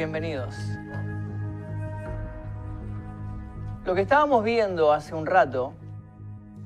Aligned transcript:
bienvenidos. 0.00 0.56
Lo 3.84 3.94
que 3.94 4.00
estábamos 4.00 4.42
viendo 4.42 4.94
hace 4.94 5.14
un 5.14 5.26
rato 5.26 5.74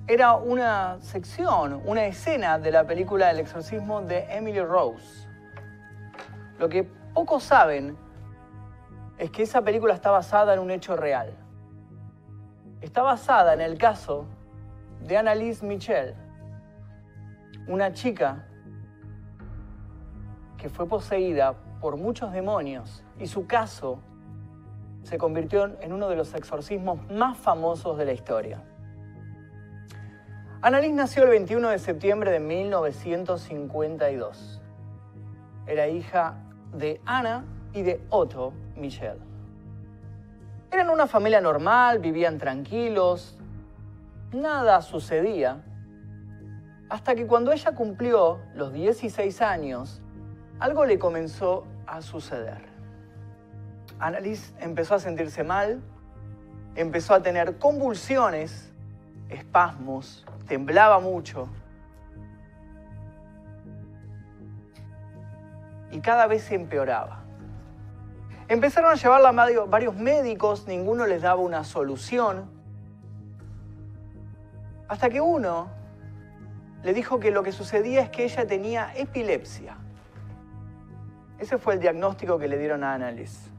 era 0.06 0.37
una 0.37 1.00
sección, 1.00 1.82
una 1.84 2.06
escena 2.06 2.60
de 2.60 2.70
la 2.70 2.86
película 2.86 3.32
El 3.32 3.40
exorcismo 3.40 4.02
de 4.02 4.20
Emily 4.30 4.60
Rose. 4.60 5.26
Lo 6.60 6.68
que 6.68 6.84
pocos 6.84 7.42
saben 7.42 7.96
es 9.18 9.32
que 9.32 9.43
esa 9.43 9.62
película 9.62 9.95
está 9.95 10.12
basada 10.12 10.55
en 10.55 10.61
un 10.61 10.71
hecho 10.71 10.95
real. 10.95 11.35
Está 12.82 13.03
basada 13.03 13.53
en 13.53 13.62
el 13.62 13.77
caso 13.79 14.27
de 15.01 15.16
Annalise 15.16 15.66
Michel, 15.66 16.14
una 17.66 17.93
chica 17.93 18.46
que 20.57 20.69
fue 20.69 20.87
poseída 20.87 21.57
por 21.85 21.96
muchos 21.98 22.32
demonios 22.32 23.05
y 23.19 23.27
su 23.27 23.46
caso 23.46 23.98
se 25.02 25.19
convirtió 25.19 25.79
en 25.83 25.92
uno 25.92 26.09
de 26.09 26.16
los 26.16 26.33
exorcismos 26.33 26.98
más 27.11 27.37
famosos 27.37 27.98
de 27.98 28.06
la 28.06 28.15
historia. 28.15 28.62
Annalise 30.62 30.95
nació 30.95 31.25
el 31.25 31.28
21 31.28 31.69
de 31.69 31.78
septiembre 31.78 32.30
de 32.30 32.41
1952. 32.41 34.62
Era 35.66 35.87
hija 35.87 36.39
de 36.73 37.02
Ana 37.05 37.45
y 37.75 37.83
de 37.83 38.01
Otto 38.09 38.55
Michel. 38.77 39.19
Eran 40.73 40.89
una 40.89 41.06
familia 41.06 41.42
normal, 41.42 41.98
vivían 41.98 42.39
tranquilos, 42.39 43.37
nada 44.33 44.80
sucedía, 44.80 45.62
hasta 46.89 47.14
que 47.14 47.27
cuando 47.27 47.53
ella 47.53 47.75
cumplió 47.75 48.39
los 48.55 48.73
16 48.73 49.42
años, 49.42 50.01
algo 50.61 50.87
le 50.87 50.98
comenzó 50.98 51.66
a 51.95 52.03
suceder. 52.03 52.59
Annalise 54.01 54.53
empezó 54.59 54.97
a 54.97 54.98
sentirse 54.98 55.45
mal, 55.45 55.81
empezó 56.75 57.14
a 57.14 57.23
tener 57.23 57.56
convulsiones, 57.59 58.73
espasmos, 59.28 60.27
temblaba 60.48 60.98
mucho. 60.98 61.48
Y 65.92 66.01
cada 66.01 66.27
vez 66.27 66.42
se 66.42 66.56
empeoraba. 66.56 67.23
Empezaron 68.48 68.91
a 68.91 68.97
llevarla 68.97 69.29
a 69.29 69.64
varios 69.67 69.95
médicos, 69.95 70.67
ninguno 70.67 71.06
les 71.06 71.23
daba 71.23 71.41
una 71.41 71.62
solución. 71.62 72.51
Hasta 74.89 75.08
que 75.08 75.20
uno 75.20 75.69
le 76.83 76.92
dijo 76.92 77.20
que 77.20 77.31
lo 77.31 77.45
que 77.45 77.53
sucedía 77.53 78.03
es 78.03 78.11
que 78.11 78.25
ella 78.25 78.45
tenía 78.48 78.92
epilepsia. 78.97 79.77
Ese 81.38 81.58
fue 81.58 81.74
el 81.74 81.80
diagnóstico 81.80 82.38
que 82.38 82.48
le 82.48 82.58
dieron 82.58 82.84
a 82.84 82.94
Annalise. 82.94 83.50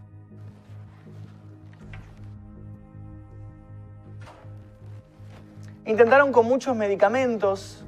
Intentaron 5.85 6.31
con 6.31 6.47
muchos 6.47 6.75
medicamentos, 6.75 7.85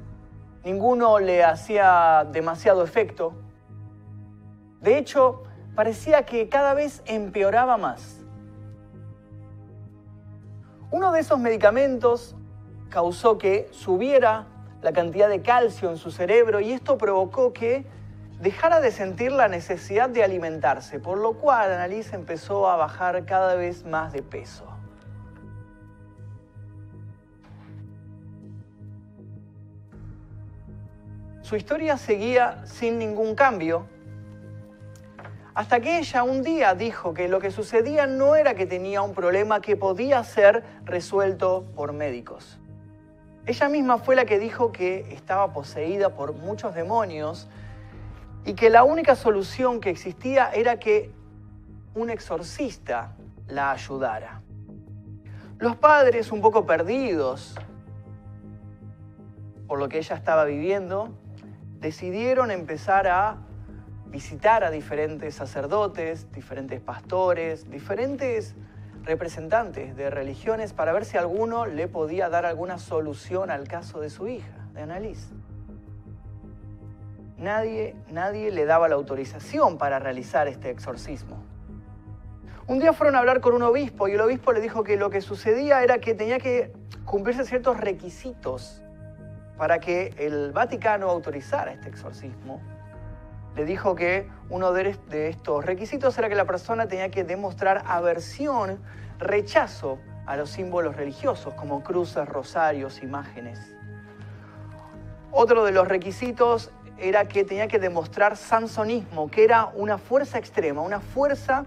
ninguno 0.64 1.18
le 1.18 1.42
hacía 1.42 2.24
demasiado 2.30 2.84
efecto. 2.84 3.32
De 4.80 4.98
hecho, 4.98 5.42
parecía 5.74 6.24
que 6.24 6.48
cada 6.48 6.74
vez 6.74 7.02
empeoraba 7.06 7.76
más. 7.76 8.20
Uno 10.92 11.10
de 11.10 11.20
esos 11.20 11.40
medicamentos 11.40 12.36
causó 12.88 13.36
que 13.36 13.68
subiera 13.72 14.46
la 14.80 14.92
cantidad 14.92 15.28
de 15.28 15.42
calcio 15.42 15.90
en 15.90 15.96
su 15.96 16.12
cerebro 16.12 16.60
y 16.60 16.72
esto 16.72 16.96
provocó 16.96 17.52
que 17.52 17.84
dejara 18.40 18.80
de 18.80 18.92
sentir 18.92 19.32
la 19.32 19.48
necesidad 19.48 20.08
de 20.08 20.22
alimentarse, 20.22 21.00
por 21.00 21.18
lo 21.18 21.34
cual 21.34 21.72
Annalise 21.72 22.14
empezó 22.14 22.68
a 22.68 22.76
bajar 22.76 23.24
cada 23.24 23.54
vez 23.54 23.84
más 23.84 24.12
de 24.12 24.22
peso. 24.22 24.64
Su 31.42 31.56
historia 31.56 31.96
seguía 31.96 32.64
sin 32.66 32.98
ningún 32.98 33.34
cambio, 33.34 33.86
hasta 35.54 35.80
que 35.80 35.98
ella 35.98 36.22
un 36.22 36.42
día 36.42 36.74
dijo 36.74 37.14
que 37.14 37.26
lo 37.26 37.40
que 37.40 37.50
sucedía 37.50 38.06
no 38.06 38.36
era 38.36 38.54
que 38.54 38.66
tenía 38.66 39.02
un 39.02 39.12
problema 39.12 39.60
que 39.60 39.74
podía 39.74 40.22
ser 40.22 40.62
resuelto 40.84 41.64
por 41.74 41.92
médicos. 41.92 42.60
Ella 43.46 43.68
misma 43.68 43.98
fue 43.98 44.14
la 44.14 44.26
que 44.26 44.38
dijo 44.38 44.70
que 44.70 45.12
estaba 45.12 45.52
poseída 45.52 46.10
por 46.10 46.34
muchos 46.34 46.74
demonios 46.74 47.48
y 48.48 48.54
que 48.54 48.70
la 48.70 48.82
única 48.82 49.14
solución 49.14 49.78
que 49.78 49.90
existía 49.90 50.50
era 50.50 50.78
que 50.78 51.12
un 51.94 52.08
exorcista 52.08 53.14
la 53.46 53.72
ayudara. 53.72 54.40
Los 55.58 55.76
padres, 55.76 56.32
un 56.32 56.40
poco 56.40 56.64
perdidos 56.64 57.54
por 59.66 59.78
lo 59.78 59.90
que 59.90 59.98
ella 59.98 60.16
estaba 60.16 60.46
viviendo, 60.46 61.10
decidieron 61.78 62.50
empezar 62.50 63.06
a 63.06 63.36
visitar 64.06 64.64
a 64.64 64.70
diferentes 64.70 65.34
sacerdotes, 65.34 66.32
diferentes 66.32 66.80
pastores, 66.80 67.70
diferentes 67.70 68.54
representantes 69.02 69.94
de 69.94 70.08
religiones 70.08 70.72
para 70.72 70.92
ver 70.94 71.04
si 71.04 71.18
alguno 71.18 71.66
le 71.66 71.86
podía 71.86 72.30
dar 72.30 72.46
alguna 72.46 72.78
solución 72.78 73.50
al 73.50 73.68
caso 73.68 74.00
de 74.00 74.08
su 74.08 74.26
hija, 74.26 74.70
de 74.72 74.80
Annalise 74.80 75.34
nadie, 77.38 77.96
nadie 78.10 78.50
le 78.50 78.66
daba 78.66 78.88
la 78.88 78.96
autorización 78.96 79.78
para 79.78 79.98
realizar 79.98 80.48
este 80.48 80.70
exorcismo. 80.70 81.42
Un 82.66 82.80
día 82.80 82.92
fueron 82.92 83.16
a 83.16 83.20
hablar 83.20 83.40
con 83.40 83.54
un 83.54 83.62
obispo 83.62 84.08
y 84.08 84.12
el 84.12 84.20
obispo 84.20 84.52
le 84.52 84.60
dijo 84.60 84.84
que 84.84 84.96
lo 84.96 85.08
que 85.08 85.20
sucedía 85.20 85.82
era 85.82 85.98
que 85.98 86.14
tenía 86.14 86.38
que 86.38 86.72
cumplirse 87.04 87.44
ciertos 87.46 87.78
requisitos 87.78 88.82
para 89.56 89.80
que 89.80 90.14
el 90.18 90.52
Vaticano 90.52 91.08
autorizara 91.08 91.72
este 91.72 91.88
exorcismo. 91.88 92.60
Le 93.56 93.64
dijo 93.64 93.94
que 93.94 94.28
uno 94.50 94.72
de 94.72 95.28
estos 95.28 95.64
requisitos 95.64 96.16
era 96.18 96.28
que 96.28 96.34
la 96.34 96.44
persona 96.44 96.86
tenía 96.86 97.10
que 97.10 97.24
demostrar 97.24 97.82
aversión, 97.86 98.78
rechazo 99.18 99.98
a 100.26 100.36
los 100.36 100.50
símbolos 100.50 100.94
religiosos 100.94 101.54
como 101.54 101.82
cruces, 101.82 102.28
rosarios, 102.28 103.02
imágenes. 103.02 103.74
Otro 105.30 105.64
de 105.64 105.72
los 105.72 105.88
requisitos 105.88 106.70
era 106.98 107.26
que 107.26 107.44
tenía 107.44 107.68
que 107.68 107.78
demostrar 107.78 108.36
sansonismo, 108.36 109.30
que 109.30 109.44
era 109.44 109.66
una 109.74 109.98
fuerza 109.98 110.38
extrema, 110.38 110.82
una 110.82 111.00
fuerza 111.00 111.64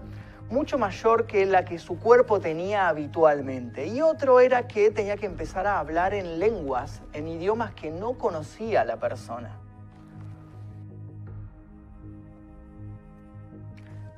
mucho 0.50 0.76
mayor 0.76 1.26
que 1.26 1.46
la 1.46 1.64
que 1.64 1.78
su 1.78 1.98
cuerpo 1.98 2.38
tenía 2.38 2.88
habitualmente. 2.88 3.86
Y 3.86 4.02
otro 4.02 4.38
era 4.40 4.68
que 4.68 4.90
tenía 4.90 5.16
que 5.16 5.26
empezar 5.26 5.66
a 5.66 5.78
hablar 5.78 6.12
en 6.12 6.38
lenguas, 6.38 7.00
en 7.14 7.26
idiomas 7.26 7.72
que 7.72 7.90
no 7.90 8.18
conocía 8.18 8.84
la 8.84 8.98
persona. 8.98 9.58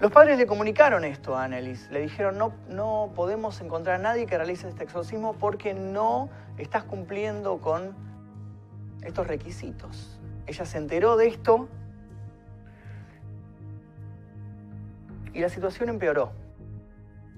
Los 0.01 0.11
padres 0.11 0.37
le 0.37 0.47
comunicaron 0.47 1.05
esto 1.05 1.37
a 1.37 1.45
Annelies. 1.45 1.89
Le 1.91 2.01
dijeron, 2.01 2.37
no, 2.37 2.53
no 2.69 3.13
podemos 3.15 3.61
encontrar 3.61 4.01
a 4.01 4.03
nadie 4.03 4.27
que 4.27 4.37
realice 4.37 4.69
este 4.69 4.83
exorcismo 4.83 5.35
porque 5.35 5.73
no 5.73 6.29
estás 6.59 6.83
cumpliendo 6.83 7.59
con 7.59 7.95
estos 9.03 9.27
requisitos. 9.27 10.14
Ella 10.47 10.65
se 10.65 10.79
enteró 10.79 11.17
de 11.17 11.29
esto 11.29 11.69
y 15.33 15.41
la 15.41 15.49
situación 15.49 15.89
empeoró. 15.89 16.33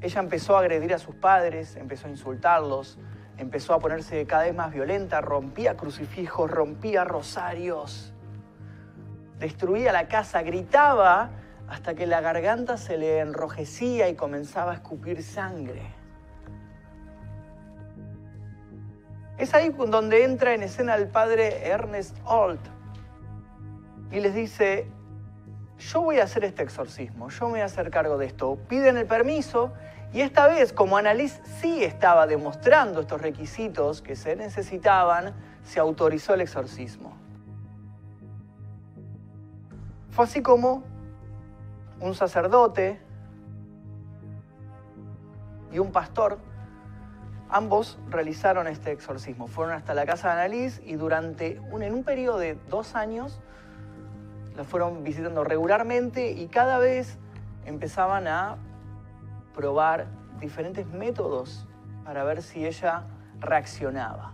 Ella 0.00 0.20
empezó 0.20 0.56
a 0.56 0.60
agredir 0.60 0.92
a 0.92 0.98
sus 0.98 1.14
padres, 1.14 1.76
empezó 1.76 2.06
a 2.06 2.10
insultarlos, 2.10 2.98
empezó 3.38 3.74
a 3.74 3.78
ponerse 3.78 4.26
cada 4.26 4.44
vez 4.44 4.54
más 4.54 4.72
violenta, 4.72 5.20
rompía 5.20 5.76
crucifijos, 5.76 6.50
rompía 6.50 7.04
rosarios, 7.04 8.12
destruía 9.38 9.92
la 9.92 10.08
casa, 10.08 10.42
gritaba 10.42 11.30
hasta 11.68 11.94
que 11.94 12.06
la 12.06 12.20
garganta 12.20 12.76
se 12.76 12.98
le 12.98 13.20
enrojecía 13.20 14.08
y 14.08 14.14
comenzaba 14.14 14.72
a 14.72 14.74
escupir 14.74 15.22
sangre. 15.22 15.82
Es 19.38 19.52
ahí 19.54 19.70
donde 19.70 20.24
entra 20.24 20.54
en 20.54 20.62
escena 20.62 20.94
el 20.94 21.08
padre 21.08 21.66
Ernest 21.66 22.16
Holt, 22.24 22.60
y 24.10 24.20
les 24.20 24.34
dice, 24.34 24.88
yo 25.78 26.02
voy 26.02 26.20
a 26.20 26.24
hacer 26.24 26.44
este 26.44 26.62
exorcismo, 26.62 27.28
yo 27.28 27.46
me 27.46 27.52
voy 27.52 27.60
a 27.60 27.66
hacer 27.66 27.90
cargo 27.90 28.18
de 28.18 28.26
esto. 28.26 28.56
Piden 28.68 28.96
el 28.96 29.06
permiso 29.06 29.72
y 30.12 30.20
esta 30.20 30.46
vez, 30.46 30.72
como 30.72 30.96
Annalise 30.96 31.40
sí 31.60 31.84
estaba 31.84 32.26
demostrando 32.26 33.00
estos 33.00 33.20
requisitos 33.20 34.00
que 34.00 34.16
se 34.16 34.36
necesitaban, 34.36 35.34
se 35.64 35.80
autorizó 35.80 36.34
el 36.34 36.40
exorcismo. 36.40 37.16
Fue 40.10 40.24
así 40.24 40.40
como 40.40 40.84
un 42.00 42.14
sacerdote 42.14 42.98
y 45.72 45.78
un 45.78 45.92
pastor, 45.92 46.38
ambos 47.50 47.98
realizaron 48.08 48.66
este 48.66 48.92
exorcismo. 48.92 49.46
Fueron 49.46 49.74
hasta 49.74 49.92
la 49.92 50.06
casa 50.06 50.28
de 50.28 50.34
Annalise 50.40 50.82
y 50.86 50.94
durante 50.94 51.60
un, 51.70 51.82
en 51.82 51.92
un 51.92 52.04
periodo 52.04 52.38
de 52.38 52.54
dos 52.70 52.94
años 52.94 53.40
la 54.56 54.64
fueron 54.64 55.04
visitando 55.04 55.44
regularmente 55.44 56.30
y 56.30 56.48
cada 56.48 56.78
vez 56.78 57.18
empezaban 57.66 58.26
a 58.26 58.56
probar 59.54 60.06
diferentes 60.40 60.86
métodos 60.86 61.66
para 62.04 62.24
ver 62.24 62.42
si 62.42 62.64
ella 62.66 63.04
reaccionaba. 63.38 64.32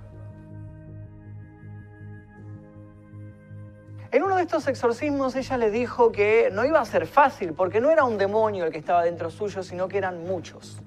En 4.13 4.23
uno 4.23 4.37
de 4.37 4.43
estos 4.43 4.69
exorcismos 4.69 5.35
ella 5.37 5.57
le 5.57 5.71
dijo 5.71 6.13
que 6.13 6.51
no 6.53 6.65
iba 6.67 6.79
a 6.81 6.85
ser 6.85 7.07
fácil 7.07 7.55
porque 7.55 7.81
no 7.81 7.91
era 7.91 8.05
un 8.05 8.19
demonio 8.19 8.67
el 8.67 8.71
que 8.71 8.79
estaba 8.79 9.03
dentro 9.03 9.31
suyo, 9.31 9.63
sino 9.63 9.89
que 9.89 9.99
eran 9.99 10.25
muchos. 10.25 10.83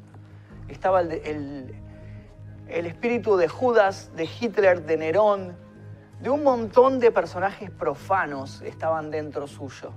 Estaba 0.68 1.02
el, 1.02 1.76
el 2.68 2.86
espíritu 2.86 3.36
de 3.36 3.48
Judas, 3.48 4.12
de 4.16 4.30
Hitler, 4.40 4.86
de 4.86 4.98
Nerón, 4.98 5.65
de 6.25 6.31
un 6.31 6.42
montón 6.42 7.00
de 7.00 7.12
personajes 7.12 7.69
profanos 7.69 8.63
estaban 8.63 9.12
dentro 9.12 9.45
suyo. 9.45 9.92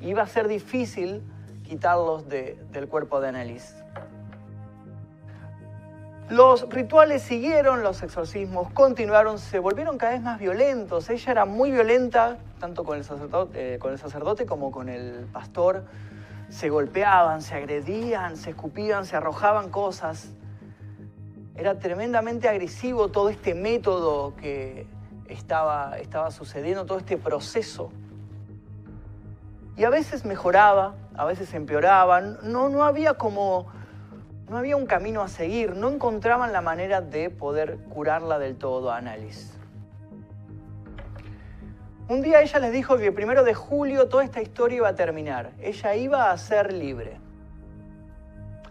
Iba 0.00 0.22
a 0.22 0.26
ser 0.26 0.48
difícil 0.48 1.22
quitarlos 1.64 2.26
del 2.30 2.88
cuerpo 2.88 3.20
de 3.20 3.28
Annelies. 3.28 3.76
Los 6.30 6.66
rituales 6.70 7.20
siguieron, 7.20 7.82
los 7.82 8.02
exorcismos 8.02 8.72
continuaron, 8.72 9.38
se 9.38 9.58
volvieron 9.58 9.98
cada 9.98 10.12
vez 10.12 10.22
más 10.22 10.38
violentos. 10.38 11.10
Ella 11.10 11.30
era 11.30 11.44
muy 11.44 11.70
violenta, 11.70 12.38
tanto 12.58 12.82
con 12.82 12.96
el 12.96 13.04
sacerdote, 13.04 13.74
eh, 13.74 13.78
con 13.78 13.92
el 13.92 13.98
sacerdote 13.98 14.46
como 14.46 14.70
con 14.70 14.88
el 14.88 15.26
pastor. 15.30 15.84
Se 16.48 16.70
golpeaban, 16.70 17.42
se 17.42 17.56
agredían, 17.56 18.38
se 18.38 18.50
escupían, 18.50 19.04
se 19.04 19.14
arrojaban 19.14 19.68
cosas. 19.68 20.30
Era 21.54 21.78
tremendamente 21.78 22.48
agresivo 22.48 23.08
todo 23.08 23.28
este 23.28 23.54
método 23.54 24.34
que 24.36 24.86
estaba, 25.30 25.98
estaba 25.98 26.30
sucediendo, 26.30 26.84
todo 26.84 26.98
este 26.98 27.16
proceso. 27.16 27.90
Y 29.76 29.84
a 29.84 29.90
veces 29.90 30.24
mejoraba, 30.24 30.94
a 31.16 31.24
veces 31.24 31.54
empeoraba. 31.54 32.20
No, 32.20 32.68
no 32.68 32.84
había 32.84 33.14
como, 33.14 33.66
no 34.48 34.58
había 34.58 34.76
un 34.76 34.86
camino 34.86 35.22
a 35.22 35.28
seguir. 35.28 35.74
No 35.76 35.88
encontraban 35.88 36.52
la 36.52 36.60
manera 36.60 37.00
de 37.00 37.30
poder 37.30 37.78
curarla 37.88 38.38
del 38.38 38.56
todo 38.56 38.92
a. 38.92 39.02
Un 42.08 42.22
día 42.22 42.42
ella 42.42 42.58
les 42.58 42.72
dijo 42.72 42.96
que 42.96 43.06
el 43.06 43.14
primero 43.14 43.44
de 43.44 43.54
julio 43.54 44.08
toda 44.08 44.24
esta 44.24 44.42
historia 44.42 44.78
iba 44.78 44.88
a 44.88 44.94
terminar. 44.96 45.52
Ella 45.60 45.94
iba 45.94 46.30
a 46.32 46.36
ser 46.38 46.72
libre. 46.72 47.20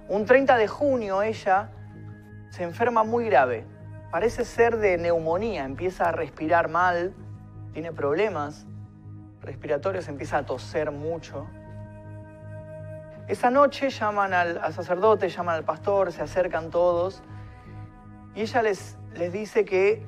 Un 0.10 0.26
30 0.26 0.58
de 0.58 0.68
junio 0.68 1.22
ella 1.22 1.70
se 2.50 2.64
enferma 2.64 3.04
muy 3.04 3.26
grave. 3.26 3.64
Parece 4.12 4.46
ser 4.46 4.78
de 4.78 4.98
neumonía, 4.98 5.66
empieza 5.66 6.10
a 6.10 6.12
respirar 6.12 6.68
mal, 6.70 7.14
tiene 7.74 7.92
problemas 7.92 8.66
respiratorios, 9.42 10.08
empieza 10.08 10.38
a 10.38 10.46
toser 10.46 10.92
mucho. 10.92 11.48
Esa 13.28 13.52
noche 13.52 13.90
llaman 13.90 14.34
al, 14.34 14.74
sacerdote, 14.74 15.30
llaman 15.30 15.56
al 15.56 15.64
pastor, 15.64 16.12
se 16.12 16.24
acercan 16.24 16.72
todos 16.72 17.22
y 18.34 18.42
ella 18.42 18.64
les, 18.64 18.98
les 19.16 19.32
dice 19.32 19.66
que 19.66 20.04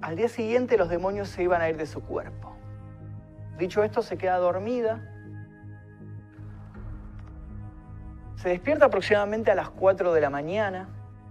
al 0.00 0.16
día 0.16 0.28
siguiente 0.28 0.76
los 0.76 0.90
demonios 0.90 1.28
se 1.28 1.42
iban 1.42 1.62
a 1.62 1.68
ir 1.68 1.76
de 1.76 1.86
su 1.86 2.02
cuerpo. 2.02 2.54
Dicho 3.56 3.82
esto, 3.82 4.02
se 4.02 4.18
queda 4.18 4.36
dormida 4.36 5.02
Se 8.38 8.48
despierta 8.50 8.84
aproximadamente 8.84 9.50
a 9.50 9.56
las 9.56 9.68
4 9.70 10.12
de 10.12 10.20
la 10.20 10.30
mañana, 10.30 10.88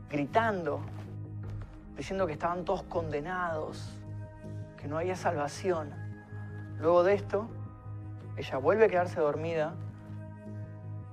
gritando, 0.09 0.81
diciendo 1.97 2.27
que 2.27 2.33
estaban 2.33 2.63
todos 2.63 2.83
condenados, 2.83 3.91
que 4.77 4.87
no 4.87 4.97
había 4.97 5.15
salvación. 5.15 5.93
Luego 6.79 7.03
de 7.03 7.15
esto, 7.15 7.49
ella 8.37 8.57
vuelve 8.57 8.85
a 8.85 8.87
quedarse 8.87 9.19
dormida 9.19 9.73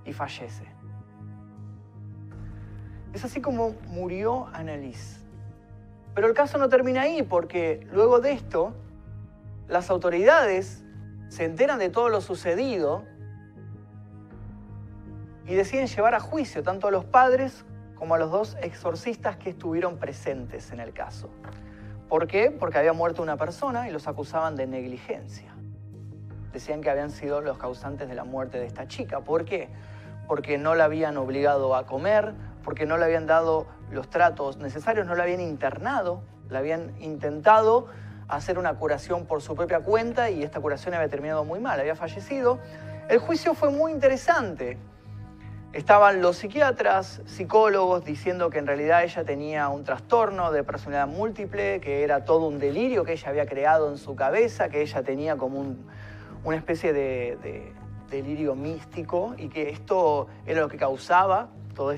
y 0.04 0.12
fallece. 0.12 0.66
Es 3.14 3.24
así 3.24 3.40
como 3.40 3.74
murió 3.88 4.48
Annalise. 4.52 5.20
Pero 6.14 6.28
el 6.28 6.34
caso 6.34 6.58
no 6.58 6.68
termina 6.68 7.02
ahí, 7.02 7.22
porque 7.22 7.86
luego 7.90 8.20
de 8.20 8.32
esto, 8.32 8.74
las 9.68 9.88
autoridades 9.88 10.84
se 11.28 11.44
enteran 11.44 11.78
de 11.78 11.88
todo 11.88 12.10
lo 12.10 12.20
sucedido 12.20 13.04
y 15.46 15.54
deciden 15.54 15.86
llevar 15.86 16.14
a 16.14 16.20
juicio 16.20 16.62
tanto 16.62 16.88
a 16.88 16.90
los 16.90 17.04
padres 17.04 17.64
como 18.04 18.16
a 18.16 18.18
los 18.18 18.30
dos 18.30 18.58
exorcistas 18.60 19.38
que 19.38 19.48
estuvieron 19.48 19.96
presentes 19.96 20.72
en 20.72 20.80
el 20.80 20.92
caso. 20.92 21.30
¿Por 22.06 22.26
qué? 22.26 22.50
Porque 22.50 22.76
había 22.76 22.92
muerto 22.92 23.22
una 23.22 23.38
persona 23.38 23.88
y 23.88 23.92
los 23.92 24.06
acusaban 24.06 24.56
de 24.56 24.66
negligencia. 24.66 25.54
Decían 26.52 26.82
que 26.82 26.90
habían 26.90 27.10
sido 27.10 27.40
los 27.40 27.56
causantes 27.56 28.06
de 28.06 28.14
la 28.14 28.24
muerte 28.24 28.58
de 28.58 28.66
esta 28.66 28.86
chica. 28.88 29.20
¿Por 29.20 29.46
qué? 29.46 29.70
Porque 30.28 30.58
no 30.58 30.74
la 30.74 30.84
habían 30.84 31.16
obligado 31.16 31.74
a 31.74 31.86
comer, 31.86 32.34
porque 32.62 32.84
no 32.84 32.98
le 32.98 33.06
habían 33.06 33.26
dado 33.26 33.66
los 33.90 34.10
tratos 34.10 34.58
necesarios, 34.58 35.06
no 35.06 35.14
la 35.14 35.22
habían 35.22 35.40
internado, 35.40 36.20
la 36.50 36.58
habían 36.58 36.92
intentado 37.00 37.86
hacer 38.28 38.58
una 38.58 38.74
curación 38.74 39.24
por 39.24 39.40
su 39.40 39.54
propia 39.54 39.80
cuenta 39.80 40.28
y 40.28 40.42
esta 40.42 40.60
curación 40.60 40.92
había 40.92 41.08
terminado 41.08 41.42
muy 41.46 41.58
mal, 41.58 41.80
había 41.80 41.96
fallecido. 41.96 42.58
El 43.08 43.18
juicio 43.18 43.54
fue 43.54 43.70
muy 43.70 43.92
interesante 43.92 44.76
Estaban 45.74 46.22
los 46.22 46.36
psiquiatras, 46.36 47.20
psicólogos 47.26 48.04
diciendo 48.04 48.48
que 48.48 48.60
en 48.60 48.66
realidad 48.68 49.02
ella 49.02 49.24
tenía 49.24 49.68
un 49.68 49.82
trastorno 49.82 50.52
de 50.52 50.62
personalidad 50.62 51.08
múltiple, 51.08 51.80
que 51.80 52.04
era 52.04 52.24
todo 52.24 52.46
un 52.46 52.60
delirio 52.60 53.04
que 53.04 53.14
ella 53.14 53.28
había 53.28 53.44
creado 53.44 53.90
en 53.90 53.98
su 53.98 54.14
cabeza, 54.14 54.68
que 54.68 54.82
ella 54.82 55.02
tenía 55.02 55.36
como 55.36 55.74
una 56.44 56.56
especie 56.56 56.92
de, 56.92 57.72
delirio 58.08 58.54
místico 58.54 59.34
y 59.36 59.48
que 59.48 59.70
esto 59.70 60.28
era 60.46 60.60
lo 60.60 60.68
que 60.68 60.76
causaba 60.76 61.48
todo 61.74 61.92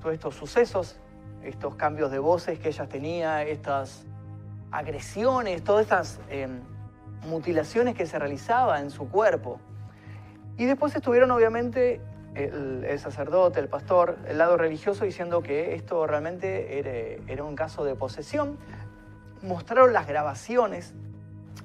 todos 0.00 0.14
estos 0.14 0.36
sucesos, 0.36 1.00
estos 1.42 1.74
cambios 1.74 2.12
de 2.12 2.20
voces 2.20 2.60
que 2.60 2.68
ella 2.68 2.86
tenía, 2.86 3.42
estas 3.42 4.06
agresiones, 4.70 5.64
todas 5.64 5.82
estas 5.82 6.20
em, 6.30 6.60
mutilaciones 7.28 7.96
que 7.96 8.06
se 8.06 8.20
realizaban 8.20 8.84
en 8.84 8.90
su 8.92 9.08
cuerpo. 9.08 9.58
Y 10.56 10.66
después 10.66 10.94
estuvieron 10.94 11.32
obviamente 11.32 12.00
el, 12.34 12.98
sacerdote, 12.98 13.60
el 13.60 13.68
pastor, 13.68 14.16
el 14.26 14.38
lado 14.38 14.56
religioso 14.56 15.04
diciendo 15.04 15.42
que 15.42 15.74
esto 15.74 16.06
realmente 16.06 17.18
era, 17.28 17.44
un 17.44 17.56
caso 17.56 17.84
de 17.84 17.94
posesión. 17.94 18.58
Mostraron 19.42 19.92
las 19.92 20.06
grabaciones. 20.06 20.94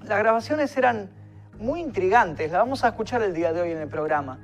Las 0.03 0.19
grabaciones 0.19 0.75
eran 0.77 1.09
muy 1.59 1.81
intrigantes, 1.81 2.51
las 2.51 2.61
vamos 2.61 2.83
a 2.83 2.89
escuchar 2.89 3.23
el 3.23 3.33
día 3.33 3.53
de 3.53 3.61
hoy 3.61 3.71
en 3.71 3.79
el 3.79 3.87
programa. 3.87 4.39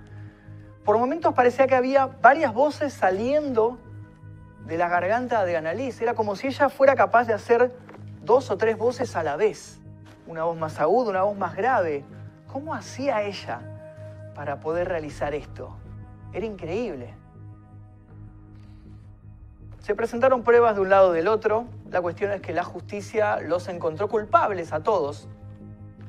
Por 0.84 0.98
momentos 0.98 1.34
parecía 1.34 1.68
que 1.68 1.76
había 1.76 2.08
varias 2.08 2.54
voces 2.54 2.94
saliendo 2.94 3.78
de 4.66 4.78
la 4.78 4.90
garganta 4.90 5.46
de 5.46 5.56
Annalise. 5.56 6.04
Era 6.04 6.14
como 6.14 6.36
si 6.36 6.48
ella 6.48 6.70
fuera 6.70 6.96
capaz 6.96 7.26
de 7.26 7.34
hacer 7.34 7.74
dos 8.24 8.50
o 8.50 8.58
tres 8.58 8.78
voces 8.78 9.16
a 9.16 9.24
la 9.24 9.36
vez. 9.36 9.80
Una 10.28 10.44
voz 10.44 10.58
más 10.58 10.80
aguda, 10.80 11.12
una 11.12 11.24
voz 11.24 11.38
más 11.38 11.56
grave. 11.56 12.04
¿Cómo 12.52 12.74
hacía 12.74 13.22
ella 13.22 13.62
para 14.36 14.60
poder 14.60 14.88
realizar 14.88 15.34
esto? 15.34 15.78
Era 16.34 16.46
increíble. 16.46 17.14
Se 19.80 19.96
presentaron 19.96 20.44
pruebas 20.44 20.76
de 20.76 20.82
un 20.82 20.90
lado 20.90 21.12
del 21.12 21.28
otro. 21.28 21.66
La 21.92 22.02
cuestión 22.02 22.32
es 22.32 22.42
que 22.42 22.54
la 22.54 22.64
justicia 22.64 23.40
los 23.40 23.68
encontró 23.68 24.08
culpables 24.08 24.74
a 24.74 24.82
todos, 24.82 25.28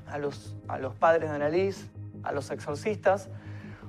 a 0.08 0.16
los, 0.18 0.54
a 0.68 0.78
los 0.78 0.94
padres 0.94 1.28
de 1.28 1.36
Annalise, 1.36 1.90
a 2.22 2.32
los 2.32 2.50
exorcistas. 2.50 3.28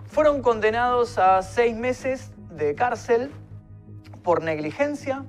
Fueron 0.08 0.42
condenados 0.42 1.18
a 1.18 1.42
seis 1.42 1.76
meses 1.76 2.32
de 2.50 2.76
cárcel 2.76 3.32
por 4.24 4.42
negligencia, 4.42 5.24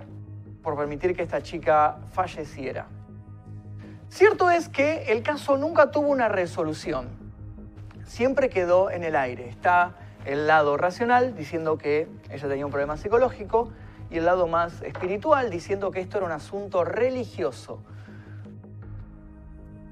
por 0.63 0.77
permitir 0.77 1.15
que 1.15 1.23
esta 1.23 1.43
chica 1.43 1.99
falleciera. 2.13 2.87
Cierto 4.09 4.51
es 4.51 4.69
que 4.69 5.13
el 5.13 5.23
caso 5.23 5.59
nunca 5.59 5.91
tuvo 5.91 6.09
una 6.09 6.29
resolución. 6.29 7.09
Siempre 8.05 8.49
quedó 8.49 8.91
en 8.91 9.05
el 9.05 9.17
aire. 9.17 9.49
Está 9.49 9.97
el 10.27 10.49
lado 10.49 10.77
racional 10.77 11.37
diciendo 11.37 11.79
que 11.79 12.09
ella 12.31 12.49
tenía 12.49 12.67
un 12.67 12.73
problema 12.73 12.97
psicológico 12.97 13.71
y 14.11 14.19
el 14.19 14.25
lado 14.25 14.49
más 14.49 14.83
espiritual 14.83 15.51
diciendo 15.51 15.93
que 15.93 16.01
esto 16.01 16.19
era 16.19 16.27
un 16.27 16.33
asunto 16.33 16.85
religioso. 16.85 17.81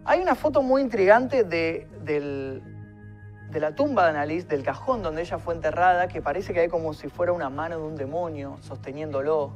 Hay 0.04 0.20
una 0.20 0.34
foto 0.34 0.60
muy 0.62 0.82
intrigante 0.82 1.44
de, 1.44 1.86
de 2.02 3.60
la 3.60 3.74
tumba 3.76 4.04
de 4.04 4.10
Annalise, 4.10 4.48
del 4.48 4.64
cajón 4.64 5.02
donde 5.02 5.22
ella 5.22 5.38
fue 5.38 5.54
enterrada, 5.54 6.08
que 6.08 6.20
parece 6.20 6.52
que 6.52 6.60
hay 6.60 6.68
como 6.68 6.92
si 6.94 7.08
fuera 7.08 7.32
una 7.32 7.48
mano 7.48 7.78
de 7.78 7.84
un 7.84 7.96
demonio 7.96 8.58
sosteniéndolo. 8.60 9.52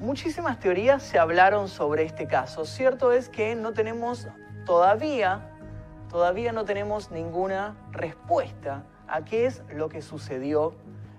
Muchísimas 0.00 0.58
teorías 0.58 1.02
se 1.02 1.18
hablaron 1.18 1.68
sobre 1.68 2.02
este 2.02 2.26
caso. 2.26 2.66
Cierto 2.66 3.12
es 3.12 3.28
que 3.28 3.54
no 3.54 3.72
tenemos 3.72 4.28
todavía, 4.66 5.52
todavía 6.10 6.52
no 6.52 6.64
tenemos 6.64 7.10
ninguna 7.12 7.76
respuesta 7.92 8.82
a 9.08 9.24
qué 9.24 9.46
es 9.46 9.62
lo 9.74 9.88
que 9.88 10.02
sucedió 10.02 10.74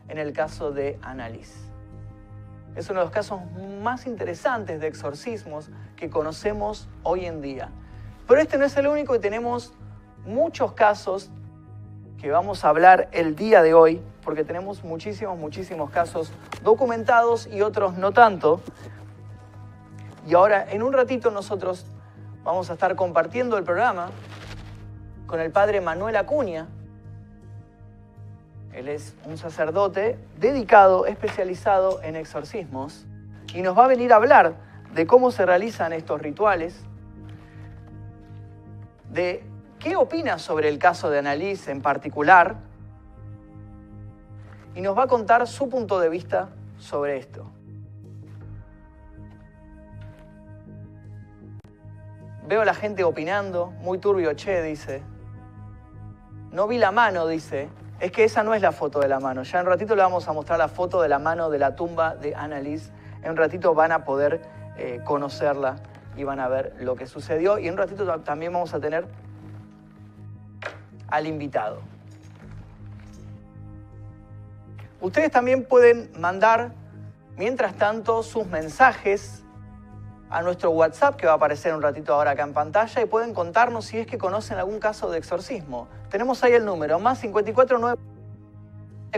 en 0.08 0.17
el 0.17 0.34
caso 0.34 0.72
de 0.72 1.00
Annalise. 1.01 1.67
Es 2.75 2.89
uno 2.89 3.00
de 3.00 3.06
los 3.06 3.13
casos 3.13 3.41
más 3.82 4.06
interesantes 4.06 4.79
de 4.79 4.88
exorcismos 4.88 5.70
que 5.96 6.10
conocemos 6.10 6.88
hoy 7.03 7.25
en 7.25 7.41
día. 7.41 7.70
Pero 8.27 8.39
este 8.39 8.58
no 8.58 8.65
es 8.65 8.77
el 8.77 8.88
único 8.88 9.15
y 9.15 9.20
tenemos 9.20 9.74
muchos 10.25 10.74
casos 10.74 11.32
que 12.20 12.29
vamos 12.29 12.65
a 12.65 12.70
hablar 12.70 13.10
el 13.12 13.36
día 13.36 13.62
de 13.62 13.74
hoy, 13.74 14.01
porque 14.24 14.44
tenemos 14.44 14.84
muchísimos, 14.84 15.38
muchísimos 15.38 15.89
casos 15.89 16.32
documentados 16.63 17.48
y 17.48 17.62
otros 17.62 17.96
no 17.96 18.12
tanto. 18.12 18.62
Y 20.27 20.34
ahora, 20.34 20.65
en 20.70 20.84
un 20.84 20.94
ratito, 20.94 21.32
nosotros 21.32 21.86
vamos 22.44 22.70
a 22.70 22.74
estar 22.74 22.96
compartiendo 22.96 23.58
el 23.58 23.63
programa 23.63 24.10
con 25.25 25.39
el 25.39 25.51
padre 25.51 25.79
Manuel 25.82 26.15
Acuña. 26.15 26.67
Él 28.77 28.89
es 28.89 29.15
un 29.25 29.39
sacerdote 29.39 30.19
dedicado, 30.38 31.07
especializado 31.07 32.00
en 32.03 32.15
exorcismos, 32.15 33.07
y 33.55 33.63
nos 33.63 33.75
va 33.75 33.86
a 33.86 33.88
venir 33.88 34.13
a 34.13 34.17
hablar 34.17 34.53
de 34.93 35.07
cómo 35.07 35.31
se 35.31 35.48
realizan 35.48 35.93
estos 35.93 36.22
rituales, 36.22 36.79
de 39.10 39.43
qué 39.79 39.96
opina 39.96 40.38
sobre 40.38 40.69
el 40.69 40.77
caso 40.77 41.10
de 41.10 41.17
Annalise 41.17 41.72
en 41.72 41.81
particular, 41.81 42.57
y 44.75 44.81
nos 44.81 44.96
va 44.96 45.05
a 45.05 45.07
contar 45.07 45.48
su 45.48 45.69
punto 45.69 46.00
de 46.00 46.10
vista 46.10 46.50
sobre 46.77 47.17
esto. 47.17 47.50
Veo 52.48 52.62
a 52.62 52.65
la 52.65 52.75
gente 52.75 53.03
opinando, 53.03 53.72
muy 53.81 53.98
turbio, 53.98 54.36
che, 54.36 54.62
dice. 54.62 55.01
No 56.51 56.67
vi 56.67 56.77
la 56.77 56.91
mano, 56.91 57.25
dice. 57.25 57.69
Es 58.00 58.12
que 58.12 58.24
esa 58.24 58.44
no 58.44 58.54
es 58.54 58.62
la 58.62 58.72
foto 58.72 59.00
de 59.00 59.08
la 59.08 59.20
mano. 59.20 59.44
Ya 59.44 59.60
en 59.60 59.66
ratito 59.66 59.96
le 59.96 60.04
vamos 60.04 60.27
a 60.27 60.34
mostrar 60.34 60.60
la 60.60 60.68
foto 60.68 61.01
de 61.01 61.10
la 61.10 61.18
mano 61.18 61.50
de 61.50 61.58
la 61.58 61.75
tumba 61.75 62.16
de 62.16 62.36
Annalise. 62.36 62.92
En 63.24 63.36
ratito 63.36 63.74
van 63.74 63.92
a 63.92 64.06
poder 64.06 64.42
eh, 64.77 65.01
conocerla 65.04 65.77
y 66.16 66.24
van 66.24 66.39
a 66.39 66.48
ver 66.48 66.75
lo 66.80 66.96
que 66.96 67.08
sucedió. 67.08 67.58
Y 67.58 67.68
en 67.68 67.75
ratito 67.75 68.06
también 68.20 68.54
vamos 68.54 68.74
a 68.75 68.80
tener 68.80 69.08
al 71.08 71.25
invitado. 71.25 71.82
Ustedes 75.01 75.32
también 75.32 75.66
pueden 75.66 76.12
mandar, 76.20 76.74
mientras 77.36 77.75
tanto, 77.75 78.22
sus 78.22 78.46
mensajes 78.48 79.44
a 80.29 80.41
nuestro 80.41 80.72
WhatsApp 80.72 81.15
que 81.15 81.25
va 81.25 81.34
a 81.34 81.36
aparecer 81.36 81.74
un 81.74 81.81
ratito 81.81 82.13
ahora 82.13 82.31
acá 82.31 82.43
en 82.43 82.53
pantalla 82.53 83.01
y 83.01 83.05
pueden 83.05 83.34
contarnos 83.34 83.86
si 83.86 84.00
es 84.00 84.07
que 84.07 84.17
conocen 84.17 84.57
algún 84.57 84.79
caso 84.79 85.10
de 85.10 85.17
exorcismo. 85.17 85.88
Tenemos 86.10 86.43
ahí 86.43 86.53
el 86.53 86.65
número, 86.65 87.00
más 87.00 87.19
549 87.19 87.98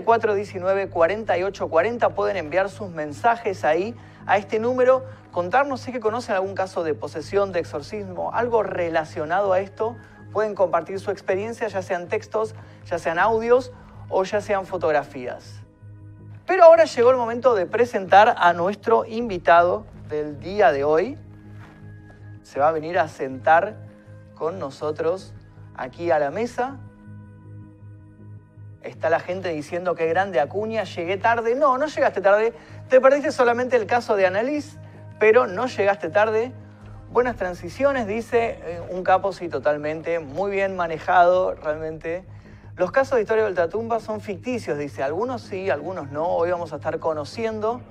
419 0.05 0.89
4840. 0.89 2.09
Pueden 2.09 2.37
enviar 2.37 2.69
sus 2.69 2.89
mensajes 2.89 3.65
ahí 3.65 3.95
a 4.27 4.37
este 4.37 4.59
número, 4.59 5.03
contarnos 5.31 5.81
si 5.81 5.89
es 5.89 5.95
que 5.95 5.99
conocen 5.99 6.35
algún 6.35 6.53
caso 6.53 6.83
de 6.83 6.93
posesión, 6.93 7.51
de 7.51 7.59
exorcismo, 7.59 8.31
algo 8.33 8.61
relacionado 8.61 9.53
a 9.53 9.59
esto. 9.59 9.95
Pueden 10.31 10.53
compartir 10.53 10.99
su 10.99 11.09
experiencia, 11.09 11.67
ya 11.67 11.81
sean 11.81 12.07
textos, 12.07 12.53
ya 12.85 12.99
sean 12.99 13.17
audios 13.17 13.71
o 14.09 14.23
ya 14.23 14.41
sean 14.41 14.67
fotografías. 14.67 15.61
Pero 16.45 16.65
ahora 16.65 16.85
llegó 16.85 17.09
el 17.11 17.17
momento 17.17 17.55
de 17.55 17.65
presentar 17.65 18.35
a 18.37 18.53
nuestro 18.53 19.05
invitado 19.05 19.85
del 20.09 20.39
día 20.39 20.71
de 20.71 20.83
hoy. 20.83 21.17
Se 22.41 22.59
va 22.59 22.69
a 22.69 22.71
venir 22.71 22.97
a 22.97 23.07
sentar 23.07 23.77
con 24.33 24.59
nosotros 24.59 25.33
aquí 25.75 26.11
a 26.11 26.19
la 26.19 26.31
mesa. 26.31 26.77
Está 28.81 29.09
la 29.09 29.19
gente 29.19 29.49
diciendo 29.49 29.93
que 29.93 30.07
grande 30.07 30.39
Acuña, 30.39 30.83
llegué 30.83 31.17
tarde. 31.17 31.55
No, 31.55 31.77
no 31.77 31.85
llegaste 31.85 32.21
tarde. 32.21 32.53
Te 32.89 32.99
perdiste 32.99 33.31
solamente 33.31 33.75
el 33.75 33.85
caso 33.85 34.15
de 34.15 34.25
Annalise, 34.25 34.77
pero 35.19 35.45
no 35.45 35.67
llegaste 35.67 36.09
tarde. 36.09 36.51
Buenas 37.11 37.35
transiciones, 37.37 38.07
dice 38.07 38.59
eh, 38.63 38.81
un 38.89 39.03
capo, 39.03 39.31
sí, 39.31 39.47
totalmente. 39.47 40.19
Muy 40.19 40.51
bien 40.51 40.75
manejado, 40.75 41.53
realmente. 41.55 42.23
Los 42.77 42.91
casos 42.91 43.17
de 43.17 43.21
historia 43.21 43.43
de 43.43 43.49
ultratumba 43.49 43.99
son 43.99 44.21
ficticios, 44.21 44.77
dice. 44.77 45.03
Algunos 45.03 45.41
sí, 45.41 45.69
algunos 45.69 46.11
no. 46.11 46.27
Hoy 46.27 46.49
vamos 46.49 46.71
a 46.73 46.77
estar 46.77 46.97
conociendo 46.99 47.81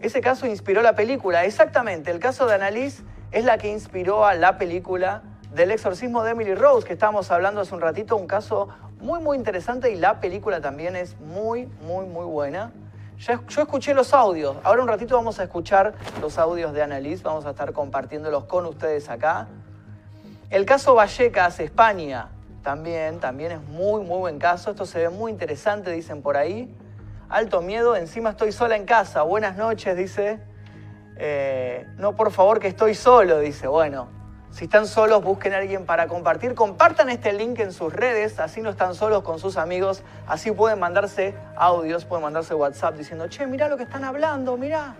ese 0.00 0.20
caso 0.20 0.46
inspiró 0.46 0.82
la 0.82 0.94
película. 0.94 1.44
Exactamente, 1.44 2.10
el 2.10 2.20
caso 2.20 2.46
de 2.46 2.54
Annalise 2.54 3.02
es 3.32 3.44
la 3.44 3.58
que 3.58 3.68
inspiró 3.68 4.24
a 4.24 4.34
la 4.34 4.56
película 4.56 5.22
del 5.52 5.70
exorcismo 5.70 6.22
de 6.22 6.32
Emily 6.32 6.54
Rose, 6.54 6.86
que 6.86 6.92
estábamos 6.92 7.30
hablando 7.30 7.60
hace 7.60 7.74
un 7.74 7.80
ratito, 7.80 8.16
un 8.16 8.26
caso 8.26 8.68
muy, 9.00 9.20
muy 9.20 9.36
interesante 9.36 9.90
y 9.90 9.96
la 9.96 10.20
película 10.20 10.60
también 10.60 10.94
es 10.94 11.18
muy, 11.18 11.66
muy, 11.82 12.06
muy 12.06 12.26
buena. 12.26 12.72
yo 13.18 13.62
escuché 13.62 13.94
los 13.94 14.14
audios, 14.14 14.56
ahora 14.62 14.82
un 14.82 14.88
ratito 14.88 15.16
vamos 15.16 15.40
a 15.40 15.44
escuchar 15.44 15.94
los 16.20 16.38
audios 16.38 16.72
de 16.72 16.82
Annalise, 16.82 17.22
vamos 17.24 17.44
a 17.46 17.50
estar 17.50 17.72
compartiéndolos 17.72 18.44
con 18.44 18.66
ustedes 18.66 19.08
acá. 19.08 19.48
El 20.50 20.64
caso 20.64 20.94
Vallecas, 20.94 21.60
España, 21.60 22.28
también, 22.62 23.18
también 23.18 23.52
es 23.52 23.62
muy, 23.62 24.02
muy 24.02 24.18
buen 24.18 24.38
caso, 24.38 24.70
esto 24.70 24.86
se 24.86 24.98
ve 25.00 25.08
muy 25.08 25.32
interesante, 25.32 25.90
dicen 25.90 26.22
por 26.22 26.36
ahí 26.36 26.72
alto 27.28 27.60
miedo, 27.60 27.96
encima 27.96 28.30
estoy 28.30 28.52
sola 28.52 28.76
en 28.76 28.84
casa, 28.84 29.22
buenas 29.22 29.56
noches, 29.56 29.96
dice. 29.96 30.40
Eh, 31.16 31.86
no, 31.96 32.14
por 32.14 32.30
favor, 32.30 32.60
que 32.60 32.68
estoy 32.68 32.94
solo, 32.94 33.40
dice. 33.40 33.66
Bueno, 33.66 34.08
si 34.50 34.64
están 34.64 34.86
solos, 34.86 35.22
busquen 35.22 35.52
a 35.52 35.58
alguien 35.58 35.84
para 35.84 36.06
compartir. 36.06 36.54
Compartan 36.54 37.10
este 37.10 37.32
link 37.32 37.58
en 37.58 37.72
sus 37.72 37.92
redes, 37.92 38.38
así 38.40 38.62
no 38.62 38.70
están 38.70 38.94
solos 38.94 39.22
con 39.22 39.38
sus 39.38 39.56
amigos, 39.56 40.02
así 40.26 40.52
pueden 40.52 40.78
mandarse 40.78 41.34
audios, 41.56 42.04
pueden 42.04 42.24
mandarse 42.24 42.54
WhatsApp 42.54 42.96
diciendo, 42.96 43.28
che, 43.28 43.46
mirá 43.46 43.68
lo 43.68 43.76
que 43.76 43.82
están 43.82 44.04
hablando, 44.04 44.56
mirá. 44.56 44.94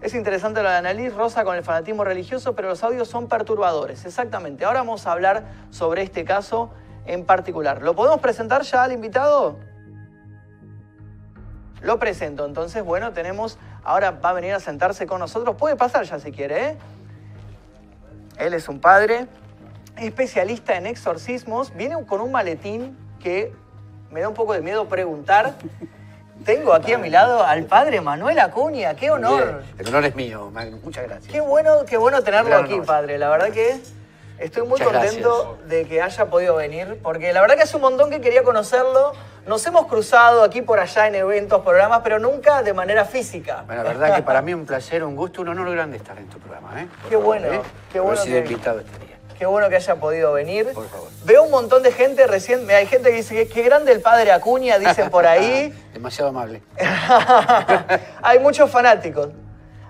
Es 0.00 0.14
interesante 0.14 0.62
lo 0.62 0.68
de 0.68 0.76
Annalise 0.76 1.16
Rosa 1.16 1.44
con 1.44 1.56
el 1.56 1.62
fanatismo 1.62 2.04
religioso, 2.04 2.54
pero 2.54 2.68
los 2.68 2.84
audios 2.84 3.08
son 3.08 3.26
perturbadores. 3.26 4.04
Exactamente. 4.04 4.66
Ahora 4.66 4.80
vamos 4.80 5.06
a 5.06 5.12
hablar 5.12 5.44
sobre 5.70 6.02
este 6.02 6.24
caso 6.24 6.70
en 7.06 7.24
particular. 7.24 7.80
¿Lo 7.80 7.94
podemos 7.94 8.20
presentar 8.20 8.62
ya 8.62 8.82
al 8.82 8.92
invitado? 8.92 9.56
Lo 11.84 11.98
presento. 11.98 12.46
Entonces, 12.46 12.82
bueno, 12.82 13.12
tenemos, 13.12 13.58
ahora 13.84 14.10
va 14.10 14.30
a 14.30 14.32
venir 14.32 14.54
a 14.54 14.60
sentarse 14.60 15.06
con 15.06 15.20
nosotros. 15.20 15.54
Puede 15.56 15.76
pasar 15.76 16.04
ya 16.04 16.18
si 16.18 16.32
quiere, 16.32 16.70
¿eh? 16.70 16.76
Él 18.38 18.54
es 18.54 18.68
un 18.68 18.80
padre 18.80 19.26
especialista 19.98 20.76
en 20.76 20.86
exorcismos. 20.86 21.74
Viene 21.74 21.94
con 22.06 22.20
un 22.20 22.32
maletín 22.32 22.96
que 23.20 23.52
me 24.10 24.20
da 24.20 24.28
un 24.28 24.34
poco 24.34 24.54
de 24.54 24.62
miedo 24.62 24.88
preguntar. 24.88 25.54
Tengo 26.44 26.72
aquí 26.72 26.94
a 26.94 26.98
mi 26.98 27.10
lado 27.10 27.44
al 27.44 27.64
padre 27.64 28.00
Manuel 28.00 28.38
Acuña. 28.38 28.94
¡Qué 28.94 29.10
honor! 29.10 29.62
El 29.78 29.88
honor 29.88 30.06
es 30.06 30.16
mío. 30.16 30.50
Muchas 30.82 31.04
gracias. 31.04 31.32
Qué 31.32 31.40
bueno, 31.40 31.84
qué 31.86 31.96
bueno 31.96 32.22
tenerlo 32.22 32.56
aquí, 32.56 32.80
padre. 32.80 33.18
La 33.18 33.28
verdad 33.28 33.50
que 33.50 33.80
estoy 34.38 34.66
muy 34.66 34.80
contento 34.80 35.58
de 35.66 35.86
que 35.86 36.02
haya 36.02 36.26
podido 36.26 36.56
venir, 36.56 36.98
porque 37.02 37.32
la 37.32 37.40
verdad 37.40 37.56
que 37.56 37.62
hace 37.62 37.76
un 37.76 37.82
montón 37.82 38.10
que 38.10 38.20
quería 38.20 38.42
conocerlo 38.42 39.12
nos 39.46 39.66
hemos 39.66 39.86
cruzado 39.86 40.42
aquí 40.42 40.62
por 40.62 40.80
allá 40.80 41.06
en 41.06 41.16
eventos, 41.16 41.62
programas, 41.62 42.00
pero 42.02 42.18
nunca 42.18 42.62
de 42.62 42.72
manera 42.72 43.04
física. 43.04 43.64
Bueno, 43.66 43.82
la 43.82 43.90
verdad 43.90 44.16
que 44.16 44.22
para 44.22 44.40
mí 44.40 44.52
es 44.52 44.56
un 44.56 44.64
placer, 44.64 45.04
un 45.04 45.16
gusto, 45.16 45.42
un 45.42 45.48
honor 45.48 45.70
grande 45.70 45.98
estar 45.98 46.16
en 46.16 46.28
tu 46.28 46.38
programa. 46.38 46.80
¿eh? 46.80 46.88
qué 47.08 47.16
bueno, 47.16 47.48
¿eh? 47.48 47.60
qué 47.92 48.00
bueno. 48.00 48.22
que, 48.22 48.38
invitado 48.38 48.80
este 48.80 48.98
día. 49.04 49.18
Qué 49.38 49.46
bueno 49.46 49.68
que 49.68 49.76
haya 49.76 49.96
podido 49.96 50.32
venir. 50.32 50.72
Por 50.72 50.88
favor. 50.88 51.08
Veo 51.24 51.42
un 51.42 51.50
montón 51.50 51.82
de 51.82 51.92
gente 51.92 52.26
recién, 52.26 52.70
hay 52.70 52.86
gente 52.86 53.10
que 53.10 53.16
dice, 53.16 53.48
qué 53.48 53.62
grande 53.62 53.92
el 53.92 54.00
padre 54.00 54.32
Acuña, 54.32 54.78
dicen 54.78 55.10
por 55.10 55.26
ahí. 55.26 55.74
Demasiado 55.92 56.30
amable. 56.30 56.62
hay 58.22 58.38
muchos 58.38 58.70
fanáticos, 58.70 59.28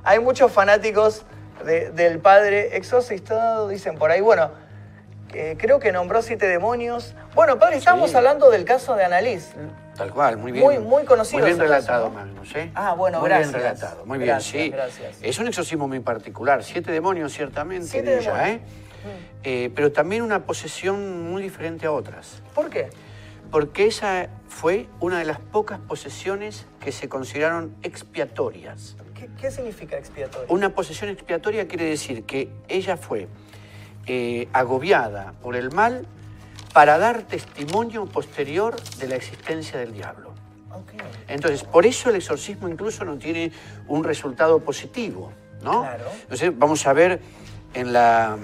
hay 0.03 0.19
muchos 0.19 0.51
fanáticos 0.51 1.25
del 1.65 2.19
padre 2.21 2.77
exorcista, 2.77 3.67
dicen 3.69 3.97
por 3.97 4.11
ahí. 4.11 4.21
Bueno, 4.21 4.51
creo 5.59 5.79
que 5.79 5.93
nombró 5.93 6.23
siete 6.23 6.47
demonios. 6.47 7.15
Bueno, 7.35 7.59
padre, 7.59 7.77
estamos 7.77 8.15
hablando 8.15 8.51
del 8.51 8.65
caso 8.65 8.95
de 8.95 9.05
Annalise. 9.05 9.55
Tal 9.97 10.13
cual, 10.13 10.37
muy 10.37 10.51
bien. 10.51 10.65
Muy, 10.65 10.79
muy 10.79 11.05
conocido. 11.05 11.41
Muy 11.41 11.51
bien 11.51 11.59
relatado, 11.61 12.11
Magnus, 12.11 12.55
¿eh? 12.57 12.71
Ah, 12.75 12.95
bueno, 12.95 13.21
muy 13.21 13.29
gracias. 13.29 13.53
Muy 13.53 13.61
bien 13.61 13.75
relatado, 13.75 14.07
muy 14.07 14.19
bien, 14.19 14.41
sí. 14.41 14.71
Gracias. 14.71 15.19
Es 15.23 15.39
un 15.39 15.47
exorcismo 15.47 15.87
muy 15.87 16.01
particular. 16.01 16.65
Siete 16.65 16.91
demonios, 16.91 17.33
ciertamente, 17.33 17.87
siete 17.87 18.19
ella, 18.19 18.49
¿eh? 18.49 18.57
Mm. 18.57 19.41
¿eh? 19.45 19.73
Pero 19.75 19.93
también 19.93 20.23
una 20.23 20.47
posesión 20.47 21.31
muy 21.31 21.43
diferente 21.43 21.87
a 21.87 21.93
otras. 21.93 22.43
¿Por 22.55 22.71
qué? 22.71 22.91
Porque 23.53 23.87
esa 23.87 24.31
fue 24.49 24.89
una 24.99 25.21
de 25.21 25.27
las 25.27 25.39
pocas 25.39 25.79
posesiones 25.79 26.67
que 26.81 26.91
se 26.91 27.09
consideraron 27.09 27.77
expiatorias. 27.83 28.97
¿Qué, 29.15 29.29
qué 29.41 29.51
significa 29.51 29.97
expiatoria? 29.97 30.47
Una 30.53 30.71
posesión 30.71 31.11
expiatoria 31.11 31.69
quiere 31.69 31.85
decir 31.85 32.25
que 32.25 32.51
ella 32.69 32.97
fue 32.97 33.29
eh, 34.07 34.49
agobiada 34.53 35.33
por 35.43 35.57
el 35.57 35.71
mal 35.73 36.07
para 36.75 36.99
dar 36.99 37.23
testimonio 37.23 38.07
posterior 38.07 38.77
de 38.99 39.09
la 39.09 39.17
existencia 39.17 39.79
del 39.79 39.93
diablo. 39.93 40.35
Entonces, 41.29 41.63
por 41.63 41.87
eso 41.87 42.11
el 42.11 42.17
exorcismo 42.17 42.69
incluso 42.69 43.05
no 43.05 43.17
tiene 43.17 43.53
un 43.87 44.03
resultado 44.03 44.59
positivo, 44.59 45.33
¿no? 45.63 45.89
Entonces, 46.23 46.53
vamos 46.59 46.87
a 46.87 46.93
ver 46.93 47.21
en 47.75 47.93
la, 47.93 48.37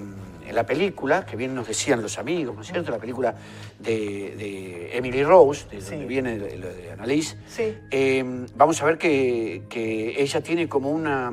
en 0.51 0.57
la 0.57 0.67
película, 0.67 1.25
que 1.25 1.37
bien 1.37 1.55
nos 1.55 1.69
decían 1.69 2.03
los 2.03 2.19
amigos, 2.19 2.55
¿no 2.57 2.63
es 2.63 2.67
cierto? 2.69 2.91
La 2.91 2.99
película 2.99 3.35
de, 3.79 4.91
Emily 4.97 5.23
Rose, 5.23 5.67
de 5.71 5.81
donde 5.81 6.07
viene 6.07 6.37
lo 6.39 6.69
de, 6.75 6.91
Annalise, 6.93 7.37
sí. 7.49 7.77
Eh, 7.91 8.47
vamos 8.57 8.83
a 8.83 8.85
ver 8.87 8.99
que, 8.99 9.63
que 9.69 10.21
ella 10.21 10.41
tiene 10.43 10.69
como 10.69 10.91
una 10.91 11.33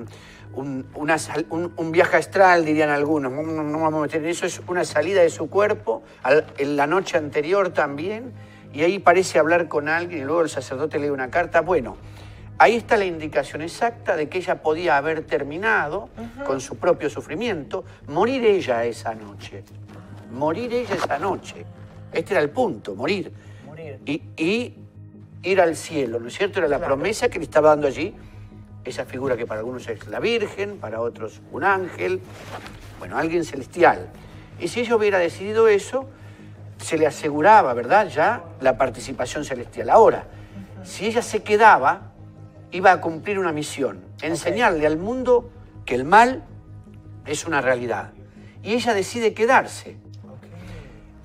un, 0.53 0.87
una 0.95 1.17
sal- 1.19 1.45
un- 1.51 1.71
un 1.77 1.91
viaje 1.91 2.17
astral, 2.17 2.65
dirían 2.65 2.89
algunos, 2.89 3.31
no, 3.31 3.43
no- 3.43 3.63
no 3.63 3.79
vamos 3.79 3.99
a 3.99 4.01
meter 4.03 4.23
en 4.23 4.29
eso, 4.29 4.45
es 4.45 4.59
una 4.67 4.85
salida 4.85 5.21
de 5.21 5.29
su 5.29 5.49
cuerpo 5.49 6.01
al- 6.23 6.45
en 6.57 6.75
la 6.75 6.87
noche 6.87 7.17
anterior 7.17 7.69
también, 7.69 8.31
y 8.73 8.81
ahí 8.81 8.97
parece 8.99 9.37
hablar 9.39 9.67
con 9.67 9.87
alguien 9.89 10.21
y 10.21 10.25
luego 10.25 10.41
el 10.41 10.49
sacerdote 10.49 10.97
lee 10.99 11.09
una 11.09 11.29
carta. 11.29 11.61
Bueno, 11.61 11.97
ahí 12.57 12.75
está 12.75 12.97
la 12.97 13.05
indicación 13.05 13.61
exacta 13.61 14.15
de 14.15 14.29
que 14.29 14.39
ella 14.39 14.61
podía 14.61 14.97
haber 14.97 15.23
terminado 15.23 16.09
con 16.45 16.59
su 16.61 16.77
propio 16.77 17.09
sufrimiento, 17.09 17.83
morir 18.07 18.43
ella 18.45 18.83
esa 18.85 19.13
noche, 19.15 19.63
morir 20.31 20.73
ella 20.73 20.95
esa 20.95 21.19
noche. 21.19 21.65
Este 22.11 22.33
era 22.33 22.41
el 22.41 22.49
punto, 22.49 22.95
morir. 22.95 23.31
Morir. 23.65 23.99
Y, 24.05 24.21
y 24.37 24.75
ir 25.43 25.61
al 25.61 25.75
cielo, 25.75 26.19
¿no 26.19 26.27
es 26.27 26.37
cierto? 26.37 26.59
Era 26.59 26.67
la 26.67 26.77
Claro. 26.77 26.95
promesa 26.95 27.29
que 27.29 27.37
le 27.39 27.45
estaba 27.45 27.69
dando 27.69 27.87
allí 27.87 28.15
esa 28.83 29.05
figura 29.05 29.35
que 29.37 29.45
para 29.45 29.59
algunos 29.59 29.87
es 29.87 30.07
la 30.07 30.19
Virgen, 30.19 30.77
para 30.77 31.01
otros 31.01 31.41
un 31.51 31.63
ángel, 31.63 32.21
bueno, 32.99 33.17
alguien 33.17 33.43
celestial. 33.43 34.07
Y 34.59 34.69
si 34.69 34.79
ella 34.79 34.95
hubiera 34.95 35.19
decidido 35.19 35.67
eso, 35.67 36.07
se 36.77 36.97
le 36.97 37.05
aseguraba, 37.05 37.73
¿verdad? 37.73 38.07
Ya 38.07 38.43
la 38.61 38.77
participación 38.77 39.43
celestial. 39.45 39.89
Ahora, 39.89 40.25
si 40.83 41.05
ella 41.07 41.21
se 41.21 41.43
quedaba, 41.43 42.13
iba 42.71 42.91
a 42.91 43.01
cumplir 43.01 43.39
una 43.39 43.51
misión, 43.51 44.03
enseñarle 44.21 44.85
al 44.85 44.97
mundo 44.97 45.49
que 45.85 45.95
el 45.95 46.03
mal 46.03 46.43
es 47.25 47.45
una 47.45 47.61
realidad. 47.61 48.11
Y 48.63 48.73
ella 48.73 48.93
decide 48.93 49.33
quedarse. 49.33 49.97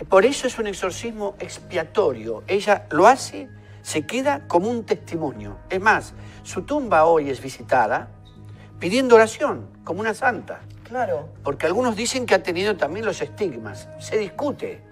Por 0.08 0.24
eso 0.24 0.46
es 0.46 0.58
un 0.58 0.66
exorcismo 0.66 1.36
expiatorio. 1.38 2.42
Ella 2.46 2.86
lo 2.90 3.06
hace, 3.06 3.48
se 3.82 4.06
queda 4.06 4.46
como 4.46 4.68
un 4.68 4.84
testimonio. 4.84 5.58
Es 5.70 5.80
más, 5.80 6.14
su 6.42 6.62
tumba 6.62 7.04
hoy 7.04 7.30
es 7.30 7.40
visitada 7.40 8.08
pidiendo 8.78 9.14
oración, 9.14 9.68
como 9.84 10.00
una 10.00 10.12
santa. 10.12 10.60
Claro. 10.84 11.28
Porque 11.44 11.66
algunos 11.66 11.94
dicen 11.96 12.26
que 12.26 12.34
ha 12.34 12.42
tenido 12.42 12.76
también 12.76 13.06
los 13.06 13.22
estigmas. 13.22 13.88
Se 14.00 14.18
discute. 14.18 14.82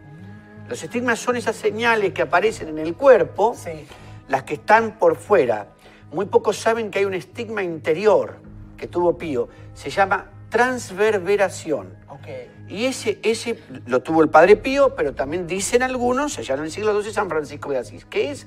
Los 0.69 0.83
estigmas 0.83 1.19
son 1.19 1.37
esas 1.37 1.57
señales 1.57 2.13
que 2.13 2.23
aparecen 2.23 2.69
en 2.69 2.79
el 2.79 2.95
cuerpo, 2.95 3.55
Sí. 3.57 3.87
las 4.29 4.45
que 4.45 4.55
están 4.55 4.93
por 4.99 5.17
fuera. 5.17 5.67
Muy 6.13 6.27
pocos 6.27 6.57
saben 6.59 6.91
que 6.91 7.01
hay 7.01 7.05
un 7.05 7.15
estigma 7.15 7.63
interior 7.63 8.39
que 8.77 8.87
tuvo 8.87 9.17
Pío. 9.17 9.49
Se 9.75 9.91
llama 9.91 10.31
transverberación. 10.49 11.95
Ok. 12.09 12.27
Y 12.69 12.87
ese, 12.87 13.19
ese 13.23 13.59
lo 13.87 14.03
tuvo 14.03 14.23
el 14.23 14.29
padre 14.29 14.57
Pío, 14.57 14.95
pero 14.95 15.15
también 15.15 15.47
dicen 15.47 15.83
algunos, 15.83 16.39
allá 16.39 16.55
en 16.55 16.63
el 16.63 16.71
siglo 16.71 17.01
XII, 17.01 17.13
San 17.13 17.29
Francisco 17.29 17.71
de 17.71 17.79
Asís, 17.79 18.05
que 18.05 18.31
es 18.31 18.47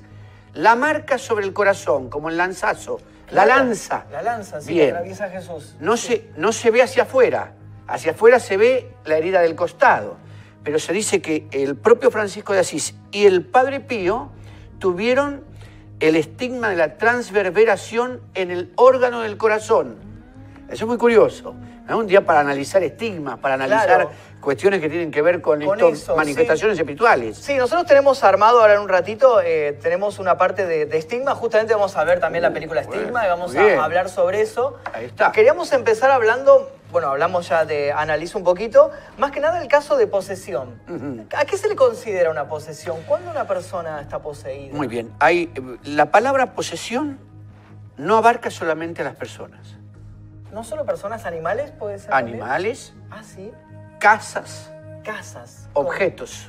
la 0.54 0.76
marca 0.76 1.18
sobre 1.18 1.44
el 1.44 1.52
corazón, 1.52 2.08
como 2.08 2.28
el 2.28 2.36
lanzazo, 2.36 3.00
la 3.30 3.44
lanza. 3.44 4.06
La 4.10 4.22
lanza, 4.22 4.60
sí, 4.60 4.74
Bien. 4.74 4.90
atraviesa 4.90 5.28
Jesús. 5.28 5.76
No 5.80 5.96
se, 5.96 6.30
no 6.36 6.52
se 6.52 6.70
ve 6.70 6.82
hacia 6.82 7.04
afuera, 7.04 7.54
hacia 7.86 8.12
afuera 8.12 8.38
se 8.38 8.56
ve 8.56 8.94
la 9.04 9.16
herida 9.16 9.40
del 9.40 9.56
costado, 9.56 10.16
pero 10.62 10.78
se 10.78 10.92
dice 10.92 11.20
que 11.20 11.48
el 11.50 11.76
propio 11.76 12.10
Francisco 12.10 12.52
de 12.52 12.60
Asís 12.60 12.94
y 13.10 13.26
el 13.26 13.44
padre 13.44 13.80
Pío 13.80 14.30
tuvieron 14.78 15.44
el 16.00 16.16
estigma 16.16 16.68
de 16.70 16.76
la 16.76 16.96
transverberación 16.96 18.20
en 18.34 18.50
el 18.50 18.72
órgano 18.76 19.20
del 19.22 19.36
corazón. 19.36 19.96
Eso 20.68 20.84
es 20.84 20.88
muy 20.88 20.98
curioso. 20.98 21.54
¿no? 21.88 21.98
Un 21.98 22.06
día 22.06 22.24
para 22.24 22.40
analizar 22.40 22.82
estigmas, 22.82 23.38
para 23.38 23.54
analizar 23.54 23.84
Claro. 23.86 24.10
cuestiones 24.40 24.80
que 24.80 24.88
tienen 24.88 25.10
que 25.10 25.20
ver 25.22 25.40
con, 25.42 25.62
Con 25.62 25.78
estas 25.80 26.16
manifestaciones 26.16 26.78
espirituales. 26.78 27.36
Sí, 27.36 27.54
nosotros 27.56 27.86
tenemos 27.86 28.24
armado 28.24 28.60
ahora 28.60 28.74
en 28.74 28.80
un 28.80 28.88
ratito, 28.88 29.40
eh, 29.42 29.78
tenemos 29.82 30.18
una 30.18 30.36
parte 30.38 30.66
de, 30.66 30.86
de 30.86 30.98
estigma, 30.98 31.34
justamente 31.34 31.74
vamos 31.74 31.96
a 31.96 32.04
ver 32.04 32.20
también 32.20 32.42
la 32.42 32.52
película 32.52 32.80
Uh, 32.82 32.86
bueno, 32.86 33.00
Estigma 33.00 33.24
y 33.26 33.28
vamos 33.28 33.52
bien. 33.52 33.78
a 33.78 33.84
hablar 33.84 34.08
sobre 34.08 34.40
eso. 34.40 34.78
Ahí 34.92 35.04
está. 35.06 35.30
Queríamos 35.32 35.72
empezar 35.72 36.10
hablando, 36.10 36.70
bueno, 36.94 37.08
hablamos 37.08 37.48
ya 37.48 37.64
de, 37.64 37.90
analizo 37.90 38.38
un 38.38 38.44
poquito, 38.44 38.92
más 39.18 39.32
que 39.32 39.40
nada 39.40 39.60
el 39.60 39.66
caso 39.66 39.96
de 39.96 40.06
posesión. 40.06 40.80
¿A 41.36 41.44
qué 41.44 41.58
se 41.58 41.68
le 41.68 41.74
considera 41.74 42.30
una 42.30 42.46
posesión? 42.46 43.02
¿Cuándo 43.02 43.32
una 43.32 43.48
persona 43.48 44.00
está 44.00 44.20
poseída? 44.22 44.76
Muy 44.76 44.86
bien. 44.86 45.12
Hay, 45.18 45.52
la 45.82 46.12
palabra 46.12 46.54
posesión 46.54 47.18
no 47.96 48.16
abarca 48.16 48.48
solamente 48.48 49.02
a 49.02 49.04
las 49.06 49.16
personas. 49.16 49.74
¿No 50.52 50.62
solo 50.62 50.84
personas, 50.86 51.26
animales 51.26 51.72
puede 51.72 51.98
ser? 51.98 52.10
también? 52.10 52.36
Animales, 52.40 52.94
Ah, 53.10 53.24
sí. 53.24 53.50
casas, 53.98 54.70
Casas. 55.02 55.68
objetos. 55.72 56.48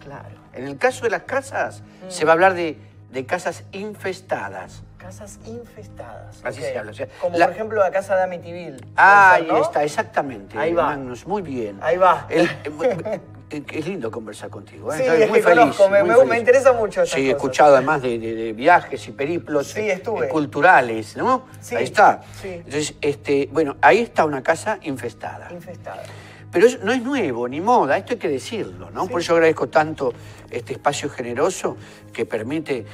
Claro. 0.00 0.36
En 0.52 0.68
el 0.68 0.76
caso 0.76 1.04
de 1.04 1.10
las 1.10 1.22
casas, 1.22 1.82
se 2.08 2.26
va 2.26 2.32
a 2.32 2.34
hablar 2.34 2.52
de, 2.52 2.78
de 3.10 3.24
casas 3.24 3.64
infestadas. 3.72 4.82
Casas 5.04 5.38
infestadas. 5.46 6.40
Así 6.42 6.62
se 6.62 6.78
habla, 6.78 6.90
o 6.92 6.94
sea, 6.94 7.06
Como 7.20 7.36
la- 7.36 7.44
por 7.44 7.54
ejemplo 7.54 7.78
la 7.78 7.90
casa 7.90 8.16
de 8.16 8.22
Amityville. 8.22 8.78
Ah, 8.96 9.36
ser, 9.38 9.50
ahí 9.52 9.60
está, 9.60 9.84
exactamente. 9.84 10.58
Ahí 10.58 10.72
va. 10.72 10.84
Magnus, 10.86 11.26
muy 11.26 11.42
bien. 11.42 11.78
Ahí 11.82 11.98
va. 11.98 12.26
El- 12.30 12.48
eh, 13.50 13.62
es 13.70 13.86
lindo 13.86 14.10
conversar 14.10 14.48
contigo. 14.48 14.90
¿eh? 14.90 14.96
Sí, 14.96 15.02
Estoy 15.02 15.22
es 15.24 15.28
muy 15.28 15.38
que 15.40 15.44
feliz. 15.44 15.60
conozco, 15.60 15.88
me- 15.90 16.00
muy 16.00 16.08
me- 16.08 16.14
feliz. 16.16 16.30
me 16.30 16.38
interesa 16.38 16.72
mucho 16.72 17.04
Sí, 17.04 17.28
he 17.28 17.32
escuchado 17.32 17.76
además 17.76 18.00
de, 18.00 18.18
de- 18.18 18.34
de 18.34 18.52
viajes 18.54 19.06
y 19.06 19.12
periplos 19.12 19.66
Sí, 19.66 19.80
eh, 19.80 19.92
estuve. 19.92 20.26
culturales, 20.30 21.14
¿no? 21.18 21.44
Sí, 21.60 21.76
Ahí 21.76 21.84
está. 21.84 22.22
sí. 22.40 22.48
Entonces, 22.54 22.94
este, 23.02 23.50
bueno, 23.52 23.76
ahí 23.82 23.98
está 24.00 24.24
una 24.24 24.42
casa 24.42 24.78
infestada. 24.84 25.48
Infestada. 25.52 26.02
Pero 26.50 26.66
no 26.82 26.92
es 26.92 27.02
nuevo 27.02 27.46
ni 27.48 27.60
moda, 27.60 27.98
esto 27.98 28.12
hay 28.14 28.18
que 28.18 28.28
decirlo, 28.28 28.88
¿no? 28.90 29.06
Por 29.08 29.20
eso 29.20 29.34
agradezco 29.34 29.68
tanto 29.68 30.14
este 30.56 30.74
espacio 30.74 31.08
generoso 31.08 31.76
que 32.12 32.26
permite 32.26 32.84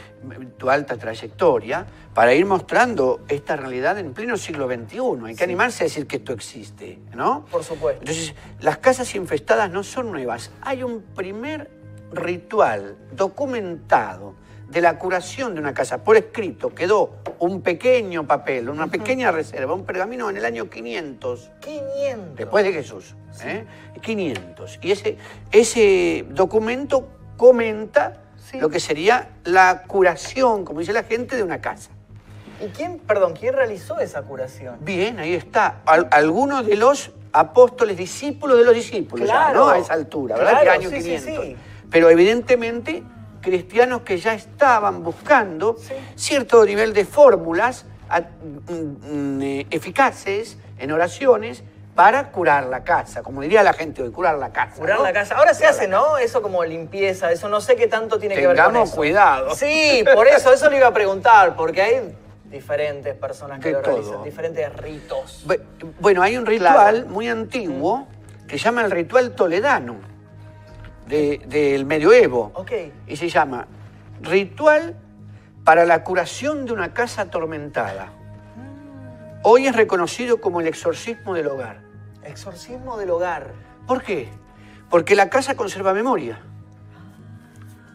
tu 0.57 0.71
alta 0.71 0.97
trayectoria 0.97 1.87
para 2.15 2.35
ir 2.35 2.47
mostrando 2.47 3.21
esta 3.29 3.57
realidad 3.57 3.99
en 3.99 4.13
pleno 4.13 4.37
siglo 4.37 4.67
XXI. 4.67 5.27
Hay 5.27 5.35
que 5.35 5.45
animarse 5.45 5.85
a 5.85 5.87
decir 5.87 6.07
que 6.07 6.17
esto 6.17 6.33
existe, 6.33 6.99
¿no? 7.15 7.47
Por 7.51 7.63
supuesto. 7.65 8.01
Entonces, 8.01 8.35
las 8.61 8.79
casas 8.79 9.15
infestadas 9.15 9.71
no 9.71 9.83
son 9.83 10.11
nuevas. 10.11 10.51
Hay 10.63 10.83
un 10.83 11.03
primer 11.03 11.71
ritual 12.13 12.97
documentado 13.13 14.35
de 14.71 14.81
la 14.81 14.99
curación 14.99 15.55
de 15.55 15.61
una 15.61 15.75
casa 15.75 16.05
por 16.05 16.17
escrito. 16.17 16.75
Quedó 16.75 17.17
un 17.41 17.61
pequeño 17.61 18.27
papel, 18.27 18.69
una 18.69 18.87
pequeña 18.87 19.33
reserva, 19.33 19.75
un 19.75 19.85
pergamino 19.85 20.31
en 20.31 20.37
el 20.37 20.45
año 20.45 20.71
500 20.71 21.51
500. 21.61 22.37
después 22.37 22.65
de 22.65 22.73
Jesús. 22.73 23.17
¿eh? 23.45 23.65
500. 24.01 24.79
Y 24.83 24.93
ese, 24.93 25.17
ese 25.51 26.25
documento 26.31 27.09
comenta 27.45 28.19
Sí. 28.37 28.61
lo 28.61 28.69
que 28.69 28.81
sería 28.81 29.31
la 29.45 29.85
curación, 29.87 30.63
como 30.67 30.81
dice 30.81 30.93
la 30.93 31.05
gente, 31.05 31.37
de 31.37 31.43
una 31.43 31.61
casa. 31.63 31.89
¿Y 32.63 32.67
quién, 32.69 32.99
perdón, 32.99 33.35
quién 33.39 33.55
realizó 33.55 33.99
esa 33.99 34.21
curación? 34.23 34.77
Bien, 34.83 35.19
ahí 35.19 35.33
está. 35.35 35.81
Al- 35.87 36.09
algunos 36.11 36.67
de 36.67 36.77
los 36.77 37.13
apóstoles, 37.33 37.97
discípulos 37.97 38.59
de 38.59 38.65
los 38.65 38.75
discípulos, 38.75 39.27
ya, 39.27 39.35
Claro. 39.35 39.61
¿no? 39.61 39.69
A 39.71 39.79
esa 39.79 39.95
altura, 39.95 40.37
¿verdad? 40.37 40.51
Claro, 40.61 40.65
que 40.65 40.71
año 40.87 40.91
sí, 40.91 40.97
sí, 40.97 41.03
500. 41.17 41.45
sí. 41.45 41.57
Pero 41.91 42.11
evidentemente, 42.11 43.03
cristianos 43.41 44.03
que 44.03 44.19
ya 44.19 44.35
estaban 44.35 45.03
buscando 45.03 45.77
cierto 46.17 46.63
nivel 46.67 46.93
de 46.93 47.07
fórmulas 47.07 47.87
mm, 48.69 48.75
mm, 49.39 49.43
eh, 49.43 49.67
eficaces 49.71 50.59
en 50.79 50.93
oraciones 50.93 51.63
para 52.01 52.31
curar 52.31 52.65
la 52.65 52.83
casa, 52.83 53.23
como 53.23 53.43
diría 53.43 53.63
la 53.63 53.75
gente 53.75 54.03
hoy, 54.03 54.11
curar 54.11 54.39
la 54.39 54.51
casa. 54.51 54.77
Curar 54.77 54.97
¿no? 54.97 55.03
la 55.05 55.13
casa. 55.13 55.35
Ahora 55.37 55.53
se 55.53 55.67
hace, 55.67 55.87
¿no? 55.87 56.17
Eso 56.17 56.41
como 56.41 56.65
limpieza, 56.65 57.31
eso 57.31 57.51
no 57.51 57.61
sé 57.61 57.77
qué 57.77 57.89
tanto 57.89 58.19
tiene 58.19 58.37
que 58.37 58.47
ver 58.47 58.57
con 58.57 58.77
eso. 58.77 58.97
cuidado. 58.97 59.55
Sí, 59.55 60.03
por 60.15 60.27
eso, 60.27 60.51
eso 60.51 60.71
le 60.71 60.79
iba 60.79 60.87
a 60.87 60.95
preguntar, 60.95 61.55
porque 61.57 61.83
hay 61.83 62.17
diferentes 62.47 63.15
personas 63.17 63.61
que 63.61 63.73
lo 63.73 63.83
realizan, 63.83 64.25
diferentes 64.25 64.75
ritos. 64.77 65.45
Bu- 65.47 65.61
Bueno, 66.01 66.23
hay 66.23 66.39
un 66.39 66.47
ritual 66.47 66.73
Claro. 66.95 67.07
muy 67.09 67.29
antiguo 67.29 68.07
que 68.49 68.57
se 68.57 68.65
llama 68.65 68.81
el 68.83 68.91
ritual 68.91 69.33
toledano 69.33 69.97
de- 71.07 71.43
del 71.49 71.85
medioevo. 71.85 72.51
Ok. 72.55 72.73
Y 73.09 73.17
se 73.17 73.29
llama 73.29 73.67
Ritual 74.23 74.97
para 75.65 75.85
la 75.85 76.03
curación 76.03 76.65
de 76.65 76.73
una 76.73 76.95
casa 76.95 77.23
atormentada. 77.23 78.09
Hoy 79.43 79.67
es 79.67 79.75
reconocido 79.77 80.41
como 80.41 80.61
el 80.61 80.67
exorcismo 80.67 81.35
del 81.35 81.47
hogar. 81.47 81.90
Exorcismo 82.31 82.97
del 82.97 83.11
hogar. 83.11 83.53
¿Por 83.89 84.03
qué? 84.03 84.29
Porque 84.89 85.17
la 85.17 85.29
casa 85.29 85.57
conserva 85.57 85.93
memoria. 85.93 86.41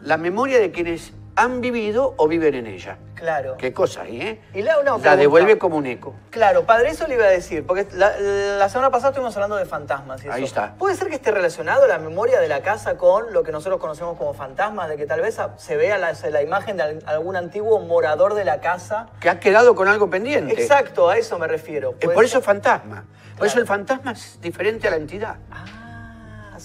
La 0.02 0.18
memoria 0.18 0.60
de 0.60 0.70
quienes 0.70 1.12
han 1.36 1.60
vivido 1.60 2.14
o 2.16 2.26
viven 2.28 2.54
en 2.54 2.66
ella. 2.66 2.96
Claro. 3.14 3.56
Qué 3.56 3.72
cosa 3.72 4.02
ahí, 4.02 4.20
¿eh? 4.20 4.40
Y 4.54 4.62
una 4.62 4.98
la 5.02 5.16
devuelve 5.16 5.56
como 5.58 5.76
un 5.76 5.86
eco. 5.86 6.14
Claro, 6.30 6.64
padre, 6.64 6.90
eso 6.90 7.06
le 7.06 7.14
iba 7.14 7.24
a 7.24 7.28
decir, 7.30 7.66
porque 7.66 7.86
la, 7.92 8.18
la 8.18 8.68
semana 8.68 8.90
pasada 8.90 9.10
estuvimos 9.10 9.34
hablando 9.36 9.56
de 9.56 9.64
fantasmas. 9.64 10.22
Y 10.24 10.28
Ahí 10.28 10.44
eso. 10.44 10.46
está. 10.46 10.74
¿Puede 10.74 10.96
ser 10.96 11.08
que 11.08 11.14
esté 11.14 11.30
relacionado 11.30 11.86
la 11.86 11.98
memoria 11.98 12.40
de 12.40 12.48
la 12.48 12.60
casa 12.62 12.96
con 12.98 13.32
lo 13.32 13.42
que 13.42 13.52
nosotros 13.52 13.80
conocemos 13.80 14.18
como 14.18 14.34
fantasmas, 14.34 14.88
de 14.88 14.96
que 14.96 15.06
tal 15.06 15.20
vez 15.20 15.38
se 15.56 15.76
vea 15.76 15.96
la, 15.98 16.12
la 16.30 16.42
imagen 16.42 16.76
de 16.76 16.82
al- 16.82 17.02
algún 17.06 17.36
antiguo 17.36 17.78
morador 17.80 18.34
de 18.34 18.44
la 18.44 18.60
casa? 18.60 19.06
Que 19.20 19.30
ha 19.30 19.38
quedado 19.40 19.74
con 19.74 19.88
algo 19.88 20.10
pendiente. 20.10 20.52
Exacto, 20.60 21.08
a 21.08 21.16
eso 21.16 21.38
me 21.38 21.46
refiero. 21.46 21.90
Eh, 21.92 22.04
¿Puede 22.04 22.14
por 22.14 22.24
ser? 22.24 22.38
eso 22.38 22.42
fantasma. 22.42 23.04
Por 23.04 23.34
Claro. 23.36 23.46
eso 23.46 23.58
el 23.60 23.66
fantasma 23.66 24.12
es 24.12 24.38
diferente 24.40 24.88
a 24.88 24.90
la 24.90 24.96
entidad. 24.96 25.36
Ah, 25.50 25.64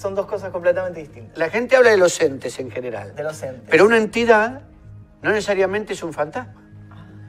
son 0.01 0.15
dos 0.15 0.25
cosas 0.25 0.49
completamente 0.49 0.99
distintas. 0.99 1.37
La 1.37 1.49
gente 1.49 1.75
habla 1.75 1.91
de 1.91 1.97
los 1.97 2.19
entes 2.19 2.59
en 2.59 2.71
general. 2.71 3.13
De 3.15 3.23
los 3.23 3.41
entes. 3.43 3.69
Pero 3.69 3.85
una 3.85 3.97
entidad 3.97 4.61
no 5.21 5.29
necesariamente 5.29 5.93
es 5.93 6.01
un 6.01 6.11
fantasma. 6.11 6.59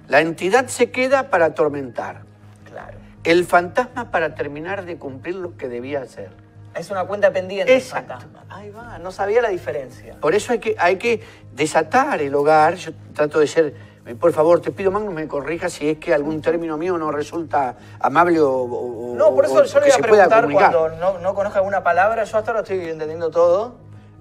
La 0.09 0.21
entidad 0.21 0.67
se 0.69 0.91
queda 0.91 1.29
para 1.29 1.47
atormentar. 1.47 2.23
Claro. 2.65 2.97
el 3.25 3.45
fantasma 3.45 4.11
para 4.11 4.35
terminar 4.35 4.87
de 4.87 4.97
cumplir 4.97 5.35
lo 5.35 5.59
que 5.59 5.69
debía 5.69 6.01
hacer. 6.01 6.31
Es 6.75 6.91
una 6.91 7.05
cuenta 7.05 7.31
pendiente 7.31 7.77
Exacto. 7.77 8.15
el 8.15 8.21
fantasma. 8.21 8.47
Ahí 8.49 8.71
va, 8.71 8.99
no 8.99 9.13
sabía 9.13 9.43
la 9.43 9.51
diferencia. 9.51 10.17
Por 10.19 10.35
eso 10.35 10.53
hay 10.53 10.59
que, 10.59 10.75
hay 10.79 10.97
que 10.97 11.23
desatar 11.55 12.23
el 12.23 12.35
hogar. 12.35 12.77
Yo 12.77 12.93
trato 13.13 13.39
de 13.39 13.47
ser, 13.47 13.75
por 14.19 14.33
favor, 14.33 14.61
te 14.61 14.71
pido, 14.73 14.91
Magnus, 14.91 15.15
me 15.15 15.29
corrija 15.29 15.69
si 15.71 15.88
es 15.91 15.99
que 15.99 16.12
algún 16.12 16.41
término 16.43 16.77
mío 16.77 16.99
no 16.99 17.11
resulta 17.12 17.77
amable 18.01 18.41
o, 18.41 18.51
o- 18.51 19.15
No, 19.15 19.35
por 19.35 19.45
eso 19.45 19.55
o 19.59 19.65
yo 19.65 19.81
le 19.81 19.87
voy 19.87 19.91
a 19.93 19.99
preguntar 20.03 20.51
cuando 20.51 20.88
no, 20.97 21.19
no 21.19 21.35
conozca 21.35 21.59
alguna 21.61 21.83
palabra. 21.85 22.25
Yo 22.25 22.37
hasta 22.38 22.51
ahora 22.51 22.62
estoy 22.62 22.81
entendiendo 22.88 23.31
todo. 23.31 23.77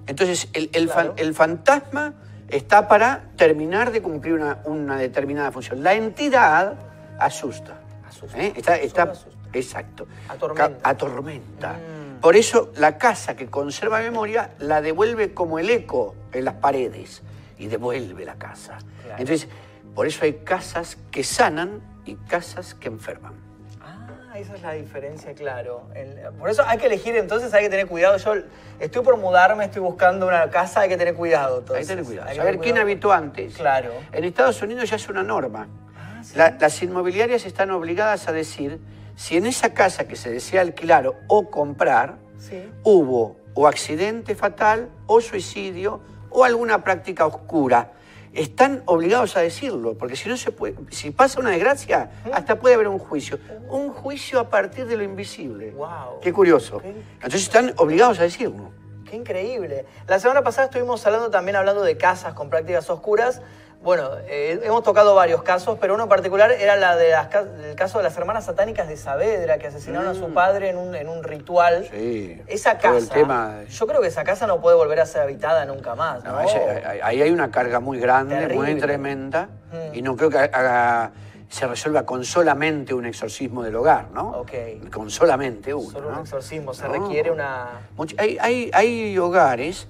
Entonces, 0.07 0.49
el, 0.53 0.69
el 0.73 0.87
fan- 0.89 1.07
Claro. 1.07 1.13
el 1.17 1.33
fantasma 1.33 2.13
está 2.47 2.87
para 2.87 3.23
terminar 3.37 3.91
de 3.91 4.01
cumplir 4.01 4.33
una, 4.33 4.59
una 4.65 4.97
determinada 4.97 5.51
función. 5.51 5.81
La 5.83 5.93
entidad 5.93 6.75
asusta. 7.19 7.79
Asusta. 8.07 8.37
¿eh? 8.39 8.53
Está, 8.55 8.75
está- 8.77 9.01
Solo 9.01 9.11
asusta. 9.13 9.49
exacto. 9.53 10.07
Atormenta. 10.29 10.89
Atormenta. 10.89 11.73
Mm. 11.73 12.19
Por 12.21 12.35
eso 12.35 12.71
la 12.75 12.97
casa 12.99 13.35
que 13.35 13.47
conserva 13.49 13.99
memoria 13.99 14.51
la 14.59 14.81
devuelve 14.81 15.33
como 15.33 15.57
el 15.57 15.69
eco 15.71 16.13
en 16.33 16.45
las 16.45 16.53
paredes 16.55 17.23
y 17.57 17.67
devuelve 17.67 18.25
la 18.25 18.35
casa. 18.35 18.77
Claro. 19.03 19.19
Entonces, 19.19 19.47
por 19.95 20.07
eso 20.07 20.23
hay 20.25 20.33
casas 20.43 20.97
que 21.11 21.23
sanan 21.23 21.81
y 22.05 22.15
casas 22.15 22.73
que 22.73 22.87
enferman. 22.87 23.33
Ah, 23.81 24.37
esa 24.37 24.55
es 24.55 24.61
la 24.61 24.71
diferencia, 24.73 25.33
claro. 25.33 25.83
El- 25.95 26.17
por 26.39 26.49
eso 26.49 26.63
hay 26.65 26.77
que 26.77 26.85
elegir, 26.87 27.15
entonces 27.15 27.53
hay 27.53 27.63
que 27.63 27.69
tener 27.69 27.87
cuidado. 27.87 28.17
Yo 28.17 28.33
estoy 28.79 29.03
por 29.03 29.17
mudarme, 29.17 29.65
estoy 29.65 29.81
buscando 29.81 30.27
una 30.27 30.49
casa, 30.49 30.81
hay 30.81 30.89
que 30.89 30.97
tener 30.97 31.15
cuidado. 31.15 31.55
Hay 31.55 31.59
entonces. 31.61 31.87
que 31.87 31.91
tener 31.93 32.05
cuidado. 32.05 32.27
Hay 32.29 32.33
que 32.35 32.39
Saber 32.39 32.53
tener 32.53 32.63
quién 32.63 32.77
habitó 32.77 33.11
antes. 33.11 33.55
Claro. 33.55 33.91
En 34.11 34.23
Estados 34.23 34.61
Unidos 34.61 34.89
ya 34.89 34.95
es 34.95 35.09
una 35.09 35.23
norma. 35.23 35.67
Ah, 35.97 36.21
sí. 36.23 36.37
La- 36.37 36.55
las 36.59 36.81
inmobiliarias 36.81 37.45
están 37.45 37.71
obligadas 37.71 38.27
a 38.27 38.31
decir 38.31 38.79
si 39.15 39.37
en 39.37 39.45
esa 39.45 39.73
casa 39.73 40.07
que 40.07 40.15
se 40.15 40.31
desea 40.31 40.61
alquilar 40.61 41.11
o 41.27 41.49
comprar 41.51 42.17
Sí. 42.39 42.63
hubo 42.83 43.37
o 43.53 43.67
accidente 43.67 44.33
fatal 44.35 44.89
o 45.05 45.19
suicidio 45.21 45.99
o 46.29 46.43
alguna 46.45 46.83
práctica 46.83 47.25
oscura. 47.25 47.91
Están 48.33 48.83
obligados 48.85 49.35
a 49.35 49.41
decirlo, 49.41 49.97
porque 49.97 50.15
si 50.15 50.29
no 50.29 50.37
se 50.37 50.51
puede, 50.51 50.75
si 50.89 51.11
pasa 51.11 51.39
una 51.41 51.49
desgracia, 51.49 52.11
hasta 52.31 52.57
puede 52.59 52.75
haber 52.75 52.87
un 52.87 52.97
juicio. 52.97 53.37
Un 53.67 53.91
juicio 53.91 54.39
a 54.39 54.49
partir 54.49 54.85
de 54.85 54.95
lo 54.95 55.03
invisible. 55.03 55.71
Guau. 55.71 56.19
Qué 56.21 56.31
curioso. 56.31 56.79
Qué- 56.79 56.93
Entonces 57.15 57.41
están 57.43 57.73
obligados 57.77 58.19
a 58.19 58.23
decirlo. 58.23 58.71
Qué 59.09 59.17
increíble. 59.17 59.85
La 60.07 60.17
semana 60.19 60.41
pasada 60.41 60.65
estuvimos 60.67 61.05
hablando 61.05 61.29
también 61.29 61.57
hablando 61.57 61.81
de 61.83 61.97
casas 61.97 62.33
con 62.33 62.49
prácticas 62.49 62.89
oscuras. 62.89 63.41
Bueno, 63.81 64.09
eh, 64.27 64.59
hemos 64.63 64.83
tocado 64.83 65.15
varios 65.15 65.41
casos, 65.41 65.77
pero 65.81 65.95
uno 65.95 66.03
en 66.03 66.09
particular 66.09 66.51
era 66.51 66.75
la 66.75 66.95
de 66.95 67.09
las 67.09 67.29
el 67.65 67.73
caso 67.75 67.97
de 67.97 68.03
las 68.03 68.15
hermanas 68.15 68.45
satánicas 68.45 68.87
de 68.87 68.95
Saavedra 68.95 69.57
que 69.57 69.67
asesinaron 69.67 70.07
a 70.07 70.13
su 70.13 70.31
padre 70.35 70.69
en 70.69 70.77
un, 70.77 70.93
en 70.93 71.09
un 71.09 71.23
ritual. 71.23 71.87
Mm. 71.91 71.95
Sí. 71.97 72.41
Esa 72.47 72.77
casa, 72.77 72.97
el 72.97 73.09
tema 73.09 73.61
yo 73.67 73.87
creo 73.87 73.99
que 73.99 74.07
esa 74.07 74.23
casa 74.23 74.45
no 74.45 74.61
puede 74.61 74.75
volver 74.75 74.99
a 74.99 75.07
ser 75.07 75.23
habitada 75.23 75.65
nunca 75.65 75.95
más. 75.95 76.23
¿no? 76.23 76.31
No, 76.33 76.41
ese- 76.41 76.83
ahí- 77.01 77.23
hay 77.23 77.31
una 77.31 77.49
carga 77.49 77.79
muy 77.79 77.97
grande, 77.99 78.53
muy 78.53 78.75
tremenda, 78.75 79.49
Mm. 79.71 79.95
y 79.95 80.01
no 80.03 80.15
creo 80.15 80.29
que 80.29 80.37
haga- 80.37 81.11
se 81.51 81.67
resuelva 81.67 82.05
con 82.05 82.23
solamente 82.23 82.93
un 82.93 83.05
exorcismo 83.05 83.61
del 83.61 83.75
hogar, 83.75 84.09
¿no? 84.13 84.29
Ok. 84.39 84.51
Con 84.89 85.09
solamente 85.11 85.73
uno. 85.73 85.91
Solo 85.91 86.07
un 86.07 86.13
¿no? 86.15 86.21
exorcismo, 86.21 86.73
se 86.73 86.87
No. 86.87 86.93
requiere 86.93 87.29
una... 87.29 87.81
Hay, 88.17 88.37
hay- 88.39 88.71
hay 88.73 89.17
hogares 89.17 89.89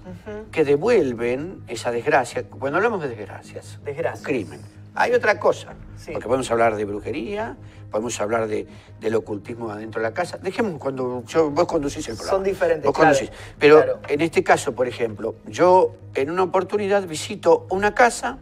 que 0.52 0.66
devuelven 0.66 1.62
esa 1.68 1.92
desgracia. 1.92 2.44
Cuando 2.50 2.78
hablamos 2.78 3.00
de 3.04 3.10
desgracias, 3.10 3.78
Desgracias. 3.86 4.26
crimen, 4.26 4.60
hay 4.96 5.14
otra 5.14 5.40
cosa. 5.40 5.76
Sí. 5.98 6.14
Porque 6.14 6.28
podemos 6.28 6.50
hablar 6.50 6.76
de 6.76 6.84
brujería, 6.84 7.56
podemos 7.92 8.20
hablar 8.20 8.48
de, 8.48 8.66
del 9.00 9.14
ocultismo 9.14 9.70
adentro 9.70 10.02
de 10.02 10.08
la 10.08 10.16
casa. 10.16 10.40
Dejemos 10.40 10.80
cuando 10.80 11.24
yo, 11.28 11.52
vos 11.52 11.66
conducís 11.68 12.08
el 12.10 12.16
programa. 12.16 12.38
Son 12.38 12.44
diferentes, 12.44 12.86
Vos 12.88 12.98
claro. 12.98 13.16
Pero 13.60 13.76
claro. 13.84 14.00
en 14.08 14.22
este 14.22 14.44
caso, 14.44 14.74
por 14.74 14.88
ejemplo, 14.88 15.36
yo 15.46 15.94
en 16.16 16.32
una 16.32 16.42
oportunidad 16.42 17.06
visito 17.06 17.68
una 17.70 17.94
casa 17.94 18.40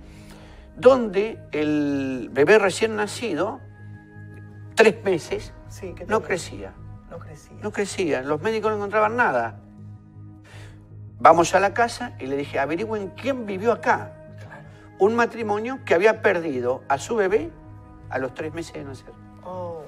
donde 0.80 1.40
el 1.52 2.30
bebé 2.32 2.58
recién 2.58 2.96
nacido, 2.96 3.60
tres 4.76 5.04
meses, 5.04 5.54
Sí, 5.68 5.94
¿qué 5.96 6.06
no 6.06 6.22
crecía. 6.22 6.74
No 7.10 7.20
crecía. 7.20 7.58
No 7.62 7.72
crecía, 7.72 8.22
los 8.22 8.42
médicos 8.42 8.72
no 8.72 8.78
encontraban 8.78 9.16
nada. 9.16 9.60
Vamos 11.20 11.54
a 11.54 11.60
la 11.60 11.74
casa 11.74 12.16
y 12.20 12.26
le 12.26 12.38
dije, 12.38 12.60
averigüen 12.60 13.10
quién 13.10 13.46
vivió 13.46 13.72
acá. 13.72 14.14
Claro. 14.40 14.64
Un 15.00 15.16
matrimonio 15.16 15.80
que 15.86 15.94
había 15.94 16.22
perdido 16.22 16.84
a 16.88 16.98
su 16.98 17.16
bebé 17.16 17.52
a 18.10 18.18
los 18.18 18.34
tres 18.34 18.54
meses 18.54 18.74
de 18.74 18.84
nacer. 18.86 19.12
Oh, 19.44 19.84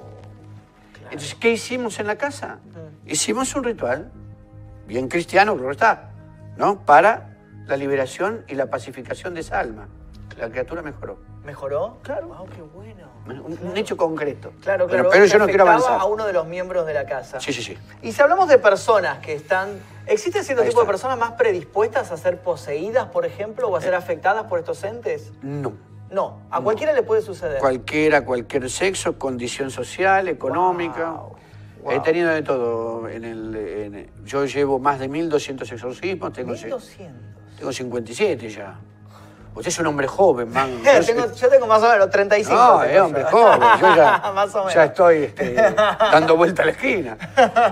claro. 0.94 1.08
Entonces, 1.12 1.36
¿qué 1.36 1.52
hicimos 1.52 2.00
en 2.00 2.08
la 2.08 2.18
casa? 2.18 2.60
Mm. 2.66 3.10
Hicimos 3.10 3.56
un 3.56 3.64
ritual, 3.64 4.12
bien 4.88 5.08
cristiano, 5.08 5.56
creo 5.56 5.68
que 5.68 5.74
está, 5.74 6.12
¿no? 6.58 6.86
Para 6.86 7.38
la 7.66 7.78
liberación 7.78 8.44
y 8.48 8.56
la 8.56 8.70
pacificación 8.70 9.34
de 9.34 9.40
esa 9.40 9.60
alma. 9.60 9.88
La 10.42 10.50
criatura 10.50 10.82
mejoró. 10.82 11.20
¿Mejoró? 11.46 11.98
Claro. 12.02 12.28
Wow, 12.30 12.48
qué 12.48 12.62
bueno. 12.64 13.08
Un, 13.28 13.40
un 13.42 13.56
Claro. 13.58 13.76
hecho 13.76 13.96
concreto. 13.96 14.52
Claro, 14.62 14.88
Pero- 14.88 15.04
claro. 15.04 15.10
Pero, 15.12 15.24
que 15.26 15.30
yo 15.30 15.38
no 15.38 15.46
quiero 15.46 15.64
avanzar. 15.64 16.00
a 16.02 16.06
uno 16.06 16.26
de 16.26 16.34
los 16.34 16.48
miembros 16.48 16.88
de 16.88 16.96
la 16.96 17.06
casa. 17.06 17.40
Sí, 17.40 17.54
sí, 17.54 17.62
sí. 17.62 17.78
Y 18.02 18.12
si 18.12 18.22
hablamos 18.24 18.50
de 18.50 18.58
personas 18.58 19.20
que 19.20 19.34
están... 19.36 19.70
¿Existen 20.08 20.44
cierto 20.44 20.64
Ahí 20.64 20.70
tipo 20.70 20.82
de 20.82 20.88
personas 20.88 21.20
más 21.20 21.34
predispuestas 21.34 22.12
a 22.12 22.18
ser 22.18 22.40
poseídas, 22.42 23.06
por 23.10 23.24
ejemplo, 23.28 23.68
o 23.70 23.76
a 23.78 23.82
ser 23.82 23.94
afectadas 23.94 24.46
por 24.46 24.58
estos 24.58 24.84
entes? 24.84 25.32
No. 25.44 25.74
No, 26.10 26.42
a 26.50 26.60
cualquiera 26.60 26.92
le 26.92 27.04
puede 27.04 27.22
suceder. 27.22 27.60
Cualquiera, 27.60 28.26
cualquier 28.26 28.68
sexo, 28.70 29.20
condición 29.20 29.70
social, 29.70 30.28
económica. 30.28 31.12
Wow, 31.84 31.92
He 31.92 32.00
tenido 32.00 32.30
de 32.32 32.42
todo. 32.42 33.08
En 33.08 33.24
el, 33.24 33.56
en- 33.56 34.12
yo 34.26 34.46
llevo 34.46 34.80
más 34.80 35.00
de 35.00 35.08
1.200 35.10 35.72
exorcismos, 35.72 36.34
tengo, 36.34 36.56
ce- 36.56 36.66
1200. 36.66 37.22
tengo 37.58 37.72
57 37.72 38.50
ya. 38.50 38.80
Usted 39.54 39.68
es 39.70 39.80
un 39.80 39.88
hombre 39.88 40.08
joven, 40.08 40.52
man. 40.52 40.70
Yo 40.84 41.06
tengo- 41.06 41.32
yo 41.34 41.50
tengo 41.50 41.68
más 41.68 41.84
o 41.84 41.90
menos 41.90 42.10
35. 42.10 42.56
No, 42.56 42.84
es 42.84 43.00
hombre 43.00 43.24
joven. 43.26 43.60
Yo 43.82 43.96
ya, 43.96 44.32
más 44.36 44.54
o 44.56 44.60
menos. 44.60 44.74
ya 44.74 44.86
estoy 44.86 45.24
este, 45.24 45.54
dando 46.12 46.38
vuelta 46.38 46.64
a 46.64 46.66
la 46.66 46.72
esquina. 46.72 47.18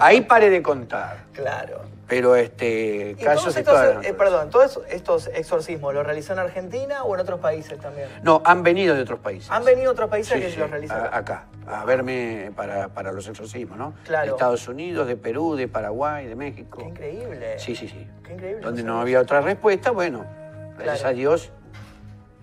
Ahí 0.01 0.21
paré 0.21 0.49
de 0.49 0.61
contar. 0.61 1.17
Claro. 1.33 1.81
Pero 2.07 2.35
este, 2.35 3.11
¿Y 3.19 3.23
casos 3.23 3.53
de 3.53 3.61
eh, 3.61 4.13
perdón, 4.17 4.49
todos 4.49 4.81
estos 4.89 5.27
exorcismos 5.27 5.93
los 5.93 6.03
realizó 6.03 6.33
en 6.33 6.39
Argentina 6.39 7.03
o 7.03 7.13
en 7.13 7.21
otros 7.21 7.39
países 7.39 7.77
también? 7.79 8.09
No, 8.23 8.41
han 8.45 8.63
venido 8.63 8.95
de 8.95 9.03
otros 9.03 9.19
países. 9.19 9.51
¿Han 9.51 9.63
venido 9.63 9.91
otros 9.91 10.09
países 10.09 10.33
Sí, 10.33 10.41
que 10.41 10.49
sí, 10.51 10.57
los 10.59 10.71
realizan? 10.71 11.01
a- 11.01 11.15
acá, 11.15 11.43
a 11.67 11.85
verme 11.85 12.51
para, 12.55 12.87
para 12.89 13.11
los 13.11 13.27
exorcismos, 13.27 13.77
¿no? 13.77 13.93
Claro. 14.05 14.25
De 14.25 14.31
Estados 14.31 14.67
Unidos, 14.67 15.07
de 15.07 15.17
Perú, 15.17 15.55
de 15.55 15.67
Paraguay, 15.67 16.25
de 16.25 16.35
México. 16.35 16.79
Qué 16.79 16.85
increíble. 16.89 17.59
Sí, 17.59 17.75
sí, 17.75 17.87
sí. 17.87 18.07
Qué 18.25 18.33
increíble. 18.33 18.61
Donde 18.63 18.81
no 18.81 18.99
había 18.99 19.19
otra 19.21 19.41
respuesta, 19.41 19.91
bueno, 19.91 20.25
gracias 20.77 21.01
Claro. 21.01 21.09
a 21.09 21.13
Dios. 21.13 21.51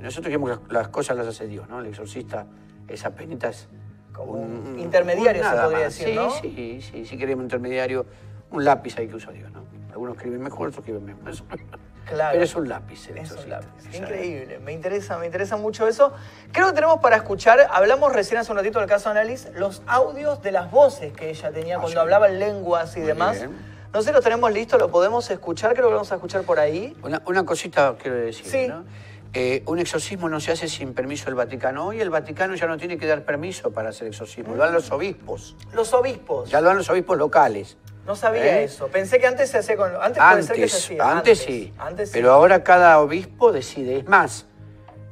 Nosotros 0.00 0.26
creemos 0.26 0.58
que 0.58 0.72
las, 0.72 0.88
cosas 0.88 1.16
las 1.16 1.26
hace 1.26 1.46
Dios, 1.46 1.68
¿no? 1.68 1.80
El 1.80 1.86
exorcista 1.86 2.46
es 2.88 3.04
apenas 3.04 3.68
Como 4.12 4.32
un 4.32 4.78
intermediario, 4.78 5.42
se 5.42 5.48
nada 5.48 5.64
podría 5.64 5.84
más. 5.86 5.94
decir, 5.98 6.08
sí, 6.08 6.14
¿no? 6.14 6.30
Sí, 6.30 6.80
sí, 6.82 7.04
sí, 7.06 7.18
queremos 7.18 7.42
intermediario, 7.44 8.06
un 8.50 8.64
lápiz 8.64 8.96
ahí 8.98 9.08
que 9.08 9.14
usa 9.16 9.32
Dios, 9.32 9.50
¿no? 9.52 9.64
Algunos 9.90 10.16
escriben 10.16 10.42
mejor, 10.42 10.68
otros 10.68 10.80
escriben 10.80 11.04
menos. 11.04 11.42
Claro. 12.06 12.30
Pero 12.34 12.44
es 12.44 12.54
un 12.54 12.68
lápiz 12.68 13.08
el 13.08 13.18
Es 13.18 13.32
un 13.32 13.50
lápiz. 13.50 13.66
Increíble, 13.92 14.60
me 14.60 14.72
interesa, 14.72 15.18
me 15.18 15.26
interesa 15.26 15.56
mucho 15.56 15.88
eso. 15.88 16.12
Creo 16.52 16.68
que 16.68 16.72
tenemos 16.74 17.00
para 17.00 17.16
escuchar, 17.16 17.66
hablamos 17.68 18.12
recién 18.12 18.38
hace 18.38 18.52
un 18.52 18.58
ratito 18.58 18.78
del 18.78 18.88
caso 18.88 19.12
de 19.12 19.18
Annalise, 19.18 19.50
los 19.54 19.82
audios 19.88 20.40
de 20.40 20.52
las 20.52 20.70
voces 20.70 21.12
que 21.12 21.30
ella 21.30 21.50
tenía 21.50 21.74
Ah, 21.78 21.80
cuando 21.80 21.98
sí. 21.98 21.98
hablaba 21.98 22.28
en 22.28 22.38
lenguas 22.38 22.96
y 22.96 23.00
Muy 23.00 23.08
demás. 23.08 23.38
bien. 23.40 23.50
No 23.92 24.02
sé, 24.02 24.12
lo 24.12 24.22
tenemos 24.22 24.52
listo, 24.52 24.78
lo 24.78 24.88
podemos 24.88 25.28
escuchar, 25.32 25.72
creo 25.72 25.86
que 25.86 25.90
lo 25.90 25.96
vamos 25.96 26.12
a 26.12 26.14
escuchar 26.14 26.42
por 26.44 26.60
ahí. 26.60 26.96
Una, 27.02 27.20
una 27.26 27.44
cosita 27.44 27.96
quiero 28.00 28.18
decir, 28.18 28.46
Sí. 28.46 28.68
¿no? 28.68 28.84
Eh, 29.32 29.62
un 29.66 29.78
exorcismo 29.78 30.28
no 30.28 30.40
se 30.40 30.52
hace 30.52 30.68
sin 30.68 30.94
permiso 30.94 31.26
del 31.26 31.34
Vaticano. 31.34 31.86
Hoy 31.88 32.00
el 32.00 32.08
Vaticano 32.10 32.54
ya 32.54 32.66
no 32.66 32.78
tiene 32.78 32.96
que 32.96 33.06
dar 33.06 33.22
permiso 33.24 33.70
para 33.70 33.90
hacer 33.90 34.06
exorcismo, 34.08 34.54
lo 34.54 34.62
dan 34.64 34.72
los 34.72 34.90
obispos. 34.90 35.56
Los 35.74 35.92
obispos. 35.92 36.48
Ya 36.50 36.60
lo 36.60 36.68
dan 36.68 36.78
los 36.78 36.88
obispos 36.88 37.18
locales. 37.18 37.76
No 38.06 38.16
sabía 38.16 38.60
¿Eh? 38.60 38.64
eso. 38.64 38.86
Pensé 38.88 39.18
que 39.18 39.26
antes 39.26 39.50
se 39.50 39.58
hacía 39.58 39.76
con. 39.76 39.90
Antes, 40.00 40.22
puede 40.22 40.42
ser 40.44 40.56
que 40.56 40.68
se 40.68 40.74
Antes, 40.76 40.84
hacía. 40.84 41.10
antes 41.12 41.38
sí. 41.40 41.72
Antes 41.76 42.08
sí. 42.10 42.12
Pero 42.14 42.32
ahora 42.32 42.62
cada 42.64 43.00
obispo 43.00 43.52
decide. 43.52 43.98
Es 43.98 44.06
más, 44.08 44.46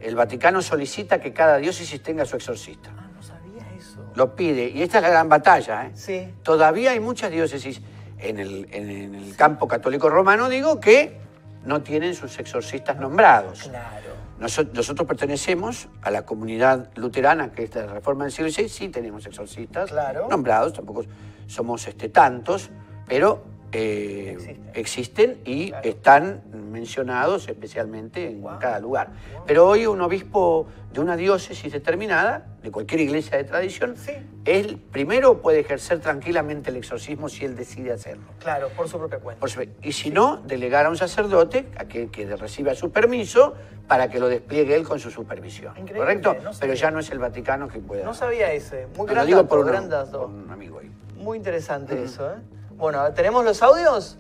el 0.01 0.15
Vaticano 0.15 0.63
solicita 0.63 1.21
que 1.21 1.33
cada 1.33 1.57
diócesis 1.59 2.03
tenga 2.03 2.25
su 2.25 2.37
exorcista. 2.37 2.91
Ah, 2.97 3.09
no 3.15 3.23
sabía 3.23 3.67
eso. 3.77 3.99
Lo 4.15 4.37
pide. 4.37 4.69
Y 4.69 4.83
esta 4.83 4.99
es 4.99 5.03
la 5.03 5.11
gran 5.11 5.29
batalla. 5.29 5.87
¿eh? 5.87 5.91
Sí. 5.95 6.33
Todavía 6.45 6.93
hay 6.93 7.01
muchas 7.01 7.31
diócesis 7.33 7.83
en 8.21 8.39
el, 8.39 8.69
en- 8.71 8.91
en 8.91 9.15
el 9.17 9.35
campo 9.37 9.67
católico 9.69 10.09
romano, 10.09 10.49
digo, 10.49 10.79
que 10.79 11.21
no 11.65 11.83
tienen 11.83 12.15
sus 12.15 12.39
exorcistas 12.39 12.97
nombrados. 12.99 13.63
Claro. 13.65 14.15
Noso- 14.41 14.69
Nosotros 14.73 15.07
pertenecemos 15.07 15.89
a 16.03 16.11
la 16.11 16.23
comunidad 16.27 16.91
luterana, 16.97 17.53
que 17.53 17.65
es 17.65 17.75
la 17.75 17.87
reforma 17.87 18.25
del 18.25 18.33
siglo 18.33 18.51
XVI, 18.51 18.69
sí 18.69 18.89
tenemos 18.89 19.25
exorcistas 19.27 19.91
Claro. 19.91 20.27
nombrados, 20.29 20.73
tampoco 20.73 21.05
somos 21.47 21.87
este, 21.87 22.09
tantos, 22.09 22.71
pero 23.07 23.45
eh, 23.75 24.31
Existen. 24.35 24.71
existen 24.75 25.39
y 25.45 25.69
Claro. 25.71 25.89
están 25.89 26.43
mencionados 26.53 27.49
especialmente 27.49 28.27
en 28.31 28.43
Wow. 28.43 28.59
cada 28.61 28.79
lugar. 28.81 29.11
Pero 29.47 29.67
hoy 29.67 29.87
un 29.87 30.01
obispo 30.01 30.67
de 30.93 31.01
una 31.01 31.17
diócesis 31.17 31.73
determinada, 31.73 32.47
de 32.63 32.71
cualquier 32.71 33.01
iglesia 33.01 33.37
de 33.37 33.45
tradición, 33.45 33.97
Sí. 33.97 34.13
él 34.45 34.81
primero 34.93 35.43
puede 35.43 35.61
ejercer 35.61 35.99
tranquilamente 36.01 36.71
el 36.71 36.77
exorcismo 36.77 37.29
si 37.29 37.45
él 37.45 37.57
decide 37.57 37.93
hacerlo. 37.93 38.25
Claro, 38.39 38.69
por 38.77 38.89
su 38.89 38.99
propia 38.99 39.19
cuenta. 39.19 39.41
Por 39.41 39.51
su- 39.51 39.67
Y 39.83 39.93
si 39.93 40.11
no, 40.11 40.37
delegar 40.47 40.87
a 40.87 40.91
un 40.91 40.97
sacerdote 40.97 41.67
a 41.77 41.87
que, 41.87 42.09
que 42.11 42.37
reciba 42.37 42.75
su 42.75 42.93
permiso 42.93 43.55
para 43.89 44.09
que 44.09 44.19
lo 44.21 44.29
despliegue 44.29 44.77
él 44.77 44.85
con 44.85 44.99
su 45.01 45.11
supervisión. 45.11 45.73
Increíble, 45.77 45.99
¿Correcto? 45.99 46.37
no. 46.43 46.51
Pero 46.61 46.75
ya 46.75 46.91
no 46.91 47.01
es 47.01 47.11
el 47.11 47.19
Vaticano 47.19 47.69
que 47.69 47.81
pueda. 47.81 48.05
No 48.05 48.15
sabía 48.15 48.53
ese. 48.53 48.87
Muy 48.97 48.99
No, 48.99 49.05
gran 49.13 49.17
lo 49.19 49.27
digo 49.27 49.41
por, 49.47 49.65
por 49.67 50.31
un 50.31 50.51
amigo 50.51 50.79
ahí. 50.79 50.91
Muy 51.17 51.37
interesante 51.39 52.03
eso, 52.03 52.31
¿eh? 52.31 52.37
Bueno, 52.85 53.01
a 53.01 53.05
ver, 53.05 53.15
¿tenemos 53.15 53.43
los 53.43 53.63
audios? 53.63 54.19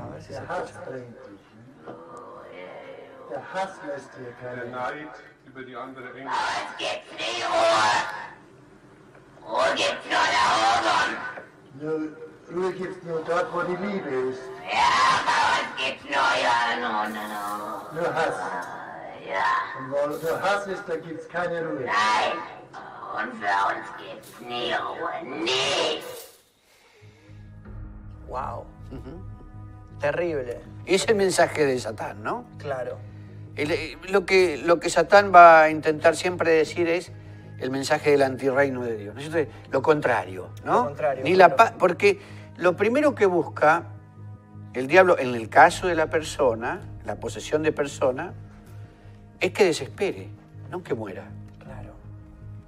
A 0.00 0.10
ver 0.10 0.22
si 0.22 0.28
se 0.28 0.34
Der 0.34 0.42
escucha. 0.42 0.60
Hass 0.62 0.84
drängt 0.88 1.16
dich. 1.26 1.40
Der 3.30 3.52
Hass 3.52 3.70
lässt 3.84 4.10
dir 4.16 4.22
Der 4.26 4.34
keine 4.34 4.70
Neid 4.70 5.08
über 5.46 5.62
die 5.64 5.74
andere 5.74 6.08
Engel. 6.12 6.30
Nur, 11.80 12.16
Ruhe 12.54 12.72
gibt's 12.74 13.02
nur 13.04 13.24
dort, 13.24 13.52
wo 13.52 13.62
die 13.62 13.74
Liebe 13.74 14.08
ist. 14.08 14.42
Gibt's 15.78 16.04
nur, 16.04 16.14
ja, 16.14 16.76
no, 16.80 17.08
no, 17.08 17.22
no. 17.26 18.00
Nur 18.00 18.14
Hass. 18.14 18.36
Ja, 19.28 19.80
Und 19.80 19.90
wo 19.90 20.06
nur 20.06 20.40
Hass 20.42 20.68
ist, 20.68 20.84
da 20.88 20.94
gibt's 20.96 21.28
keine 21.28 21.66
Ruhe. 21.66 21.86
nein. 21.86 22.38
Und 23.16 23.34
für 23.34 23.74
uns 23.74 23.86
gibt's 23.98 24.40
nie 24.40 24.72
Ruhe. 24.74 25.24
Nie. 25.44 26.02
Wow. 28.32 28.64
Terrible. 30.00 30.58
Y 30.86 30.94
es 30.94 31.06
el 31.08 31.14
mensaje 31.16 31.66
de 31.66 31.78
Satán, 31.78 32.22
¿no? 32.22 32.44
Claro. 32.58 32.96
El- 33.56 33.70
eh, 33.70 33.98
lo, 34.08 34.24
que, 34.24 34.56
lo 34.56 34.80
que 34.80 34.88
Satán 34.90 35.32
va 35.34 35.62
a 35.64 35.70
intentar 35.70 36.16
siempre 36.16 36.50
decir 36.50 36.88
es 36.88 37.12
el 37.60 37.70
mensaje 37.70 38.10
del 38.12 38.22
antirreino 38.22 38.82
de 38.82 38.96
Dios. 38.96 39.14
Lo 39.70 39.82
contrario, 39.82 40.48
¿no? 40.64 40.78
Lo 40.80 40.84
contrario, 40.86 41.22
Ni 41.24 41.34
la 41.34 41.54
claro. 41.54 41.72
pa- 41.72 41.78
porque 41.78 42.20
lo 42.56 42.74
primero 42.76 43.14
que 43.14 43.26
busca 43.26 43.84
el 44.72 44.86
diablo, 44.86 45.18
en 45.18 45.34
el 45.34 45.48
caso 45.50 45.86
de 45.86 45.94
la 45.94 46.06
persona, 46.08 46.80
la 47.04 47.16
posesión 47.16 47.62
de 47.62 47.72
persona, 47.72 48.32
es 49.38 49.52
que 49.52 49.64
desespere, 49.64 50.28
no 50.70 50.82
que 50.82 50.94
muera. 50.94 51.24
Claro. 51.62 51.92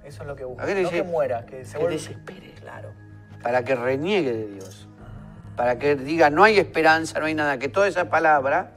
Eso 0.05 0.21
es 0.21 0.27
lo 0.27 0.35
que 0.35 0.45
busca. 0.45 0.65
No 0.65 0.89
que 0.91 1.03
muera, 1.03 1.45
que 1.47 1.65
se 1.65 1.79
que 1.79 1.87
desespere. 1.87 2.53
Claro. 2.61 2.91
para 3.43 3.63
que 3.63 3.75
reniegue 3.75 4.33
de 4.33 4.47
Dios, 4.47 4.87
para 5.55 5.79
que 5.79 5.95
diga 5.95 6.29
no 6.29 6.43
hay 6.43 6.59
esperanza, 6.59 7.19
no 7.19 7.25
hay 7.25 7.33
nada, 7.33 7.57
que 7.57 7.69
toda 7.69 7.87
esa 7.87 8.09
palabra, 8.09 8.71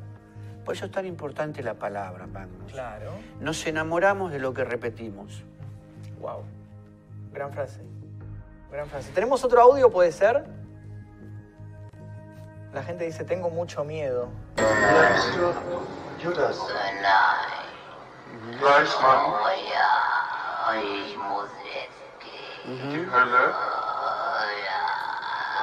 por 0.65 0.75
eso 0.75 0.87
es 0.87 0.93
tan 0.93 1.07
importante 1.07 1.63
la 1.63 1.75
palabra, 1.75 2.27
Magnus. 2.27 2.73
Claro. 2.73 3.13
Nos 3.41 3.67
enamoramos 3.67 4.33
de 4.33 4.39
lo 4.39 4.53
que 4.55 4.65
repetimos. 4.65 5.43
Wow. 6.21 6.45
Gran 7.33 7.53
frase. 7.53 7.81
Gran 8.71 8.87
frase. 8.89 9.11
¿Tenemos 9.13 9.45
otro 9.45 9.61
audio, 9.61 9.91
puede 9.91 10.13
ser? 10.13 10.45
La 12.73 12.83
gente 12.83 13.05
dice, 13.05 13.25
tengo 13.25 13.49
mucho 13.51 13.83
miedo. 13.85 14.29
Judas. 16.23 16.59
Hölle. 20.67 21.19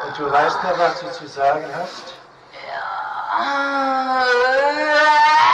Und 0.03 0.19
du 0.19 0.31
weißt 0.31 0.63
noch, 0.63 0.77
was 0.77 0.99
du 0.99 1.11
zu 1.11 1.27
sagen 1.27 1.63
hast? 1.75 2.13
Sohnes 4.25 5.44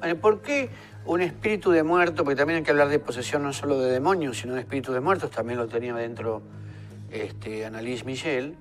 Bueno, 0.00 0.16
¿por 0.20 0.42
qué 0.42 0.70
un 1.06 1.20
espíritu 1.22 1.70
de 1.70 1.82
muerto? 1.82 2.24
Porque 2.24 2.36
también 2.36 2.58
hay 2.58 2.62
que 2.62 2.70
hablar 2.70 2.88
de 2.88 2.98
posesión 2.98 3.42
no 3.42 3.52
solo 3.52 3.78
de 3.80 3.90
demonios, 3.90 4.38
sino 4.38 4.54
de 4.54 4.60
espíritus 4.60 4.94
de 4.94 5.00
muertos, 5.00 5.30
también 5.30 5.58
lo 5.58 5.66
tenía 5.66 5.94
dentro 5.94 6.42
este, 7.10 7.64
Annalise 7.66 8.04
Michel. 8.04 8.54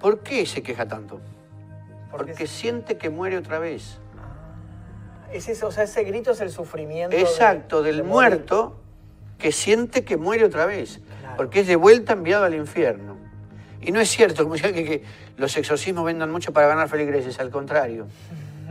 ¿Por 0.00 0.20
qué 0.20 0.46
se 0.46 0.62
queja 0.62 0.86
tanto? 0.86 1.20
Porque 2.10 2.32
Porque 2.32 2.44
es- 2.44 2.50
siente 2.50 2.96
que 2.98 3.10
muere 3.10 3.38
otra 3.38 3.58
vez. 3.58 3.98
Es 5.32 5.48
eso, 5.48 5.68
o 5.68 5.72
sea, 5.72 5.84
ese 5.84 6.04
grito 6.04 6.32
es 6.32 6.40
el 6.40 6.50
sufrimiento. 6.50 7.16
de- 7.16 7.22
Exacto, 7.22 7.82
de 7.82 7.92
del 7.92 8.04
muerto 8.04 8.76
que 9.38 9.50
siente 9.52 10.04
que 10.04 10.16
muere 10.16 10.44
otra 10.44 10.64
vez. 10.66 11.00
Porque 11.36 11.60
es 11.60 11.66
de 11.66 11.76
vuelta 11.76 12.12
enviado 12.12 12.44
al 12.44 12.54
infierno. 12.54 13.16
Y 13.80 13.92
no 13.92 14.00
es 14.00 14.08
cierto, 14.08 14.42
como 14.44 14.54
decía, 14.54 14.72
que, 14.72 14.84
que 14.84 15.02
los 15.36 15.56
exorcismos 15.56 16.04
vendan 16.04 16.30
mucho 16.30 16.52
para 16.52 16.68
ganar 16.68 16.88
feligreses, 16.88 17.38
al 17.40 17.50
contrario. 17.50 18.06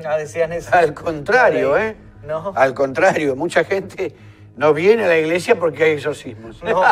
Ah, 0.03 0.17
decían 0.17 0.51
eso. 0.51 0.73
Al 0.73 0.95
contrario, 0.95 1.77
¿eh? 1.77 1.95
No. 2.25 2.51
Al 2.55 2.73
contrario, 2.73 3.35
mucha 3.35 3.63
gente 3.63 4.15
no 4.55 4.71
viene 4.73 5.05
a 5.05 5.07
la 5.07 5.17
iglesia 5.17 5.55
porque 5.55 5.83
hay 5.83 5.91
exorcismos. 5.93 6.61
No, 6.63 6.83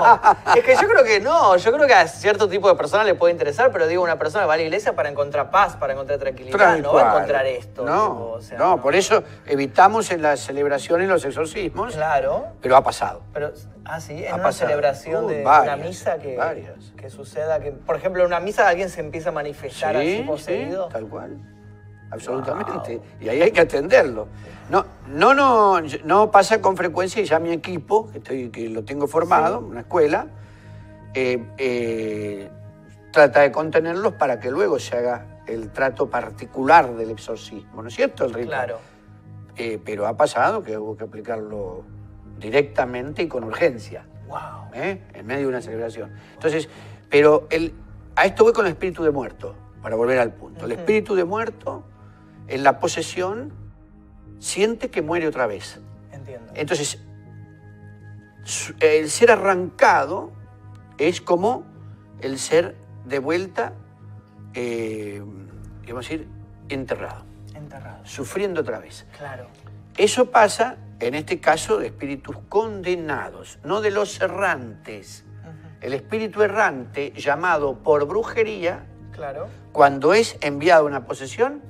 es 0.55 0.63
que 0.63 0.73
yo 0.75 0.87
creo 0.87 1.03
que 1.03 1.19
no, 1.19 1.55
yo 1.57 1.71
creo 1.71 1.85
que 1.87 1.93
a 1.93 2.07
cierto 2.07 2.49
tipo 2.49 2.67
de 2.67 2.75
personas 2.75 3.05
le 3.05 3.13
puede 3.15 3.31
interesar, 3.33 3.71
pero 3.71 3.87
digo, 3.87 4.01
una 4.03 4.17
persona 4.17 4.45
va 4.45 4.55
a 4.55 4.57
la 4.57 4.63
iglesia 4.63 4.93
para 4.95 5.09
encontrar 5.09 5.51
paz, 5.51 5.75
para 5.75 5.93
encontrar 5.93 6.17
tranquilidad, 6.19 6.77
no 6.79 6.93
va 6.93 7.11
a 7.11 7.15
encontrar 7.15 7.45
esto. 7.45 7.85
No, 7.85 7.91
tipo, 8.09 8.31
o 8.31 8.41
sea, 8.41 8.57
no, 8.57 8.81
por 8.81 8.95
eso 8.95 9.23
evitamos 9.45 10.11
en 10.11 10.21
las 10.21 10.39
celebraciones 10.39 11.07
los 11.07 11.23
exorcismos, 11.23 11.93
Claro, 11.95 12.47
pero 12.61 12.75
ha 12.75 12.83
pasado. 12.83 13.21
pero, 13.33 13.51
ah, 13.85 14.01
sí, 14.01 14.23
en 14.25 14.31
Ha 14.31 14.35
una 14.35 14.43
pasado. 14.43 14.67
celebración 14.69 15.25
Uh, 15.25 15.27
de 15.29 15.43
varias, 15.43 15.75
una 15.75 15.85
misa 15.87 16.17
que, 16.17 16.35
varias. 16.37 16.91
que 16.97 17.09
suceda, 17.09 17.59
que, 17.59 17.71
por 17.71 17.95
ejemplo, 17.95 18.21
en 18.21 18.27
una 18.27 18.39
misa 18.39 18.67
alguien 18.67 18.89
se 18.89 18.99
empieza 19.01 19.29
a 19.29 19.33
manifestar 19.33 19.95
así 19.95 20.17
Sí, 20.17 20.23
poseído. 20.23 20.87
sí, 20.87 20.93
tal 20.93 21.07
cual. 21.07 21.37
Absolutamente. 22.11 22.99
Y 23.21 23.29
ahí 23.29 23.41
hay 23.41 23.51
que 23.51 23.61
atenderlo. 23.61 24.27
No, 24.71 24.85
no, 25.05 25.33
no, 25.33 25.81
no 26.05 26.31
pasa 26.31 26.61
con 26.61 26.77
frecuencia 26.77 27.21
y 27.21 27.25
ya 27.25 27.39
mi 27.39 27.51
equipo, 27.51 28.09
que, 28.09 28.19
estoy, 28.19 28.49
que 28.51 28.69
lo 28.69 28.85
tengo 28.85 29.05
formado, 29.05 29.59
una 29.59 29.81
escuela, 29.81 30.27
eh, 31.13 31.43
eh, 31.57 32.49
trata 33.11 33.41
de 33.41 33.51
contenerlos 33.51 34.13
para 34.13 34.39
que 34.39 34.49
luego 34.49 34.79
se 34.79 34.95
haga 34.95 35.41
el 35.45 35.71
trato 35.71 36.09
particular 36.09 36.95
del 36.95 37.09
exorcismo, 37.09 37.81
¿no 37.81 37.89
es 37.89 37.95
cierto? 37.95 38.23
El 38.23 38.33
rito. 38.33 38.47
Claro. 38.47 38.79
Eh, 39.57 39.77
pero 39.83 40.07
ha 40.07 40.15
pasado 40.15 40.63
que 40.63 40.77
hubo 40.77 40.95
que 40.95 41.03
aplicarlo 41.03 41.83
directamente 42.39 43.23
y 43.23 43.27
con 43.27 43.43
urgencia. 43.43 44.05
Wow. 44.29 44.71
en 44.73 45.25
medio 45.25 45.41
de 45.41 45.47
una 45.47 45.61
celebración. 45.61 46.13
Entonces, 46.35 46.69
pero 47.09 47.45
el, 47.49 47.73
a 48.15 48.25
esto 48.25 48.45
voy 48.45 48.53
con 48.53 48.65
el 48.65 48.71
espíritu 48.71 49.03
de 49.03 49.11
muerto, 49.11 49.53
para 49.81 49.97
volver 49.97 50.19
al 50.19 50.31
punto. 50.31 50.63
El 50.63 50.71
espíritu 50.71 51.13
de 51.13 51.25
muerto, 51.25 51.83
en 52.47 52.63
la 52.63 52.79
posesión, 52.79 53.59
siente 54.41 54.89
que 54.89 55.01
muere 55.01 55.27
otra 55.27 55.45
vez. 55.47 55.79
Entiendo. 56.11 56.51
Entonces, 56.55 56.99
el 58.79 59.09
ser 59.09 59.31
arrancado 59.31 60.31
es 60.97 61.21
como 61.21 61.63
el 62.21 62.37
ser 62.39 62.75
de 63.05 63.19
vuelta, 63.19 63.73
eh, 64.53 65.21
vamos 65.87 66.05
a 66.07 66.09
decir, 66.09 66.27
enterrado, 66.69 67.23
Enterrado. 67.53 68.05
sufriendo 68.05 68.61
otra 68.61 68.79
vez. 68.79 69.05
Claro. 69.17 69.47
Eso 69.97 70.31
pasa, 70.31 70.77
en 70.99 71.13
este 71.15 71.39
caso, 71.39 71.77
de 71.77 71.87
espíritus 71.87 72.37
condenados, 72.49 73.59
no 73.63 73.81
de 73.81 73.91
los 73.91 74.19
errantes. 74.21 75.23
El 75.81 75.93
espíritu 75.93 76.43
errante, 76.43 77.11
llamado 77.13 77.79
por 77.79 78.05
brujería, 78.07 78.85
Claro. 79.11 79.47
cuando 79.71 80.13
es 80.13 80.37
enviado 80.41 80.83
a 80.83 80.87
una 80.87 81.05
posesión, 81.05 81.61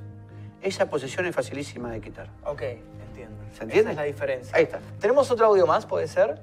esa 0.62 0.90
posesión 0.90 1.26
es 1.26 1.36
facilísima 1.36 1.92
de 1.92 2.02
quitar. 2.02 2.30
Ok, 2.46 2.62
entiendo. 2.62 3.44
¿Se 3.54 3.64
entiende? 3.64 3.80
Esa 3.80 3.90
es 3.92 3.96
la 3.98 4.04
diferencia. 4.04 4.56
Ahí 4.56 4.64
está. 4.64 4.80
¿Tenemos 5.00 5.30
otro 5.32 5.46
audio 5.48 5.66
más, 5.66 5.86
puede 5.86 6.08
ser? 6.08 6.42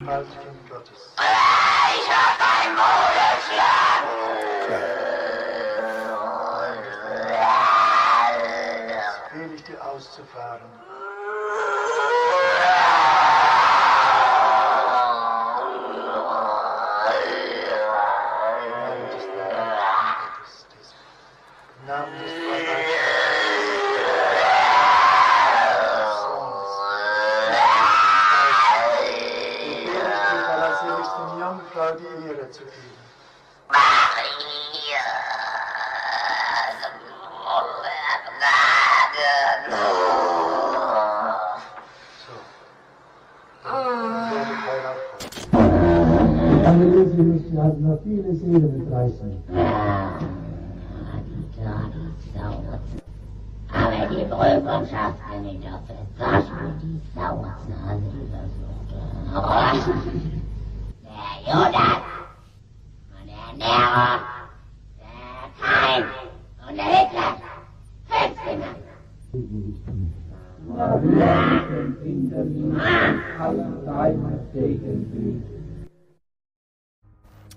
Heiligen 0.00 0.68
Gottes. 0.68 1.14
auszufahren. 10.00 10.89
Viele 48.10 48.34
Seelen 48.34 48.78
mitreißen. 48.78 49.30
Aber 53.72 54.06
die 54.10 54.24
Prüfung 54.24 54.82
schafft 54.86 55.22
nicht 55.42 55.64
auf 55.66 55.86
etwas, 55.88 56.44
wo 56.50 56.66
die 56.82 57.00
versucht. 58.32 58.90
Der 61.04 61.30
Judas 61.46 62.02
und 63.14 63.26
der 63.28 63.50
Nero, 63.58 64.08
der 64.98 65.46
Kain 65.60 66.04
und 66.68 66.74
der 66.76 66.88
Hitler, 66.90 67.30
fünf 68.08 68.36
genannt. 68.44 68.80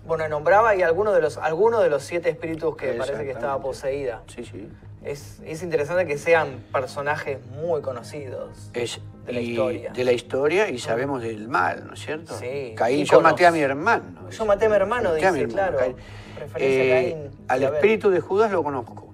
Bueno, 0.05 0.27
nombraba 0.27 0.69
ahí 0.69 0.81
alguno 0.81 1.11
de 1.13 1.21
los, 1.21 1.37
alguno 1.37 1.79
de 1.79 1.89
los 1.89 2.03
siete 2.03 2.29
espíritus 2.29 2.75
que 2.75 2.93
parece 2.93 3.23
que 3.23 3.31
estaba 3.31 3.61
poseída. 3.61 4.21
Sí, 4.27 4.43
sí. 4.43 4.67
Es, 5.03 5.41
es 5.45 5.63
interesante 5.63 6.05
que 6.05 6.17
sean 6.17 6.63
personajes 6.71 7.39
muy 7.47 7.81
conocidos. 7.81 8.69
Es, 8.73 8.99
De 9.25 9.33
la 9.33 9.41
y- 9.41 9.51
historia. 9.51 9.91
De 9.93 10.03
la 10.03 10.11
historia 10.13 10.69
y 10.69 10.79
sabemos 10.79 11.21
del 11.21 11.47
mal, 11.47 11.85
¿no 11.87 11.93
es 11.93 11.99
cierto? 12.01 12.37
Sí, 12.37 12.73
Caín, 12.75 13.05
yo 13.05 13.21
maté 13.21 13.45
a 13.45 13.51
mi 13.51 13.59
hermano. 13.59 14.29
Yo 14.29 14.45
maté 14.45 14.65
a 14.65 14.69
mi 14.69 14.75
hermano, 14.75 15.09
Maté 15.11 15.25
a 15.25 15.31
dice, 15.31 15.45
mi 15.45 15.51
hermano, 15.51 15.77
claro. 15.77 15.77
Caín. 15.77 15.95
Referencia 16.39 16.81
a 16.81 16.85
Eh, 16.85 17.11
Caín 17.11 17.31
y 17.33 17.65
al 17.65 17.73
espíritu 17.75 18.09
de 18.09 18.19
Judas 18.21 18.51
lo 18.51 18.63
conozco. 18.63 19.13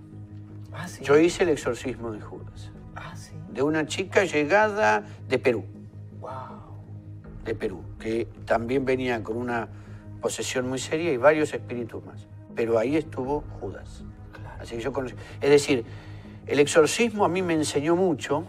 Ah, 0.73 0.87
sí. 0.87 1.03
Yo 1.03 1.17
hice 1.17 1.43
el 1.43 1.49
exorcismo 1.49 2.11
de 2.11 2.21
Judas. 2.21 2.71
Ah, 2.95 3.15
sí. 3.15 3.33
De 3.51 3.61
una 3.63 3.85
chica 3.85 4.23
llegada 4.25 5.03
de 5.27 5.37
Perú. 5.39 5.65
Wow. 6.19 6.31
de 7.45 7.55
Perú, 7.55 7.81
que 7.99 8.27
también 8.45 8.85
venía 8.85 9.23
con 9.23 9.37
una 9.37 9.67
posesión 10.21 10.67
muy 10.67 10.79
seria 10.79 11.11
y 11.11 11.17
varios 11.17 11.53
espíritus 11.53 12.03
más. 12.05 12.27
Pero 12.55 12.77
ahí 12.77 12.97
estuvo 12.97 13.43
Judas. 13.59 14.03
Claro. 14.33 14.61
Así 14.61 14.75
que 14.75 14.81
yo 14.81 14.91
conocí. 14.91 15.15
Es 15.41 15.49
decir, 15.49 15.85
el 16.45 16.59
exorcismo 16.59 17.25
a 17.25 17.29
mí 17.29 17.41
me 17.41 17.53
enseñó 17.53 17.95
mucho, 17.95 18.45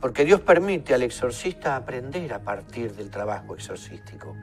porque 0.00 0.24
Dios 0.24 0.40
permite 0.40 0.94
al 0.94 1.02
exorcista 1.02 1.76
aprender 1.76 2.32
a 2.34 2.40
partir 2.40 2.92
del 2.94 3.08
trabajo 3.08 3.54
exorcístico. 3.54 4.34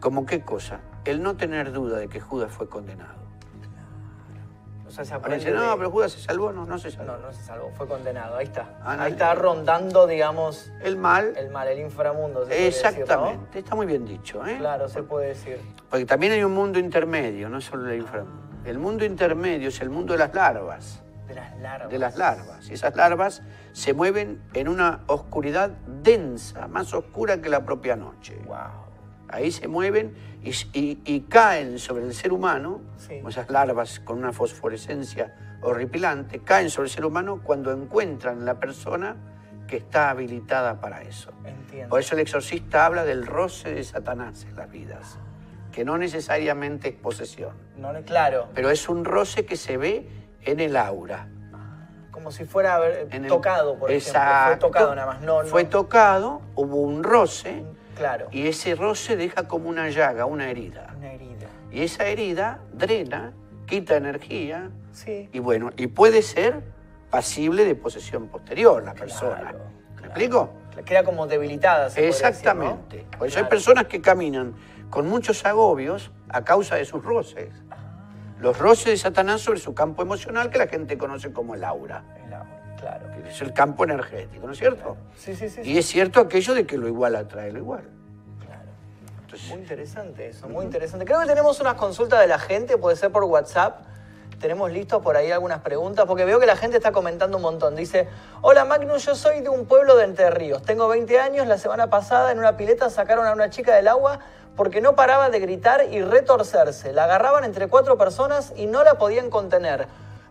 ¿Como 0.00 0.24
qué 0.24 0.40
cosa? 0.40 0.80
El 1.04 1.22
no 1.22 1.36
tener 1.36 1.72
duda 1.72 1.98
de 1.98 2.08
que 2.08 2.20
Judas 2.20 2.52
fue 2.52 2.68
condenado. 2.68 3.15
Sea, 4.96 5.04
se 5.04 5.12
Ahora 5.14 5.26
aprende. 5.26 5.44
dice, 5.44 5.56
no, 5.56 5.76
pero 5.76 5.90
Judas 5.90 6.12
se 6.12 6.20
salvó, 6.20 6.52
no, 6.52 6.64
no 6.64 6.78
se 6.78 6.90
salvó. 6.90 7.12
No, 7.12 7.18
no 7.18 7.32
se 7.32 7.42
salvó, 7.42 7.70
fue 7.76 7.86
condenado. 7.86 8.36
Ahí 8.36 8.46
está. 8.46 8.66
Ah, 8.82 8.96
no, 8.96 9.02
Ahí 9.02 9.12
está 9.12 9.34
rondando, 9.34 10.06
digamos, 10.06 10.72
El 10.82 10.96
mal, 10.96 11.34
el 11.36 11.50
mal, 11.50 11.68
el 11.68 11.80
inframundo. 11.80 12.40
se 12.44 12.46
puede 12.46 12.62
decir, 12.64 12.82
¿no? 12.82 12.90
exactamente, 12.90 13.58
está 13.58 13.74
muy 13.74 13.84
bien 13.86 14.06
dicho. 14.06 14.44
¿eh? 14.46 14.56
Claro, 14.58 14.88
se 14.88 15.02
puede 15.02 15.28
decir. 15.28 15.60
Porque 15.90 16.06
también 16.06 16.32
hay 16.32 16.42
un 16.42 16.54
mundo 16.54 16.78
intermedio, 16.78 17.48
no 17.50 17.60
solo 17.60 17.88
el 17.90 18.00
inframundo. 18.00 18.42
El 18.64 18.78
mundo 18.78 19.04
intermedio 19.04 19.68
es 19.68 19.80
el 19.82 19.90
mundo 19.90 20.14
de 20.14 20.18
las 20.20 20.34
larvas, 20.34 21.02
De 21.28 21.34
las 21.34 21.56
larvas. 21.58 21.90
de 21.90 21.98
las 21.98 22.16
larvas. 22.16 22.68
Y 22.70 22.74
esas 22.74 22.96
larvas 22.96 23.42
se 23.72 23.92
mueven 23.92 24.42
en 24.54 24.66
una 24.68 25.00
oscuridad 25.08 25.70
densa, 25.86 26.66
más 26.68 26.94
oscura 26.94 27.40
que 27.42 27.48
la 27.50 27.64
propia 27.64 27.96
noche. 27.96 28.36
Wow. 28.46 28.56
Ahí 29.28 29.50
se 29.50 29.68
mueven 29.68 30.14
y, 30.42 30.50
y- 30.72 31.00
y 31.04 31.20
caen 31.22 31.78
sobre 31.78 32.04
el 32.04 32.14
ser 32.14 32.32
humano, 32.32 32.80
Sí. 32.96 33.16
como 33.16 33.28
esas 33.30 33.50
larvas 33.50 34.00
con 34.00 34.18
una 34.18 34.32
fosforescencia 34.32 35.34
horripilante, 35.62 36.40
caen 36.40 36.70
sobre 36.70 36.86
el 36.88 36.94
ser 36.94 37.04
humano 37.04 37.40
cuando 37.42 37.72
encuentran 37.72 38.44
la 38.44 38.54
persona 38.60 39.16
que 39.66 39.78
está 39.78 40.10
habilitada 40.10 40.80
para 40.80 41.02
eso. 41.02 41.32
Entiendo. 41.44 41.88
Por 41.88 41.98
eso 42.00 42.14
el 42.14 42.20
exorcista 42.20 42.86
habla 42.86 43.04
del 43.04 43.26
roce 43.26 43.74
de 43.74 43.82
Satanás 43.82 44.44
en 44.48 44.54
las 44.54 44.70
vidas, 44.70 45.18
que 45.72 45.84
no 45.84 45.98
necesariamente 45.98 46.90
es 46.90 46.94
posesión, 46.94 47.54
No, 47.76 47.92
claro. 48.04 48.48
pero 48.54 48.70
es 48.70 48.88
un 48.88 49.04
roce 49.04 49.44
que 49.44 49.56
se 49.56 49.76
ve 49.76 50.08
en 50.42 50.60
el 50.60 50.76
aura. 50.76 51.28
Como 52.12 52.30
si 52.30 52.44
fuera 52.44 52.80
tocado, 53.28 53.76
por 53.78 53.90
ejemplo. 53.90 53.90
Fue 53.90 53.94
Exacto. 53.96 54.66
tocado 54.68 54.94
nada 54.94 55.06
más. 55.14 55.20
No, 55.20 55.42
no. 55.42 55.48
Fue 55.48 55.64
tocado, 55.64 56.40
hubo 56.54 56.76
un 56.76 57.02
roce, 57.02 57.64
Claro. 57.96 58.28
y 58.30 58.46
ese 58.46 58.74
roce 58.74 59.16
deja 59.16 59.48
como 59.48 59.68
una 59.68 59.88
llaga, 59.88 60.26
una 60.26 60.48
herida. 60.50 60.92
Una 60.96 61.12
herida. 61.12 61.46
Y 61.72 61.82
esa 61.82 62.04
herida 62.06 62.60
drena, 62.72 63.32
quita 63.66 63.96
energía, 63.96 64.70
Sí. 64.92 65.28
y 65.32 65.38
bueno, 65.38 65.70
y 65.76 65.86
puede 65.88 66.22
ser 66.22 66.62
pasible 67.10 67.64
de 67.64 67.74
posesión 67.74 68.28
posterior 68.28 68.82
la 68.84 68.94
persona. 68.94 69.36
Claro, 69.40 69.58
¿Me 69.58 69.96
claro. 69.96 70.06
explico? 70.08 70.50
Queda 70.84 71.04
como 71.04 71.26
debilitada. 71.26 71.88
se 71.88 71.96
podría 71.96 72.06
decir, 72.10 72.22
¿no? 72.22 72.28
Exactamente. 72.28 73.06
Por 73.18 73.28
eso 73.28 73.38
hay 73.38 73.46
personas 73.46 73.86
que 73.86 74.00
caminan 74.02 74.54
con 74.90 75.08
muchos 75.08 75.44
agobios 75.46 76.10
a 76.28 76.44
causa 76.44 76.76
de 76.76 76.84
sus 76.84 77.02
roces. 77.02 77.48
Los 78.40 78.58
roces 78.58 78.84
de 78.86 78.96
Satanás 78.98 79.40
sobre 79.40 79.58
su 79.58 79.74
campo 79.74 80.02
emocional 80.02 80.50
que 80.50 80.58
la 80.58 80.66
gente 80.66 80.98
conoce 80.98 81.32
como 81.32 81.54
el 81.54 81.64
aura, 81.64 81.96
agua, 81.98 82.25
Claro. 82.86 83.22
que 83.22 83.30
es 83.30 83.40
el 83.40 83.52
campo 83.52 83.84
energético, 83.84 84.46
¿no 84.46 84.52
es 84.52 84.58
cierto? 84.58 84.96
Sí, 85.16 85.34
sí, 85.34 85.48
sí. 85.48 85.60
Y 85.64 85.78
es 85.78 85.86
cierto 85.86 86.20
aquello 86.20 86.54
de 86.54 86.66
que 86.66 86.78
lo 86.78 86.86
igual 86.86 87.16
atrae 87.16 87.50
lo 87.50 87.58
igual. 87.58 87.82
Claro. 88.44 88.62
Entonces, 89.22 89.48
Muy 89.50 89.58
interesante 89.58 90.28
eso, 90.28 90.48
muy 90.48 90.64
interesante. 90.64 91.04
Creo 91.04 91.20
que 91.20 91.26
tenemos 91.26 91.60
unas 91.60 91.74
consultas 91.74 92.20
de 92.20 92.28
la 92.28 92.38
gente, 92.38 92.78
puede 92.78 92.96
ser 92.96 93.10
por 93.10 93.24
WhatsApp. 93.24 93.80
Tenemos 94.40 94.70
listos 94.70 95.02
por 95.02 95.16
ahí 95.16 95.32
algunas 95.32 95.60
preguntas, 95.60 96.04
porque 96.06 96.24
veo 96.26 96.38
que 96.38 96.46
la 96.46 96.56
gente 96.56 96.76
está 96.76 96.92
comentando 96.92 97.38
un 97.38 97.42
montón. 97.42 97.74
Dice, 97.74 98.06
hola 98.42 98.64
Magnus, 98.66 99.06
yo 99.06 99.14
soy 99.14 99.40
de 99.40 99.48
un 99.48 99.64
pueblo 99.66 99.96
de 99.96 100.04
Entre 100.04 100.28
Ríos. 100.30 100.62
Tengo 100.62 100.86
20 100.88 101.18
años, 101.18 101.46
la 101.46 101.56
semana 101.56 101.88
pasada 101.88 102.30
en 102.32 102.38
una 102.38 102.56
pileta 102.56 102.90
sacaron 102.90 103.26
a 103.26 103.32
una 103.32 103.48
chica 103.48 103.74
del 103.74 103.88
agua 103.88 104.20
porque 104.54 104.80
no 104.80 104.94
paraba 104.94 105.30
de 105.30 105.38
gritar 105.40 105.86
y 105.90 106.02
retorcerse. 106.02 106.92
La 106.92 107.04
agarraban 107.04 107.44
entre 107.44 107.68
cuatro 107.68 107.96
personas 107.98 108.52
y 108.56 108.66
no 108.66 108.84
la 108.84 108.94
podían 108.94 109.30
contener. 109.30 109.86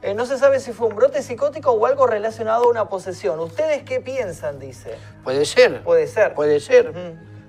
Eh, 0.06 0.14
no 0.14 0.28
se 0.28 0.38
sabe 0.38 0.60
si 0.60 0.72
fue 0.72 0.86
un 0.88 0.96
brote 0.96 1.24
psicótico 1.24 1.72
o 1.72 1.84
algo 1.88 2.06
relacionado 2.06 2.66
a 2.66 2.68
una 2.70 2.88
posesión. 2.90 3.40
¿Ustedes 3.40 3.82
qué 3.82 4.00
piensan? 4.02 4.60
Dice. 4.60 4.96
puede 5.24 5.46
ser. 5.46 5.82
Puede 5.84 6.06
ser. 6.06 6.36
Puede 6.36 6.60
ser. 6.60 6.94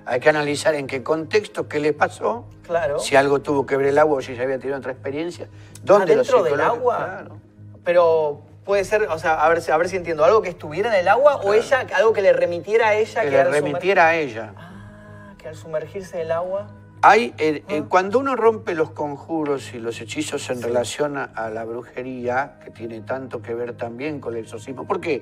Hay 0.07 0.19
que 0.19 0.29
analizar 0.29 0.73
en 0.73 0.87
qué 0.87 1.03
contexto, 1.03 1.67
qué 1.67 1.79
le 1.79 1.93
pasó, 1.93 2.45
Claro. 2.63 2.97
si 2.97 3.15
algo 3.15 3.41
tuvo 3.41 3.67
que 3.67 3.77
ver 3.77 3.85
el 3.87 3.99
agua 3.99 4.17
o 4.17 4.21
si 4.21 4.35
ya 4.35 4.41
había 4.41 4.57
tenido 4.57 4.75
otra 4.79 4.91
experiencia. 4.91 5.47
¿Dónde 5.83 6.13
¿Adentro 6.13 6.41
del 6.41 6.59
agua? 6.59 6.97
Claro. 6.97 7.37
Pero 7.83 8.41
puede 8.65 8.85
ser, 8.85 9.03
o 9.03 9.19
sea, 9.19 9.35
a 9.45 9.49
ver, 9.49 9.61
si- 9.61 9.69
a 9.69 9.77
ver 9.77 9.87
si 9.87 9.97
entiendo, 9.97 10.25
algo 10.25 10.41
que 10.41 10.49
estuviera 10.49 10.89
en 10.89 10.99
el 11.01 11.07
agua 11.09 11.35
o 11.43 11.53
ella, 11.53 11.85
algo 11.93 12.11
que 12.11 12.23
le 12.23 12.33
remitiera 12.33 12.87
a 12.87 12.95
ella 12.95 13.21
Que 13.21 13.29
que, 13.29 13.35
le 13.35 13.43
remitiera 13.43 14.07
a 14.07 14.15
ella. 14.15 14.53
Ah, 14.57 15.33
que 15.37 15.47
al 15.49 15.55
sumergirse 15.55 16.15
en 16.15 16.21
el 16.23 16.31
agua. 16.31 16.67
Hay, 17.09 17.33
eh, 17.37 17.63
Ah. 17.65 17.73
eh, 17.73 17.83
cuando 17.87 18.19
uno 18.19 18.35
rompe 18.35 18.75
los 18.75 18.91
conjuros 18.91 19.73
y 19.73 19.79
los 19.79 20.01
hechizos 20.01 20.49
en 20.49 20.61
relación 20.61 21.15
a, 21.15 21.23
a 21.23 21.49
la 21.49 21.63
brujería, 21.63 22.59
que 22.61 22.69
tiene 22.69 22.99
tanto 22.99 23.41
que 23.41 23.53
ver 23.53 23.77
también 23.77 24.19
con 24.19 24.33
el 24.35 24.41
exorcismo, 24.43 24.85
¿por 24.85 24.99
qué? 24.99 25.21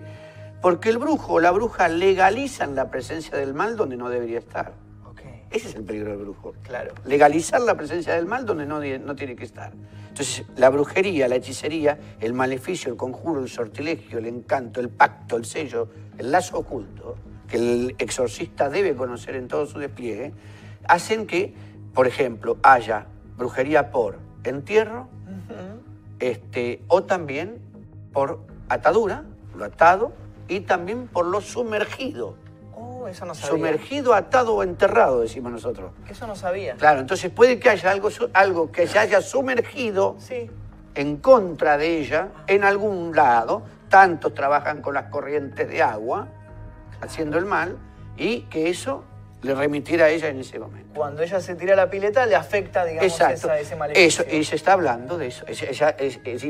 Porque 0.64 0.90
el 0.90 0.98
brujo 0.98 1.34
o 1.34 1.40
la 1.40 1.52
bruja 1.52 1.88
legalizan 1.88 2.74
la 2.74 2.90
presencia 2.90 3.38
del 3.38 3.54
mal 3.54 3.76
donde 3.78 3.98
no 3.98 4.10
debería 4.10 4.40
estar. 4.40 4.74
Ese 5.52 5.68
es 5.70 5.76
el 5.76 5.84
peligro 5.84 6.10
del 6.10 6.22
brujo. 6.22 6.56
claro. 6.64 6.96
Legalizar 7.06 7.62
la 7.62 7.76
presencia 7.78 8.16
del 8.16 8.26
mal 8.26 8.48
donde 8.48 8.66
no, 8.66 8.80
no 8.80 9.16
tiene 9.16 9.36
que 9.36 9.44
estar. 9.44 9.72
Entonces, 10.10 10.44
la 10.58 10.70
brujería, 10.70 11.28
la 11.28 11.36
hechicería, 11.36 12.00
el 12.20 12.34
maleficio, 12.34 12.92
el 12.92 12.98
conjuro, 12.98 13.42
el 13.42 13.48
sortilegio, 13.48 14.18
el 14.18 14.26
encanto, 14.26 14.80
el 14.82 14.90
pacto, 14.90 15.38
el 15.38 15.46
sello, 15.46 15.88
el 16.18 16.32
lazo 16.32 16.58
oculto, 16.58 17.16
que 17.48 17.58
el 17.58 17.96
exorcista 18.00 18.70
debe 18.70 18.96
conocer 18.96 19.36
en 19.36 19.48
todo 19.48 19.68
su 19.68 19.78
despliegue, 19.78 20.34
hacen 20.88 21.26
que, 21.28 21.54
por 21.96 22.06
ejemplo, 22.08 22.58
haya 22.62 23.08
brujería 23.38 23.90
por 23.90 24.18
entierro, 24.44 25.08
este, 26.20 26.82
o 26.88 27.04
también 27.04 27.60
por 28.14 28.42
atadura, 28.70 29.24
lo 29.56 29.66
atado, 29.66 30.14
y 30.48 30.60
también 30.62 31.08
por 31.08 31.26
lo 31.26 31.42
sumergido. 31.42 32.36
Oh, 32.76 33.08
eso 33.08 33.26
no 33.26 33.34
sabía. 33.34 33.50
Sumergido, 33.50 34.14
atado 34.14 34.56
o 34.56 34.64
enterrado, 34.64 35.22
decimos 35.22 35.52
nosotros. 35.52 35.92
Eso 36.08 36.28
no 36.28 36.36
sabía. 36.36 36.76
Claro, 36.76 37.00
entonces 37.00 37.32
puede 37.32 37.60
que 37.60 37.70
haya 37.70 37.92
algo, 37.92 38.10
algo 38.34 38.72
que 38.72 38.88
se 38.88 39.00
haya 39.00 39.22
sumergido 39.22 40.16
Sí. 40.20 40.50
en 40.94 41.18
contra 41.18 41.78
de 41.78 42.00
ella 42.00 42.30
en 42.48 42.64
algún 42.64 43.16
lado, 43.16 43.64
tantos 43.90 44.34
trabajan 44.34 44.82
con 44.82 44.94
las 44.94 45.06
corrientes 45.10 45.68
de 45.68 45.82
agua, 45.82 46.28
haciendo 47.02 47.38
el 47.38 47.46
mal, 47.46 47.78
y 48.18 48.42
que 48.42 48.70
eso 48.70 49.04
le 49.42 49.54
remitiera 49.54 50.06
a 50.06 50.10
ella 50.10 50.30
en 50.30 50.40
ese 50.40 50.58
momento. 50.58 50.94
Cuando 50.96 51.22
ella 51.22 51.40
se 51.40 51.56
tira 51.56 51.74
a 51.74 51.76
la 51.76 51.90
pileta, 51.90 52.26
le 52.26 52.36
afecta, 52.36 52.84
digamos, 52.86 53.12
Exacto. 53.12 53.34
esa- 53.48 53.60
ese 53.60 53.76
maleficio. 53.76 54.24
Eso, 54.24 54.36
y 54.36 54.44
se 54.44 54.56
está 54.56 54.74
hablando 54.74 55.18
de 55.18 55.28
eso. 55.28 55.46
Es- 55.48 55.64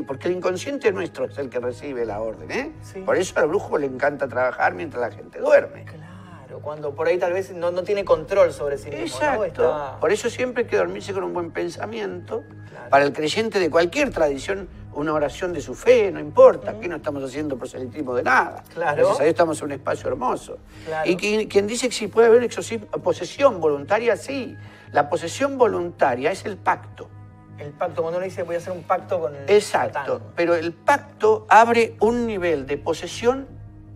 porque 0.06 0.28
el 0.28 0.34
inconsciente 0.36 0.92
nuestro 0.92 1.26
es 1.26 1.36
el 1.38 1.50
que 1.50 1.60
recibe 1.60 2.04
la 2.06 2.20
orden. 2.20 2.50
¿eh? 2.50 2.72
Sí. 2.82 3.00
Por 3.00 3.16
eso 3.16 3.38
al 3.38 3.48
brujo 3.48 3.76
le 3.76 3.86
encanta 3.86 4.26
trabajar 4.28 4.72
mientras 4.74 5.10
la 5.10 5.14
gente 5.14 5.38
duerme. 5.40 5.84
Claro, 5.84 6.05
cuando 6.66 6.96
por 6.96 7.06
ahí 7.06 7.16
tal 7.16 7.32
vez 7.32 7.52
no, 7.52 7.70
no 7.70 7.84
tiene 7.84 8.04
control 8.04 8.52
sobre 8.52 8.76
sí 8.76 8.90
mismo, 8.90 8.98
¿no? 8.98 9.04
Exacto. 9.44 9.44
Está- 9.44 10.00
Por 10.00 10.10
eso 10.10 10.28
siempre 10.28 10.64
hay 10.64 10.68
que 10.68 10.76
dormirse 10.76 11.14
con 11.14 11.22
un 11.22 11.32
buen 11.32 11.52
pensamiento. 11.52 12.42
Para 12.90 13.04
el 13.04 13.12
creyente 13.12 13.60
de 13.60 13.70
cualquier 13.70 14.10
tradición, 14.10 14.68
una 14.92 15.12
oración 15.14 15.52
de 15.52 15.60
su 15.60 15.74
fe, 15.76 16.10
no 16.10 16.18
importa. 16.18 16.72
Aquí 16.72 16.88
no 16.88 16.96
estamos 16.96 17.22
haciendo 17.22 17.56
proselitismo 17.56 18.16
de 18.16 18.24
nada. 18.24 18.64
Claro. 18.74 18.96
Gracias 18.96 19.20
a 19.20 19.22
Dios 19.22 19.30
estamos 19.30 19.58
en 19.60 19.64
un 19.66 19.72
espacio 19.72 20.08
hermoso. 20.08 20.58
Claro. 20.86 21.08
Y 21.08 21.16
quien, 21.16 21.46
quien 21.46 21.68
dice 21.68 21.88
que 21.88 21.94
si 21.94 22.08
puede 22.08 22.26
haber 22.26 22.42
exorcismo- 22.42 22.88
posesión 23.00 23.60
voluntaria, 23.60 24.16
sí. 24.16 24.56
La 24.90 25.08
posesión 25.08 25.58
voluntaria 25.58 26.32
es 26.32 26.44
el 26.46 26.56
pacto. 26.56 27.08
El 27.58 27.70
pacto, 27.70 28.02
cuando 28.02 28.18
uno 28.18 28.24
dice 28.26 28.42
voy 28.42 28.56
a 28.56 28.58
hacer 28.58 28.72
un 28.72 28.82
pacto 28.82 29.20
con 29.20 29.36
el 29.36 29.48
Exacto, 29.48 30.14
Satán. 30.18 30.32
pero 30.34 30.56
el 30.56 30.72
pacto 30.72 31.46
abre 31.48 31.94
un 32.00 32.26
nivel 32.26 32.66
de 32.66 32.76
posesión 32.76 33.46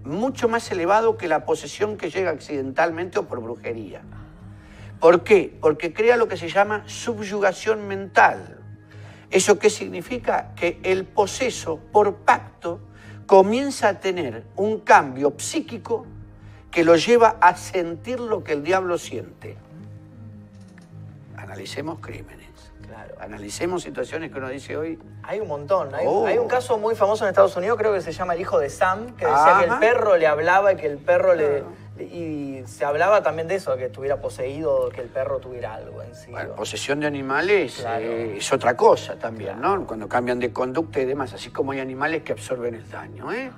mucho 0.04 0.48
más 0.48 0.70
elevado 0.70 1.16
que 1.16 1.28
la 1.28 1.44
posesión 1.44 1.96
que 1.96 2.10
llega 2.10 2.30
accidentalmente 2.30 3.18
o 3.18 3.26
por 3.26 3.40
brujería. 3.40 4.02
¿Por 4.98 5.24
qué? 5.24 5.56
Porque 5.60 5.92
crea 5.92 6.16
lo 6.16 6.28
que 6.28 6.36
se 6.36 6.48
llama 6.48 6.82
subyugación 6.86 7.88
mental. 7.88 8.58
¿Eso 9.30 9.58
qué 9.58 9.70
significa? 9.70 10.54
Que 10.54 10.80
el 10.82 11.04
poseso 11.04 11.78
por 11.92 12.16
pacto 12.16 12.80
comienza 13.26 13.88
a 13.88 14.00
tener 14.00 14.44
un 14.56 14.80
cambio 14.80 15.34
psíquico 15.38 16.06
que 16.70 16.84
lo 16.84 16.96
lleva 16.96 17.36
a 17.40 17.56
sentir 17.56 18.20
lo 18.20 18.44
que 18.44 18.52
el 18.52 18.62
diablo 18.62 18.98
siente. 18.98 19.56
Analicemos 21.36 22.00
crímenes. 22.00 22.39
Analicemos 23.20 23.82
situaciones 23.82 24.32
que 24.32 24.38
uno 24.38 24.48
dice 24.48 24.76
hoy, 24.76 24.98
Hay 25.22 25.40
un 25.40 25.48
montón. 25.48 25.94
Hay, 25.94 26.06
Oh. 26.08 26.26
hay 26.26 26.38
un 26.38 26.48
caso 26.48 26.78
muy 26.78 26.94
famoso 26.94 27.24
en 27.24 27.28
Estados 27.28 27.54
Unidos, 27.56 27.76
creo 27.78 27.92
que 27.92 28.00
se 28.00 28.12
llama 28.12 28.32
el 28.34 28.40
hijo 28.40 28.58
de 28.58 28.70
Sam, 28.70 29.14
que 29.14 29.26
decía 29.26 29.56
que 29.60 29.66
el 29.72 29.78
perro 29.78 30.16
le 30.16 30.26
hablaba 30.26 30.72
y 30.72 30.76
que 30.76 30.86
el 30.86 30.98
perro 30.98 31.34
le. 31.34 31.62
Y 31.98 32.62
se 32.66 32.86
hablaba 32.86 33.22
también 33.22 33.46
de 33.46 33.56
eso, 33.56 33.76
que 33.76 33.86
estuviera 33.86 34.22
poseído, 34.22 34.88
que 34.88 35.02
el 35.02 35.08
perro 35.08 35.38
tuviera 35.38 35.74
algo 35.74 36.02
en 36.02 36.14
sí. 36.14 36.30
Bueno, 36.30 36.48
¿no? 36.50 36.54
posesión 36.54 36.98
de 37.00 37.06
animales 37.06 37.76
Claro. 37.80 38.02
eh, 38.02 38.38
es 38.38 38.52
otra 38.54 38.74
cosa 38.74 39.16
también, 39.16 39.60
¿no? 39.60 39.86
Cuando 39.86 40.08
cambian 40.08 40.38
de 40.38 40.50
conducta 40.50 40.98
y 41.00 41.04
demás, 41.04 41.34
así 41.34 41.50
como 41.50 41.72
hay 41.72 41.80
animales 41.80 42.22
que 42.22 42.32
absorben 42.32 42.74
el 42.74 42.90
daño, 42.90 43.30
¿eh? 43.30 43.50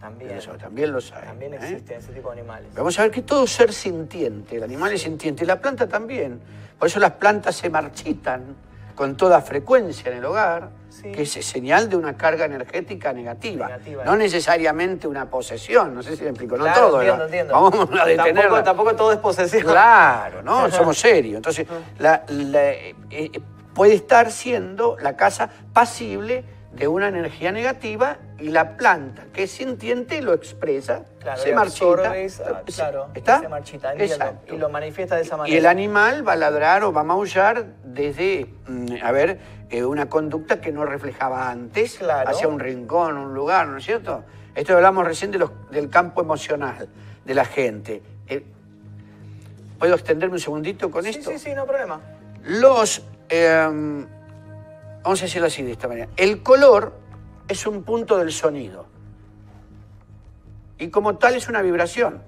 También. 0.00 0.32
Eso 0.32 0.50
también 0.58 0.90
los 0.92 1.12
hay. 1.12 1.24
También 1.24 1.54
¿eh? 1.54 1.58
existen 1.62 1.98
ese 1.98 2.12
tipo 2.12 2.32
de 2.32 2.40
animales. 2.40 2.68
Vamos 2.74 2.98
a 2.98 3.02
ver 3.02 3.12
que 3.12 3.22
todo 3.22 3.46
ser 3.46 3.72
sintiente, 3.72 4.56
el 4.56 4.64
animal 4.64 4.92
es 4.92 5.02
sintiente, 5.02 5.44
y 5.44 5.46
la 5.46 5.60
planta 5.60 5.86
también. 5.86 6.40
Por 6.78 6.88
eso 6.88 6.98
las 6.98 7.12
plantas 7.12 7.54
se 7.54 7.70
marchitan 7.70 8.56
con 8.94 9.16
toda 9.16 9.40
frecuencia 9.40 10.10
en 10.12 10.18
el 10.18 10.24
hogar, 10.24 10.70
Sí. 10.88 11.10
que 11.10 11.22
es 11.22 11.32
señal 11.32 11.88
de 11.88 11.96
una 11.96 12.16
carga 12.16 12.44
energética 12.44 13.12
negativa. 13.12 13.66
Negativa, 13.66 14.04
no 14.04 14.14
¿eh? 14.14 14.18
necesariamente 14.18 15.08
una 15.08 15.28
posesión, 15.28 15.92
no 15.92 16.02
sé 16.04 16.16
si 16.16 16.22
me 16.22 16.28
explico, 16.30 16.56
no 16.56 16.72
todo. 16.72 17.00
entiendo, 17.02 17.16
¿no? 17.18 17.24
entiendo. 17.24 17.52
Vamos 17.54 18.00
a 18.00 18.04
detenerla. 18.04 18.40
Tampoco, 18.42 18.62
tampoco 18.62 18.94
todo 18.96 19.12
es 19.12 19.18
posesión. 19.18 19.62
Claro, 19.64 20.42
¿no? 20.42 20.70
Somos 20.70 20.96
serios. 20.98 21.36
Entonces, 21.36 21.66
la- 21.98 22.22
la- 22.28 22.72
eh, 22.72 23.40
puede 23.74 23.94
estar 23.94 24.30
siendo 24.30 24.96
la 25.00 25.16
casa 25.16 25.50
pasible 25.72 26.44
de 26.76 26.88
una 26.88 27.08
energía 27.08 27.52
negativa 27.52 28.16
y 28.38 28.48
la 28.48 28.76
planta 28.76 29.24
que 29.32 29.44
es 29.44 29.52
sintiente 29.52 30.20
lo 30.22 30.32
expresa, 30.32 31.04
Claro, 31.20 31.40
se 31.40 31.50
y 31.50 31.54
marchita. 31.54 32.16
esa- 32.16 32.62
Sí, 32.66 32.72
claro, 32.74 33.08
¿Está? 33.14 33.40
se 33.40 33.48
marchita, 33.48 33.92
entiendo, 33.92 34.14
Exacto. 34.16 34.54
y 34.54 34.58
lo 34.58 34.68
manifiesta 34.68 35.16
de 35.16 35.22
esa 35.22 35.36
Y 35.36 35.38
manera. 35.38 35.58
el 35.58 35.66
animal 35.66 36.26
va 36.26 36.32
a 36.32 36.36
ladrar 36.36 36.82
o 36.84 36.92
va 36.92 37.02
a 37.02 37.04
maullar 37.04 37.64
desde, 37.84 38.46
mm, 38.66 38.96
a 39.02 39.12
ver, 39.12 39.38
eh, 39.70 39.84
una 39.84 40.08
conducta 40.08 40.60
que 40.60 40.72
no 40.72 40.84
reflejaba 40.84 41.48
antes, 41.50 41.98
Claro. 41.98 42.28
hacia 42.28 42.48
un 42.48 42.58
rincón, 42.58 43.16
un 43.18 43.34
lugar, 43.34 43.68
¿no 43.68 43.78
es 43.78 43.84
cierto? 43.84 44.24
Esto 44.54 44.74
hablamos 44.74 45.04
recién 45.04 45.30
de 45.30 45.38
los- 45.38 45.50
del 45.70 45.88
campo 45.90 46.20
emocional 46.20 46.88
de 47.24 47.34
la 47.34 47.44
gente. 47.44 48.02
Eh, 48.28 48.44
¿Puedo 49.78 49.94
extenderme 49.94 50.34
un 50.34 50.40
segundito 50.40 50.90
con 50.90 51.04
Sí, 51.04 51.10
esto? 51.10 51.30
sí, 51.30 51.38
sí, 51.38 51.54
no 51.54 51.66
problema. 51.66 52.00
Los, 52.44 53.02
eh, 53.28 54.06
vamos 55.04 55.20
a 55.20 55.26
decirlo 55.26 55.46
así 55.46 55.62
de 55.62 55.72
esta 55.72 55.86
manera, 55.86 56.08
el 56.16 56.42
color 56.42 56.98
es 57.46 57.66
un 57.66 57.84
punto 57.84 58.16
del 58.16 58.32
sonido 58.32 58.86
y 60.78 60.88
como 60.88 61.18
tal 61.18 61.34
es 61.34 61.48
una 61.48 61.62
vibración. 61.62 62.22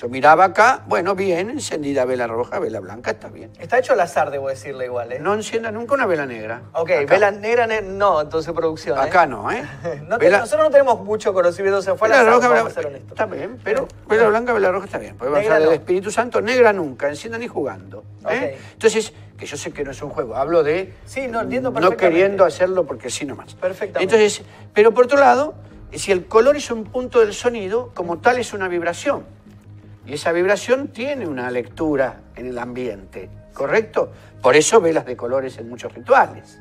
Yo 0.00 0.08
miraba 0.08 0.44
acá, 0.46 0.82
bueno, 0.86 1.14
bien, 1.14 1.50
encendida 1.50 2.06
vela 2.06 2.26
roja, 2.26 2.58
vela 2.58 2.80
blanca, 2.80 3.10
está 3.10 3.28
bien. 3.28 3.50
Está 3.58 3.78
hecho 3.78 3.92
al 3.92 4.00
azar, 4.00 4.30
debo 4.30 4.48
decirle 4.48 4.86
igual, 4.86 5.12
¿eh? 5.12 5.18
No 5.20 5.34
encienda 5.34 5.70
nunca 5.70 5.92
una 5.92 6.06
vela 6.06 6.24
negra. 6.24 6.62
Ok, 6.72 6.90
Acá. 6.90 7.04
vela 7.12 7.30
negra, 7.30 7.66
ne- 7.66 7.82
no, 7.82 8.18
entonces 8.22 8.50
producción. 8.54 8.96
¿eh? 8.96 9.02
Acá 9.02 9.26
no, 9.26 9.52
¿eh? 9.52 9.62
No 10.08 10.16
te- 10.16 10.24
Vela- 10.24 10.38
nosotros 10.38 10.64
no 10.68 10.70
tenemos 10.70 11.00
mucho 11.04 11.34
conocimiento, 11.34 11.82
se 11.82 11.94
fue 11.96 12.08
al 12.08 12.12
Vela 12.12 12.22
azar, 12.22 12.32
roja, 12.34 12.48
vamos 12.48 12.62
vela- 12.62 12.70
a 12.70 12.74
ser 12.74 12.86
honestos. 12.86 13.10
está 13.10 13.26
bien, 13.26 13.58
pero 13.62 13.88
vela 14.08 14.28
blanca, 14.28 14.54
vela 14.54 14.72
roja 14.72 14.86
está 14.86 14.96
bien. 14.96 15.16
Porque 15.18 15.34
Negra 15.34 15.56
hablar 15.56 15.60
del 15.60 15.68
no. 15.68 15.74
Espíritu 15.74 16.10
Santo, 16.10 16.40
negra 16.40 16.72
nunca, 16.72 17.08
encienda 17.10 17.36
ni 17.36 17.46
jugando. 17.46 18.02
¿eh? 18.30 18.58
Entonces, 18.72 19.12
que 19.36 19.44
yo 19.44 19.58
sé 19.58 19.70
que 19.70 19.84
no 19.84 19.90
es 19.90 20.00
un 20.00 20.08
juego, 20.08 20.34
hablo 20.34 20.62
de 20.62 20.94
Sí, 21.04 21.28
no, 21.28 21.42
entiendo 21.42 21.70
no 21.72 21.90
queriendo 21.94 22.46
hacerlo 22.46 22.86
porque 22.86 23.10
sí 23.10 23.26
nomás. 23.26 23.54
Perfectamente. 23.54 24.14
Entonces, 24.16 24.46
pero 24.72 24.94
por 24.94 25.04
otro 25.04 25.18
lado, 25.18 25.52
si 25.92 26.10
el 26.10 26.24
color 26.24 26.56
es 26.56 26.70
un 26.70 26.84
punto 26.84 27.20
del 27.20 27.34
sonido, 27.34 27.90
como 27.92 28.18
tal 28.18 28.38
es 28.38 28.54
una 28.54 28.66
vibración. 28.66 29.38
Y 30.10 30.14
esa 30.14 30.32
vibración 30.32 30.88
tiene 30.88 31.24
una 31.24 31.48
lectura 31.52 32.22
en 32.34 32.46
el 32.46 32.58
ambiente, 32.58 33.30
¿correcto? 33.54 34.10
Por 34.42 34.56
eso 34.56 34.80
velas 34.80 35.06
de 35.06 35.16
colores 35.16 35.56
en 35.58 35.68
muchos 35.68 35.94
rituales. 35.94 36.58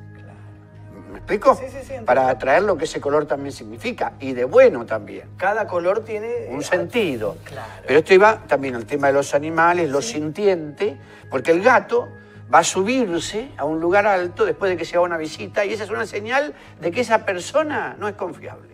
¿Me 1.11 1.17
explico? 1.17 1.55
Sí, 1.55 1.65
sí, 1.67 1.79
sí. 1.81 1.93
Para 2.05 2.29
atraer 2.29 2.61
lo 2.61 2.77
que 2.77 2.83
ese 2.83 3.01
color 3.01 3.25
también 3.25 3.51
significa, 3.51 4.13
y 4.19 4.33
de 4.33 4.45
bueno 4.45 4.85
también 4.85 5.31
Cada 5.35 5.65
color 5.65 6.05
tiene... 6.05 6.45
un 6.51 6.59
eh, 6.59 6.63
sentido. 6.63 7.37
Claro. 7.43 7.71
Pero 7.87 7.97
esto 7.97 8.13
iba 8.13 8.43
también 8.45 8.75
al 8.75 8.85
tema 8.85 9.07
de 9.07 9.13
los 9.13 9.33
animales, 9.33 9.89
lo 9.89 10.03
sintiente, 10.03 10.99
porque 11.31 11.49
el 11.49 11.63
gato 11.63 12.07
va 12.53 12.59
a 12.59 12.63
subirse 12.63 13.49
a 13.57 13.65
un 13.65 13.79
lugar 13.79 14.05
alto 14.05 14.45
después 14.45 14.69
de 14.69 14.77
que 14.77 14.85
se 14.85 14.95
haga 14.95 15.05
una 15.05 15.17
visita 15.17 15.65
y 15.65 15.73
esa 15.73 15.85
es 15.85 15.89
una 15.89 16.05
señal 16.05 16.53
de 16.79 16.91
que 16.91 17.01
esa 17.01 17.25
persona 17.25 17.95
no 17.97 18.07
es 18.07 18.13
confiable. 18.13 18.68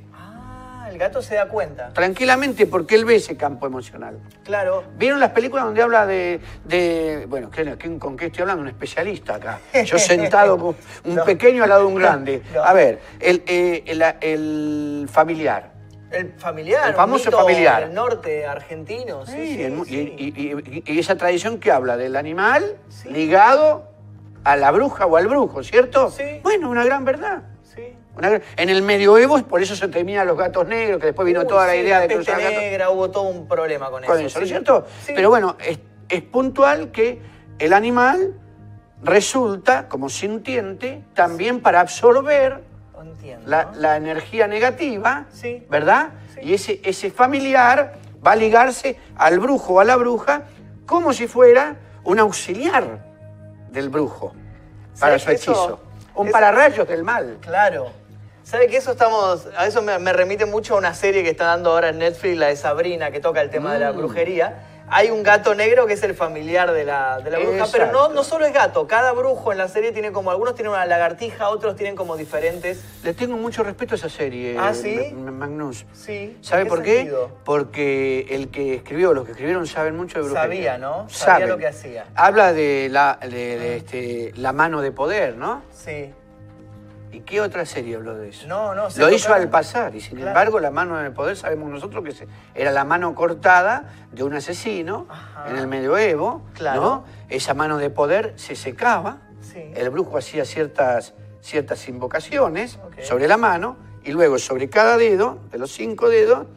El 0.96 1.00
gato 1.00 1.22
se 1.22 1.36
da 1.36 1.50
cuenta. 1.50 1.90
Tranquilamente 1.92 2.66
porque 2.68 2.96
él 2.96 3.04
ve 3.04 3.16
ese 3.16 3.36
campo 3.36 3.68
emocional. 3.68 4.18
Claro. 4.46 4.86
¿Vieron 4.98 5.20
las 5.20 5.32
películas 5.32 5.66
donde 5.66 5.82
habla 5.82 6.06
de, 6.06 6.40
de- 6.64 7.26
bueno, 7.28 7.50
¿qué- 7.52 7.76
qué- 7.78 8.00
¿con 8.00 8.16
qué 8.16 8.28
estoy 8.28 8.44
hablando? 8.44 8.62
Un 8.62 8.70
especialista 8.70 9.36
acá. 9.36 9.60
Yo 9.84 10.00
sentado 10.00 10.58
con 10.58 10.76
un 11.04 11.16
No. 11.16 11.26
pequeño 11.26 11.64
al 11.64 11.70
lado 11.70 11.82
de 11.82 11.88
un 11.88 11.96
grande. 11.96 12.42
No. 12.54 12.64
A 12.64 12.72
ver, 12.72 13.02
el, 13.20 13.44
eh, 13.46 13.84
el- 13.88 14.02
el 14.22 15.10
familiar. 15.12 15.74
El 16.12 16.32
familiar. 16.38 16.84
El 16.86 16.90
un 16.92 16.96
famoso 16.96 17.26
mito 17.26 17.40
familiar. 17.40 17.82
del 17.82 17.94
norte 17.94 18.46
argentino. 18.46 19.26
Sí, 19.26 19.34
Sí, 19.34 19.56
sí, 19.58 19.64
el 19.64 19.74
mu- 19.74 19.84
sí. 19.84 20.16
Y, 20.18 20.92
y- 20.94 20.98
esa 20.98 21.18
tradición 21.18 21.60
que 21.60 21.74
habla 21.74 21.98
del 21.98 22.16
animal 22.16 22.78
ligado 23.04 23.90
a 24.46 24.56
la 24.56 24.72
bruja 24.72 25.08
o 25.08 25.18
al 25.18 25.28
brujo, 25.28 25.62
¿cierto? 25.62 26.10
Sí. 26.10 26.40
Bueno, 26.42 26.70
una 26.70 26.86
gran 26.86 27.04
verdad. 27.04 27.44
Una 28.18 28.42
En 28.58 28.70
el 28.70 28.82
medioevo, 28.82 29.42
por 29.44 29.62
eso 29.62 29.76
se 29.76 29.88
temía 29.88 30.22
a 30.22 30.26
los 30.26 30.38
gatos 30.38 30.68
negros, 30.68 31.00
que 31.00 31.08
después 31.08 31.26
vino 31.26 31.42
Uy, 31.42 31.48
toda 31.48 31.68
la 31.68 31.74
sí, 31.74 31.80
idea 31.80 32.00
de 32.00 32.08
peste 32.08 32.24
cruzar 32.24 32.42
gatos 32.42 32.58
negra, 32.62 32.90
hubo 32.90 33.12
todo 33.12 33.24
un 33.24 33.48
problema 33.48 33.90
con, 33.90 34.04
con 34.04 34.18
eso. 34.18 34.26
eso, 34.28 34.40
¿no 34.40 34.44
es 34.44 34.50
cierto? 34.50 34.86
Sí. 35.06 35.14
Pero 35.16 35.30
bueno, 35.30 35.58
es, 35.60 35.80
es 36.10 36.22
puntual 36.22 36.92
que 36.92 37.22
el 37.60 37.74
animal 37.74 38.34
resulta, 39.04 39.88
como 39.88 40.10
sintiente, 40.10 41.04
también 41.14 41.62
para 41.62 41.82
absorber 41.82 42.62
la, 43.46 43.72
la 43.76 43.98
energía 43.98 44.48
negativa, 44.48 45.26
Sí. 45.32 45.66
¿verdad? 45.70 46.10
Y 46.42 46.54
ese, 46.54 46.82
ese 46.84 47.12
familiar 47.12 47.94
va 48.26 48.32
a 48.32 48.36
ligarse 48.36 48.98
al 49.16 49.40
brujo 49.40 49.76
o 49.76 49.80
a 49.80 49.84
la 49.84 49.96
bruja 49.96 50.44
como 50.86 51.14
si 51.14 51.28
fuera 51.28 51.76
un 52.04 52.20
auxiliar 52.20 53.00
del 53.72 53.90
brujo 53.90 54.34
para 55.00 55.20
¿Sabes 55.20 55.22
su 55.22 55.28
que 55.30 55.34
eso- 55.36 55.52
hechizo. 55.52 55.80
Un 56.16 56.32
pararrayos 56.32 56.88
del 56.88 57.04
mal. 57.04 57.38
Claro. 57.42 57.88
¿Sabe 58.46 58.68
que 58.68 58.78
eso 58.78 58.92
estamos.? 58.92 59.48
A 59.58 59.66
eso 59.68 59.82
me, 59.82 59.98
me 60.00 60.14
remite 60.14 60.46
mucho 60.46 60.76
a 60.76 60.78
una 60.78 60.94
serie 60.94 61.24
que 61.24 61.32
está 61.32 61.46
dando 61.46 61.72
ahora 61.72 61.90
en 61.90 61.98
Netflix, 61.98 62.38
la 62.38 62.48
de 62.48 62.56
Sabrina, 62.56 63.10
que 63.12 63.20
toca 63.20 63.42
el 63.42 63.50
tema 63.50 63.74
de 63.74 63.80
la 63.80 63.92
Mm. 63.92 63.98
brujería. 63.98 64.64
Hay 64.88 65.10
un 65.10 65.24
gato 65.24 65.56
negro 65.56 65.88
que 65.88 65.94
es 65.94 66.04
el 66.04 66.14
familiar 66.14 66.72
de 66.72 66.86
la, 66.86 67.18
de 67.18 67.32
la 67.32 67.40
bruja, 67.40 67.66
pero 67.72 67.92
no, 67.92 68.10
no 68.10 68.24
solo 68.24 68.46
es 68.46 68.54
gato. 68.54 68.86
Cada 68.86 69.14
brujo 69.14 69.52
en 69.52 69.58
la 69.58 69.68
serie 69.68 69.92
tiene 69.92 70.12
como. 70.12 70.30
Algunos 70.30 70.54
tienen 70.54 70.74
una 70.74 70.86
lagartija, 70.86 71.50
otros 71.50 71.76
tienen 71.76 71.96
como 71.96 72.16
diferentes. 72.18 72.84
Le 73.04 73.16
tengo 73.16 73.36
mucho 73.36 73.64
respeto 73.64 73.96
a 73.96 73.98
esa 73.98 74.10
serie, 74.10 74.56
¿Ah, 74.60 74.76
sí? 74.76 75.12
Ma- 75.16 75.32
Magnus. 75.32 75.88
Sí. 75.92 76.38
¿Sabe 76.42 76.62
¿en 76.62 76.68
por 76.68 76.84
qué? 76.84 76.98
sentido? 76.98 77.32
Porque 77.46 78.28
el 78.30 78.50
que 78.52 78.76
escribió, 78.76 79.12
los 79.16 79.26
que 79.26 79.32
escribieron 79.32 79.66
saben 79.66 79.96
mucho 79.98 80.20
de 80.22 80.26
brujería. 80.30 80.44
Sabía, 80.44 80.78
¿no? 80.78 81.10
Sabía 81.10 81.34
Saben. 81.34 81.50
lo 81.50 81.58
que 81.58 81.66
hacía. 81.68 82.06
Habla 82.14 82.54
de 82.54 82.88
la, 82.92 83.18
de, 83.24 83.28
de, 83.58 83.78
este, 83.78 84.34
la 84.36 84.54
mano 84.54 84.82
de 84.82 84.92
poder, 84.92 85.36
¿no? 85.36 85.64
Sí. 85.72 86.14
¿Y 87.16 87.22
qué 87.22 87.40
otra 87.40 87.66
serie 87.66 87.96
habló 87.96 88.14
de 88.16 88.28
eso? 88.28 88.46
No, 88.46 88.76
no, 88.76 88.90
se 88.90 89.00
Lo 89.00 89.10
hizo 89.10 89.34
al 89.34 89.50
pasar 89.50 89.96
y 89.96 90.02
sin 90.02 90.16
Claro. 90.18 90.32
embargo 90.32 90.60
la 90.60 90.70
mano 90.70 90.98
del 90.98 91.14
poder 91.14 91.38
sabemos 91.38 91.70
nosotros 91.70 92.04
que 92.04 92.12
se- 92.12 92.28
era 92.54 92.72
la 92.74 92.84
mano 92.84 93.16
cortada 93.16 93.94
de 94.12 94.24
un 94.24 94.34
asesino 94.34 95.06
Ajá. 95.10 95.50
en 95.50 95.56
el 95.56 95.68
medioevo, 95.68 96.42
Claro. 96.54 96.82
¿no? 96.82 97.04
Esa 97.30 97.54
mano 97.54 97.78
de 97.78 97.90
poder 97.90 98.34
se 98.36 98.58
secaba, 98.58 99.20
Sí. 99.40 99.72
el 99.76 99.90
brujo 99.92 100.18
hacía 100.18 100.44
ciertas, 100.44 101.14
ciertas 101.40 101.88
invocaciones 101.88 102.80
sobre 103.02 103.30
la 103.30 103.38
mano 103.38 103.78
y 104.04 104.12
luego 104.12 104.38
sobre 104.38 104.70
cada 104.70 104.98
dedo, 104.98 105.40
de 105.52 105.58
los 105.58 105.72
cinco 105.72 106.10
dedos, 106.10 106.48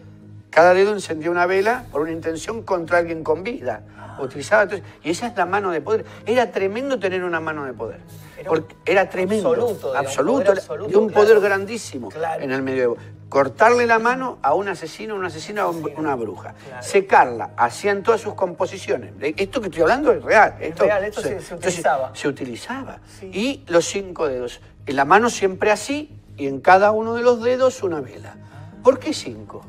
cada 0.50 0.74
dedo 0.74 0.92
encendía 0.92 1.30
una 1.30 1.46
vela 1.46 1.84
por 1.92 2.00
una 2.02 2.12
intención 2.12 2.62
contra 2.62 2.98
alguien 2.98 3.22
con 3.22 3.42
vida. 3.42 3.82
Ah. 3.96 4.18
Utilizaba 4.20 4.64
entonces- 4.64 4.86
y 5.04 5.10
esa 5.10 5.26
es 5.28 5.36
la 5.36 5.46
mano 5.46 5.70
de 5.70 5.80
poder. 5.80 6.04
Era 6.26 6.50
tremendo 6.50 6.98
tener 6.98 7.22
una 7.22 7.40
mano 7.40 7.64
de 7.64 7.72
poder. 7.72 8.00
Era 8.38 8.50
un 8.50 8.56
Porque 8.58 8.76
era 8.86 9.08
tremendo. 9.10 9.50
absoluto, 9.50 9.88
digamos, 9.88 9.96
absoluto, 10.10 10.52
absoluto, 10.52 10.90
de 10.90 10.96
un 10.96 11.08
claro. 11.08 11.22
poder 11.26 11.40
grandísimo 11.40 12.08
Claro. 12.08 12.42
en 12.42 12.50
el 12.50 12.62
medioevo. 12.62 12.96
Cortarle 13.28 13.86
la 13.86 13.98
mano 13.98 14.38
a 14.42 14.54
un 14.54 14.68
asesino, 14.68 15.14
a 15.14 15.18
una 15.18 15.26
asesina, 15.28 15.62
a 15.62 15.68
un- 15.68 15.92
una 15.96 16.14
bruja. 16.14 16.54
Claro. 16.66 16.82
Secarla, 16.82 17.50
hacían 17.56 18.02
todas 18.02 18.20
sus 18.22 18.34
composiciones. 18.34 19.18
De- 19.18 19.34
Esto 19.36 19.60
que 19.60 19.66
estoy 19.66 19.82
hablando 19.82 20.12
es 20.12 20.22
real. 20.22 20.54
Esto, 20.60 20.84
real, 20.84 21.04
esto 21.04 21.20
se- 21.20 21.40
se 21.40 21.54
utilizaba. 21.54 22.10
se 22.14 22.26
utilizaba. 22.28 23.00
Sí. 23.20 23.26
Y 23.32 23.64
los 23.68 23.84
cinco 23.84 24.26
dedos. 24.28 24.60
En 24.86 24.96
la 24.96 25.04
mano 25.04 25.28
siempre 25.30 25.70
así 25.70 26.10
y 26.38 26.46
en 26.46 26.60
cada 26.60 26.90
uno 26.92 27.14
de 27.14 27.22
los 27.22 27.42
dedos 27.42 27.82
una 27.82 28.00
vela. 28.00 28.36
¿Por 28.82 28.98
qué 28.98 29.12
cinco? 29.12 29.62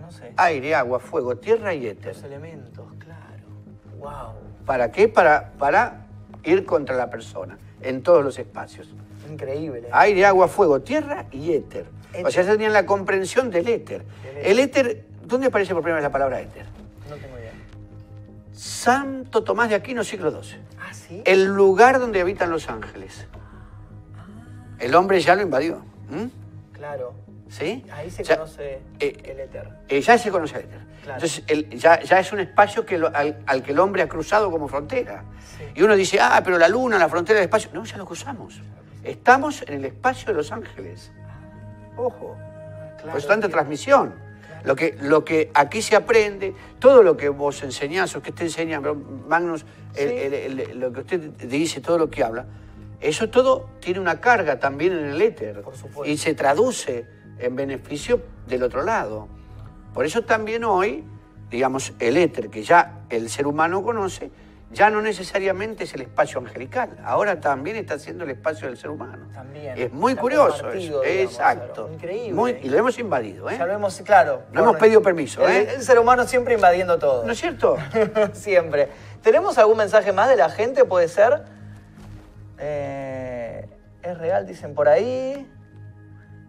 No 0.00 0.10
sé. 0.10 0.32
Aire, 0.36 0.74
agua, 0.74 0.98
fuego, 0.98 1.36
tierra 1.36 1.74
y 1.74 1.86
éter. 1.86 2.14
Los 2.14 2.24
elementos, 2.24 2.86
claro. 2.98 3.44
Wow. 3.98 4.64
¿Para 4.64 4.90
qué? 4.90 5.08
Para, 5.08 5.52
para 5.52 6.06
ir 6.44 6.64
contra 6.64 6.96
la 6.96 7.10
persona 7.10 7.58
en 7.82 8.02
todos 8.02 8.24
los 8.24 8.38
espacios. 8.38 8.88
Increíble. 9.30 9.88
Aire, 9.92 10.24
agua, 10.26 10.48
fuego, 10.48 10.80
tierra 10.80 11.26
y 11.30 11.52
éter. 11.52 11.86
Éter. 12.12 12.26
O 12.26 12.30
sea, 12.30 12.42
ya 12.42 12.52
tenían 12.52 12.72
la 12.72 12.86
comprensión 12.86 13.50
del 13.50 13.68
éter. 13.68 14.04
El 14.42 14.58
éter, 14.58 15.06
¿dónde 15.24 15.48
aparece 15.48 15.74
por 15.74 15.82
primera 15.82 15.96
vez 15.96 16.04
la 16.04 16.12
palabra 16.12 16.40
éter? 16.40 16.66
No 17.08 17.16
tengo 17.16 17.38
idea. 17.38 17.52
Santo 18.52 19.44
Tomás 19.44 19.68
de 19.68 19.74
Aquino, 19.74 20.02
siglo 20.04 20.30
XII. 20.30 20.58
Ah, 20.80 20.94
sí. 20.94 21.22
El 21.24 21.46
lugar 21.46 21.98
donde 21.98 22.20
habitan 22.20 22.50
los 22.50 22.68
ángeles. 22.68 23.26
El 24.78 24.94
hombre 24.94 25.20
ya 25.20 25.34
lo 25.36 25.42
invadió. 25.42 25.82
Claro. 26.72 27.12
¿Sí? 27.50 27.84
Ahí 27.92 28.10
se 28.10 28.22
Ya- 28.22 28.36
conoce 28.36 28.80
eh, 29.00 29.18
el 29.24 29.40
éter. 29.40 29.68
eh, 29.88 30.00
ya 30.00 30.16
se 30.16 30.30
conoce 30.30 30.56
el 30.58 30.64
éter. 30.66 30.78
Claro. 31.02 31.14
Entonces, 31.14 31.44
el- 31.48 31.68
ya, 31.78 32.00
ya 32.00 32.20
es 32.20 32.32
un 32.32 32.38
espacio 32.40 32.86
que 32.86 32.96
lo- 32.96 33.14
al, 33.14 33.42
al 33.46 33.62
que 33.62 33.72
el 33.72 33.78
hombre 33.80 34.02
ha 34.02 34.08
cruzado 34.08 34.50
como 34.52 34.68
frontera. 34.68 35.24
Sí. 35.58 35.64
Y 35.74 35.82
uno 35.82 35.96
dice, 35.96 36.18
ah, 36.20 36.40
pero 36.44 36.58
la 36.58 36.68
luna, 36.68 36.96
la 36.98 37.08
frontera 37.08 37.40
del 37.40 37.46
espacio. 37.48 37.70
No, 37.74 37.84
ya 37.84 37.96
lo 37.96 38.06
cruzamos. 38.06 38.60
Estamos 39.02 39.62
en 39.62 39.74
el 39.74 39.84
espacio 39.86 40.28
de 40.28 40.34
los 40.34 40.52
ángeles. 40.52 41.10
Ojo. 41.96 42.36
Claro, 42.98 43.12
Por 43.12 43.22
tanta 43.24 43.48
transmisión. 43.48 44.14
Lo 44.62 44.76
que, 44.76 44.96
lo 45.00 45.24
que 45.24 45.50
aquí 45.54 45.80
se 45.82 45.96
aprende, 45.96 46.54
todo 46.78 47.02
lo 47.02 47.16
que 47.16 47.30
vos 47.30 47.62
enseñás 47.62 48.14
o 48.14 48.22
que 48.22 48.30
te 48.30 48.44
enseña 48.44 48.80
Magnus, 48.80 49.64
el- 49.96 50.08
Sí. 50.10 50.14
el- 50.18 50.60
el- 50.60 50.78
lo 50.80 50.92
que 50.92 51.00
usted 51.00 51.20
dice, 51.48 51.80
todo 51.80 51.96
lo 51.98 52.10
que 52.10 52.22
habla, 52.22 52.44
eso 53.00 53.30
todo 53.30 53.70
tiene 53.80 53.98
una 54.00 54.20
carga 54.20 54.60
también 54.60 54.92
en 54.92 55.06
el 55.06 55.22
éter. 55.22 55.62
Por 55.62 55.74
supuesto. 55.74 56.04
Y 56.04 56.18
se 56.18 56.34
traduce 56.34 57.06
en 57.40 57.56
beneficio 57.56 58.20
del 58.46 58.62
otro 58.62 58.82
lado. 58.82 59.28
Por 59.94 60.04
eso 60.06 60.22
también 60.22 60.64
hoy, 60.64 61.04
digamos, 61.50 61.92
el 61.98 62.16
éter 62.16 62.48
que 62.50 62.62
ya 62.62 63.00
el 63.10 63.28
ser 63.28 63.46
humano 63.46 63.82
conoce, 63.82 64.30
ya 64.72 64.88
no 64.88 65.02
necesariamente 65.02 65.82
es 65.82 65.94
el 65.94 66.02
espacio 66.02 66.38
angelical. 66.38 66.96
Ahora 67.04 67.40
también 67.40 67.74
está 67.74 67.98
siendo 67.98 68.22
el 68.22 68.30
espacio 68.30 68.68
del 68.68 68.76
ser 68.76 68.90
humano. 68.90 69.26
También. 69.34 69.76
Es 69.76 69.92
muy 69.92 70.14
curioso 70.14 70.70
eso. 70.70 71.00
digamos, 71.00 71.06
Exacto. 71.08 71.72
claro. 71.74 71.92
Increíble. 71.92 72.32
Muy- 72.34 72.58
y 72.62 72.68
lo 72.68 72.78
hemos 72.78 72.96
invadido, 73.00 73.50
¿eh? 73.50 73.56
Ya 73.58 73.66
lo 73.66 73.72
hemos, 73.74 74.00
claro. 74.02 74.42
No 74.52 74.60
hemos 74.62 74.76
pedido 74.76 75.02
permiso, 75.02 75.44
el, 75.44 75.52
¿eh? 75.56 75.74
el 75.74 75.82
ser 75.82 75.98
humano 75.98 76.24
siempre 76.24 76.54
invadiendo 76.54 77.00
todo. 77.00 77.24
¿No 77.26 77.32
es 77.32 77.38
cierto? 77.40 77.76
Siempre. 78.32 78.88
¿Tenemos 79.22 79.58
algún 79.58 79.76
mensaje 79.76 80.12
más 80.12 80.28
de 80.28 80.36
la 80.36 80.48
gente? 80.48 80.84
¿Puede 80.84 81.08
ser? 81.08 81.42
Eh, 82.58 83.66
es 84.02 84.18
real, 84.18 84.46
dicen 84.46 84.74
por 84.74 84.88
ahí. 84.88 85.50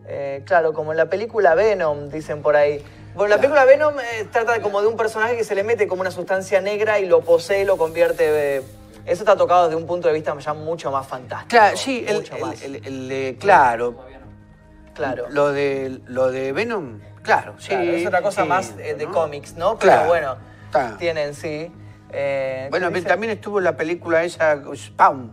Eh, 0.08 0.44
claro, 0.46 0.74
como 0.74 0.92
en 0.92 0.98
la 0.98 1.06
película 1.06 1.56
Venom, 1.56 2.10
dicen 2.10 2.42
por 2.42 2.56
ahí. 2.56 2.84
Bueno, 3.14 3.30
la 3.36 3.38
película 3.38 3.66
Venom 3.66 3.94
eh, 4.00 4.26
trata 4.32 4.62
como 4.62 4.82
de 4.82 4.88
un 4.88 4.96
personaje 4.98 5.36
que 5.38 5.44
se 5.44 5.54
le 5.56 5.64
mete 5.64 5.88
como 5.88 6.02
una 6.02 6.12
sustancia 6.12 6.62
negra 6.62 7.00
y 7.00 7.06
lo 7.06 7.22
posee, 7.22 7.66
lo 7.66 7.78
convierte... 7.78 8.58
eh, 8.58 8.62
eso 9.06 9.24
está 9.24 9.36
tocado 9.36 9.64
desde 9.66 9.76
un 9.76 9.88
punto 9.88 10.08
de 10.08 10.14
vista 10.14 10.38
ya 10.38 10.54
mucho 10.54 10.92
más 10.92 11.08
fantástico. 11.08 11.50
Claro, 11.50 11.76
sí, 11.76 12.06
el, 12.08 12.18
mucho 12.18 12.36
el- 12.36 12.42
más. 12.42 12.62
el- 12.62 12.76
el, 13.12 13.38
claro. 13.40 13.96
claro. 14.94 15.26
Lo 15.30 15.52
de, 15.52 16.00
lo 16.08 16.32
de 16.32 16.52
Venom, 16.52 17.00
claro, 17.24 17.56
sí. 17.58 17.70
Claro, 17.70 17.84
es 17.92 18.06
otra 18.06 18.22
cosa 18.22 18.44
sí, 18.44 18.48
más 18.48 18.74
eh, 18.80 18.94
de 18.96 19.06
¿no? 19.08 19.12
cómics, 19.12 19.56
¿no? 19.56 19.78
Pero 19.80 19.92
Claro, 19.94 20.08
bueno, 20.08 20.36
está. 20.66 20.98
tienen, 20.98 21.34
sí. 21.34 21.72
Eh, 22.12 22.68
Bueno, 22.70 22.92
también 23.04 23.32
estuvo 23.32 23.60
la 23.60 23.76
película 23.76 24.24
esa, 24.24 24.62
Spawn. 24.76 25.32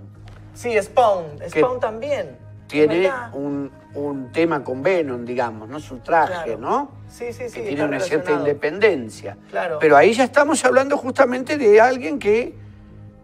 Sí, 0.55 0.81
Spawn. 0.81 1.39
Spawn 1.49 1.79
también. 1.81 2.39
Tiene 2.69 3.11
un, 3.33 3.71
un 3.99 4.33
tema 4.33 4.63
con 4.65 4.83
Venom, 4.83 5.25
digamos, 5.25 5.69
¿no? 5.69 5.81
Su 5.81 5.99
traje, 5.99 6.33
Claro. 6.45 6.59
¿no? 6.59 6.91
Sí, 7.09 7.33
sí, 7.33 7.49
sí. 7.49 7.61
que 7.61 7.69
tiene 7.69 7.85
una 7.85 8.01
cierta 8.01 8.33
independencia. 8.33 9.37
Claro. 9.51 9.79
Pero 9.81 9.97
ahí 9.97 10.13
ya 10.13 10.25
estamos 10.25 10.65
hablando 10.65 10.97
justamente 10.97 11.57
de 11.59 11.81
alguien 11.81 12.19
que, 12.19 12.55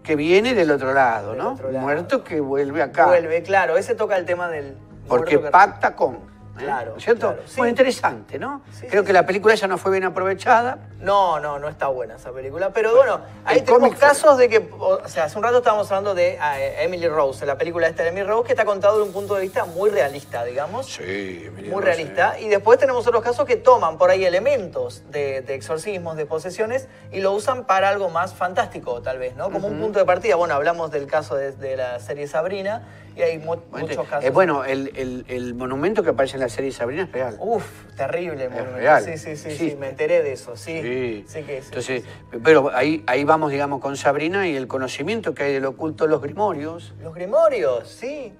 que 0.03 0.17
viene 0.17 0.55
del 0.55 0.71
otro 0.71 0.93
lado, 0.93 1.31
Del 1.31 1.39
¿no? 1.39 1.53
otro 1.53 1.71
lado. 1.71 1.83
Muerto 1.83 2.25
que 2.25 2.41
vuelve 2.41 2.83
acá. 2.83 3.07
Vuelve, 3.07 3.43
claro. 3.43 3.77
Ese 3.77 3.95
toca 3.95 4.17
el 4.17 4.25
tema 4.25 4.49
del. 4.49 4.77
Porque 5.09 5.39
pacta 5.39 5.95
con. 5.95 6.19
¿Eh? 6.59 6.65
Claro, 6.65 6.93
¿No 6.93 6.97
es 6.99 7.05
cierto? 7.05 7.29
claro, 7.29 7.43
sí. 7.47 7.55
Bueno, 7.57 7.71
interesante, 7.71 8.39
¿no? 8.39 8.63
Sí, 8.73 8.87
Creo 8.89 9.03
sí, 9.03 9.07
que 9.07 9.13
la 9.13 9.27
película 9.27 9.55
esa 9.55 9.67
no 9.67 9.79
fue 9.79 9.93
bien 9.93 10.05
aprovechada. 10.05 10.79
No, 11.01 11.39
no, 11.41 11.59
no 11.59 11.69
está 11.69 11.89
buena 11.89 12.17
esa 12.17 12.33
película. 12.33 12.71
Pero 12.71 12.95
bueno, 12.97 13.21
ahí 13.45 13.61
tenemos 13.63 13.95
casos 13.97 14.39
de 14.39 14.49
que. 14.49 14.71
O 14.79 15.07
sea, 15.07 15.25
hace 15.25 15.37
un 15.37 15.45
rato 15.45 15.59
estábamos 15.59 15.91
hablando 15.91 16.15
de 16.15 16.39
eh, 16.41 16.85
Emily 16.85 17.09
Rose, 17.09 17.45
la 17.45 17.59
película 17.59 17.87
esta 17.89 18.03
de 18.03 18.11
Emily 18.11 18.27
Rose, 18.27 18.47
que 18.47 18.53
está 18.53 18.65
contado 18.65 18.99
de 18.99 19.05
un 19.05 19.13
punto 19.13 19.35
de 19.35 19.43
vista 19.43 19.65
muy 19.65 19.91
realista, 19.91 20.45
digamos. 20.45 20.87
Sí, 20.87 21.51
muy 21.71 21.83
realista. 21.83 22.39
Y 22.41 22.49
después 22.49 22.79
tenemos 22.79 23.07
otros 23.07 23.23
casos 23.23 23.45
que 23.45 23.57
toman 23.57 23.99
por 23.99 24.11
ahí 24.11 24.25
elementos 24.25 25.03
de, 25.11 25.43
de 25.43 25.55
exorcismos, 25.55 26.17
de 26.17 26.27
posesiones, 26.27 26.89
y 27.13 27.21
lo 27.21 27.33
usan 27.33 27.65
para 27.65 27.89
algo 27.89 28.09
más 28.09 28.35
fantástico, 28.35 29.03
tal 29.03 29.19
vez, 29.19 29.37
¿no? 29.37 29.51
Como 29.51 29.69
un 29.69 29.79
punto 29.81 29.99
de 29.99 30.05
partida. 30.05 30.37
Bueno, 30.37 30.55
hablamos 30.55 30.91
del 30.91 31.07
caso 31.07 31.37
de, 31.37 31.53
de 31.53 31.77
la 31.77 32.01
serie 32.01 32.27
Sabrina, 32.27 32.83
y 33.17 33.23
hay 33.23 33.39
mu- 33.39 33.57
muchos 33.73 34.05
eh, 34.07 34.09
casos. 34.11 34.33
bueno, 34.33 34.65
el, 34.65 34.91
el- 34.97 35.25
el 35.29 35.55
monumento 35.55 36.03
que 36.03 36.11
aparece 36.11 36.37
en 36.37 36.41
la 36.41 36.49
serie 36.49 36.73
Sabrina 36.73 37.05
es 37.05 37.13
real. 37.13 37.37
Uf, 37.41 37.65
terrible. 37.97 38.49
monumento. 38.49 38.77
real. 38.79 39.05
Sí, 39.05 39.19
sí, 39.19 39.37
sí, 39.37 39.51
sí, 39.57 39.77
me 39.79 39.89
enteré 39.91 40.23
de 40.23 40.33
eso, 40.33 40.57
sí. 40.57 40.81
Sí. 40.83 41.25
Sí 41.29 41.43
que. 41.43 41.59
Entonces, 41.59 42.05
pero 42.43 42.71
ahí, 42.75 43.03
ahí 43.07 43.25
vamos, 43.25 43.51
digamos, 43.51 43.81
con 43.81 43.97
Sabrina 43.97 44.49
y 44.49 44.57
el 44.57 44.67
conocimiento 44.67 45.35
que 45.35 45.45
hay 45.45 45.53
del 45.53 45.65
oculto 45.67 46.05
de 46.05 46.11
los 46.11 46.21
grimorios, 46.23 46.93
Los 47.03 47.15
grimorios, 47.15 47.89
sí. 47.89 48.33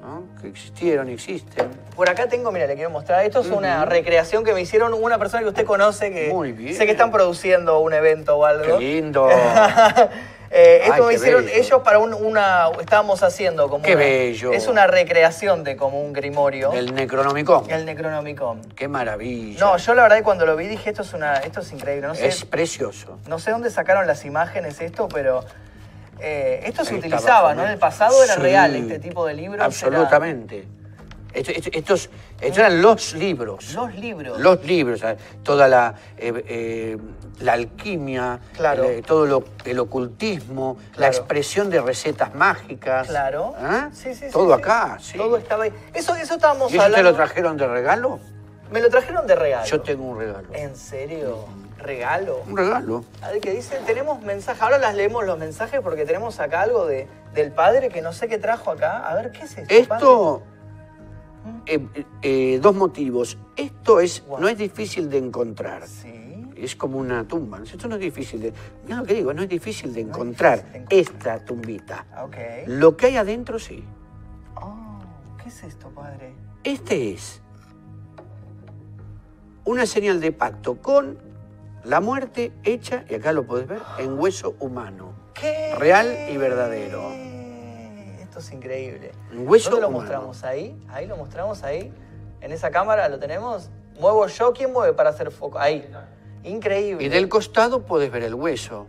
¿no? 0.00 0.24
que 0.40 0.48
existieron 0.48 1.08
y 1.08 1.14
existen. 1.14 1.66
Por 1.96 2.10
acá 2.10 2.28
tengo, 2.28 2.52
mira, 2.52 2.66
le 2.66 2.74
quiero 2.74 2.90
mostrar. 2.90 3.24
Esto 3.24 3.40
es 3.40 3.46
una 3.46 3.86
recreación 3.86 4.44
que 4.44 4.52
me 4.52 4.60
hicieron 4.60 4.92
una 4.92 5.18
persona 5.18 5.42
que 5.42 5.48
usted 5.48 5.64
conoce 5.64 6.10
que 6.12 6.28
Muy 6.28 6.52
bien. 6.52 6.74
sé 6.74 6.84
que 6.84 6.92
están 6.92 7.10
produciendo 7.10 7.78
un 7.80 7.94
evento 7.94 8.36
o 8.36 8.44
algo. 8.44 8.78
¡Qué 8.78 8.84
lindo! 8.84 9.28
Eh, 10.56 10.82
esto 10.82 10.92
Ay, 10.94 11.00
me 11.02 11.08
qué 11.08 11.14
hicieron 11.16 11.44
bello. 11.46 11.56
ellos 11.58 11.80
para 11.82 11.98
un- 11.98 12.14
una. 12.14 12.68
Estábamos 12.80 13.24
haciendo 13.24 13.68
como. 13.68 13.82
Qué 13.82 13.96
una- 13.96 14.04
bello. 14.04 14.52
Es 14.52 14.68
una 14.68 14.86
recreación 14.86 15.64
de 15.64 15.76
como 15.76 16.00
un 16.00 16.12
grimorio. 16.12 16.72
El 16.72 16.94
Necronomicon. 16.94 17.68
El 17.68 17.84
Necronomicon. 17.84 18.60
¡Qué 18.76 18.86
maravilla! 18.86 19.58
No, 19.58 19.76
yo 19.78 19.94
la 19.94 20.04
verdad 20.04 20.22
cuando 20.22 20.46
lo 20.46 20.54
vi 20.54 20.68
dije 20.68 20.90
esto 20.90 21.02
es 21.02 21.12
una, 21.12 21.38
esto 21.38 21.58
es 21.60 21.72
increíble. 21.72 22.06
No 22.06 22.14
sé, 22.14 22.28
Es 22.28 22.44
precioso. 22.44 23.18
no 23.26 23.40
sé 23.40 23.50
dónde 23.50 23.68
sacaron 23.68 24.06
las 24.06 24.24
imágenes 24.24 24.80
esto, 24.80 25.08
pero 25.08 25.44
eh, 26.20 26.60
esto 26.66 26.84
se 26.84 26.92
Ahí 26.92 27.00
utilizaba, 27.00 27.52
¿no? 27.54 27.64
En 27.64 27.70
el 27.70 27.78
pasado 27.78 28.22
era 28.22 28.36
real 28.36 28.76
este 28.76 29.00
tipo 29.00 29.26
de 29.26 29.34
libros. 29.34 29.56
era- 29.56 29.64
Absolutamente. 29.64 30.68
Esto- 31.34 31.50
esto- 31.50 31.70
estos, 31.72 32.10
estos 32.40 32.58
eran 32.58 32.80
los 32.80 33.12
libros. 33.14 33.74
Los 33.74 33.94
libros. 33.96 34.38
Los 34.40 34.64
libros, 34.64 35.02
toda 35.42 35.68
la, 35.68 35.94
eh, 36.16 36.44
eh, 36.46 36.98
la 37.40 37.54
alquimia, 37.54 38.38
Claro. 38.56 38.84
el- 38.84 39.02
todo 39.02 39.26
lo- 39.26 39.44
el 39.64 39.78
ocultismo, 39.80 40.76
la 40.96 41.08
expresión 41.08 41.70
de 41.70 41.80
recetas 41.80 42.34
mágicas. 42.34 43.08
Claro. 43.08 43.54
¿Ah? 43.58 43.90
Sí, 43.92 44.14
sí, 44.14 44.26
sí, 44.26 44.32
Todo 44.32 44.54
sí. 44.54 44.62
acá, 44.62 44.98
sí. 45.00 45.18
Todo 45.18 45.36
estaba 45.36 45.64
ahí. 45.64 45.72
Eso, 45.92 46.14
eso 46.14 46.34
estábamos 46.34 46.72
¿Y 46.72 46.76
eso 46.78 46.90
te 46.90 47.02
lo 47.02 47.14
trajeron 47.14 47.56
de 47.56 47.66
regalo? 47.66 48.20
Me 48.70 48.80
lo 48.80 48.88
trajeron 48.88 49.26
de 49.26 49.34
regalo. 49.34 49.66
Yo 49.66 49.80
tengo 49.82 50.04
un 50.04 50.18
regalo. 50.18 50.48
¿En 50.52 50.76
serio? 50.76 51.44
¿Regalo? 51.78 52.42
Un 52.48 52.56
regalo. 52.56 53.04
A 53.20 53.28
ver, 53.30 53.40
que 53.40 53.50
dicen, 53.50 53.84
tenemos 53.84 54.22
mensajes. 54.22 54.62
Ahora 54.62 54.78
las 54.78 54.94
leemos 54.94 55.24
los 55.26 55.36
mensajes 55.38 55.80
porque 55.82 56.06
tenemos 56.06 56.40
acá 56.40 56.62
algo 56.62 56.86
de, 56.86 57.06
del 57.34 57.52
padre 57.52 57.90
que 57.90 58.00
no 58.00 58.12
sé 58.14 58.26
qué 58.26 58.38
trajo 58.38 58.70
acá. 58.70 59.06
A 59.06 59.14
ver, 59.16 59.32
¿qué 59.32 59.42
es 59.44 59.58
esto? 59.58 59.74
Esto, 59.74 60.42
eh, 61.66 61.86
eh, 62.22 62.58
dos 62.62 62.74
motivos. 62.74 63.38
Esto 63.56 64.00
es, 64.00 64.24
no 64.40 64.48
es 64.48 64.58
difícil 64.58 65.08
de 65.08 65.18
encontrar. 65.18 65.86
Sí. 65.86 66.20
Es 66.56 66.76
como 66.76 66.98
una 66.98 67.26
tumba. 67.26 67.60
Esto 67.62 67.88
no 67.88 67.96
es 67.96 68.00
difícil 68.00 68.40
de. 68.40 68.52
Mira 68.84 68.98
lo 68.98 69.04
que 69.04 69.14
digo, 69.14 69.34
no 69.34 69.42
es 69.42 69.48
difícil 69.48 69.92
de 69.92 70.00
encontrar 70.02 70.58
difícil 70.58 70.72
de 70.72 70.78
encontrar. 70.78 71.14
esta 71.34 71.44
tumbita. 71.44 72.06
Ok. 72.24 72.36
Lo 72.68 72.96
que 72.96 73.06
hay 73.06 73.16
adentro 73.16 73.58
sí. 73.58 73.84
Oh. 74.56 75.00
¿Qué 75.42 75.48
es 75.48 75.64
esto, 75.64 75.88
padre? 75.90 76.32
Este 76.62 77.12
es 77.12 77.40
una 79.64 79.86
señal 79.86 80.20
de 80.20 80.32
pacto 80.32 80.76
con 80.76 81.18
la 81.84 82.00
muerte 82.00 82.52
hecha, 82.62 83.04
y 83.08 83.14
acá 83.14 83.32
lo 83.32 83.46
podés 83.46 83.66
ver, 83.66 83.82
en 83.98 84.18
hueso 84.18 84.56
humano. 84.58 85.12
¿Qué? 85.34 85.74
Real 85.78 86.30
y 86.32 86.36
verdadero. 86.36 87.10
Esto 88.22 88.38
es 88.38 88.52
increíble. 88.52 89.12
Un 89.36 89.48
hueso 89.48 89.70
¿Dónde 89.70 89.82
lo 89.82 89.90
mostramos? 89.90 90.44
Ahí, 90.44 90.76
ahí 90.88 91.06
lo 91.06 91.16
mostramos, 91.16 91.62
ahí. 91.62 91.92
En 92.40 92.52
esa 92.52 92.70
cámara 92.70 93.08
lo 93.08 93.18
tenemos. 93.18 93.70
Muevo 93.98 94.26
yo, 94.26 94.52
¿quién 94.52 94.72
mueve 94.72 94.92
para 94.92 95.10
hacer 95.10 95.30
foco? 95.30 95.58
Ahí. 95.58 95.88
Increíble. 96.42 97.04
Y 97.04 97.08
del 97.08 97.28
costado 97.28 97.82
podés 97.82 98.10
ver 98.10 98.22
el 98.24 98.34
hueso. 98.34 98.86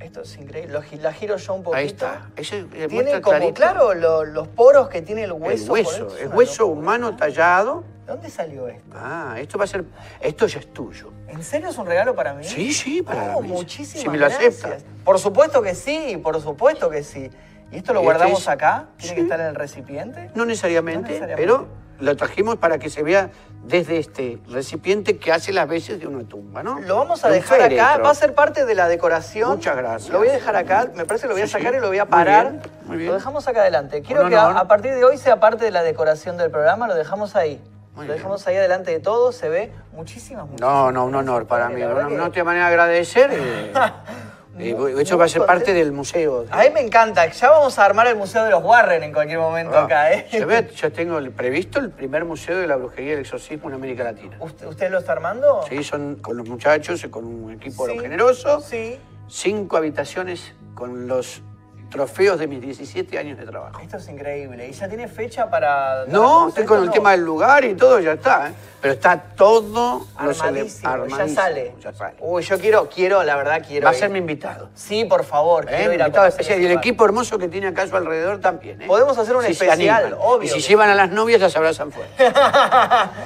Esto 0.00 0.20
es 0.22 0.36
increíble. 0.36 0.72
Lo 0.72 0.82
la 1.02 1.12
giro 1.12 1.36
yo 1.36 1.54
un 1.54 1.62
poquito. 1.62 1.76
Ahí 1.78 1.86
está. 1.86 2.28
Ese 2.36 2.66
eh, 2.74 2.86
Tiene 2.88 3.12
como, 3.20 3.22
clarito 3.38 3.54
claro, 3.54 3.94
lo- 3.94 4.24
los 4.24 4.46
poros 4.48 4.88
que 4.88 5.00
tiene 5.02 5.22
el 5.24 5.30
el 5.30 5.32
hueso. 5.40 5.66
por 5.68 5.78
hueso. 5.78 6.08
es 6.16 6.22
El 6.22 6.28
hueso 6.34 6.62
locura. 6.64 6.80
humano 6.80 7.16
tallado. 7.16 7.84
¿De 8.04 8.12
dónde 8.12 8.30
salió 8.30 8.68
esto? 8.68 8.94
Ah, 8.94 9.36
esto 9.38 9.56
va 9.58 9.64
a 9.64 9.66
ser. 9.66 9.84
Esto 10.20 10.46
ya 10.46 10.60
es 10.60 10.72
tuyo. 10.72 11.10
¿En 11.28 11.42
serio 11.42 11.70
es 11.70 11.78
un 11.78 11.86
regalo 11.86 12.14
para 12.14 12.34
mí? 12.34 12.44
Sí, 12.44 12.72
sí, 12.72 13.02
para 13.02 13.36
Oh, 13.36 13.40
mí. 13.40 13.48
muchísimas 13.48 14.02
Si 14.02 14.08
me 14.08 14.18
lo 14.18 14.26
gracias. 14.26 14.64
aceptas. 14.64 14.84
Por 15.04 15.18
supuesto 15.18 15.62
que 15.62 15.74
sí, 15.74 16.18
por 16.22 16.40
supuesto 16.40 16.90
que 16.90 17.02
sí. 17.02 17.30
¿Y 17.72 17.76
esto 17.78 17.92
lo 17.92 18.02
guardamos 18.02 18.38
este 18.40 18.50
es- 18.50 18.54
acá? 18.56 18.84
¿Tiene 18.96 19.14
que 19.16 19.20
estar 19.22 19.40
en 19.40 19.46
el 19.46 19.54
recipiente? 19.54 20.30
No 20.34 20.44
necesariamente, 20.44 21.00
No 21.02 21.08
necesariamente. 21.08 21.42
pero 21.52 21.68
lo 21.98 22.16
trajimos 22.16 22.56
para 22.56 22.78
que 22.78 22.90
se 22.90 23.02
vea 23.02 23.30
desde 23.64 23.98
este 23.98 24.38
recipiente 24.48 25.18
que 25.18 25.32
hace 25.32 25.52
las 25.52 25.66
veces 25.66 25.98
de 25.98 26.06
una 26.06 26.22
tumba, 26.28 26.62
¿no? 26.62 26.78
Lo 26.80 26.96
vamos 26.96 27.24
a 27.24 27.28
De 27.28 27.34
dejar 27.36 27.60
acá, 27.62 27.98
va 27.98 28.10
a 28.10 28.14
ser 28.14 28.34
parte 28.34 28.64
de 28.64 28.74
la 28.76 28.86
decoración. 28.86 29.50
Muchas 29.56 29.76
gracias. 29.76 30.10
Lo 30.12 30.18
voy 30.18 30.28
a 30.28 30.32
dejar 30.32 30.54
acá, 30.56 30.88
me 30.94 31.04
parece 31.04 31.22
que 31.22 31.28
lo 31.28 31.34
voy 31.34 31.42
a 31.42 31.46
Sí, 31.46 31.52
sacar 31.54 31.72
sí. 31.72 31.78
y 31.78 31.80
lo 31.80 31.88
voy 31.88 31.98
a 31.98 32.04
Muy 32.04 32.10
parar. 32.12 32.50
bien, 32.52 32.62
muy 32.84 32.96
bien. 32.98 33.08
Lo 33.08 33.14
dejamos 33.14 33.48
acá 33.48 33.62
adelante. 33.62 34.02
Quiero 34.02 34.28
que 34.28 34.36
a, 34.36 34.64
partir 34.68 34.94
de 34.94 35.04
hoy 35.04 35.18
sea 35.18 35.40
parte 35.40 35.64
de 35.64 35.70
la 35.72 35.82
decoración 35.82 36.36
del 36.36 36.50
programa, 36.50 36.86
lo 36.86 36.94
dejamos 36.94 37.34
ahí. 37.34 37.60
Muy 37.96 38.04
lo 38.06 38.12
bien. 38.12 38.18
dejamos 38.18 38.46
ahí 38.46 38.56
adelante 38.56 38.90
de 38.92 39.00
todo, 39.00 39.32
se 39.32 39.48
ve 39.48 39.72
muchísimas, 39.92 40.44
muchísimas. 40.46 40.60
No, 40.60 40.92
no, 40.92 41.06
un 41.06 41.14
honor 41.14 41.46
para 41.46 41.68
mí. 41.70 41.80
No, 41.80 42.08
que- 42.08 42.14
no 42.14 42.30
te 42.30 42.44
manera 42.44 42.66
de 42.66 42.72
agradecer. 42.74 43.30
eh, 44.58 44.70
eh, 44.78 44.94
eso 45.02 45.18
va 45.18 45.24
a 45.24 45.28
ser 45.28 45.42
parte 45.42 45.64
contento. 45.64 45.78
del 45.80 45.92
museo. 45.92 46.46
A 46.50 46.62
mí 46.62 46.70
me 46.72 46.80
encanta, 46.80 47.26
ya 47.26 47.50
vamos 47.50 47.78
a 47.78 47.84
armar 47.84 48.06
el 48.06 48.16
Museo 48.16 48.44
de 48.44 48.50
los 48.50 48.62
Warren 48.62 49.02
en 49.02 49.12
cualquier 49.12 49.38
momento 49.38 49.76
Ah, 49.76 49.84
acá, 49.84 50.12
¿eh? 50.12 50.26
se 50.30 50.44
ve, 50.44 50.70
yo 50.74 50.90
tengo 50.92 51.18
el- 51.18 51.30
previsto 51.32 51.78
el 51.78 51.90
primer 51.90 52.24
museo 52.24 52.56
de 52.58 52.66
la 52.66 52.76
brujería 52.76 53.10
y 53.10 53.12
el 53.14 53.20
exorcismo 53.20 53.68
en 53.68 53.74
América 53.74 54.04
Latina. 54.04 54.36
¿Usted, 54.40 54.66
usted 54.66 54.90
lo 54.90 54.98
está 54.98 55.12
armando? 55.12 55.62
Sí, 55.68 55.82
son 55.84 56.16
con 56.16 56.36
los 56.36 56.48
muchachos, 56.48 57.04
con 57.10 57.24
un 57.24 57.52
equipo 57.52 57.86
Sí, 57.86 57.98
generoso. 57.98 58.60
Sí. 58.60 58.98
Cinco 59.28 59.76
habitaciones 59.76 60.54
con 60.74 61.06
los 61.08 61.42
trofeos 61.90 62.38
de 62.38 62.46
mis 62.46 62.60
17 62.60 63.18
años 63.18 63.38
de 63.38 63.46
trabajo. 63.46 63.80
Esto 63.80 63.96
es 63.98 64.08
increíble. 64.08 64.68
¿Y 64.68 64.72
ya 64.72 64.88
tiene 64.88 65.08
fecha 65.08 65.48
para.? 65.48 66.04
No, 66.08 66.48
estoy 66.48 66.64
con 66.64 66.80
el 66.80 66.86
No. 66.86 66.92
tema 66.92 67.12
del 67.12 67.22
lugar 67.22 67.64
y 67.64 67.74
todo, 67.74 68.00
ya 68.00 68.12
está. 68.12 68.48
¿eh? 68.48 68.52
Pero 68.80 68.94
está 68.94 69.18
todo 69.18 70.00
cele- 70.00 70.30
Armadísimo, 70.42 70.82
ya 70.82 70.92
armadísimo, 70.92 71.28
sale. 71.34 71.74
Ya 71.80 71.92
sale. 71.92 72.14
Uy, 72.20 72.42
yo 72.42 72.58
quiero, 72.58 72.88
quiero, 72.88 73.22
la 73.22 73.36
verdad 73.36 73.62
quiero. 73.66 73.84
Va 73.84 73.90
a 73.90 73.94
ser 73.94 74.10
mi 74.10 74.18
invitado. 74.18 74.68
Sí, 74.74 75.04
por 75.06 75.24
favor, 75.24 75.64
¿eh? 75.64 75.76
quiero 75.76 75.92
ir 75.94 76.02
a 76.02 76.06
Invitado 76.06 76.26
especial. 76.26 76.60
Y 76.60 76.66
el 76.66 76.72
equipo 76.72 77.04
hermoso 77.04 77.38
que 77.38 77.48
tiene 77.48 77.68
acá 77.68 77.82
a 77.82 77.86
su 77.88 77.96
alrededor 77.96 78.40
también. 78.40 78.82
¿eh? 78.82 78.86
Podemos 78.86 79.16
hacer 79.18 79.34
un 79.34 79.44
Si 79.44 79.52
especial, 79.52 80.16
obvio 80.20 80.44
Y 80.56 80.60
si 80.60 80.68
llevan 80.68 80.90
a 80.90 80.94
las 80.94 81.10
novias, 81.10 81.40
las 81.40 81.56
abrazan 81.56 81.90
fuerte. 81.90 82.12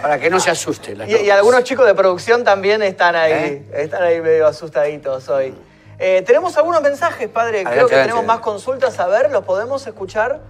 Para 0.03 0.19
que 0.21 0.31
no 0.31 0.39
se 0.41 0.51
asusten. 0.51 0.99
las 0.99 1.09
Y, 1.09 1.17
y 1.17 1.31
algunos 1.31 1.65
chicos 1.65 1.87
de 1.87 1.95
producción 1.95 2.45
también 2.45 2.83
están 2.83 3.17
ahí, 3.17 3.33
¿Eh? 3.33 3.67
están 3.75 4.03
ahí 4.03 4.21
medio 4.21 4.47
asustaditos 4.47 5.29
hoy. 5.29 5.55
Eh, 6.03 6.23
tenemos 6.27 6.57
algunos 6.57 6.81
mensajes, 6.81 7.29
padre. 7.29 7.63
Creo 7.63 7.87
que 7.87 7.95
tenemos 7.95 8.25
más 8.25 8.41
consultas. 8.41 8.99
A 8.99 9.07
ver, 9.07 9.31
¿los 9.31 9.45
podemos 9.45 9.87
escuchar? 9.87 10.41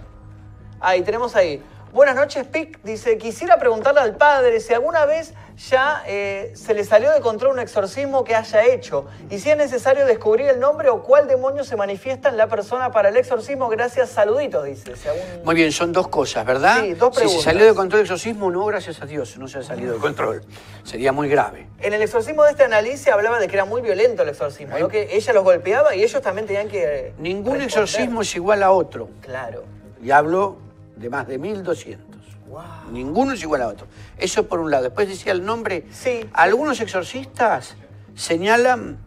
Ahí, 0.79 1.03
tenemos 1.03 1.35
ahí. 1.35 1.61
Buenas 1.93 2.15
noches, 2.15 2.47
Pic. 2.47 2.81
Dice, 2.85 3.19
quisiera 3.19 3.59
preguntarle 3.59 4.01
al 4.01 4.17
padre 4.17 4.61
si 4.61 4.73
alguna 4.73 5.07
vez 5.07 5.35
ya 5.69 6.03
eh, 6.07 6.53
se 6.55 6.73
le 6.73 6.85
salió 6.85 7.11
de 7.11 7.21
control 7.21 7.55
un 7.55 7.59
exorcismo 7.59 8.23
que 8.23 8.35
haya 8.37 8.65
hecho 8.65 9.07
y 9.29 9.41
si 9.41 9.51
es 9.51 9.57
necesario 9.57 10.07
descubrir 10.07 10.47
el 10.49 10.61
nombre 10.61 10.89
o 10.89 11.03
cuál 11.03 11.27
demonio 11.27 11.65
se 11.65 11.75
manifiesta 11.77 12.29
en 12.29 12.37
la 12.37 12.47
persona 12.47 12.93
para 12.93 13.09
el 13.09 13.17
exorcismo. 13.17 13.69
Gracias, 13.69 14.11
saluditos, 14.11 14.65
dice. 14.65 14.95
Si 14.95 15.09
algún- 15.09 15.45
Muy 15.45 15.55
bien, 15.57 15.73
son 15.73 15.93
dos 15.93 16.07
cosas, 16.07 16.47
¿verdad? 16.47 16.81
Sí, 16.81 16.95
dos 16.95 17.09
si 17.09 17.15
se 17.15 17.21
preguntas. 17.23 17.43
salió 17.45 17.67
de 17.67 17.75
control 17.75 18.01
el 18.01 18.05
exorcismo, 18.07 18.51
no, 18.53 18.65
gracias 18.67 19.03
a 19.03 19.07
Dios, 19.07 19.37
no 19.37 19.49
se 19.49 19.59
ha 19.59 19.63
salido 19.65 19.93
de 19.95 19.99
control. 19.99 20.43
Sería 20.85 21.11
muy 21.11 21.29
grave. 21.29 21.67
En 21.81 21.93
el 21.93 22.03
exorcismo 22.03 22.45
de 22.45 22.53
esta 22.53 22.67
Analicia 22.67 23.15
hablaba 23.15 23.41
de 23.41 23.49
que 23.49 23.57
era 23.57 23.65
muy 23.65 23.83
violento 23.83 24.23
el 24.23 24.29
exorcismo, 24.29 24.79
¿no? 24.79 24.87
que 24.89 25.09
ella 25.17 25.33
los 25.33 25.43
golpeaba 25.43 25.95
y 25.97 26.05
ellos 26.05 26.23
también 26.23 26.47
tenían 26.47 26.69
que. 26.69 27.15
Ningún 27.19 27.55
responder. 27.59 27.65
exorcismo 27.65 28.23
es 28.23 28.37
igual 28.37 28.63
a 28.63 28.71
otro. 28.71 29.11
Claro. 29.23 29.65
Y 30.03 30.13
hablo 30.13 30.57
de 31.01 31.09
más 31.11 31.27
de 31.27 31.39
1200. 31.39 32.21
Wow. 32.49 32.63
Ninguno 32.93 33.33
es 33.33 33.43
igual 33.43 33.63
a 33.63 33.69
otro. 33.69 33.87
Eso 34.19 34.47
por 34.49 34.61
un 34.61 34.71
lado. 34.71 34.85
Después 34.85 35.09
decía 35.09 35.33
el 35.33 35.45
nombre. 35.45 35.87
Sí. 35.93 36.29
Algunos 36.33 36.81
exorcistas 36.81 37.77
señalan 38.15 38.99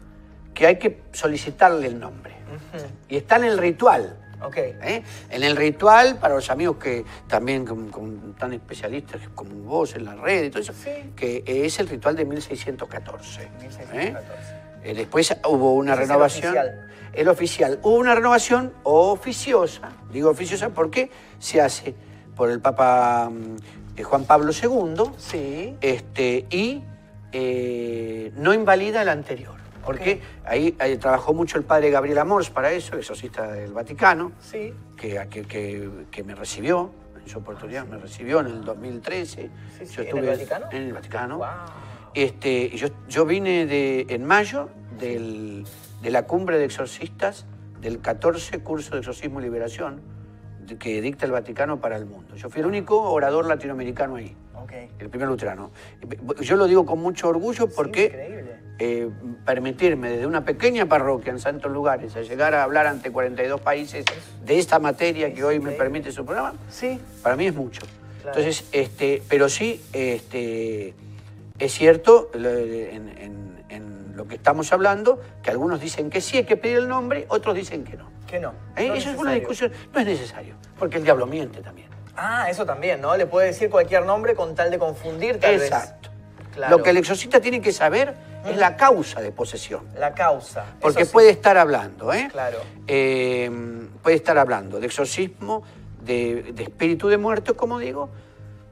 que 0.53 0.67
hay 0.67 0.77
que 0.79 1.01
solicitarle 1.11 1.87
el 1.87 1.99
nombre. 1.99 2.33
Y 3.09 3.17
está 3.17 3.35
en 3.37 3.43
el 3.45 3.57
ritual. 3.57 4.17
Ok. 4.41 4.57
¿eh? 4.57 5.03
En 5.29 5.43
el 5.43 5.55
ritual, 5.55 6.17
para 6.19 6.35
los 6.35 6.49
amigos 6.49 6.77
que 6.77 7.05
también 7.27 7.65
como- 7.65 7.89
como 7.91 8.33
tan 8.33 8.53
especialistas 8.53 9.21
como 9.35 9.55
vos 9.63 9.95
en 9.95 10.05
la 10.05 10.15
red 10.15 10.45
y 10.45 10.49
todo 10.49 10.61
eso, 10.61 10.73
Sí. 10.73 11.11
que 11.15 11.43
es 11.45 11.79
el 11.79 11.87
ritual 11.87 12.15
de 12.15 12.25
1614. 12.25 13.43
¿eh? 13.43 13.49
1614. 13.59 14.51
Eh, 14.53 14.62
después 14.93 15.35
hubo 15.47 15.73
una 15.75 15.93
es 15.93 15.99
el 16.01 16.07
renovación. 16.07 16.51
oficial. 16.57 16.87
El 17.13 17.27
oficial. 17.27 17.79
Hubo 17.83 17.95
una 17.95 18.15
renovación 18.15 18.73
oficiosa. 18.83 19.91
Digo 20.11 20.29
oficiosa 20.31 20.69
porque 20.69 21.09
se 21.39 21.61
hace 21.61 21.93
por 22.35 22.49
el 22.49 22.59
Papa 22.59 23.29
mm, 23.29 23.55
eh, 23.99 24.03
Juan 24.03 24.25
Pablo 24.25 24.51
II 24.51 25.11
Sí. 25.17 25.77
este, 25.79 26.47
y 26.49 26.81
eh, 27.31 28.31
no 28.35 28.53
invalida 28.53 29.01
el 29.01 29.09
anterior. 29.09 29.55
Porque 29.85 30.21
ahí, 30.45 30.75
ahí 30.79 30.97
trabajó 30.97 31.33
mucho 31.33 31.57
el 31.57 31.65
padre 31.65 31.89
Gabriel 31.89 32.17
Amors 32.19 32.49
para 32.49 32.71
eso, 32.71 32.95
exorcista 32.95 33.51
del 33.51 33.73
Vaticano, 33.73 34.31
Sí. 34.39 34.73
que, 34.95 35.27
que, 35.29 35.43
que- 35.43 35.89
que 36.09 36.23
me 36.23 36.35
recibió 36.35 36.89
en 37.21 37.27
su 37.29 37.39
oportunidad, 37.39 37.85
me 37.85 37.97
recibió 37.97 38.39
en 38.39 38.47
el 38.47 38.63
2013. 38.63 39.49
Sí, 39.77 39.85
sí, 39.85 39.93
Yo 39.95 40.03
¿en 40.03 40.17
el 40.19 40.25
Vaticano? 40.27 40.65
En 40.71 40.83
el 40.83 40.93
Vaticano. 40.93 41.37
Wow. 41.37 41.47
Este, 42.13 42.69
yo, 42.75 42.87
yo 43.09 43.25
vine 43.25 43.65
de, 43.65 44.05
en 44.09 44.25
mayo 44.25 44.69
del- 44.99 45.65
de 46.01 46.11
la 46.11 46.23
cumbre 46.23 46.57
de 46.57 46.65
exorcistas 46.65 47.45
del 47.81 47.99
14 47.99 48.59
curso 48.59 48.91
de 48.93 48.99
exorcismo 48.99 49.39
y 49.39 49.43
liberación 49.43 50.01
que 50.79 51.01
dicta 51.01 51.25
el 51.25 51.31
Vaticano 51.31 51.79
para 51.81 51.97
el 51.97 52.05
mundo. 52.05 52.35
Yo 52.35 52.49
fui 52.49 52.61
el 52.61 52.67
único 52.67 53.01
orador 53.11 53.45
latinoamericano 53.47 54.15
ahí, 54.15 54.35
el 54.99 55.09
primer 55.09 55.27
luterano. 55.27 55.71
Yo 56.41 56.55
lo 56.55 56.65
digo 56.67 56.85
con 56.85 56.99
mucho 56.99 57.27
orgullo 57.27 57.67
porque 57.67 58.57
eh, 58.79 59.09
permitirme 59.45 60.09
desde 60.09 60.25
una 60.25 60.45
pequeña 60.45 60.85
parroquia 60.87 61.31
en 61.31 61.39
Santos 61.39 61.71
Lugares 61.71 62.15
a 62.15 62.21
llegar 62.21 62.53
a 62.55 62.63
hablar 62.63 62.87
ante 62.87 63.11
42 63.11 63.59
países 63.61 64.05
de 64.45 64.57
esta 64.59 64.79
materia 64.79 65.33
que 65.33 65.43
hoy 65.43 65.59
me 65.59 65.71
permite 65.71 66.11
su 66.11 66.25
programa, 66.25 66.53
Sí. 66.69 66.99
para 67.21 67.35
mí 67.35 67.45
es 67.47 67.55
mucho. 67.55 67.81
Claro. 68.21 68.39
Entonces, 68.39 68.65
este, 68.71 69.21
pero 69.27 69.49
sí, 69.49 69.81
este, 69.91 70.93
es 71.59 71.73
cierto 71.73 72.29
en, 72.33 73.09
en- 73.09 73.65
en 73.69 74.15
lo 74.15 74.27
que 74.27 74.35
estamos 74.35 74.71
hablando, 74.73 75.19
que 75.41 75.49
algunos 75.49 75.79
dicen 75.79 76.09
que 76.09 76.21
sí 76.21 76.37
hay 76.37 76.43
que 76.45 76.57
pedir 76.57 76.77
el 76.77 76.87
nombre, 76.87 77.25
otros 77.29 77.55
dicen 77.55 77.83
que 77.83 77.97
no. 77.97 78.09
Que 78.27 78.39
no. 78.39 78.53
¿Eh? 78.75 78.87
No 78.87 78.93
Eso 78.95 79.09
es 79.11 79.17
una 79.17 79.31
discusión, 79.33 79.71
no 79.91 79.99
es 79.99 80.05
necesario, 80.05 80.55
porque 80.77 80.97
el 80.97 81.03
diablo 81.03 81.25
miente 81.25 81.61
también. 81.61 81.89
Ah, 82.15 82.47
eso 82.49 82.63
también, 82.65 83.01
¿no? 83.01 83.17
Le 83.17 83.25
puede 83.25 83.47
decir 83.47 83.69
cualquier 83.71 84.05
nombre 84.05 84.35
con 84.35 84.53
tal 84.53 84.69
de 84.69 84.77
confundir, 84.77 85.39
tal 85.39 85.55
vez. 85.55 85.63
Exacto. 85.63 86.09
Claro. 86.53 86.77
Lo 86.77 86.83
que 86.83 86.91
el 86.91 86.97
exorcista 86.97 87.39
tiene 87.41 87.59
que 87.61 87.71
saber 87.71 88.13
es 88.45 88.55
la 88.57 88.77
causa 88.77 89.19
de 89.21 89.31
posesión. 89.31 89.87
La 89.97 90.13
causa. 90.13 90.65
Porque 90.79 91.05
sí. 91.05 91.11
puede 91.11 91.31
estar 91.31 91.57
hablando, 91.57 92.13
¿eh? 92.13 92.27
Claro. 92.31 92.59
Eh, 92.85 93.49
puede 94.03 94.15
estar 94.17 94.37
hablando 94.37 94.79
de 94.79 94.85
exorcismo, 94.85 95.63
de, 96.03 96.53
de 96.53 96.63
espíritu 96.63 97.07
de 97.07 97.17
muerto, 97.17 97.57
como 97.57 97.79
digo, 97.79 98.09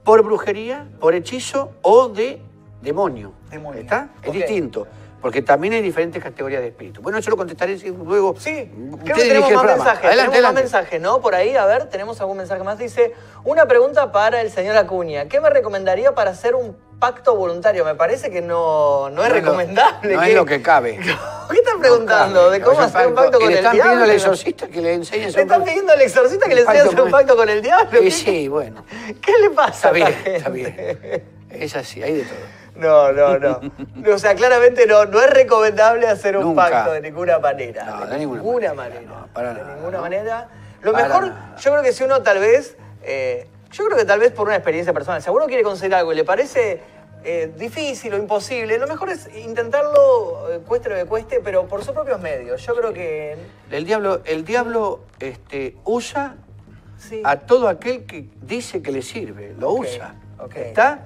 por 0.03 0.21
brujería, 0.21 0.85
por 0.99 1.15
hechizo 1.15 1.71
o 1.81 2.09
de 2.09 2.39
demonio. 2.81 3.33
Demonio. 3.49 3.81
¿Está? 3.81 4.09
Es 4.23 4.31
distinto. 4.31 4.87
Porque 5.21 5.43
también 5.43 5.75
hay 5.75 5.83
diferentes 5.83 6.21
categorías 6.21 6.61
de 6.61 6.69
espíritu. 6.69 6.99
Bueno, 7.03 7.19
eso 7.19 7.29
lo 7.29 7.37
contestaré 7.37 7.77
luego. 7.91 8.33
Sí, 8.39 8.71
creo 9.03 9.15
que 9.17 9.21
tenemos 9.23 9.51
más 9.53 9.65
mensajes. 9.65 10.05
Adelante, 10.05 10.07
tenemos 10.07 10.27
más 10.27 10.33
adelante. 10.33 10.61
mensajes, 10.63 11.01
¿no? 11.01 11.21
Por 11.21 11.35
ahí, 11.35 11.55
a 11.55 11.65
ver, 11.67 11.85
tenemos 11.89 12.19
algún 12.21 12.37
mensaje 12.37 12.63
más. 12.63 12.79
Dice, 12.79 13.13
una 13.43 13.67
pregunta 13.67 14.11
para 14.11 14.41
el 14.41 14.49
señor 14.49 14.77
Acuña. 14.77 15.25
¿Qué 15.27 15.39
me 15.39 15.51
recomendaría 15.51 16.15
para 16.15 16.31
hacer 16.31 16.55
un 16.55 16.75
pacto 16.99 17.35
voluntario? 17.35 17.85
Me 17.85 17.93
parece 17.93 18.31
que 18.31 18.41
no, 18.41 19.11
no 19.11 19.21
es 19.23 19.29
No 19.29 19.35
recomendable. 19.35 20.15
no 20.15 20.21
¿Qué- 20.23 20.29
es 20.29 20.35
lo 20.35 20.45
que 20.45 20.59
cabe. 20.63 20.97
¿Qué 21.51 21.57
están 21.59 21.79
preguntando? 21.79 22.49
¿De 22.49 22.59
cómo 22.59 22.79
hacer 22.81 23.05
un 23.05 23.13
pacto. 23.13 23.37
con 23.37 23.47
le 23.47 23.53
el 23.53 23.57
están 23.59 23.73
diablo? 23.75 23.91
pidiendo 23.91 24.03
al 24.05 24.17
exorcista 24.17 24.67
que 24.69 24.81
le 24.81 24.93
enseñe 24.95 25.25
están 25.27 25.63
pidiendo 25.63 25.93
al 25.93 26.01
exorcista 26.01 26.49
que 26.49 26.55
le 26.55 26.61
enseñe 26.61 26.77
a 26.79 26.83
hacer 26.85 26.99
un 27.01 27.11
pacto 27.11 27.35
con 27.35 27.47
el 27.47 27.61
diablo. 27.61 27.91
Sí, 27.91 28.05
¿Qué- 28.05 28.09
sí, 28.11 28.47
bueno. 28.47 28.83
¿Qué 29.21 29.33
le 29.39 29.51
pasa 29.51 29.91
Está 29.91 29.91
bien, 29.91 30.15
está 30.25 30.49
bien. 30.49 31.23
Es 31.51 31.75
así, 31.75 32.01
hay 32.01 32.13
de 32.15 32.23
todo. 32.23 32.60
No, 32.75 33.11
no, 33.11 33.37
no. 33.37 33.59
O 34.13 34.17
sea, 34.17 34.33
claramente 34.35 34.85
no, 34.87 35.05
no 35.05 35.21
es 35.21 35.29
recomendable 35.29 36.07
hacer 36.07 36.37
un 36.37 36.43
Nunca. 36.43 36.69
pacto 36.69 36.93
de 36.93 37.01
ninguna 37.01 37.39
manera. 37.39 37.83
No, 37.85 38.05
de, 38.05 38.11
de 38.13 38.19
ninguna 38.19 38.73
manera, 38.73 38.73
manera. 38.73 39.01
no, 39.01 39.27
para 39.33 39.53
de 39.53 39.61
nada, 39.61 39.75
ninguna 39.75 39.97
¿no? 39.97 40.01
manera. 40.03 40.47
Lo 40.81 40.91
Para 40.93 41.07
mejor, 41.07 41.27
nada. 41.27 41.55
yo 41.59 41.71
creo 41.71 41.83
que 41.83 41.93
si 41.93 42.03
uno 42.03 42.21
tal 42.23 42.39
vez 42.39 42.75
eh, 43.03 43.47
Yo 43.71 43.85
creo 43.85 43.97
que 43.97 44.05
tal 44.05 44.19
vez 44.19 44.31
por 44.31 44.47
una 44.47 44.55
experiencia 44.55 44.93
personal. 44.93 45.21
Si 45.21 45.29
a 45.29 45.31
uno 45.31 45.45
quiere 45.45 45.63
conseguir 45.63 45.93
algo 45.95 46.11
y 46.11 46.15
le 46.15 46.23
parece 46.25 46.81
eh, 47.23 47.51
difícil 47.55 48.13
o 48.13 48.17
imposible, 48.17 48.77
lo 48.79 48.87
mejor 48.87 49.09
es 49.09 49.29
intentarlo, 49.37 50.51
eh, 50.51 50.59
cueste 50.67 50.89
lo 50.89 50.95
que 50.95 51.05
cueste, 51.05 51.39
pero 51.43 51.67
por 51.67 51.83
sus 51.83 51.93
propios 51.93 52.19
medios. 52.19 52.61
Yo 52.65 52.75
creo 52.75 52.93
que... 52.93 53.37
El 53.69 53.85
diablo, 53.85 54.21
el 54.25 54.43
diablo 54.43 55.01
este, 55.19 55.75
usa 55.85 56.35
Sí. 56.97 57.21
a 57.25 57.37
todo 57.37 57.67
aquel 57.67 58.05
que 58.05 58.25
dice 58.41 58.81
que 58.83 58.91
le 58.91 59.01
sirve, 59.01 59.55
lo 59.57 59.71
usa. 59.73 60.13
ok. 60.39 60.55
¿Está? 60.55 60.99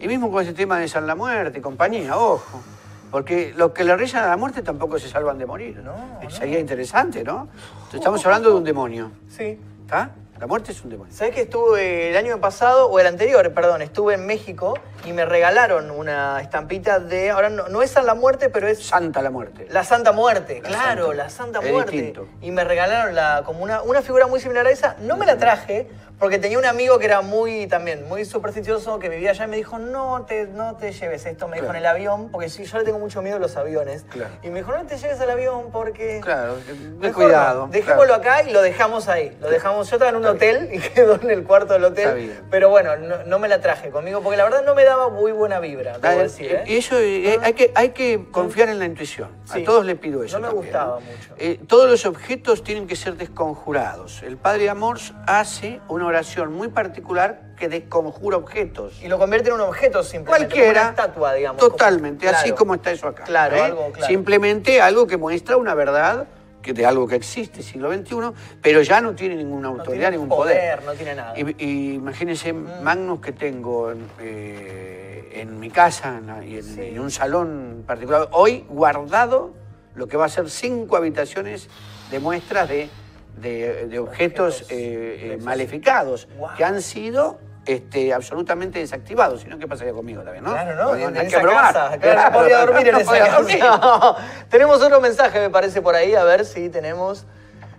Y 0.00 0.08
mismo 0.08 0.30
con 0.30 0.42
ese 0.42 0.54
tema 0.54 0.78
de 0.78 0.88
San 0.88 1.06
la 1.06 1.14
Muerte 1.14 1.58
y 1.58 1.60
compañía, 1.60 2.16
ojo. 2.16 2.62
Porque 3.10 3.52
los 3.54 3.72
que 3.72 3.84
le 3.84 3.94
rezan 3.96 4.24
a 4.24 4.28
la 4.28 4.36
muerte 4.36 4.62
tampoco 4.62 4.98
se 4.98 5.08
salvan 5.08 5.36
de 5.36 5.44
morir. 5.44 5.78
No, 5.84 5.92
no. 6.22 6.30
Sería 6.30 6.58
interesante, 6.58 7.22
¿no? 7.22 7.48
Estamos 7.92 8.24
hablando 8.24 8.50
de 8.50 8.54
un 8.56 8.64
demonio. 8.64 9.10
Sí. 9.28 9.58
¿Está? 9.84 10.12
La 10.38 10.46
muerte 10.46 10.72
es 10.72 10.82
un 10.82 10.88
demonio. 10.90 11.12
¿Sabes 11.12 11.34
que 11.34 11.42
estuve 11.42 12.10
el 12.10 12.16
año 12.16 12.40
pasado, 12.40 12.88
o 12.88 12.98
el 12.98 13.06
anterior, 13.06 13.52
perdón, 13.52 13.82
estuve 13.82 14.14
en 14.14 14.24
México 14.24 14.72
y 15.04 15.12
me 15.12 15.26
regalaron 15.26 15.90
una 15.90 16.40
estampita 16.40 16.98
de. 16.98 17.28
Ahora 17.28 17.50
no, 17.50 17.68
no 17.68 17.82
es 17.82 17.90
San 17.90 18.06
la 18.06 18.14
Muerte, 18.14 18.48
pero 18.48 18.66
es 18.68 18.82
Santa 18.82 19.20
la 19.20 19.28
muerte. 19.30 19.66
La 19.68 19.84
Santa 19.84 20.12
Muerte, 20.12 20.60
La 20.62 20.68
claro, 20.68 21.08
Santa. 21.08 21.22
la 21.24 21.28
Santa 21.30 21.60
Muerte. 21.60 22.14
Y 22.40 22.52
me 22.52 22.64
regalaron 22.64 23.14
la, 23.14 23.42
como 23.44 23.62
una, 23.62 23.82
una 23.82 24.00
figura 24.00 24.26
muy 24.28 24.40
similar 24.40 24.66
a 24.66 24.70
esa. 24.70 24.96
No 25.00 25.18
me 25.18 25.26
la 25.26 25.36
traje 25.36 25.90
porque 26.20 26.38
tenía 26.38 26.58
un 26.58 26.66
amigo 26.66 26.98
que 26.98 27.06
era 27.06 27.22
muy 27.22 27.66
también, 27.66 28.06
muy 28.06 28.26
supersticioso, 28.26 28.98
que 28.98 29.08
vivía 29.08 29.30
allá 29.30 29.46
y 29.46 29.48
me 29.48 29.56
dijo, 29.56 29.78
no 29.78 30.26
te, 30.26 30.46
no 30.46 30.76
te 30.76 30.92
lleves 30.92 31.24
esto, 31.24 31.48
me 31.48 31.56
dijo 31.56 31.70
en 31.70 31.76
el 31.76 31.86
avión, 31.86 32.28
porque 32.30 32.50
sí, 32.50 32.64
yo 32.64 32.76
le 32.78 32.84
tengo 32.84 32.98
mucho 32.98 33.22
miedo 33.22 33.36
a 33.36 33.40
los 33.40 33.56
aviones. 33.56 34.04
Claro. 34.10 34.34
Y 34.42 34.50
me 34.50 34.60
dijo, 34.60 34.70
no 34.70 34.84
te 34.84 34.98
lleves 34.98 35.18
al 35.18 35.30
avión 35.30 35.70
porque... 35.72 36.20
Claro, 36.22 36.56
Mejor 36.98 37.24
cuidado. 37.24 37.66
no. 37.66 37.72
Dejémoslo 37.72 38.20
claro. 38.20 38.22
acá 38.22 38.42
y 38.42 38.52
lo 38.52 38.60
dejamos 38.60 39.08
ahí. 39.08 39.34
Lo 39.40 39.48
dejamos. 39.48 39.88
Yo 39.88 39.96
estaba 39.96 40.10
en 40.10 40.16
un 40.16 40.26
hotel 40.26 40.68
y 40.74 40.78
quedó 40.78 41.14
en 41.22 41.30
el 41.30 41.42
cuarto 41.44 41.72
del 41.72 41.84
hotel. 41.84 42.38
Pero 42.50 42.68
bueno, 42.68 42.96
no, 42.98 43.24
no 43.24 43.38
me 43.38 43.48
la 43.48 43.62
traje 43.62 43.88
conmigo 43.88 44.20
porque 44.20 44.36
la 44.36 44.44
verdad 44.44 44.62
no 44.62 44.74
me 44.74 44.84
daba 44.84 45.08
muy 45.08 45.32
buena 45.32 45.58
vibra, 45.58 45.98
debo 45.98 46.06
Ah, 46.06 46.22
decir. 46.22 46.52
¿eh? 46.52 46.64
Y 46.66 46.76
eso 46.76 46.98
eh, 46.98 47.38
hay, 47.42 47.54
que, 47.54 47.72
hay 47.74 47.90
que 47.90 48.26
confiar 48.30 48.68
en 48.68 48.78
la 48.78 48.84
intuición. 48.84 49.30
Sí. 49.44 49.62
A 49.62 49.64
todos 49.64 49.86
les 49.86 49.98
pido 49.98 50.22
eso. 50.22 50.38
No 50.38 50.48
me 50.48 50.48
también, 50.48 50.64
gustaba 50.66 50.94
¿no? 50.96 51.00
mucho. 51.00 51.34
Eh, 51.38 51.58
todos 51.66 51.88
los 51.88 52.04
objetos 52.04 52.62
tienen 52.62 52.86
que 52.86 52.96
ser 52.96 53.16
desconjurados. 53.16 54.22
El 54.22 54.36
padre 54.36 54.68
Amors 54.68 55.14
hace 55.26 55.80
una 55.88 56.09
oración 56.10 56.52
muy 56.52 56.68
particular 56.68 57.40
que 57.58 57.68
desconjura 57.68 58.36
objetos. 58.36 59.00
Y 59.02 59.08
lo 59.08 59.18
convierte 59.18 59.48
en 59.48 59.54
un 59.56 59.60
objeto 59.62 60.02
simplemente. 60.02 60.46
como 60.46 60.54
Cualquiera. 60.60 60.80
Una 60.82 60.90
estatua, 60.90 61.34
digamos. 61.34 61.60
Totalmente, 61.60 62.26
como- 62.26 62.38
así 62.38 62.52
como 62.52 62.74
está 62.74 62.90
eso 62.90 63.08
acá. 63.08 63.24
Claro, 63.24 63.56
¿eh? 63.56 63.60
algo, 63.62 63.92
claro. 63.92 64.06
Simplemente 64.06 64.80
algo 64.80 65.06
que 65.06 65.16
muestra 65.16 65.56
una 65.56 65.74
verdad 65.74 66.26
que 66.62 66.74
de 66.74 66.84
algo 66.84 67.08
que 67.08 67.16
existe, 67.16 67.62
siglo 67.62 67.90
XXI, 67.90 68.32
pero 68.60 68.82
ya 68.82 69.00
no 69.00 69.14
tiene 69.14 69.34
ninguna 69.36 69.70
No 69.70 69.78
autoridad, 69.78 70.10
tiene 70.10 70.16
ningún 70.18 70.28
poder, 70.28 70.80
poder. 70.80 70.84
no 70.84 70.92
tiene 70.92 71.14
nada. 71.14 71.32
Y, 71.38 71.54
y 71.64 71.94
imagínense 71.94 72.52
Magnus 72.52 73.20
que 73.22 73.32
tengo 73.32 73.90
en, 73.92 74.06
eh, 74.20 75.30
en 75.40 75.58
mi 75.58 75.70
casa 75.70 76.18
en 76.18 76.26
la- 76.26 76.44
y 76.44 76.56
en, 76.58 76.62
Sí. 76.62 76.80
en 76.82 77.00
un 77.00 77.10
salón 77.10 77.84
particular, 77.86 78.28
hoy 78.32 78.64
guardado 78.68 79.54
lo 79.94 80.06
que 80.06 80.16
va 80.18 80.26
a 80.26 80.28
ser 80.28 80.50
cinco 80.50 80.96
habitaciones 80.96 81.68
de 82.10 82.20
muestras 82.20 82.68
de, 82.68 82.88
de- 83.36 83.86
de 83.86 83.98
objetos, 83.98 84.62
Objetos 84.62 84.70
eh, 84.70 85.34
eh, 85.34 85.38
maleficados 85.42 86.28
Wow. 86.38 86.50
que 86.56 86.64
han 86.64 86.82
sido 86.82 87.38
este, 87.66 88.12
absolutamente 88.12 88.78
desactivados, 88.78 89.42
si 89.42 89.48
no, 89.48 89.58
¿qué 89.58 89.68
pasaría 89.68 89.92
conmigo 89.92 90.22
también? 90.22 90.42
¿no? 90.44 90.50
Claro, 90.52 90.74
¿no? 90.76 90.96
En 90.96 91.16
hay 91.16 91.26
esa 91.26 91.36
que 91.38 91.42
probar. 91.42 91.72
casa, 91.74 91.98
claro, 91.98 92.30
no 92.30 92.38
podía 92.38 92.58
dormir 92.66 92.88
en 92.88 92.92
No 92.94 92.98
esa 93.00 93.18
casa. 93.18 93.36
dormir. 93.36 93.60
tenemos 94.48 94.82
otro 94.82 95.00
mensaje, 95.00 95.38
me 95.40 95.50
parece, 95.50 95.80
por 95.82 95.94
ahí. 95.94 96.14
A 96.14 96.24
ver 96.24 96.44
si 96.46 96.68
tenemos. 96.70 97.26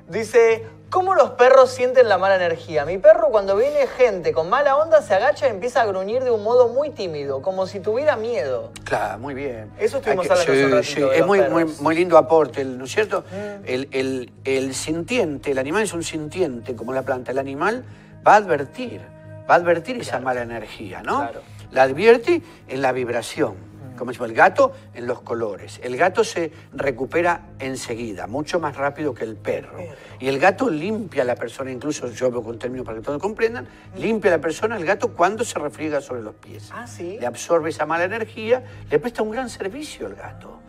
Dice, 0.08 0.66
¿cómo 0.92 1.16
los 1.16 1.32
perros 1.32 1.72
sienten 1.72 2.08
la 2.10 2.20
mala 2.20 2.36
energía? 2.36 2.86
Mi 2.86 3.00
perro 3.00 3.30
cuando 3.30 3.56
viene 3.56 3.88
gente 3.88 4.34
con 4.34 4.50
mala 4.50 4.76
onda 4.78 5.02
se 5.02 5.16
agacha 5.16 5.48
y 5.48 5.50
empieza 5.50 5.82
a 5.82 5.86
gruñir 5.86 6.24
de 6.24 6.30
un 6.30 6.44
modo 6.44 6.68
muy 6.68 6.92
tímido, 6.92 7.42
como 7.42 7.66
si 7.66 7.80
tuviera 7.80 8.16
miedo. 8.18 8.72
Claro, 8.84 9.18
muy 9.18 9.34
bien. 9.34 9.72
Eso 9.80 9.98
estuvimos 9.98 10.30
hablando 10.30 10.52
hace 10.52 10.64
un 10.66 10.70
sí, 10.70 10.76
ratito 10.76 10.94
sí, 10.94 11.02
de 11.02 11.14
Es 11.14 11.20
los 11.20 11.28
muy, 11.28 11.40
perros. 11.40 11.82
muy 11.82 11.96
lindo 11.96 12.18
aporte, 12.18 12.64
¿no 12.66 12.84
es 12.86 12.92
cierto? 12.92 13.22
Mm. 13.32 13.64
El, 13.66 13.88
el- 13.92 14.32
el 14.44 14.76
sintiente, 14.76 15.52
el 15.52 15.58
animal 15.58 15.82
es 15.84 15.94
un 15.94 16.04
sintiente, 16.04 16.76
como 16.76 16.94
la 16.94 17.02
planta. 17.04 17.32
El 17.32 17.40
animal 17.40 17.84
va 18.28 18.34
a 18.34 18.38
advertir, 18.38 19.02
va 19.50 19.56
a 19.56 19.58
advertir 19.58 19.98
esa 20.00 20.20
mala 20.20 20.42
energía, 20.44 21.02
¿no? 21.02 21.20
Claro. 21.22 21.42
La 21.72 21.84
advierte 21.84 22.42
en 22.68 22.82
la 22.82 22.92
vibración. 22.92 23.71
Como 24.02 24.10
decimos, 24.10 24.30
el 24.32 24.36
gato 24.36 24.72
en 24.96 25.06
los 25.06 25.22
colores. 25.22 25.80
El 25.84 25.96
gato 25.96 26.24
se 26.24 26.52
recupera 26.74 27.50
enseguida, 27.60 28.26
mucho 28.26 28.60
más 28.60 28.76
rápido 28.76 29.14
que 29.14 29.24
el 29.26 29.36
perro. 29.36 29.78
Y 30.20 30.28
el 30.28 30.40
gato 30.40 30.72
limpia 30.72 31.22
a 31.22 31.26
la 31.26 31.36
persona, 31.36 31.70
incluso 31.72 32.08
yo 32.10 32.26
hablo 32.26 32.42
con 32.42 32.58
términos 32.58 32.84
para 32.84 32.98
que 32.98 33.04
todos 33.04 33.22
comprendan, 33.22 33.68
limpia 33.96 34.34
a 34.34 34.38
la 34.38 34.42
persona 34.42 34.76
el 34.76 34.86
gato 34.86 35.14
cuando 35.14 35.46
se 35.46 35.60
refriega 35.60 36.02
sobre 36.02 36.24
los 36.24 36.34
pies 36.34 36.72
Ah, 36.74 36.88
sí. 36.88 37.18
le 37.20 37.28
absorbe 37.28 37.70
esa 37.70 37.86
mala 37.86 38.06
energía, 38.06 38.64
le 38.90 38.98
presta 38.98 39.22
un 39.22 39.30
gran 39.30 39.52
servicio 39.52 40.08
al 40.08 40.16
gato. 40.16 40.60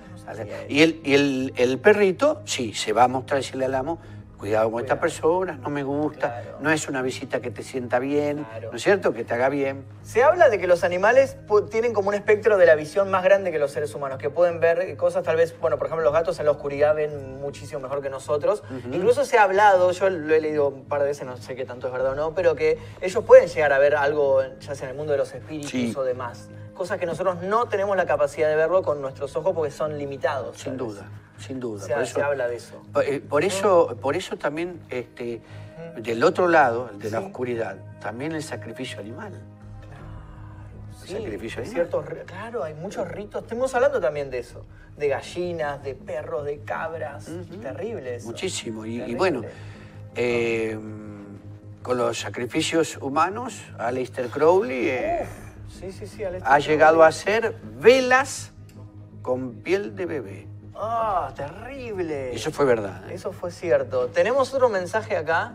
Y 0.68 0.82
el, 0.82 1.00
y 1.02 1.14
el, 1.14 1.52
el 1.56 1.78
perrito, 1.78 2.42
sí, 2.44 2.74
se 2.74 2.92
va 2.92 3.04
a 3.04 3.08
mostrar 3.08 3.40
y 3.40 3.44
decirle 3.44 3.64
al 3.64 3.74
amo, 3.76 3.98
cuidado 4.42 4.72
con 4.72 4.80
esta 4.82 4.98
persona, 4.98 5.52
no 5.62 5.70
me 5.70 5.84
gusta, 5.84 6.40
Claro. 6.42 6.56
no 6.58 6.72
es 6.72 6.88
una 6.88 7.00
visita 7.00 7.40
que 7.40 7.52
te 7.52 7.62
sienta 7.62 8.00
bien, 8.00 8.42
Claro. 8.42 8.70
¿no 8.72 8.76
es 8.76 8.82
cierto? 8.82 9.12
Que 9.12 9.22
te 9.22 9.34
haga 9.34 9.48
bien. 9.48 9.84
Se 10.02 10.24
habla 10.24 10.48
de 10.48 10.58
que 10.58 10.66
los 10.66 10.82
animales 10.82 11.36
tienen 11.70 11.92
como 11.92 12.08
un 12.08 12.14
espectro 12.16 12.56
de 12.58 12.66
la 12.66 12.74
visión 12.74 13.08
más 13.08 13.22
grande 13.22 13.52
que 13.52 13.60
los 13.60 13.70
seres 13.70 13.94
humanos, 13.94 14.18
que 14.18 14.30
pueden 14.30 14.58
ver 14.58 14.96
cosas 14.96 15.22
tal 15.22 15.36
vez, 15.36 15.54
bueno, 15.60 15.78
por 15.78 15.86
ejemplo, 15.86 16.02
los 16.02 16.12
gatos 16.12 16.40
en 16.40 16.46
la 16.46 16.50
oscuridad 16.50 16.96
ven 16.96 17.40
muchísimo 17.40 17.78
mejor 17.78 18.02
que 18.02 18.10
nosotros. 18.10 18.64
Incluso 18.92 19.24
se 19.24 19.38
ha 19.38 19.44
hablado, 19.44 19.92
yo 19.92 20.10
lo 20.10 20.34
he 20.34 20.40
leído 20.40 20.66
un 20.70 20.86
par 20.86 21.02
de 21.02 21.06
veces, 21.06 21.24
no 21.24 21.36
sé 21.36 21.54
qué 21.54 21.64
tanto 21.64 21.86
es 21.86 21.92
verdad 21.92 22.10
o 22.10 22.14
no, 22.16 22.34
pero 22.34 22.56
que 22.56 22.78
ellos 23.00 23.22
pueden 23.24 23.46
llegar 23.46 23.72
a 23.72 23.78
ver 23.78 23.94
algo, 23.94 24.42
ya 24.58 24.74
sea 24.74 24.86
en 24.86 24.90
el 24.90 24.96
mundo 24.96 25.12
de 25.12 25.18
los 25.18 25.32
espíritus 25.32 25.70
Sí. 25.70 25.94
o 25.96 26.02
demás. 26.02 26.50
Cosas 26.74 26.98
que 26.98 27.06
nosotros 27.06 27.40
no 27.42 27.68
tenemos 27.68 27.96
la 27.96 28.06
capacidad 28.06 28.48
de 28.48 28.56
verlo 28.56 28.82
con 28.82 29.00
nuestros 29.00 29.36
ojos 29.36 29.52
porque 29.54 29.70
son 29.70 29.96
limitados. 29.98 30.56
Sin 30.56 30.76
duda, 30.76 31.06
sin 31.42 31.60
duda. 31.60 31.84
Se, 31.86 31.92
Por 31.92 32.06
se 32.06 32.10
eso- 32.12 32.24
habla 32.24 32.48
de 32.48 32.56
eso. 32.56 32.82
Por, 32.92 33.04
eh, 33.04 33.20
por 33.20 33.44
eso, 33.44 33.96
por 34.00 34.16
eso 34.16 34.36
también, 34.36 34.80
este, 34.88 35.40
del 35.96 36.22
otro 36.24 36.48
lado, 36.48 36.88
el 36.92 36.98
de 37.00 37.10
la 37.10 37.18
Sí. 37.20 37.26
oscuridad, 37.26 37.76
también 38.00 38.32
el 38.32 38.42
sacrificio 38.42 39.00
animal. 39.00 39.32
Sí, 41.04 41.14
sacrificio 41.14 41.64
ciertos 41.64 42.04
claro, 42.26 42.62
hay 42.62 42.74
muchos 42.74 43.08
ritos. 43.08 43.42
Estamos 43.42 43.74
hablando 43.74 44.00
también 44.00 44.30
de 44.30 44.38
eso. 44.38 44.64
De 44.96 45.08
gallinas, 45.08 45.82
de 45.82 45.94
perros, 45.96 46.44
de 46.44 46.60
cabras. 46.60 47.28
Terrible 47.60 48.16
eso. 48.16 48.26
Muchísimo. 48.28 48.86
Y, 48.86 48.94
y 48.96 48.98
Terrible. 48.98 49.18
bueno, 49.18 49.42
eh, 50.14 50.78
con 51.82 51.96
los 51.98 52.20
sacrificios 52.20 52.98
humanos, 52.98 53.62
Aleister 53.78 54.28
Crowley 54.28 54.88
eh, 54.90 55.26
Sí, 55.80 55.90
sí, 55.90 56.06
sí. 56.06 56.22
Alex. 56.22 56.44
ha 56.46 56.58
llegado 56.60 57.02
a 57.02 57.08
hacer 57.08 57.56
velas 57.80 58.52
con 59.22 59.54
piel 59.54 59.96
de 59.96 60.06
bebé. 60.06 60.46
¡Ah, 60.74 61.32
terrible! 61.36 62.34
Eso 62.34 62.50
fue 62.50 62.64
verdad. 62.64 63.10
¿eh? 63.10 63.14
Eso 63.14 63.32
fue 63.32 63.50
cierto. 63.50 64.08
Tenemos 64.08 64.52
otro 64.54 64.68
mensaje 64.68 65.16
acá. 65.16 65.52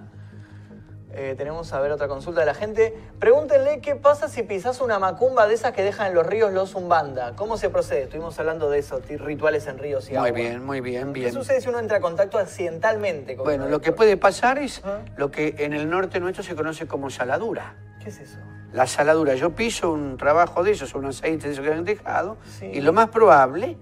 Eh, 1.19 1.33
tenemos 1.35 1.73
a 1.73 1.79
ver 1.79 1.91
otra 1.91 2.07
consulta 2.07 2.41
de 2.41 2.45
la 2.45 2.53
gente. 2.53 2.93
Pregúntenle 3.17 3.81
qué 3.81 3.95
pasa 3.95 4.27
si 4.27 4.43
pisás 4.43 4.81
una 4.81 4.99
macumba 4.99 5.47
de 5.47 5.55
esas 5.55 5.71
que 5.71 5.81
dejan 5.81 6.07
en 6.07 6.13
los 6.13 6.27
ríos 6.27 6.51
los 6.53 6.69
zumbanda. 6.71 7.35
¿Cómo 7.35 7.57
se 7.57 7.69
procede? 7.71 8.03
Estuvimos 8.03 8.37
hablando 8.37 8.69
de 8.69 8.79
eso, 8.79 9.01
rituales 9.17 9.65
en 9.65 9.79
ríos 9.79 10.05
y 10.09 10.11
Muy 10.11 10.17
agua. 10.17 10.31
bien, 10.31 10.63
muy 10.63 10.79
bien, 10.81 11.13
¿Qué 11.13 11.21
bien. 11.21 11.33
sucede 11.33 11.59
si 11.61 11.69
uno 11.69 11.79
entra 11.79 11.97
en 11.97 12.03
contacto 12.03 12.37
accidentalmente 12.37 13.35
con 13.35 13.45
Bueno, 13.45 13.67
lo 13.67 13.81
que 13.81 13.93
puede 13.93 14.15
pasar 14.17 14.59
es 14.59 14.79
Ajá. 14.83 14.99
lo 15.15 15.31
que 15.31 15.55
en 15.59 15.73
el 15.73 15.89
norte 15.89 16.19
nuestro 16.19 16.43
se 16.43 16.55
conoce 16.55 16.85
como 16.87 17.09
saladura. 17.09 17.73
¿Qué 18.03 18.09
es 18.09 18.19
eso? 18.19 18.37
La 18.73 18.85
saladura, 18.85 19.33
yo 19.33 19.55
piso 19.55 19.91
un 19.91 20.17
trabajo 20.17 20.61
de 20.63 20.71
esos, 20.71 20.93
un 20.93 21.05
aceite 21.05 21.47
de 21.47 21.53
esos 21.53 21.65
que 21.65 21.71
han 21.73 21.85
dejado, 21.85 22.37
Sí. 22.59 22.65
y 22.71 22.81
lo 22.81 22.93
más 22.93 23.09
probable, 23.09 23.75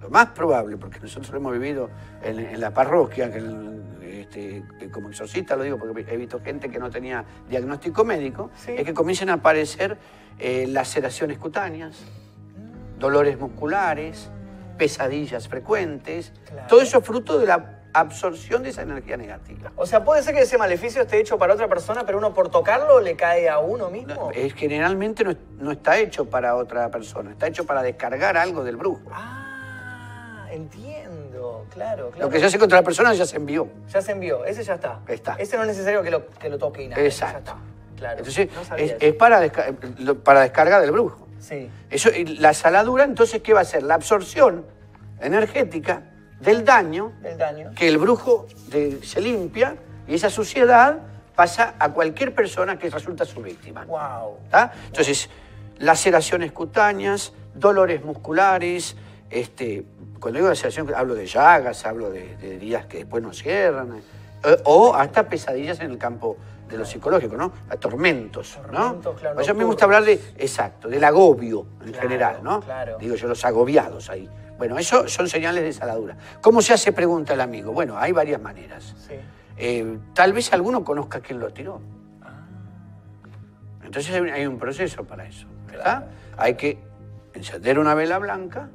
lo 0.00 0.10
más 0.10 0.26
probable, 0.28 0.76
porque 0.76 1.00
nosotros 1.00 1.30
lo 1.32 1.38
hemos 1.38 1.52
vivido 1.54 1.90
en, 2.22 2.38
en 2.38 2.60
la 2.60 2.70
parroquia, 2.72 3.30
que 3.30 3.38
el- 3.38 3.82
este, 4.02 4.62
como 4.92 5.08
exorcista 5.10 5.56
lo 5.56 5.62
digo 5.64 5.78
porque 5.78 6.04
he 6.08 6.16
visto 6.16 6.40
gente 6.40 6.68
que 6.70 6.78
no 6.78 6.90
tenía 6.90 7.24
diagnóstico 7.48 8.04
médico, 8.04 8.50
Sí. 8.56 8.72
es 8.76 8.84
que 8.84 8.94
comiencen 8.94 9.30
a 9.30 9.34
aparecer 9.34 9.96
eh, 10.38 10.66
laceraciones 10.68 11.38
cutáneas, 11.38 11.96
dolores 12.98 13.38
musculares, 13.38 14.30
pesadillas 14.78 15.48
frecuentes, 15.48 16.32
Claro. 16.48 16.66
todo 16.68 16.80
eso 16.82 17.00
fruto 17.00 17.38
de 17.38 17.46
la 17.46 17.72
absorción 17.94 18.62
de 18.62 18.68
esa 18.70 18.82
energía 18.82 19.16
negativa. 19.16 19.72
O 19.76 19.86
sea, 19.86 20.04
puede 20.04 20.22
ser 20.22 20.34
que 20.34 20.42
ese 20.42 20.58
maleficio 20.58 21.00
esté 21.02 21.18
hecho 21.18 21.38
para 21.38 21.54
otra 21.54 21.66
persona, 21.68 22.04
pero 22.04 22.18
uno 22.18 22.34
por 22.34 22.50
tocarlo 22.50 23.00
le 23.00 23.16
cae 23.16 23.48
a 23.48 23.58
uno 23.58 23.88
mismo. 23.90 24.14
No, 24.14 24.30
es, 24.32 24.52
generalmente 24.54 25.24
no, 25.24 25.34
no 25.58 25.72
está 25.72 25.98
hecho 25.98 26.26
para 26.28 26.54
otra 26.56 26.90
persona, 26.90 27.30
está 27.30 27.46
hecho 27.46 27.64
para 27.64 27.82
descargar 27.82 28.36
algo 28.36 28.62
del 28.64 28.76
brujo. 28.76 29.00
Ah, 29.10 29.45
entiendo. 30.50 31.66
Claro, 31.70 32.10
claro. 32.10 32.26
Lo 32.26 32.30
que 32.30 32.38
se 32.40 32.46
hace 32.46 32.58
contra 32.58 32.78
la 32.78 32.84
persona 32.84 33.12
ya 33.14 33.26
se 33.26 33.36
envió. 33.36 33.68
Ya 33.92 34.00
se 34.02 34.12
envió, 34.12 34.44
ese 34.44 34.62
ya 34.64 34.74
está. 34.74 35.00
Está. 35.08 35.34
Ese 35.38 35.56
no 35.56 35.62
es 35.62 35.68
necesario 35.68 36.02
que 36.02 36.10
lo, 36.10 36.26
que 36.28 36.48
lo 36.48 36.58
toque 36.58 36.82
y 36.84 36.88
nada. 36.88 37.02
Exacto. 37.02 37.32
Ya 37.34 37.38
está. 37.38 37.56
Claro. 37.96 38.18
Entonces, 38.18 38.48
no 38.70 38.76
es, 38.76 39.14
para, 39.14 39.42
desca- 39.44 40.14
para 40.22 40.40
descarga 40.42 40.80
del 40.80 40.90
brujo. 40.92 41.26
Sí. 41.38 41.70
Eso, 41.90 42.10
y 42.10 42.24
la 42.38 42.52
saladura, 42.54 43.04
entonces, 43.04 43.40
¿qué 43.42 43.52
va 43.52 43.60
a 43.60 43.62
hacer? 43.62 43.82
La 43.82 43.94
absorción 43.94 44.66
energética 45.20 46.02
del 46.40 46.64
daño 46.64 47.12
El 47.24 47.38
daño. 47.38 47.70
que 47.74 47.88
el 47.88 47.98
brujo 47.98 48.46
de- 48.68 49.00
se 49.02 49.20
limpia 49.20 49.76
y 50.06 50.14
esa 50.14 50.28
suciedad 50.30 50.98
pasa 51.34 51.74
a 51.78 51.90
cualquier 51.92 52.34
persona 52.34 52.78
que 52.78 52.88
resulta 52.90 53.24
su 53.24 53.42
víctima. 53.42 53.84
Wow. 53.84 54.38
¿tá? 54.50 54.72
Entonces, 54.88 55.28
laceraciones 55.78 56.52
cutáneas, 56.52 57.32
dolores 57.54 58.04
musculares, 58.04 58.96
este, 59.30 59.84
cuando 60.20 60.38
digo 60.38 60.48
laceración 60.48 60.92
hablo 60.94 61.14
de 61.14 61.26
llagas, 61.26 61.84
hablo 61.86 62.10
de, 62.10 62.36
de 62.36 62.56
heridas 62.56 62.86
que 62.86 62.98
después 62.98 63.22
no 63.22 63.32
cierran, 63.32 63.96
eh, 64.44 64.56
o 64.64 64.94
hasta 64.94 65.28
pesadillas 65.28 65.80
en 65.80 65.90
el 65.90 65.98
campo 65.98 66.36
de 66.68 66.76
lo 66.78 66.84
psicológico, 66.84 67.36
¿no? 67.36 67.52
A 67.70 67.76
tormentos, 67.76 68.58
¿no? 68.72 68.78
Tormentos, 68.94 69.20
claro, 69.20 69.34
Por 69.36 69.44
eso 69.44 69.54
me 69.54 69.64
gusta 69.64 69.84
hablar 69.84 70.04
de, 70.04 70.14
exacto, 70.36 70.88
del 70.88 71.04
agobio 71.04 71.66
en 71.84 71.92
Claro, 71.92 72.08
general, 72.08 72.38
¿no? 72.42 72.60
claro. 72.60 72.96
Digo 72.98 73.14
yo, 73.14 73.28
los 73.28 73.44
agobiados 73.44 74.10
ahí. 74.10 74.28
Bueno, 74.58 74.76
eso 74.78 75.06
son 75.06 75.28
señales 75.28 75.62
de 75.62 75.72
saladura. 75.72 76.16
¿Cómo 76.40 76.62
se 76.62 76.72
hace? 76.72 76.90
Pregunta 76.92 77.34
el 77.34 77.40
amigo. 77.42 77.72
Bueno, 77.72 77.96
hay 77.98 78.10
varias 78.12 78.40
maneras. 78.40 78.94
Sí. 79.06 79.14
Eh, 79.58 79.98
tal 80.14 80.32
vez 80.32 80.52
alguno 80.52 80.82
conozca 80.82 81.20
quién 81.20 81.38
lo 81.38 81.52
tiró. 81.52 81.80
Entonces 83.84 84.12
hay 84.14 84.20
un- 84.20 84.30
hay 84.30 84.46
un 84.46 84.58
proceso 84.58 85.04
para 85.04 85.26
eso, 85.26 85.46
¿verdad? 85.70 86.06
Hay 86.36 86.54
que 86.54 86.78
encender 87.34 87.78
una 87.78 87.94
vela 87.94 88.18
blanca, 88.18 88.68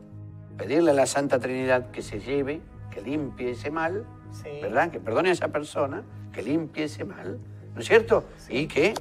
pedirle 0.61 0.91
a 0.91 0.93
la 0.93 1.07
Santa 1.07 1.39
Trinidad 1.39 1.89
que 1.89 2.03
se 2.03 2.19
lleve, 2.19 2.61
que 2.91 3.01
limpie 3.01 3.51
ese 3.51 3.71
mal, 3.71 4.05
Sí. 4.31 4.49
¿verdad? 4.61 4.91
Que 4.91 4.99
perdone 4.99 5.29
a 5.29 5.31
esa 5.31 5.47
persona, 5.47 6.03
que 6.31 6.43
limpie 6.43 6.83
ese 6.83 7.03
mal, 7.03 7.39
¿no 7.73 7.81
es 7.81 7.87
cierto? 7.87 8.25
Y 8.47 8.67
que 8.67 8.93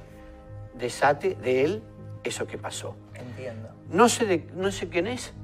desate 0.79 1.35
de 1.35 1.65
él 1.65 1.83
eso 2.25 2.47
que 2.47 2.57
pasó. 2.57 2.97
Entiendo. 3.15 3.69
No 3.93 4.09
sé, 4.09 4.25
de- 4.25 4.49
no 4.57 4.73
sé 4.73 4.89
quién 4.89 5.07
es, 5.07 5.35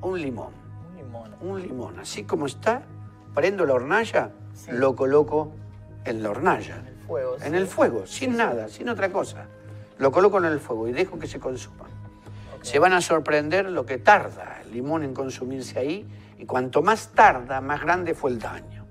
un 0.00 0.18
limón. 0.20 0.52
Un 0.90 0.96
limón. 0.96 1.30
Un 1.42 1.60
limón, 1.62 1.98
así 1.98 2.24
como 2.24 2.46
está, 2.46 2.82
prendo 3.34 3.66
la 3.66 3.74
hornalla, 3.74 4.30
Sí. 4.54 4.70
lo 4.72 4.96
coloco 4.96 5.52
en 6.06 6.22
la 6.22 6.30
hornalla. 6.30 6.76
En 6.78 6.86
el 6.86 6.94
fuego, 7.06 7.36
En 7.42 7.54
el 7.54 7.66
fuego, 7.66 8.06
sin 8.06 8.36
nada, 8.36 8.68
sin 8.68 8.88
otra 8.88 9.12
cosa. 9.12 9.46
Lo 9.98 10.10
coloco 10.10 10.38
en 10.38 10.46
el 10.46 10.58
fuego 10.58 10.88
y 10.88 10.92
dejo 10.92 11.18
que 11.18 11.26
se 11.26 11.38
consuma. 11.38 11.84
Se 12.66 12.80
van 12.80 12.94
a 12.94 13.00
sorprender 13.00 13.70
lo 13.70 13.86
que 13.86 13.96
tarda 13.96 14.60
el 14.64 14.72
limón 14.72 15.04
en 15.04 15.14
consumirse 15.14 15.78
ahí 15.78 16.04
y 16.36 16.46
cuanto 16.46 16.82
más 16.82 17.12
tarda, 17.12 17.60
más 17.60 17.80
grande 17.80 18.12
fue 18.12 18.32
el 18.32 18.40
daño. 18.40 18.84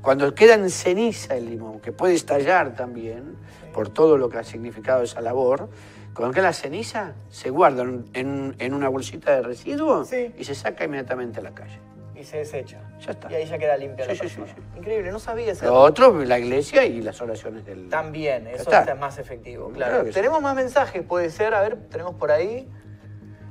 Cuando 0.00 0.34
queda 0.34 0.54
en 0.54 0.70
ceniza 0.70 1.36
el 1.36 1.44
limón, 1.44 1.80
que 1.80 1.92
puede 1.92 2.14
estallar 2.14 2.74
también 2.74 3.36
por 3.74 3.90
todo 3.90 4.16
lo 4.16 4.30
que 4.30 4.38
ha 4.38 4.44
significado 4.44 5.02
esa 5.02 5.20
labor, 5.20 5.68
cuando 6.14 6.32
queda 6.32 6.44
la 6.44 6.52
ceniza 6.54 7.12
se 7.28 7.50
guarda 7.50 7.82
en, 7.82 8.72
una 8.72 8.88
bolsita 8.88 9.36
de 9.36 9.42
residuos 9.42 10.08
Sí. 10.08 10.32
y 10.38 10.44
se 10.44 10.54
saca 10.54 10.84
inmediatamente 10.86 11.40
a 11.40 11.42
la 11.42 11.52
calle. 11.52 11.78
Y 12.18 12.24
se 12.24 12.38
desecha. 12.38 12.78
Ya 13.00 13.12
está. 13.12 13.30
Y 13.30 13.34
ahí 13.36 13.46
ya 13.46 13.58
queda 13.58 13.76
limpia 13.76 14.04
Sí, 14.04 14.08
la 14.10 14.14
sí, 14.16 14.20
persona. 14.22 14.46
sí, 14.48 14.78
Increíble, 14.78 15.12
no 15.12 15.18
sabía 15.20 15.52
ese 15.52 15.66
Lo 15.66 15.74
otro, 15.80 16.24
la 16.24 16.38
iglesia 16.38 16.84
y 16.84 17.00
las 17.00 17.20
oraciones 17.20 17.64
del... 17.64 17.88
También, 17.88 18.46
eso 18.48 18.62
está. 18.62 18.80
está 18.80 18.94
más 18.96 19.18
efectivo, 19.18 19.70
claro. 19.70 19.90
Claro 19.92 20.04
que 20.04 20.10
sí. 20.10 20.14
tenemos 20.14 20.42
más 20.42 20.56
mensajes, 20.56 21.02
puede 21.04 21.30
ser, 21.30 21.54
a 21.54 21.60
ver, 21.60 21.76
tenemos 21.90 22.14
por 22.16 22.32
ahí. 22.32 22.68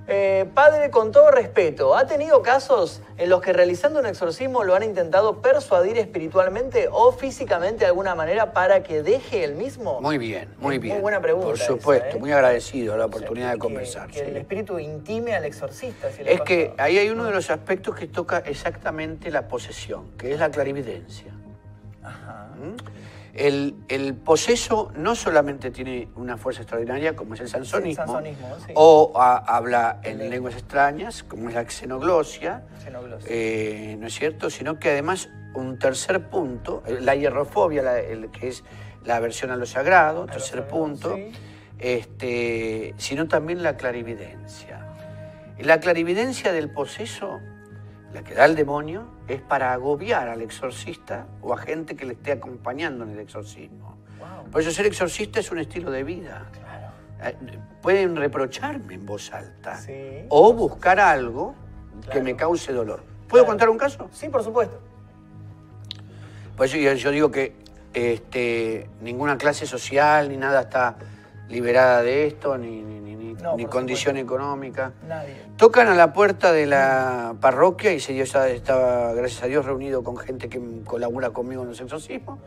Eh, 0.09 0.45
padre, 0.53 0.89
con 0.89 1.11
todo 1.11 1.31
respeto, 1.31 1.93
¿ha 1.93 2.07
tenido 2.07 2.41
casos 2.41 3.01
en 3.17 3.29
los 3.29 3.41
que 3.41 3.51
realizando 3.51 3.99
un 3.99 4.05
exorcismo 4.05 4.63
lo 4.63 4.73
han 4.73 4.83
intentado 4.83 5.41
persuadir 5.41 5.97
espiritualmente 5.97 6.87
o 6.89 7.11
físicamente 7.11 7.79
de 7.79 7.87
alguna 7.87 8.15
manera 8.15 8.53
para 8.53 8.83
que 8.83 9.03
deje 9.03 9.43
el 9.43 9.55
mismo? 9.55 9.99
Muy 9.99 10.17
bien, 10.17 10.55
muy 10.59 10.77
bien. 10.77 10.95
Muy 10.95 11.01
buena 11.01 11.19
pregunta. 11.19 11.47
Por 11.47 11.55
esa, 11.55 11.65
supuesto, 11.65 12.15
¿eh? 12.15 12.19
muy 12.19 12.31
agradecido 12.31 12.93
a 12.93 12.97
la 12.97 13.05
O 13.05 13.09
sea, 13.09 13.17
oportunidad 13.17 13.51
de 13.51 13.57
conversar. 13.57 14.07
Que, 14.07 14.19
sí. 14.19 14.25
el 14.25 14.37
espíritu 14.37 14.79
intime 14.79 15.35
al 15.35 15.43
exorcista. 15.43 16.09
si 16.09 16.21
Es 16.25 16.39
que 16.41 16.73
ahí 16.77 16.97
hay 16.97 17.09
uno 17.09 17.25
de 17.25 17.31
los 17.31 17.49
aspectos 17.49 17.93
que 17.93 18.07
toca 18.07 18.37
exactamente 18.39 19.29
la 19.29 19.49
posesión, 19.49 20.11
que 20.17 20.31
es 20.31 20.39
la 20.39 20.49
clarividencia. 20.49 21.33
Ajá. 22.01 22.47
¿Mm? 22.55 23.06
El, 23.37 23.75
el 23.87 24.15
poseso 24.15 24.91
no 24.95 25.13
solamente 25.15 25.69
tiene 25.69 26.07
una 26.15 26.37
fuerza 26.37 26.61
extraordinaria, 26.63 27.15
como 27.15 27.35
es 27.35 27.39
el 27.41 27.47
sansonismo, 27.49 28.05
sansonismo, 28.05 28.47
sí. 28.65 28.71
o 28.75 29.13
a- 29.15 29.37
habla 29.37 29.99
en 30.03 30.17
Lengua. 30.17 30.29
lenguas 30.35 30.53
extrañas, 30.55 31.21
como 31.23 31.47
es 31.49 31.53
la 31.55 31.69
xenoglosia, 31.69 32.63
Xenoglosia. 32.83 33.29
eh, 33.31 33.95
¿no 33.99 34.07
es 34.07 34.13
cierto? 34.15 34.49
Sino 34.49 34.79
que 34.79 34.89
además 34.89 35.29
un 35.53 35.77
tercer 35.77 36.29
punto, 36.29 36.81
la 37.01 37.15
hierrofobia, 37.15 37.83
la- 37.83 37.99
el, 37.99 38.31
que 38.31 38.47
es 38.47 38.63
la 39.05 39.17
aversión 39.17 39.51
a 39.51 39.55
lo 39.55 39.65
sagrado, 39.67 40.25
tercer 40.25 40.41
sagrado, 40.61 40.67
punto, 40.69 41.15
sí. 41.15 41.31
este, 41.77 42.93
sino 42.97 43.27
también 43.27 43.61
la 43.63 43.77
clarividencia. 43.77 44.83
La 45.59 45.79
clarividencia 45.79 46.51
del 46.51 46.69
poseso, 46.71 47.39
la 48.13 48.23
que 48.23 48.33
da 48.33 48.45
el 48.45 48.55
demonio, 48.55 49.05
es 49.27 49.41
para 49.41 49.73
agobiar 49.73 50.29
al 50.29 50.41
exorcista 50.41 51.27
o 51.41 51.53
a 51.53 51.57
gente 51.57 51.95
que 51.95 52.05
le 52.05 52.13
esté 52.13 52.31
acompañando 52.31 53.03
en 53.03 53.11
el 53.11 53.19
exorcismo. 53.19 53.97
Wow. 54.19 54.49
Por 54.51 54.61
eso 54.61 54.71
ser 54.71 54.85
exorcista 54.85 55.39
es 55.39 55.51
un 55.51 55.59
estilo 55.59 55.91
de 55.91 56.03
vida. 56.03 56.45
Claro. 56.51 56.87
Eh, 57.23 57.59
Pueden 57.81 58.15
reprocharme 58.15 58.95
en 58.95 59.05
voz 59.05 59.31
alta 59.33 59.75
Sí. 59.77 60.25
o 60.29 60.53
buscar 60.53 60.99
algo 60.99 61.55
que 62.11 62.21
me 62.21 62.35
cause 62.35 62.71
dolor. 62.73 63.03
¿Puedo 63.27 63.43
Claro. 63.43 63.47
contar 63.47 63.69
un 63.69 63.77
caso? 63.77 64.09
Sí, 64.11 64.29
por 64.29 64.43
supuesto. 64.43 64.79
Por 66.55 66.65
eso 66.65 66.77
yo, 66.77 66.93
yo 66.93 67.11
digo 67.11 67.29
que 67.31 67.55
este, 67.93 68.89
ninguna 69.01 69.37
clase 69.37 69.65
social 69.65 70.29
ni 70.29 70.37
nada 70.37 70.61
está 70.61 70.97
liberada 71.49 72.01
de 72.03 72.27
esto, 72.27 72.57
ni, 72.57 72.81
ni, 72.81 72.99
ni- 72.99 73.15
ni- 73.15 73.33
No, 73.35 73.55
ni 73.55 73.63
por 73.63 73.71
condición 73.73 74.17
económica. 74.17 74.93
Nadie. 75.07 75.35
Tocan 75.57 75.87
a 75.87 75.93
la 75.95 76.11
puerta 76.11 76.51
de 76.51 76.65
la 76.65 77.35
parroquia 77.39 77.93
y 77.93 77.99
se 77.99 78.13
dio- 78.13 78.25
ya 78.25 78.47
estaba, 78.49 79.13
gracias 79.13 79.43
a 79.43 79.45
Dios, 79.47 79.63
reunido 79.65 80.03
con 80.03 80.17
gente 80.17 80.49
que 80.49 80.59
colabora 80.85 81.29
conmigo 81.29 81.61
en 81.61 81.69
los 81.69 81.79
exorcismos. 81.79 82.39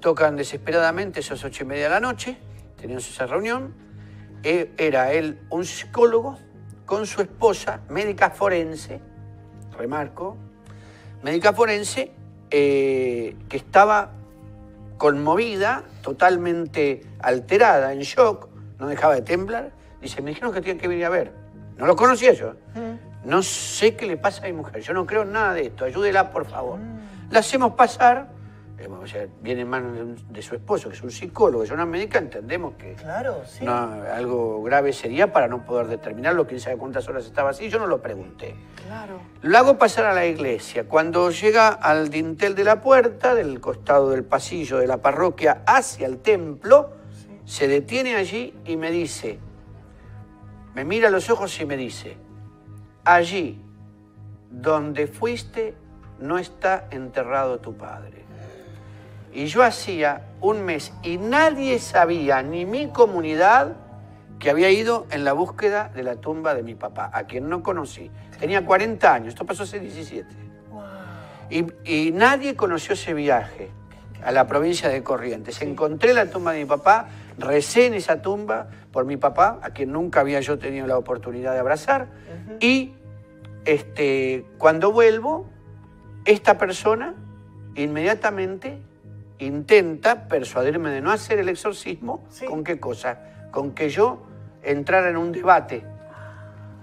Tocan 0.00 0.36
desesperadamente, 0.36 1.20
esos 1.20 1.42
ocho 1.44 1.64
y 1.64 1.66
media 1.66 1.84
de 1.84 1.90
la 1.90 2.00
noche, 2.00 2.36
teníamos 2.78 3.08
esa 3.08 3.26
reunión. 3.26 3.74
Eh, 4.42 4.72
Era 4.76 5.12
él 5.12 5.40
un 5.50 5.64
psicólogo 5.64 6.38
con 6.86 7.06
su 7.06 7.22
esposa, 7.22 7.80
médica 7.88 8.30
forense, 8.30 9.00
remarco, 9.76 10.36
médica 11.22 11.52
forense, 11.52 12.12
eh, 12.50 13.36
que 13.48 13.56
estaba 13.56 14.10
conmovida, 15.00 15.84
totalmente 16.02 17.00
alterada, 17.20 17.94
en 17.94 18.00
shock, 18.00 18.48
no 18.78 18.86
dejaba 18.86 19.14
de 19.14 19.22
temblar. 19.22 19.70
Dice, 20.02 20.20
me 20.20 20.28
dijeron 20.28 20.52
que 20.52 20.60
tenía 20.60 20.78
que 20.78 20.88
venir 20.88 21.06
a 21.06 21.08
ver. 21.08 21.32
No 21.78 21.86
lo 21.86 21.96
conocía 21.96 22.34
yo. 22.34 22.52
No 23.24 23.42
sé 23.42 23.96
qué 23.96 24.04
le 24.04 24.18
pasa 24.18 24.44
a 24.44 24.48
mi 24.48 24.52
mujer. 24.52 24.82
Yo 24.82 24.92
no 24.92 25.06
creo 25.06 25.22
en 25.22 25.32
nada 25.32 25.54
de 25.54 25.68
esto. 25.68 25.86
Ayúdela, 25.86 26.30
por 26.30 26.44
favor. 26.44 26.78
La 27.30 27.40
hacemos 27.40 27.72
pasar. 27.72 28.28
Eh, 28.80 28.88
o 28.88 29.06
sea, 29.06 29.26
viene 29.42 29.60
en 29.60 29.68
manos 29.68 30.24
de, 30.30 30.40
su 30.42 30.54
esposo, 30.54 30.88
que 30.88 30.94
es 30.94 31.02
un 31.02 31.10
psicólogo, 31.10 31.62
es 31.62 31.70
una 31.70 31.84
médica, 31.84 32.18
entendemos 32.18 32.74
que 32.76 32.94
Claro, 32.94 33.42
sí. 33.44 33.62
no, 33.62 33.72
algo 33.72 34.62
grave 34.62 34.94
sería 34.94 35.32
para 35.32 35.48
no 35.48 35.66
poder 35.66 35.88
determinarlo. 35.88 36.46
Quién 36.46 36.60
sabe 36.60 36.78
cuántas 36.78 37.06
horas 37.06 37.26
estaba 37.26 37.50
así. 37.50 37.68
Yo 37.68 37.78
no 37.78 37.86
lo 37.86 38.00
pregunté. 38.00 38.56
Claro. 38.86 39.20
Lo 39.42 39.58
hago 39.58 39.76
pasar 39.76 40.06
a 40.06 40.14
la 40.14 40.24
iglesia. 40.24 40.88
Cuando 40.88 41.30
llega 41.30 41.68
al 41.68 42.08
dintel 42.08 42.54
de 42.54 42.64
la 42.64 42.80
puerta, 42.80 43.34
del 43.34 43.60
costado 43.60 44.10
del 44.10 44.24
pasillo 44.24 44.78
de 44.78 44.86
la 44.86 44.96
parroquia 44.96 45.62
hacia 45.66 46.06
el 46.06 46.18
templo, 46.18 46.92
se 47.44 47.68
detiene 47.68 48.16
allí 48.16 48.54
y 48.64 48.78
me 48.78 48.90
dice, 48.90 49.38
me 50.74 50.86
mira 50.86 51.08
a 51.08 51.10
los 51.10 51.28
ojos 51.28 51.60
y 51.60 51.66
me 51.66 51.76
dice, 51.76 52.16
allí 53.04 53.60
donde 54.50 55.06
fuiste 55.06 55.74
no 56.18 56.38
está 56.38 56.88
enterrado 56.90 57.58
tu 57.58 57.76
padre. 57.76 58.29
Y 59.32 59.46
yo 59.46 59.62
hacía 59.62 60.22
un 60.40 60.64
mes 60.64 60.92
y 61.02 61.18
nadie 61.18 61.78
sabía, 61.78 62.42
ni 62.42 62.64
mi 62.64 62.88
comunidad, 62.88 63.76
que 64.38 64.50
había 64.50 64.70
ido 64.70 65.06
en 65.10 65.24
la 65.24 65.32
búsqueda 65.34 65.90
de 65.94 66.02
la 66.02 66.16
tumba 66.16 66.54
de 66.54 66.62
mi 66.62 66.74
papá, 66.74 67.10
a 67.12 67.24
quien 67.24 67.48
no 67.48 67.62
conocí. 67.62 68.10
Tenía 68.38 68.64
40 68.64 69.14
años, 69.14 69.28
esto 69.28 69.44
pasó 69.44 69.64
hace 69.64 69.78
17. 69.78 70.26
Y, 71.50 71.66
y 71.84 72.10
nadie 72.12 72.56
conoció 72.56 72.94
ese 72.94 73.12
viaje 73.12 73.70
a 74.24 74.32
la 74.32 74.46
provincia 74.46 74.88
de 74.88 75.02
Corrientes. 75.02 75.60
Encontré 75.62 76.14
la 76.14 76.26
tumba 76.26 76.52
de 76.52 76.60
mi 76.60 76.64
papá, 76.64 77.08
recé 77.38 77.86
en 77.86 77.94
esa 77.94 78.22
tumba 78.22 78.68
por 78.92 79.04
mi 79.04 79.16
papá, 79.16 79.58
a 79.62 79.70
quien 79.70 79.92
nunca 79.92 80.20
había 80.20 80.40
yo 80.40 80.58
tenido 80.58 80.86
la 80.86 80.96
oportunidad 80.96 81.52
de 81.52 81.58
abrazar. 81.58 82.08
Y 82.60 82.94
este, 83.64 84.46
cuando 84.58 84.92
vuelvo, 84.92 85.48
esta 86.24 86.58
persona 86.58 87.14
inmediatamente 87.74 88.78
intenta 89.40 90.28
persuadirme 90.28 90.90
de 90.90 91.00
no 91.00 91.10
hacer 91.10 91.38
el 91.38 91.48
exorcismo. 91.48 92.24
Sí. 92.30 92.46
¿Con 92.46 92.62
qué 92.64 92.78
cosa? 92.78 93.18
Con 93.50 93.72
que 93.72 93.88
yo 93.88 94.22
entrara 94.62 95.08
en 95.08 95.16
un 95.16 95.32
debate. 95.32 95.82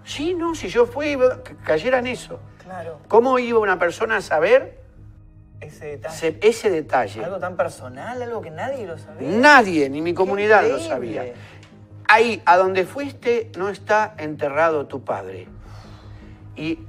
Sí, 0.03 0.33
no, 0.33 0.55
si 0.55 0.67
yo 0.69 0.85
fui, 0.85 1.17
cayera 1.63 1.99
en 1.99 2.07
eso. 2.07 2.39
Claro. 2.63 2.99
¿Cómo 3.07 3.39
iba 3.39 3.59
una 3.59 3.77
persona 3.77 4.17
a 4.17 4.21
saber 4.21 4.79
Ese 5.59 5.85
detalle. 5.85 6.37
ese, 6.41 6.69
detalle? 6.69 7.23
Algo 7.23 7.39
tan 7.39 7.55
personal, 7.55 8.21
algo 8.21 8.41
que 8.41 8.51
nadie 8.51 8.85
lo 8.85 8.97
sabía. 8.97 9.29
Nadie, 9.29 9.89
ni 9.89 10.01
mi 10.01 10.13
comunidad 10.13 10.67
lo 10.67 10.79
sabía. 10.79 11.33
Ahí, 12.07 12.41
a 12.45 12.57
donde 12.57 12.85
fuiste, 12.85 13.51
no 13.57 13.69
está 13.69 14.15
enterrado 14.17 14.87
tu 14.87 15.03
padre. 15.03 15.47
Y 16.55 16.79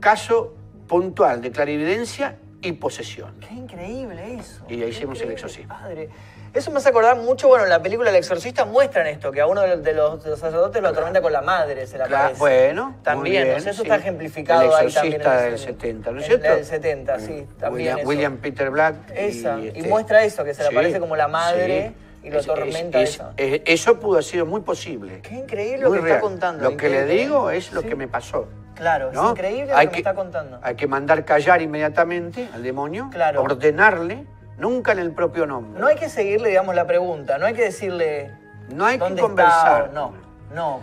caso 0.00 0.54
puntual 0.88 1.40
de 1.40 1.50
clarividencia 1.52 2.36
y 2.64 2.72
posesión. 2.72 3.34
Qué 3.46 3.54
increíble 3.54 4.34
eso. 4.38 4.64
Y 4.68 4.82
ahí 4.82 4.90
hicimos 4.90 5.20
el 5.20 5.30
exorcismo. 5.32 5.74
Padre. 5.74 6.08
Eso 6.52 6.70
me 6.70 6.78
hace 6.78 6.88
acordar 6.90 7.16
mucho, 7.16 7.48
bueno, 7.48 7.64
en 7.64 7.70
la 7.70 7.82
película 7.82 8.10
El 8.10 8.16
Exorcista 8.16 8.64
muestran 8.64 9.08
esto, 9.08 9.32
que 9.32 9.40
a 9.40 9.46
uno 9.48 9.60
de 9.62 9.68
los, 9.68 9.82
de 9.82 9.92
los- 9.92 10.22
sacerdotes 10.22 10.80
lo 10.80 10.88
atormenta 10.88 11.20
con 11.20 11.32
la 11.32 11.42
madre, 11.42 11.86
se 11.86 11.98
la 11.98 12.04
Claro, 12.06 12.22
aparece. 12.34 12.38
bueno, 12.40 12.96
También, 13.02 13.42
bien, 13.44 13.56
o 13.56 13.60
sea, 13.60 13.72
eso 13.72 13.82
sí. 13.82 13.88
está 13.88 13.96
ejemplificado 13.96 14.62
El 14.62 14.66
ahí 14.68 14.92
también. 14.92 15.14
en 15.16 15.20
exorcista 15.20 15.34
la 15.34 15.42
del 15.42 15.58
serie. 15.58 15.74
70, 15.74 16.10
¿no 16.12 16.18
es 16.18 16.22
El- 16.24 16.28
cierto? 16.28 16.46
la 16.48 16.54
del 16.56 16.64
70, 16.64 17.18
sí, 17.18 17.32
Mm. 17.32 17.58
también 17.58 17.72
William, 17.74 17.98
eso. 17.98 18.08
William 18.08 18.36
Peter 18.36 18.70
Black. 18.70 18.94
Esa, 19.16 19.58
y, 19.60 19.68
este, 19.68 19.82
muestra 19.88 20.22
eso, 20.24 20.44
que 20.44 20.54
se 20.54 20.62
le 20.62 20.68
sí, 20.68 20.74
aparece 20.74 21.00
como 21.00 21.16
la 21.16 21.26
madre 21.26 21.92
sí. 22.22 22.28
y 22.28 22.30
lo 22.30 22.38
Es- 22.38 22.48
atormenta 22.48 23.00
es- 23.02 23.10
eso. 23.10 23.32
es- 23.36 23.62
eso 23.64 23.98
pudo 23.98 24.12
haber 24.12 24.24
sido 24.24 24.46
muy 24.46 24.60
posible. 24.60 25.20
Qué 25.22 25.34
increíble 25.34 25.78
lo 25.82 25.90
que 25.90 25.98
real. 25.98 26.08
está 26.08 26.20
contando. 26.20 26.70
Lo 26.70 26.76
que 26.76 26.88
le 26.88 27.04
digo 27.04 27.50
es 27.50 27.72
lo 27.72 27.80
Sí. 27.82 27.88
que 27.88 27.96
me 27.96 28.06
pasó. 28.06 28.46
Claro, 28.74 29.12
¿no? 29.12 29.24
es 29.26 29.30
increíble 29.30 29.72
lo 29.72 29.76
Hay 29.76 29.86
que, 29.86 29.92
me 29.92 29.98
está 29.98 30.14
contando. 30.14 30.58
Hay 30.62 30.74
que 30.74 30.86
mandar 30.86 31.24
callar 31.24 31.62
inmediatamente 31.62 32.48
al 32.52 32.62
demonio, 32.62 33.08
Claro. 33.12 33.42
ordenarle, 33.42 34.26
nunca 34.58 34.92
en 34.92 34.98
el 34.98 35.12
propio 35.12 35.46
nombre. 35.46 35.80
No 35.80 35.86
hay 35.86 35.96
que 35.96 36.08
seguirle, 36.08 36.48
digamos, 36.50 36.74
la 36.74 36.86
pregunta, 36.86 37.38
no 37.38 37.46
hay 37.46 37.54
que 37.54 37.62
decirle 37.64 38.32
No 38.68 38.84
hay 38.86 38.98
que 38.98 39.20
conversar. 39.20 39.82
está. 39.86 39.94
No, 39.94 40.12
no, 40.54 40.80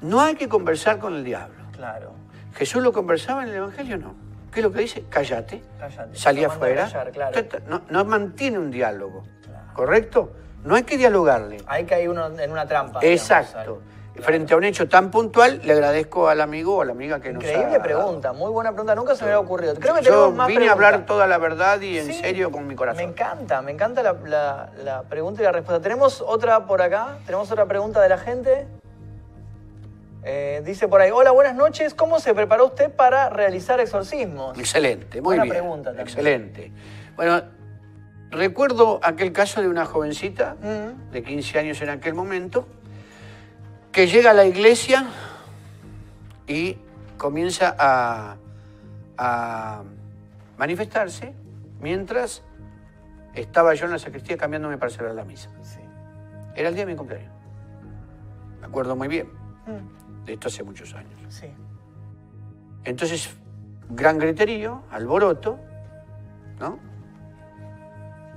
No 0.00 0.20
hay 0.20 0.34
que 0.34 0.48
conversar 0.48 0.98
con 0.98 1.14
el 1.14 1.24
diablo. 1.24 1.62
claro. 1.72 2.12
Jesús 2.54 2.82
lo 2.82 2.92
conversaba 2.92 3.42
en 3.44 3.48
el 3.48 3.54
Evangelio, 3.54 3.96
no. 3.96 4.14
¿Qué 4.52 4.60
es 4.60 4.64
lo 4.64 4.70
que 4.70 4.80
dice? 4.80 5.04
Cállate. 5.08 5.62
Cállate. 5.80 6.14
Salí 6.14 6.44
afuera. 6.44 6.82
callar, 6.84 7.10
claro. 7.10 7.40
No, 7.66 7.80
no 7.88 8.04
mantiene 8.04 8.58
un 8.58 8.70
diálogo. 8.70 9.24
¿Correcto? 9.72 10.32
No 10.64 10.74
hay 10.74 10.82
que 10.82 10.98
dialogarle. 10.98 11.56
Ahí 11.66 11.84
cae 11.84 12.08
uno 12.08 12.26
en 12.38 12.52
una 12.52 12.66
trampa. 12.66 13.00
Exacto. 13.02 13.80
Frente 14.20 14.52
a 14.52 14.56
un 14.58 14.64
hecho 14.64 14.88
tan 14.88 15.10
puntual, 15.10 15.62
le 15.64 15.72
agradezco 15.72 16.28
al 16.28 16.42
amigo 16.42 16.76
o 16.76 16.80
a 16.82 16.84
la 16.84 16.92
amiga 16.92 17.18
que 17.20 17.32
nos 17.32 17.42
Increíble 17.42 17.76
ha 17.76 17.82
pregunta, 17.82 18.32
muy 18.34 18.50
buena 18.50 18.70
pregunta, 18.70 18.94
nunca 18.94 19.14
se 19.16 19.24
me 19.24 19.30
había 19.30 19.40
ocurrido. 19.40 19.74
Creo 19.74 19.94
que 19.94 20.02
Yo 20.02 20.30
más 20.30 20.48
vine 20.48 20.68
a 20.68 20.72
hablar 20.72 21.06
toda 21.06 21.26
la 21.26 21.38
verdad 21.38 21.80
y 21.80 21.98
en 21.98 22.06
Sí, 22.06 22.12
serio 22.14 22.50
con 22.52 22.64
mi 22.64 22.70
Me 22.70 22.76
corazón. 22.76 23.02
encanta, 23.02 23.62
me 23.62 23.72
encanta 23.72 24.02
la, 24.02 24.12
la- 24.12 24.70
la 24.84 25.02
pregunta 25.04 25.40
y 25.40 25.44
la 25.44 25.52
respuesta. 25.52 25.82
¿Tenemos 25.82 26.20
otra 26.20 26.66
por 26.66 26.82
acá? 26.82 27.16
¿Tenemos 27.24 27.50
otra 27.50 27.64
pregunta 27.64 28.02
de 28.02 28.08
la 28.10 28.18
gente? 28.18 28.66
Eh, 30.24 30.62
dice 30.64 30.88
por 30.88 31.00
ahí, 31.00 31.10
hola, 31.10 31.30
buenas 31.30 31.54
noches. 31.56 31.94
¿Cómo 31.94 32.20
se 32.20 32.34
preparó 32.34 32.66
usted 32.66 32.90
para 32.92 33.30
realizar 33.30 33.80
exorcismos? 33.80 34.58
Excelente, 34.58 35.16
muy 35.22 35.36
Buena 35.36 35.44
bien. 35.44 35.54
pregunta 35.56 35.84
también. 35.90 36.06
Excelente. 36.06 36.70
Bueno, 37.16 37.42
recuerdo 38.30 39.00
aquel 39.02 39.32
caso 39.32 39.62
de 39.62 39.68
una 39.68 39.84
jovencita 39.86 40.56
Mm. 40.62 41.10
de 41.12 41.22
15 41.24 41.58
años 41.58 41.80
en 41.82 41.88
aquel 41.88 42.14
momento 42.14 42.68
que 43.92 44.06
llega 44.06 44.30
a 44.30 44.34
la 44.34 44.44
iglesia 44.46 45.04
y 46.46 46.78
comienza 47.18 47.74
a, 47.78 48.36
a 49.18 49.82
manifestarse 50.58 51.34
mientras 51.80 52.42
estaba 53.34 53.74
yo 53.74 53.84
en 53.86 53.92
la 53.92 53.98
sacristía 53.98 54.36
cambiándome 54.36 54.78
para 54.78 54.90
celebrar 54.90 55.14
la 55.14 55.24
misa. 55.24 55.50
Sí. 55.62 55.80
Era 56.54 56.68
el 56.68 56.74
día 56.74 56.84
de 56.86 56.92
mi 56.92 56.96
cumpleaños. 56.98 57.32
Me 58.60 58.66
acuerdo 58.66 58.96
muy 58.96 59.08
bien. 59.08 59.28
Mm, 59.66 60.24
De 60.24 60.32
esto 60.34 60.48
hace 60.48 60.62
muchos 60.62 60.94
años. 60.94 61.18
sí. 61.28 61.46
Entonces, 62.84 63.30
gran 63.90 64.18
griterío, 64.18 64.82
alboroto, 64.90 65.56
¿no? 66.58 66.80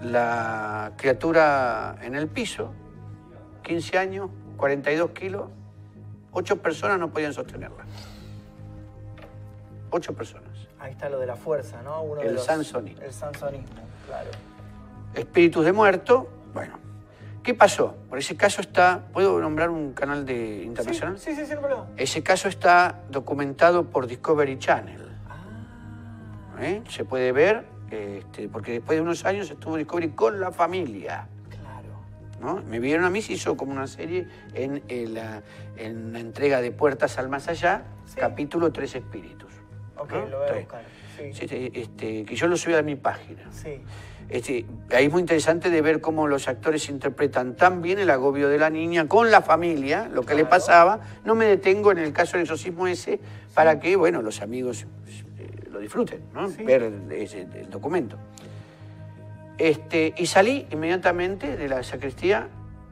La 0.03 0.91
criatura 0.97 1.95
en 2.03 2.13
el 2.13 2.27
piso, 2.27 2.71
15 3.63 3.97
años, 3.97 4.29
42 4.55 5.11
kilos, 5.11 5.49
ocho 6.31 6.57
personas 6.57 6.99
no 6.99 7.09
podían 7.11 7.33
sostenerla. 7.33 7.85
Ocho 9.91 10.13
personas. 10.13 10.49
Ahí 10.79 10.91
está 10.91 11.09
lo 11.09 11.19
de 11.19 11.25
la 11.25 11.35
fuerza, 11.35 11.81
¿no? 11.81 12.01
Uno 12.01 12.21
de 12.21 12.27
El 12.27 12.35
los- 12.35 12.45
sansonismo. 12.45 13.01
El 13.03 13.13
sansonismo, 13.13 13.67
claro. 14.07 14.29
Espíritus 15.13 15.63
de 15.65 15.71
muerto, 15.71 16.27
bueno. 16.53 16.79
¿Qué 17.43 17.53
pasó? 17.53 17.95
Por 18.09 18.17
ese 18.17 18.35
caso 18.35 18.59
está, 18.59 19.03
¿puedo 19.13 19.39
nombrar 19.39 19.69
un 19.69 19.93
canal 19.93 20.25
de 20.25 20.63
internacional? 20.63 21.19
Sí, 21.19 21.35
sí, 21.35 21.45
sí, 21.45 21.55
problema. 21.55 21.85
Ese 21.95 22.23
caso 22.23 22.47
está 22.49 23.01
documentado 23.09 23.85
por 23.85 24.07
Discovery 24.07 24.57
Channel. 24.57 25.01
¿Eh? 26.59 26.81
Se 26.89 27.05
puede 27.05 27.31
ver, 27.31 27.65
este, 27.91 28.49
porque 28.49 28.71
después 28.73 28.97
de 28.97 29.01
unos 29.03 29.25
años 29.25 29.49
estuvo 29.51 29.77
Discovery 29.77 30.09
con 30.09 30.39
la 30.39 30.51
familia. 30.51 31.27
¿No? 32.39 32.61
Me 32.67 32.79
vieron 32.79 33.05
a 33.05 33.09
mí, 33.09 33.21
se 33.21 33.33
hizo 33.33 33.55
como 33.57 33.71
una 33.71 33.87
serie 33.87 34.27
en, 34.53 34.83
eh, 34.87 35.07
la, 35.09 35.41
en 35.77 36.13
la 36.13 36.19
entrega 36.19 36.61
de 36.61 36.71
Puertas 36.71 37.17
al 37.17 37.29
Más 37.29 37.47
Allá, 37.47 37.83
Sí. 38.05 38.15
capítulo 38.17 38.71
Tres 38.71 38.95
Espíritus. 38.95 39.51
Ok, 39.97 40.11
¿no? 40.11 40.25
lo 40.27 40.39
voy 40.39 40.49
a 40.49 40.53
buscar. 40.53 40.83
Sí. 41.17 41.47
Sí, 41.47 41.71
este, 41.73 42.25
que 42.25 42.35
yo 42.35 42.47
lo 42.47 42.57
subí 42.57 42.73
a 42.75 42.81
mi 42.81 42.95
página. 42.95 43.49
Sí. 43.51 43.81
Este, 44.27 44.65
ahí 44.91 45.05
es 45.05 45.11
muy 45.11 45.21
interesante 45.21 45.69
de 45.69 45.81
ver 45.81 46.01
cómo 46.01 46.27
los 46.27 46.47
actores 46.47 46.89
interpretan 46.89 47.55
tan 47.55 47.81
bien 47.81 47.99
el 47.99 48.09
agobio 48.09 48.49
de 48.49 48.57
la 48.57 48.69
niña 48.69 49.07
con 49.07 49.31
la 49.31 49.41
familia, 49.41 50.09
lo 50.11 50.23
que 50.23 50.33
le 50.35 50.45
pasaba. 50.45 50.99
No 51.23 51.35
me 51.35 51.45
detengo 51.45 51.91
en 51.91 51.99
el 51.99 52.11
caso 52.11 52.33
del 52.33 52.41
exorcismo 52.41 52.87
ese 52.87 53.19
para 53.53 53.79
que, 53.79 53.95
bueno, 53.95 54.21
los 54.21 54.41
amigos 54.41 54.85
eh, 55.37 55.69
lo 55.71 55.79
disfruten, 55.79 56.21
¿no? 56.33 56.49
Ver 56.65 56.83
el, 56.83 57.11
ese- 57.11 57.47
el 57.53 57.69
documento. 57.69 58.17
Este, 59.57 60.13
y 60.17 60.25
salí 60.25 60.67
inmediatamente 60.71 61.55
de 61.55 61.69
la 61.69 61.83
sacristía 61.83 62.49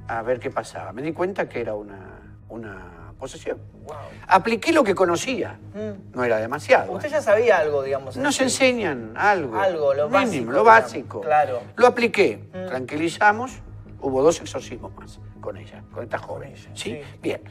a 0.08 0.22
ver 0.22 0.40
qué 0.40 0.50
pasaba. 0.50 0.94
Me 0.94 1.02
di 1.02 1.14
cuenta 1.14 1.50
que 1.50 1.62
era 1.62 1.76
una, 1.76 2.20
una 2.50 3.14
posesión. 3.20 3.58
Wow. 3.86 3.96
Apliqué 4.28 4.72
lo 4.72 4.84
que 4.84 4.96
conocía. 4.96 5.60
Mm. 5.74 6.16
No 6.16 6.24
era 6.24 6.38
demasiado. 6.38 6.92
Usted 6.92 7.10
ya 7.10 7.22
sabía 7.22 7.58
algo, 7.58 7.84
digamos. 7.84 8.18
Nos 8.18 8.36
así. 8.36 8.44
enseñan 8.44 9.14
algo. 9.16 9.58
Algo, 9.58 9.94
lo 9.94 10.10
mínimo, 10.10 10.22
básico, 10.22 10.52
Lo 10.52 10.64
básico. 10.64 11.22
Claro. 11.22 11.62
Lo 11.76 11.88
apliqué. 11.88 12.50
Mm. 12.54 12.68
Tranquilizamos. 12.68 13.60
Hubo 14.02 14.22
dos 14.22 14.42
exorcismos 14.42 14.94
más 14.96 15.20
con 15.40 15.58
ella, 15.58 15.84
con 15.94 16.04
esta 16.04 16.18
joven. 16.18 16.52
ella, 16.52 16.70
¿sí? 16.74 16.92
sí. 16.92 17.02
Bien. 17.22 17.42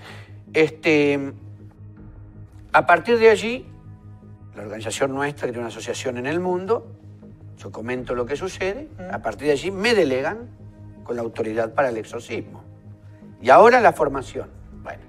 Este, 0.53 1.33
a 2.73 2.87
partir 2.87 3.19
de 3.19 3.31
allí, 3.31 3.67
la 4.55 4.63
organización 4.63 5.15
nuestra, 5.15 5.47
que 5.47 5.53
tiene 5.53 5.61
una 5.61 5.69
asociación 5.69 6.19
en 6.19 6.27
el 6.27 6.41
mundo, 6.41 6.87
yo 7.59 7.71
comento 7.71 8.15
lo 8.15 8.27
que 8.27 8.37
sucede, 8.37 8.89
a 9.11 9.21
partir 9.21 9.47
de 9.47 9.53
allí 9.53 9.71
me 9.71 9.95
delegan 9.95 10.49
con 11.05 11.17
la 11.17 11.23
autoridad 11.23 11.75
para 11.75 11.89
el 11.91 11.97
exorcismo. 11.97 12.63
Y 13.41 13.51
ahora 13.51 13.81
la 13.81 13.93
formación. 13.93 14.49
Bueno, 14.83 15.03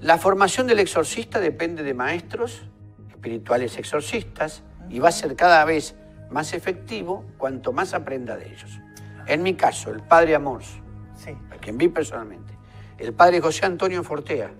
la 0.00 0.18
formación 0.18 0.66
del 0.66 0.78
exorcista 0.78 1.40
depende 1.40 1.82
de 1.82 1.94
maestros 1.94 2.62
espirituales 3.10 3.78
exorcistas 3.78 4.62
y 4.88 4.98
va 4.98 5.08
a 5.08 5.12
ser 5.12 5.34
cada 5.36 5.64
vez 5.64 5.96
más 6.30 6.52
efectivo 6.54 7.24
cuanto 7.38 7.72
más 7.72 7.94
aprenda 7.94 8.36
de 8.36 8.46
ellos. 8.52 8.80
En 9.26 9.42
mi 9.42 9.54
caso, 9.54 9.90
el 9.90 10.02
padre 10.02 10.34
Amors, 10.34 10.80
Sí. 11.14 11.30
a 11.50 11.56
quien 11.56 11.78
vi 11.78 11.88
personalmente, 11.88 12.52
el 12.98 13.12
padre 13.14 13.40
José 13.40 13.66
Antonio 13.66 14.02
Fortea, 14.04 14.50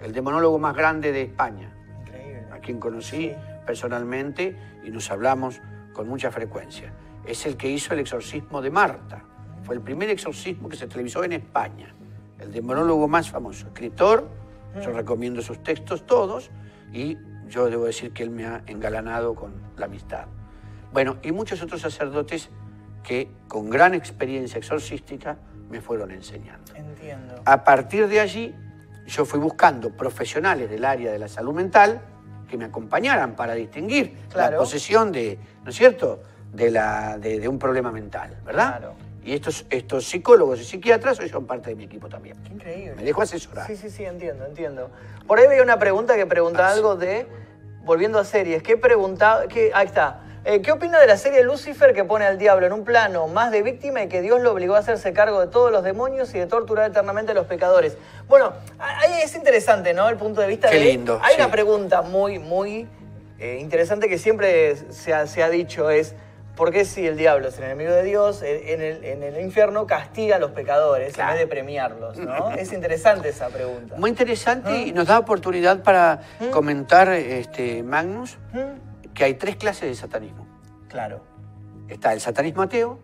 el 0.00 0.12
demonólogo 0.12 0.58
más 0.58 0.76
grande 0.76 1.10
de 1.12 1.22
España, 1.22 1.72
Increíble. 2.00 2.46
a 2.52 2.58
quien 2.58 2.78
conocí 2.78 3.30
Sí. 3.30 3.34
personalmente 3.66 4.56
y 4.84 4.90
nos 4.90 5.10
hablamos 5.10 5.60
con 5.92 6.08
mucha 6.08 6.30
frecuencia. 6.30 6.92
Es 7.26 7.46
el 7.46 7.56
que 7.56 7.68
hizo 7.68 7.94
el 7.94 8.00
exorcismo 8.00 8.62
de 8.62 8.70
Marta. 8.70 9.24
Fue 9.62 9.74
el 9.74 9.80
primer 9.80 10.10
exorcismo 10.10 10.68
que 10.68 10.76
se 10.76 10.86
televisó 10.86 11.22
en 11.24 11.32
España. 11.32 11.94
El 12.38 12.52
demonólogo 12.52 13.06
más 13.08 13.30
famoso, 13.30 13.66
escritor. 13.66 14.28
Yo 14.82 14.92
recomiendo 14.92 15.42
sus 15.42 15.62
textos 15.62 16.06
todos 16.06 16.50
y 16.92 17.18
yo 17.48 17.68
debo 17.68 17.84
decir 17.84 18.12
que 18.12 18.22
él 18.22 18.30
me 18.30 18.46
ha 18.46 18.62
engalanado 18.66 19.34
con 19.34 19.52
la 19.76 19.86
amistad. 19.86 20.26
Bueno, 20.92 21.18
y 21.22 21.32
muchos 21.32 21.60
otros 21.62 21.80
sacerdotes 21.80 22.50
que 23.02 23.30
con 23.48 23.68
gran 23.70 23.94
experiencia 23.94 24.58
exorcística 24.58 25.38
me 25.68 25.80
fueron 25.80 26.10
enseñando. 26.10 26.74
Entiendo. 26.74 27.42
A 27.44 27.64
partir 27.64 28.08
de 28.08 28.20
allí, 28.20 28.54
yo 29.06 29.24
fui 29.24 29.40
buscando 29.40 29.90
profesionales 29.96 30.70
del 30.70 30.84
área 30.84 31.10
de 31.10 31.18
la 31.18 31.28
salud 31.28 31.54
mental 31.54 32.00
que 32.50 32.58
me 32.58 32.64
acompañaran 32.66 33.34
para 33.36 33.54
distinguir 33.54 34.14
Claro. 34.30 34.52
la 34.52 34.58
posesión 34.58 35.12
de, 35.12 35.38
¿no 35.64 35.70
es 35.70 35.76
cierto?, 35.76 36.20
de, 36.52 36.70
la, 36.70 37.16
de, 37.16 37.38
de 37.38 37.48
un 37.48 37.58
problema 37.58 37.92
mental, 37.92 38.36
¿verdad? 38.44 38.78
Claro. 38.78 38.94
Y 39.24 39.34
estos, 39.34 39.64
estos 39.70 40.04
psicólogos 40.06 40.60
y 40.60 40.64
psiquiatras 40.64 41.20
hoy 41.20 41.28
son 41.28 41.46
parte 41.46 41.70
de 41.70 41.76
mi 41.76 41.84
equipo 41.84 42.08
también. 42.08 42.36
Qué 42.42 42.52
increíble. 42.54 42.94
Me 42.96 43.04
dejo 43.04 43.22
asesorar. 43.22 43.66
Sí, 43.66 43.76
sí, 43.76 43.88
sí, 43.88 44.04
entiendo, 44.04 44.44
entiendo. 44.46 44.90
Por 45.26 45.38
ahí 45.38 45.46
veía 45.46 45.62
una 45.62 45.78
pregunta 45.78 46.16
que 46.16 46.26
pregunta 46.26 46.66
Ah, 46.66 46.72
sí. 46.72 46.78
algo 46.78 46.96
de, 46.96 47.26
volviendo 47.84 48.18
a 48.18 48.24
series, 48.24 48.62
¿qué 48.62 48.76
pregunta, 48.76 49.44
qué, 49.48 49.70
ahí 49.74 49.86
está. 49.86 50.22
Eh, 50.44 50.62
¿Qué 50.62 50.72
opina 50.72 50.98
de 50.98 51.06
la 51.06 51.18
serie 51.18 51.42
Lucifer 51.44 51.92
que 51.92 52.02
pone 52.04 52.24
al 52.24 52.38
diablo 52.38 52.66
en 52.66 52.72
un 52.72 52.82
plano 52.84 53.28
más 53.28 53.50
de 53.52 53.62
víctima 53.62 54.02
y 54.02 54.08
que 54.08 54.22
Dios 54.22 54.40
lo 54.40 54.52
obligó 54.52 54.74
a 54.74 54.78
hacerse 54.78 55.12
cargo 55.12 55.38
de 55.40 55.48
todos 55.48 55.70
los 55.70 55.84
demonios 55.84 56.34
y 56.34 56.38
de 56.38 56.46
torturar 56.46 56.90
eternamente 56.90 57.32
a 57.32 57.34
los 57.34 57.46
pecadores? 57.46 57.98
Bueno, 58.26 58.54
ahí 58.78 59.20
es 59.22 59.34
interesante, 59.34 59.92
¿no? 59.92 60.08
El 60.08 60.16
punto 60.16 60.40
de 60.40 60.46
vista 60.46 60.70
Qué 60.70 60.78
de... 60.78 60.84
lindo, 60.86 61.20
Hay 61.22 61.34
sí. 61.34 61.40
una 61.42 61.50
pregunta 61.50 62.00
muy, 62.00 62.38
muy 62.38 62.88
eh, 63.38 63.58
interesante 63.60 64.08
que 64.08 64.16
siempre 64.16 64.76
se 64.90 65.12
ha, 65.12 65.26
se 65.26 65.42
ha 65.42 65.50
dicho 65.50 65.90
es... 65.90 66.14
¿Por 66.56 66.72
qué 66.72 66.84
si 66.84 67.06
el 67.06 67.16
diablo 67.16 67.48
es 67.48 67.56
el 67.56 67.64
enemigo 67.64 67.90
de 67.90 68.02
Dios, 68.02 68.42
en 68.42 68.82
el, 68.82 69.02
en 69.02 69.22
el 69.22 69.40
infierno 69.40 69.86
castiga 69.86 70.36
a 70.36 70.38
los 70.38 70.50
pecadores 70.50 71.14
Claro. 71.14 71.30
en 71.30 71.36
vez 71.38 71.44
de 71.46 71.50
premiarlos? 71.50 72.18
¿no? 72.18 72.50
es 72.50 72.72
interesante 72.74 73.30
esa 73.30 73.48
pregunta. 73.48 73.94
Muy 73.96 74.10
interesante 74.10 74.76
y 74.76 74.92
nos 74.92 75.06
da 75.06 75.18
oportunidad 75.20 75.82
para 75.82 76.20
comentar, 76.50 77.08
este, 77.12 77.82
Magnus, 77.82 78.36
¿Mm? 78.52 78.89
Que 79.14 79.24
hay 79.24 79.34
tres 79.34 79.56
clases 79.56 79.82
de 79.88 79.94
satanismo. 79.94 80.46
Claro. 80.88 81.20
Está 81.88 82.12
el 82.12 82.20
satanismo 82.20 82.62
ateo, 82.62 82.98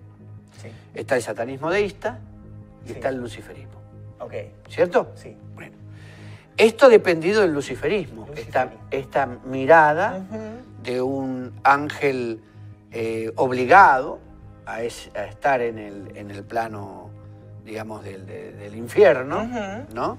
Sí. 0.63 0.69
está 0.95 1.17
el 1.17 1.23
satanismo 1.23 1.71
deísta 1.71 2.19
y 2.85 2.89
Sí. 2.89 2.93
está 2.95 3.09
el 3.11 3.17
luciferismo. 3.17 3.81
Ok. 4.21 4.33
¿Cierto? 4.69 5.13
Sí. 5.17 5.37
Bueno. 5.55 5.75
Esto 6.57 6.87
ha 6.87 6.89
dependido 6.89 7.43
del 7.43 7.53
luciferismo, 7.53 8.27
esta, 8.91 9.27
mirada 9.45 10.25
de 10.83 11.03
un 11.03 11.53
ángel 11.65 12.41
eh, 12.93 13.31
obligado 13.37 14.21
a, 14.65 14.83
es- 14.83 15.11
a 15.15 15.25
estar 15.25 15.61
en 15.61 15.79
el, 15.79 16.17
en 16.17 16.31
el 16.31 16.45
plano, 16.45 17.11
digamos, 17.65 18.03
del, 18.05 18.25
de- 18.27 18.53
del 18.53 18.75
infierno. 18.77 19.45
¿no? 19.93 20.17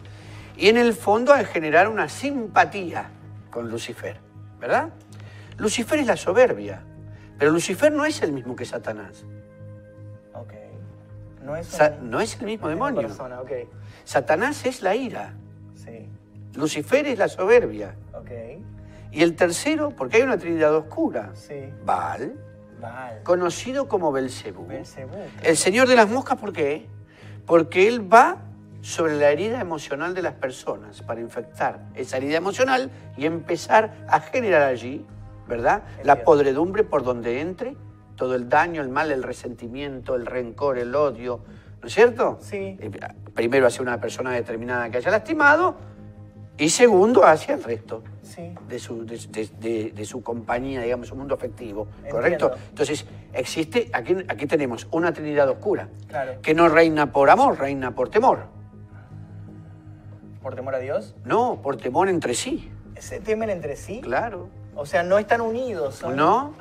Y 0.57 0.67
en 0.69 0.77
el 0.77 0.93
fondo 0.93 1.33
a 1.33 1.43
generar 1.43 1.87
una 1.87 2.07
simpatía 2.07 3.09
con 3.49 3.69
Lucifer, 3.69 4.17
¿verdad? 4.59 4.89
Lucifer 5.57 5.99
es 5.99 6.07
la 6.07 6.17
soberbia, 6.17 6.81
pero 7.37 7.51
Lucifer 7.51 7.91
no 7.91 8.05
es 8.05 8.21
el 8.21 8.31
mismo 8.31 8.55
que 8.55 8.65
Satanás. 8.65 9.25
Ok. 10.33 10.53
No 11.43 11.55
es, 11.55 11.67
Sa- 11.67 11.95
no 12.01 12.19
es 12.19 12.39
el 12.39 12.45
mismo 12.45 12.67
demonio. 12.67 13.01
persona. 13.01 13.39
Satanás 14.03 14.65
es 14.65 14.81
la 14.81 14.95
ira, 14.95 15.33
Sí. 15.75 16.07
Lucifer 16.55 17.05
es 17.07 17.17
la 17.19 17.27
soberbia. 17.27 17.95
Y 19.09 19.23
el 19.23 19.35
tercero, 19.35 19.91
porque 19.91 20.17
hay 20.17 20.23
una 20.23 20.37
trinidad 20.37 20.75
oscura, 20.75 21.31
Sí. 21.33 21.69
Baal, 21.85 22.33
Vale. 22.79 23.23
conocido 23.23 23.87
como. 23.87 24.11
Belcebú. 24.11 24.67
El 25.43 25.57
señor 25.57 25.87
de 25.87 25.95
las 25.95 26.09
moscas, 26.09 26.37
¿por 26.37 26.51
qué? 26.53 26.85
Porque 27.45 27.87
él 27.87 28.13
va 28.13 28.37
sobre 28.81 29.15
la 29.15 29.31
herida 29.31 29.59
emocional 29.61 30.13
de 30.13 30.21
las 30.21 30.33
personas 30.33 31.01
para 31.01 31.21
infectar 31.21 31.79
esa 31.95 32.17
herida 32.17 32.37
emocional 32.37 32.91
y 33.15 33.25
empezar 33.25 33.93
a 34.07 34.19
generar 34.19 34.63
allí, 34.63 35.05
¿verdad? 35.47 35.83
La 36.03 36.23
podredumbre 36.23 36.83
por 36.83 37.03
donde 37.03 37.39
entre, 37.41 37.75
todo 38.15 38.35
el 38.35 38.49
daño, 38.49 38.81
el 38.81 38.89
mal, 38.89 39.11
el 39.11 39.23
resentimiento, 39.23 40.15
el 40.15 40.25
rencor, 40.25 40.77
el 40.77 40.93
odio, 40.95 41.41
¿no 41.81 41.87
es 41.87 41.93
cierto? 41.93 42.37
Sí. 42.41 42.77
Eh, 42.79 42.91
Primero 43.33 43.67
hacia 43.67 43.81
una 43.83 43.99
persona 44.01 44.31
determinada 44.31 44.89
que 44.89 44.97
haya 44.97 45.11
lastimado 45.11 45.75
y 46.57 46.69
segundo 46.69 47.23
hacia 47.23 47.53
el 47.53 47.63
resto 47.63 48.03
Sí. 48.23 48.53
de 48.67 48.79
su, 48.79 49.05
de, 49.05 49.17
de- 49.29 49.49
de- 49.59 49.91
de 49.95 50.05
su 50.05 50.23
compañía, 50.23 50.81
digamos, 50.81 51.07
su 51.07 51.15
mundo 51.15 51.35
afectivo, 51.35 51.83
Entiendo. 51.97 52.09
¿correcto? 52.15 52.51
Entonces, 52.69 53.05
existe, 53.33 53.89
aquí, 53.93 54.15
aquí 54.27 54.47
tenemos 54.47 54.87
una 54.91 55.13
trinidad 55.13 55.47
oscura, 55.49 55.87
Claro. 56.07 56.41
que 56.41 56.53
no 56.55 56.67
reina 56.67 57.11
por 57.11 57.29
amor, 57.29 57.59
reina 57.59 57.93
por 57.93 58.09
temor. 58.09 58.47
¿Por 60.41 60.55
temor 60.55 60.75
a 60.75 60.79
Dios? 60.79 61.15
No, 61.25 61.61
por 61.61 61.77
temor 61.77 62.09
entre 62.09 62.33
sí, 62.33 62.71
¿Se 62.99 63.19
temen 63.19 63.49
entre 63.51 63.75
sí? 63.75 64.01
claro. 64.01 64.49
O 64.77 64.85
sea, 64.85 65.03
no 65.03 65.17
están 65.17 65.41
unidos. 65.41 66.03
¿No? 66.15 66.53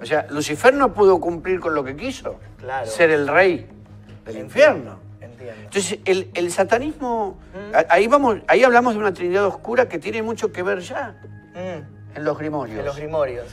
O 0.00 0.04
sea, 0.06 0.26
Lucifer 0.30 0.74
no 0.74 0.92
pudo 0.92 1.18
cumplir 1.20 1.58
con 1.60 1.74
lo 1.74 1.82
que 1.82 1.96
quiso, 1.96 2.36
Claro. 2.58 2.86
ser 2.86 3.10
el 3.10 3.26
rey 3.26 3.66
del 4.24 4.36
Entiendo, 4.36 4.40
infierno. 4.44 4.98
Entiendo. 5.20 5.60
Entonces, 5.64 5.98
el, 6.04 6.30
el 6.34 6.52
satanismo, 6.52 7.36
a- 7.74 7.92
ahí, 7.94 8.06
vamos, 8.06 8.38
ahí 8.46 8.62
hablamos 8.62 8.94
de 8.94 9.00
una 9.00 9.12
trinidad 9.12 9.44
oscura 9.46 9.88
que 9.88 9.98
tiene 9.98 10.22
mucho 10.22 10.52
que 10.52 10.62
ver 10.62 10.80
ya 10.80 11.16
Mm, 11.54 12.16
en 12.16 12.24
los 12.24 12.38
grimorios. 12.38 12.76
de 12.78 12.84
los 12.84 12.96
grimorios. 12.96 13.46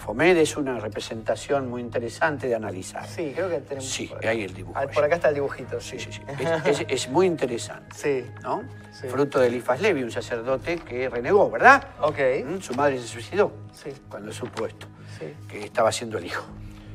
Bafomed 0.00 0.38
es 0.38 0.56
una 0.56 0.80
representación 0.80 1.68
muy 1.68 1.82
interesante 1.82 2.48
de 2.48 2.54
analizar. 2.54 3.06
Sí, 3.06 3.32
creo 3.34 3.50
que 3.50 3.58
tenemos. 3.60 3.84
Sí, 3.86 4.06
por 4.06 4.16
acá. 4.16 4.30
hay 4.30 4.44
el 4.44 4.54
dibujo 4.54 4.78
Ah, 4.78 4.86
por 4.92 5.04
acá 5.04 5.16
está 5.16 5.28
el 5.28 5.34
dibujito. 5.34 5.78
Sí, 5.78 5.98
sí, 5.98 6.10
sí. 6.10 6.22
Es, 6.64 6.80
es- 6.80 6.86
es 6.88 7.08
muy 7.10 7.26
interesante, 7.26 7.94
Sí. 7.94 8.24
¿no? 8.42 8.62
Sí. 8.92 9.08
Fruto 9.08 9.38
de 9.38 9.48
Elifas 9.48 9.78
Levi, 9.82 10.02
un 10.02 10.10
sacerdote 10.10 10.78
que 10.78 11.10
renegó, 11.10 11.50
¿verdad? 11.50 11.86
Ok. 12.00 12.16
Mm, 12.46 12.60
Su 12.60 12.74
madre 12.74 12.98
se 12.98 13.08
suicidó 13.08 13.52
Sí. 13.74 13.90
cuando 14.08 14.32
supo 14.32 14.64
esto, 14.66 14.86
Sí. 15.18 15.34
que 15.48 15.64
estaba 15.64 15.92
siendo 15.92 16.16
el 16.16 16.24
hijo. 16.24 16.44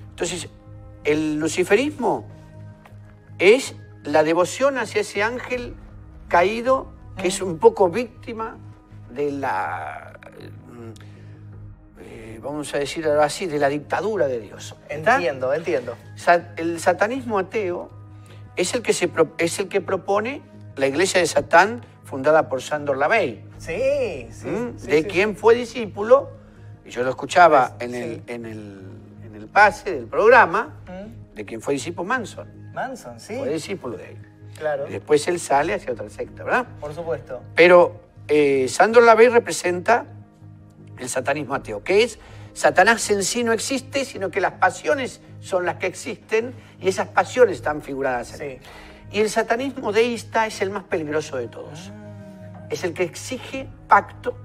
Entonces, 0.10 0.50
el 1.04 1.36
luciferismo 1.40 2.26
es 3.38 3.76
la 4.04 4.24
devoción 4.24 4.80
hacia 4.80 5.02
ese 5.02 5.22
ángel 5.22 5.76
caído 6.28 6.92
que 7.18 7.28
es 7.28 7.40
un 7.40 7.60
poco 7.60 7.88
víctima 7.90 8.58
de 9.12 9.32
la, 9.32 10.14
mm, 10.14 10.15
vamos 12.46 12.74
a 12.74 12.78
decir 12.80 13.06
ahora 13.08 13.26
así, 13.26 13.46
de 13.48 13.60
la 13.60 13.68
dictadura 13.70 14.28
de 14.28 14.40
Dios. 14.40 14.76
Entiendo, 14.90 15.54
entiendo. 15.54 15.96
El 16.58 16.80
satanismo 16.80 17.40
ateo 17.40 17.90
es 18.56 18.74
el 18.74 18.82
que, 18.82 18.94
se 18.94 19.08
pro- 19.08 19.34
es 19.38 19.60
el 19.60 19.68
que 19.68 19.82
propone 19.82 20.42
la 20.76 20.88
iglesia 20.88 21.20
de 21.20 21.28
Satán 21.28 21.82
fundada 22.04 22.48
por 22.48 22.62
Sandor 22.62 22.98
Lavey, 22.98 23.44
Sí, 23.58 24.28
sí. 24.32 24.48
¿m? 24.48 24.74
sí, 24.78 24.88
de 24.88 25.02
sí. 25.02 25.08
quien 25.08 25.36
fue 25.36 25.56
discípulo, 25.56 26.30
y 26.86 26.90
yo 26.92 27.04
lo 27.04 27.10
escuchaba 27.10 27.74
Pues, 27.78 27.90
en, 27.90 27.96
el, 27.96 28.22
en, 28.28 28.46
el, 28.46 28.80
en 29.26 29.36
el 29.36 29.48
pase 29.48 29.92
del 29.94 30.06
programa, 30.06 30.82
Mm, 30.88 31.36
de 31.36 31.46
quien 31.46 31.62
fue 31.62 31.74
discípulo 31.74 32.08
Manson, 32.08 32.72
Manson, 32.74 33.20
sí. 33.20 33.36
fue 33.38 33.50
discípulo 33.50 33.98
de 33.98 34.12
él. 34.12 34.18
Claro. 34.58 34.88
Y 34.88 34.92
después 34.92 35.28
él 35.28 35.40
sale 35.40 35.74
hacia 35.74 35.92
otra 35.94 36.10
secta, 36.10 36.44
¿verdad? 36.44 36.66
Por 36.80 36.94
supuesto. 36.94 37.42
Pero 37.56 38.00
eh, 38.28 38.68
Sandor 38.70 39.04
Lavey 39.04 39.28
representa 39.30 40.06
el 41.00 41.10
satanismo 41.10 41.56
ateo, 41.56 41.84
que 41.84 42.04
es 42.04 42.20
Satanás 42.54 43.10
en 43.10 43.24
sí 43.24 43.44
no 43.44 43.52
existe, 43.52 44.06
sino 44.06 44.32
que 44.32 44.40
las 44.40 44.54
pasiones 44.54 45.20
son 45.42 45.66
las 45.66 45.76
que 45.76 45.88
existen 45.88 46.54
y 46.80 46.88
esas 46.88 47.10
pasiones 47.10 47.58
están 47.58 47.82
figuradas 47.82 48.32
en 48.34 48.38
Sí. 48.38 48.44
él. 48.46 48.60
Y 49.12 49.20
el 49.20 49.30
satanismo 49.30 49.92
deísta 49.92 50.48
es 50.48 50.62
el 50.62 50.70
más 50.70 50.84
peligroso 50.86 51.36
de 51.38 51.48
todos. 51.50 51.92
Es 52.70 52.84
el 52.86 52.94
que 52.94 53.04
exige 53.04 53.68
pacto 53.90 54.38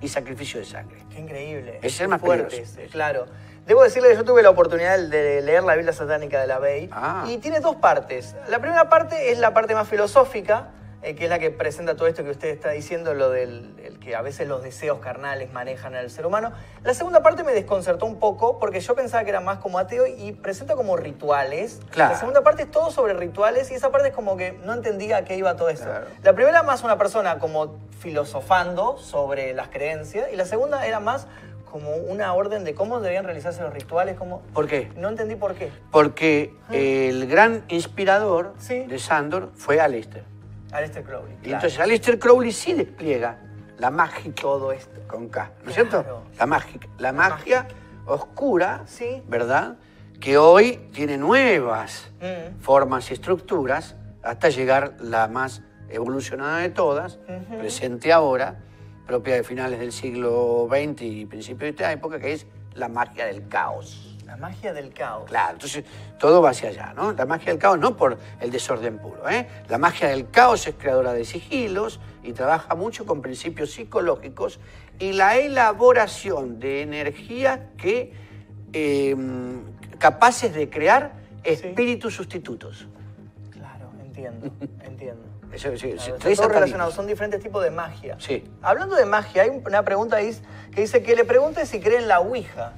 y 0.00 0.08
sacrificio 0.08 0.58
de 0.60 0.66
sangre. 0.66 0.98
Qué 1.10 1.20
increíble. 1.20 1.78
Es 1.82 2.00
el 2.00 2.08
más 2.08 2.20
fuerte 2.20 2.62
ese, 2.62 2.86
claro. 2.86 3.26
Debo 3.66 3.82
decirle 3.82 4.10
que 4.10 4.16
yo 4.16 4.24
tuve 4.24 4.42
la 4.42 4.50
oportunidad 4.50 4.98
de 4.98 5.40
leer 5.40 5.62
la 5.64 5.74
Biblia 5.74 5.92
satánica 5.92 6.40
de 6.40 6.46
la 6.48 6.58
Bey 6.58 6.88
Ah. 6.92 7.24
y 7.28 7.38
tiene 7.38 7.60
dos 7.60 7.76
partes. 7.76 8.34
La 8.48 8.58
primera 8.58 8.88
parte 8.88 9.30
es 9.32 9.38
la 9.38 9.54
parte 9.54 9.74
más 9.74 9.88
filosófica, 9.88 10.68
eh, 11.02 11.14
que 11.14 11.24
es 11.24 11.30
la 11.30 11.38
que 11.38 11.50
presenta 11.50 11.94
todo 11.96 12.08
esto 12.08 12.24
que 12.24 12.30
usted 12.30 12.48
está 12.48 12.70
diciendo, 12.70 13.14
lo 13.14 13.30
del 13.30 13.74
el 13.84 13.98
que 13.98 14.16
a 14.16 14.22
veces 14.22 14.48
los 14.48 14.62
deseos 14.62 14.98
carnales 14.98 15.52
manejan 15.52 15.94
al 15.94 16.10
ser 16.10 16.26
humano. 16.26 16.52
La 16.82 16.94
segunda 16.94 17.22
parte 17.22 17.44
me 17.44 17.52
desconcertó 17.52 18.06
un 18.06 18.18
poco 18.18 18.58
porque 18.58 18.80
yo 18.80 18.94
pensaba 18.94 19.24
que 19.24 19.30
era 19.30 19.40
más 19.40 19.58
como 19.58 19.78
ateo 19.78 20.06
y 20.06 20.32
presenta 20.32 20.74
como 20.74 20.96
rituales. 20.96 21.80
Claro. 21.90 22.12
La 22.14 22.18
segunda 22.18 22.42
parte 22.42 22.62
es 22.62 22.70
todo 22.70 22.90
sobre 22.90 23.14
rituales 23.14 23.70
y 23.70 23.74
esa 23.74 23.90
parte 23.90 24.08
es 24.08 24.14
como 24.14 24.36
que 24.36 24.52
no 24.64 24.72
entendía 24.74 25.18
a 25.18 25.24
qué 25.24 25.36
iba 25.36 25.54
todo 25.56 25.68
eso. 25.68 25.84
Claro. 25.84 26.06
La 26.22 26.32
primera 26.34 26.62
más 26.62 26.82
una 26.82 26.96
persona 26.98 27.38
como 27.38 27.76
filosofando 27.98 28.98
sobre 28.98 29.52
las 29.54 29.68
creencias 29.68 30.28
y 30.32 30.36
la 30.36 30.44
segunda 30.44 30.86
era 30.86 31.00
más 31.00 31.26
como 31.70 31.94
una 31.96 32.32
orden 32.32 32.64
de 32.64 32.74
cómo 32.74 33.00
debían 33.00 33.24
realizarse 33.24 33.60
los 33.60 33.72
rituales, 33.74 34.16
como... 34.16 34.40
¿Por 34.54 34.66
qué? 34.66 34.90
No 34.96 35.08
entendí 35.08 35.36
por 35.36 35.54
qué. 35.54 35.70
Porque 35.90 36.54
el 36.72 37.26
gran 37.26 37.64
inspirador 37.68 38.54
Sí. 38.58 38.84
de 38.86 38.98
Sandor 38.98 39.50
fue 39.54 39.80
Aleister. 39.80 40.24
Aleister 40.72 41.02
Crowley. 41.04 41.32
Y 41.34 41.36
claro. 41.44 41.54
entonces 41.56 41.78
Aleister 41.80 42.18
Crowley 42.18 42.52
sí 42.52 42.72
despliega 42.74 43.38
la 43.78 43.90
magia 43.90 44.32
todo 44.34 44.72
esto. 44.72 45.00
con 45.06 45.28
K, 45.28 45.52
¿no 45.62 45.70
es 45.70 45.76
Claro. 45.76 45.90
cierto? 45.90 46.22
La 46.38 46.46
mágica, 46.46 46.88
la 46.98 47.12
magia 47.12 47.68
oscura, 48.06 48.82
Sí. 48.86 49.22
¿verdad? 49.28 49.76
Que 50.20 50.36
hoy 50.38 50.88
tiene 50.92 51.16
nuevas 51.18 52.10
Mm. 52.20 52.58
formas 52.60 53.10
y 53.10 53.14
estructuras 53.14 53.94
hasta 54.22 54.48
llegar 54.48 54.96
la 55.00 55.28
más 55.28 55.62
evolucionada 55.88 56.58
de 56.58 56.70
todas, 56.70 57.18
presente 57.58 58.12
ahora, 58.12 58.56
propia 59.06 59.34
de 59.36 59.44
finales 59.44 59.78
del 59.78 59.92
siglo 59.92 60.66
XX 60.68 61.02
y 61.02 61.26
principios 61.26 61.60
de 61.60 61.68
esta 61.68 61.92
época, 61.92 62.18
que 62.18 62.32
es 62.32 62.46
la 62.74 62.88
magia 62.88 63.26
del 63.26 63.46
caos. 63.46 64.05
La 64.36 64.48
magia 64.48 64.74
del 64.74 64.92
caos. 64.92 65.24
Claro, 65.30 65.54
entonces 65.54 65.82
todo 66.18 66.42
va 66.42 66.50
hacia 66.50 66.68
allá, 66.68 66.92
¿no? 66.94 67.12
La 67.12 67.24
magia 67.24 67.52
del 67.52 67.58
caos 67.58 67.78
no 67.78 67.96
por 67.96 68.18
el 68.38 68.50
desorden 68.50 68.98
puro, 68.98 69.26
¿eh? 69.30 69.48
La 69.68 69.78
magia 69.78 70.08
del 70.08 70.30
caos 70.30 70.66
es 70.66 70.74
creadora 70.74 71.14
de 71.14 71.24
sigilos 71.24 72.00
y 72.22 72.32
trabaja 72.32 72.74
mucho 72.74 73.06
con 73.06 73.22
principios 73.22 73.70
psicológicos 73.70 74.60
y 74.98 75.12
la 75.12 75.38
elaboración 75.38 76.60
de 76.60 76.82
energías 76.82 77.60
que 77.78 78.12
eh, 78.74 79.16
capaces 79.98 80.52
de 80.52 80.68
crear 80.68 81.12
espíritus 81.42 82.14
sustitutos. 82.14 82.88
Claro, 83.50 83.90
entiendo, 84.04 84.50
entiendo. 84.84 85.22
Eso, 85.50 85.74
sí, 85.78 85.92
Claro, 85.92 86.36
todo 86.36 86.48
relacionado, 86.48 86.90
son 86.90 87.06
diferentes 87.06 87.40
tipos 87.40 87.64
de 87.64 87.70
magia. 87.70 88.16
Sí. 88.18 88.44
Hablando 88.60 88.96
de 88.96 89.06
magia, 89.06 89.44
hay 89.44 89.62
una 89.64 89.82
pregunta 89.82 90.18
que 90.18 90.80
dice 90.82 91.02
que 91.02 91.16
le 91.16 91.24
pregunte 91.24 91.64
si 91.64 91.80
cree 91.80 91.96
en 91.96 92.08
la 92.08 92.20
Ouija. 92.20 92.74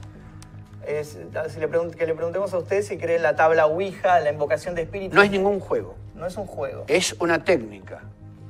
Es, 0.88 1.18
si 1.48 1.60
le 1.60 1.68
que 1.68 2.06
le 2.06 2.14
preguntemos 2.14 2.54
a 2.54 2.58
usted 2.58 2.82
si 2.82 2.96
cree 2.96 3.18
la 3.18 3.36
tabla 3.36 3.66
Ouija, 3.66 4.20
la 4.20 4.32
invocación 4.32 4.74
de 4.74 4.82
espíritus. 4.82 5.14
No 5.14 5.22
es 5.22 5.30
ningún 5.30 5.60
juego, 5.60 5.96
No 6.14 6.26
es 6.26 6.36
un 6.38 6.46
juego. 6.46 6.84
es 6.88 7.14
una 7.20 7.44
técnica, 7.44 8.00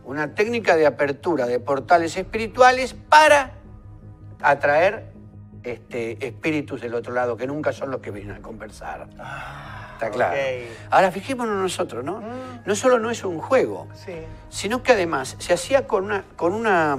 una 0.05 0.35
técnica 0.35 0.77
de 0.77 0.87
apertura 0.87 1.47
de 1.47 1.59
portales 1.59 2.17
espirituales 2.17 2.95
para 2.95 3.55
atraer 4.41 5.07
este, 5.65 6.25
espíritus 6.25 6.81
del 6.81 6.95
otro 6.95 7.13
lado, 7.13 7.37
que 7.37 7.47
nunca 7.49 7.73
son 7.73 7.91
los 7.91 8.01
que 8.01 8.13
vienen 8.13 8.37
a 8.37 8.41
conversar. 8.41 9.09
Está 9.11 10.11
claro. 10.11 10.37
Ah, 10.39 10.47
ok. 10.87 10.93
Ahora, 10.93 11.11
fijémonos 11.11 11.57
nosotros, 11.61 12.05
¿no? 12.05 12.23
No 12.65 12.75
solo 12.77 13.01
no 13.01 13.11
es 13.11 13.25
un 13.25 13.41
juego, 13.41 13.89
Sí. 13.95 14.13
sino 14.49 14.85
que 14.85 14.93
además 14.93 15.35
se 15.41 15.53
hacía 15.53 15.89
con 15.89 16.05
una, 16.05 16.25
con 16.37 16.53
una 16.55 16.97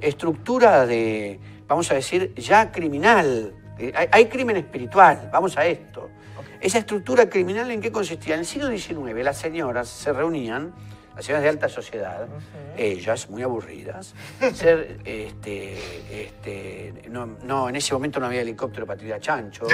estructura 0.00 0.84
de, 0.84 1.38
vamos 1.68 1.92
a 1.92 1.94
decir, 1.94 2.34
ya 2.34 2.72
criminal, 2.72 3.54
hay, 3.78 4.08
hay 4.10 4.26
crimen 4.26 4.56
espiritual, 4.56 5.28
vamos 5.32 5.56
a 5.56 5.66
esto. 5.66 6.10
Esa 6.60 6.78
estructura 6.78 7.28
criminal 7.28 7.70
en 7.70 7.80
qué 7.80 7.92
consistía? 7.92 8.34
En 8.34 8.40
el 8.40 8.46
siglo 8.46 8.68
XIX 8.68 9.22
las 9.22 9.36
señoras 9.36 9.88
se 9.88 10.12
reunían, 10.12 10.72
las 11.14 11.24
señoras 11.24 11.42
de 11.42 11.48
alta 11.50 11.68
sociedad, 11.68 12.26
ellas 12.76 13.28
muy 13.28 13.42
aburridas, 13.42 14.14
ser, 14.54 14.98
este, 15.04 15.76
este, 16.10 17.08
no, 17.10 17.26
no, 17.26 17.68
en 17.68 17.76
ese 17.76 17.92
momento 17.92 18.18
no 18.18 18.26
había 18.26 18.40
helicóptero 18.40 18.86
para 18.86 18.98
tirar 18.98 19.20
chancho, 19.20 19.66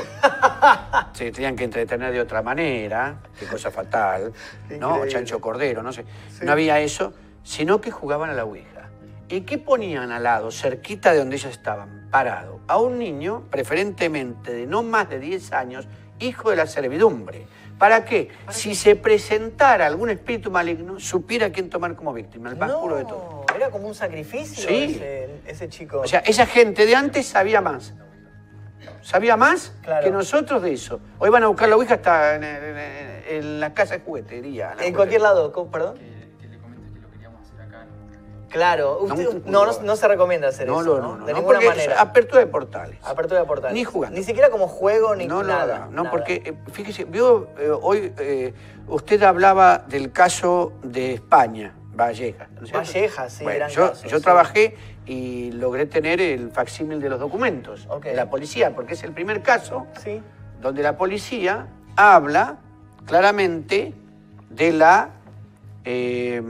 se 1.13 1.31
tenían 1.31 1.57
que 1.57 1.65
entretener 1.65 2.13
de 2.13 2.21
otra 2.21 2.43
manera, 2.43 3.21
qué 3.39 3.47
cosa 3.47 3.71
fatal, 3.71 4.33
¿no? 4.79 5.07
Chancho 5.07 5.41
cordero, 5.41 5.83
no 5.83 5.93
sé. 5.93 6.05
No 6.43 6.53
había 6.53 6.81
eso, 6.81 7.13
sino 7.43 7.81
que 7.81 7.91
jugaban 7.91 8.31
a 8.31 8.35
la 8.35 8.45
Ouija. 8.45 8.80
¿Y 9.31 9.43
qué 9.43 9.59
ponían 9.59 10.11
al 10.11 10.25
lado, 10.25 10.51
cerquita 10.51 11.13
de 11.13 11.19
donde 11.21 11.37
ellas 11.37 11.53
estaban, 11.53 12.09
parado? 12.11 12.61
A 12.67 12.79
un 12.79 12.99
niño, 12.99 13.45
preferentemente 13.51 14.53
de 14.53 14.67
no 14.67 14.83
más 14.83 15.09
de 15.09 15.21
10 15.21 15.53
años, 15.53 15.87
hijo 16.19 16.51
de 16.51 16.57
la 16.57 16.67
servidumbre. 16.67 17.47
¿Para 17.79 18.05
qué? 18.05 18.29
Si 18.51 18.75
se 18.75 18.97
presentara 18.97 19.87
algún 19.87 20.11
espíritu 20.11 20.51
maligno, 20.51 20.99
supiera 20.99 21.47
a 21.47 21.51
quién 21.51 21.71
tomar 21.71 21.95
como 21.95 22.13
víctima, 22.13 22.51
el 22.51 22.57
más 22.57 22.73
puro 22.73 22.97
de 22.97 23.05
todo. 23.05 23.45
No, 23.49 23.57
era 23.57 23.71
como 23.71 23.87
un 23.89 23.95
sacrificio 23.95 24.69
Sí. 24.69 24.97
ese, 24.97 25.31
ese 25.47 25.69
chico. 25.69 26.01
O 26.01 26.07
sea, 26.07 26.19
esa 26.21 26.45
gente 26.47 26.85
de 26.85 26.95
antes 26.97 27.27
sabía 27.27 27.61
más. 27.61 27.95
Sabía 29.03 29.37
más 29.37 29.73
Claro. 29.83 30.05
que 30.05 30.11
nosotros 30.11 30.61
de 30.63 30.73
eso. 30.73 31.01
Hoy 31.19 31.31
van 31.31 31.45
a 31.45 31.47
buscar 31.47 31.69
la 31.69 31.77
Ouija 31.77 31.95
hasta 31.95 32.35
en, 32.35 32.45
en- 32.45 32.65
en- 32.77 33.11
en 33.31 33.61
la 33.61 33.73
casa 33.73 33.95
de 33.95 34.01
juguetería. 34.01 34.75
la 34.77 34.85
en 34.85 34.93
cualquier 34.95 35.21
lado, 35.23 35.53
¿cómo? 35.53 35.71
¿perdón? 35.71 35.97
Claro, 38.51 38.99
usted- 39.03 39.45
No, 39.47 39.65
no, 39.81 39.97
se 39.97 40.09
recomienda 40.09 40.49
hacer 40.49 40.67
No, 40.67 40.81
eso, 40.81 41.01
no, 41.01 41.17
¿no? 41.19 41.25
de 41.25 41.33
ninguna 41.35 41.61
es 41.61 41.67
manera. 41.67 42.01
apertura 42.01 42.41
de 42.41 42.47
portales. 42.49 42.99
Apertura 43.05 43.41
de 43.41 43.47
portales. 43.47 43.75
Ni 43.75 43.85
jugando. 43.85 44.19
Ni 44.19 44.25
siquiera 44.25 44.51
como 44.51 44.67
juego 44.67 45.15
ni 45.15 45.27
nada. 45.29 45.87
no, 45.91 46.03
nada. 46.03 46.11
porque 46.11 46.43
eh, 46.45 46.55
fíjese, 46.73 47.05
vio 47.05 47.49
eh, 47.59 47.71
hoy 47.71 48.13
eh, 48.19 48.53
usted 48.89 49.23
hablaba 49.23 49.79
del 49.79 50.11
caso 50.11 50.73
de 50.83 51.15
España, 51.15 51.75
Valleja. 51.95 52.49
Valleja, 52.73 53.31
sí, 53.31 53.45
Bueno, 53.45 53.59
gran 53.59 53.71
yo, 53.71 53.89
caso, 53.91 54.07
yo 54.09 54.17
sí. 54.19 54.23
trabajé 54.25 54.77
y 55.07 55.53
logré 55.53 55.87
tener 55.87 56.21
el 56.21 56.51
facsímil 56.51 57.01
de 57.01 57.09
los 57.09 57.21
documentos 57.21 57.87
de 58.03 58.15
la 58.15 58.29
policía, 58.29 58.75
porque 58.75 58.95
es 58.95 59.03
el 59.05 59.13
primer 59.13 59.43
caso 59.43 59.87
Sí. 60.03 60.21
donde 60.61 60.83
la 60.83 60.97
policía 60.97 61.69
habla 61.97 62.57
claramente 63.07 63.95
de 64.51 64.73
la 64.73 65.11
eh, 65.85 66.43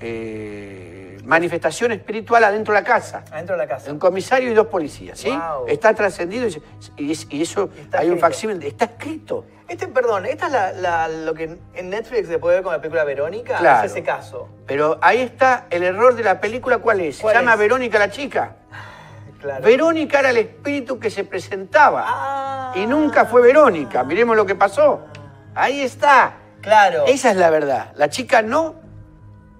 eh, 0.00 1.18
manifestación 1.24 1.92
espiritual 1.92 2.42
adentro 2.44 2.74
de 2.74 2.80
la 2.80 2.86
casa. 2.86 3.24
Adentro 3.30 3.56
de 3.56 3.62
la 3.62 3.68
casa. 3.68 3.90
Un 3.92 3.98
comisario 3.98 4.50
y 4.50 4.54
dos 4.54 4.66
policías, 4.68 5.18
¿sí? 5.18 5.28
Wow. 5.30 5.66
Está 5.68 5.94
trascendido 5.94 6.46
y, 6.48 6.62
y 6.96 7.12
es- 7.12 7.26
y 7.30 7.42
eso 7.42 7.70
Está 7.76 7.98
hay 8.00 8.06
un 8.08 8.14
escrito. 8.14 8.26
facsímil, 8.26 8.62
está 8.62 8.84
escrito. 8.86 9.44
Este, 9.68 9.86
perdón, 9.88 10.24
¿esta 10.24 10.46
es 10.46 10.52
la, 10.52 10.72
la- 10.72 11.08
lo 11.08 11.34
que 11.34 11.58
en 11.74 11.90
Netflix 11.90 12.28
se 12.28 12.38
puede 12.38 12.56
ver 12.56 12.64
con 12.64 12.72
la 12.72 12.80
película 12.80 13.04
Verónica? 13.04 13.58
Claro. 13.58 13.84
Es 13.84 13.92
ese 13.92 14.02
caso. 14.02 14.48
Pero 14.66 14.98
ahí 15.02 15.20
está 15.20 15.66
el 15.70 15.82
error 15.82 16.14
de 16.14 16.22
la 16.24 16.40
película, 16.40 16.78
¿cuál 16.78 17.00
es? 17.00 17.18
¿Cuál 17.18 17.34
Se 17.34 17.40
llama 17.40 17.52
es? 17.54 17.58
Verónica 17.58 17.98
la 17.98 18.10
chica. 18.10 18.56
Claro. 19.40 19.62
Verónica 19.64 20.18
era 20.18 20.30
el 20.30 20.36
espíritu 20.38 20.98
que 20.98 21.10
se 21.10 21.22
presentaba. 21.22 22.02
Ah. 22.08 22.72
Y 22.74 22.86
nunca 22.86 23.24
fue 23.24 23.40
Verónica. 23.40 24.02
Miremos 24.02 24.36
lo 24.36 24.44
que 24.44 24.56
pasó. 24.56 25.02
Ahí 25.54 25.80
está. 25.80 26.32
Claro. 26.60 27.04
Esa 27.06 27.30
es 27.30 27.36
la 27.36 27.48
verdad. 27.48 27.92
La 27.94 28.08
chica 28.08 28.42
no 28.42 28.74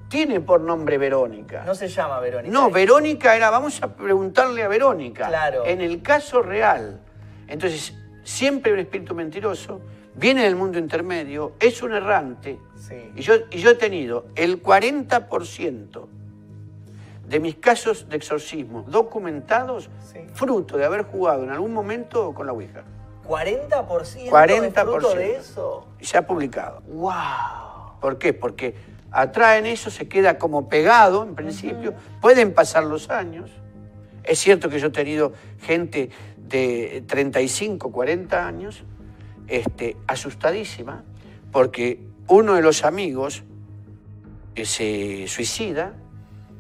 tiene 0.09 0.41
por 0.41 0.61
nombre 0.61 0.99
Verónica. 0.99 1.63
No 1.65 1.75
se 1.75 1.89
llama 1.89 2.19
Verónica. 2.21 2.53
No, 2.53 2.71
Verónica 2.71 3.37
era, 3.37 3.51
vamos 3.51 3.83
a 3.83 3.89
preguntarle 3.95 4.63
a 4.63 4.69
Verónica. 4.69 5.29
Claro. 5.29 5.65
En 5.67 5.81
el 5.81 6.03
caso 6.03 6.43
real. 6.43 7.01
Entonces, 7.47 7.95
siempre 8.25 8.73
un 8.73 8.79
espíritu 8.79 9.15
mentiroso 9.15 9.81
viene 10.15 10.45
del 10.45 10.57
mundo 10.57 10.79
intermedio, 10.79 11.53
es 11.61 11.83
un 11.83 11.95
errante. 11.95 12.59
Sí. 12.77 13.13
Y 13.15 13.21
yo, 13.23 13.35
y 13.51 13.59
yo 13.59 13.71
he 13.71 13.75
tenido 13.75 14.27
el 14.35 14.63
40% 14.63 16.07
de 17.29 17.41
mis 17.41 17.57
casos 17.57 18.09
de 18.09 18.17
exorcismo 18.17 18.85
documentados 18.89 19.91
Sí. 20.11 20.21
fruto 20.33 20.79
de 20.79 20.87
haber 20.87 21.03
jugado 21.03 21.45
en 21.45 21.51
algún 21.51 21.73
momento 21.75 22.33
con 22.33 22.47
la 22.47 22.53
Ouija. 22.53 22.83
40%, 23.27 24.31
40%. 24.31 24.67
es 24.67 24.73
fruto 24.83 25.15
de 25.15 25.37
eso. 25.37 25.87
Y 26.01 26.05
se 26.07 26.17
ha 26.17 26.27
publicado. 26.27 26.81
¡Wow! 26.87 28.01
¿Por 28.01 28.17
qué? 28.19 28.33
Porque 28.33 28.75
atraen 29.11 29.67
eso, 29.67 29.91
se 29.91 30.09
queda 30.09 30.39
como 30.39 30.69
pegado 30.69 31.23
en 31.23 31.35
principio, 31.35 31.95
pueden 32.21 32.53
pasar 32.53 32.85
los 32.85 33.11
años. 33.11 33.51
Es 34.25 34.39
cierto 34.39 34.69
que 34.69 34.79
yo 34.79 34.89
he 34.89 34.91
tenido 34.91 35.33
gente 35.61 36.11
de 36.37 37.03
35, 37.07 37.91
40 37.91 38.47
años 38.47 38.85
este, 39.47 39.97
asustadísima 40.07 41.05
porque 41.53 42.01
uno 42.27 42.55
de 42.55 42.63
los 42.63 42.85
amigos 42.85 43.45
se 44.63 45.27
suicida 45.29 45.95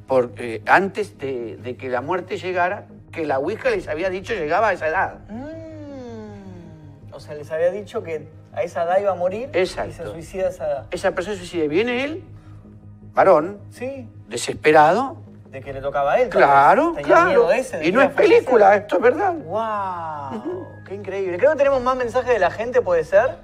por, 0.06 0.32
eh, 0.36 0.62
antes 0.66 1.18
de, 1.18 1.56
de 1.58 1.76
que 1.76 1.88
la 1.88 2.00
muerte 2.00 2.38
llegara, 2.38 2.86
que 3.12 3.26
la 3.26 3.38
Ouija 3.38 3.70
les 3.70 3.88
había 3.88 4.08
dicho 4.08 4.32
llegaba 4.32 4.68
a 4.68 4.72
esa 4.72 4.88
edad. 4.88 5.18
Mm. 5.28 7.12
O 7.12 7.20
sea, 7.20 7.34
les 7.34 7.50
había 7.50 7.70
dicho 7.70 8.02
que 8.02 8.28
a 8.52 8.62
esa 8.62 8.84
edad 8.84 9.00
iba 9.00 9.12
a 9.12 9.14
morir 9.14 9.50
y 9.52 9.66
se 9.66 9.92
suicida 9.92 10.46
a 10.46 10.48
esa 10.48 10.66
edad. 10.66 10.86
Esa 10.90 11.14
persona 11.14 11.34
se 11.34 11.40
suicida 11.40 11.66
viene 11.66 12.04
él, 12.04 12.22
varón, 13.14 13.58
Sí, 13.70 14.08
desesperado, 14.28 15.16
de 15.50 15.60
que 15.62 15.72
le 15.72 15.80
tocaba 15.80 16.12
a 16.12 16.20
él. 16.20 16.28
Claro, 16.28 16.94
claro. 17.02 17.50
ese 17.52 17.86
y 17.86 17.90
no 17.92 18.02
es 18.02 18.10
película, 18.10 18.76
esto 18.76 18.96
es 18.96 19.02
verdad. 19.02 19.34
¡Wow! 19.34 20.66
¡Qué 20.86 20.94
increíble! 20.94 21.38
Creo 21.38 21.52
que 21.52 21.58
tenemos 21.58 21.82
más 21.82 21.96
mensajes 21.96 22.30
de 22.32 22.38
la 22.38 22.50
gente, 22.50 22.82
¿puede 22.82 23.04
ser? 23.04 23.36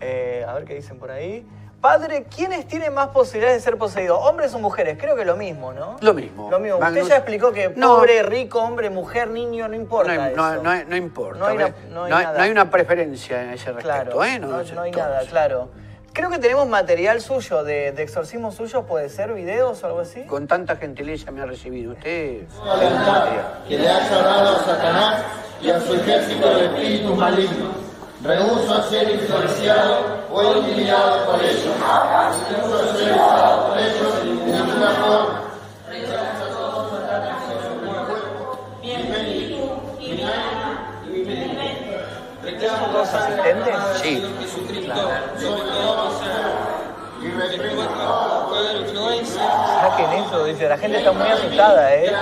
Eh, 0.00 0.44
a 0.46 0.52
ver 0.54 0.64
qué 0.64 0.74
dicen 0.74 0.98
por 0.98 1.10
ahí. 1.10 1.46
Padre, 1.80 2.24
¿quiénes 2.34 2.66
tienen 2.66 2.94
más 2.94 3.08
posibilidades 3.08 3.58
de 3.62 3.64
ser 3.70 3.76
poseídos? 3.78 4.18
¿Hombres 4.22 4.54
o 4.54 4.58
mujeres? 4.58 4.96
Creo 4.98 5.16
que 5.16 5.24
lo 5.26 5.36
mismo, 5.36 5.74
¿no? 5.74 5.96
Lo 6.00 6.14
mismo. 6.14 6.50
Lo 6.50 6.58
mismo. 6.58 6.78
Usted 6.78 7.02
ya 7.04 7.16
explicó 7.16 7.52
que 7.52 7.68
No. 7.76 7.96
pobre, 7.96 8.22
rico, 8.22 8.58
hombre, 8.62 8.88
mujer, 8.88 9.28
niño, 9.28 9.68
no 9.68 9.74
importa 9.74 10.14
no, 10.14 10.24
eso. 10.54 10.62
no- 10.62 10.84
no 10.84 10.96
importa. 10.96 11.54
No 11.90 12.04
hay 12.04 12.50
una 12.50 12.70
preferencia 12.70 13.42
en 13.42 13.50
ese 13.50 13.66
respecto. 13.72 14.12
Claro, 14.12 14.24
¿eh? 14.24 14.38
no, 14.38 14.56
hay 14.82 14.90
todos. 14.90 14.96
nada, 14.96 15.20
claro. 15.28 15.68
Creo 16.14 16.30
que 16.30 16.38
tenemos 16.38 16.68
material 16.68 17.20
suyo, 17.20 17.64
de, 17.64 17.90
de 17.90 18.04
exorcismo 18.04 18.52
suyo, 18.52 18.84
puede 18.84 19.08
ser 19.08 19.34
videos 19.34 19.82
o 19.82 19.86
algo 19.86 19.98
así. 19.98 20.22
Con 20.26 20.46
tanta 20.46 20.76
gentileza 20.76 21.32
me 21.32 21.40
ha 21.40 21.46
recibido 21.46 21.92
usted. 21.94 22.46
que 23.66 23.76
le 23.76 23.88
haya 23.88 24.22
dado 24.22 24.56
a 24.56 24.64
Satanás 24.64 25.22
y 25.60 25.70
a 25.70 25.80
su 25.80 25.92
ejército 25.94 26.56
de 26.56 26.66
espíritus 26.66 27.18
malignos. 27.18 27.74
Rehuso 28.22 28.74
a 28.74 28.82
ser 28.88 29.10
influenciado 29.10 30.24
o 30.30 30.56
intimidado 30.58 31.26
por 31.32 31.42
ellos. 31.42 31.74
Rehuso 32.48 32.76
a 32.76 32.96
ser 32.96 33.12
usado 33.12 33.68
por 33.68 33.78
ellos 33.78 34.18
de 34.20 34.24
ninguna 34.24 34.90
forma. 34.90 35.44
¿Los 42.92 43.12
asistentes? 43.12 43.74
Sí. 44.02 44.22
Saquen 49.84 50.12
eso, 50.12 50.44
dice. 50.44 50.68
La 50.68 50.78
gente 50.78 50.98
está 50.98 51.12
muy 51.12 51.28
asustada, 51.28 51.94
¿eh? 51.94 52.12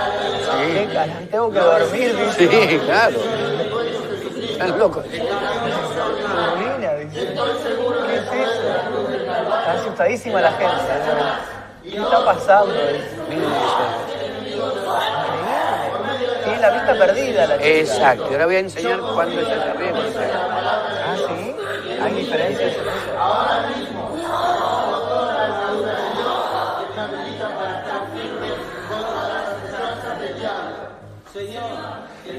Qué 0.73 0.89
cara, 0.93 1.13
Tengo 1.31 1.51
que 1.51 1.59
dormir, 1.59 2.15
dice. 2.17 2.47
Sí, 2.49 2.79
claro. 2.85 3.17
Están 4.51 4.79
locos. 4.79 5.05
Dice. 5.05 5.23
¿Qué 7.13 8.15
es 8.15 8.23
eso? 8.23 8.61
Está 9.59 9.71
asustadísima 9.73 10.41
la 10.41 10.51
gente. 10.51 10.65
¿no? 10.65 11.91
¿Qué 11.91 11.97
está 11.97 12.25
pasando? 12.25 12.73
Tiene 16.43 16.59
la 16.59 16.69
vista 16.69 16.93
perdida 16.93 17.47
la 17.47 17.57
chica. 17.57 17.67
Exacto. 17.69 18.25
Ahora 18.31 18.45
voy 18.45 18.55
a 18.55 18.59
enseñar 18.59 18.99
cuándo 18.99 19.13
cuando 19.15 19.41
se- 19.41 19.53
Ah, 20.33 21.15
¿sí? 21.27 21.55
¿Hay 22.01 22.13
diferencias? 22.13 22.73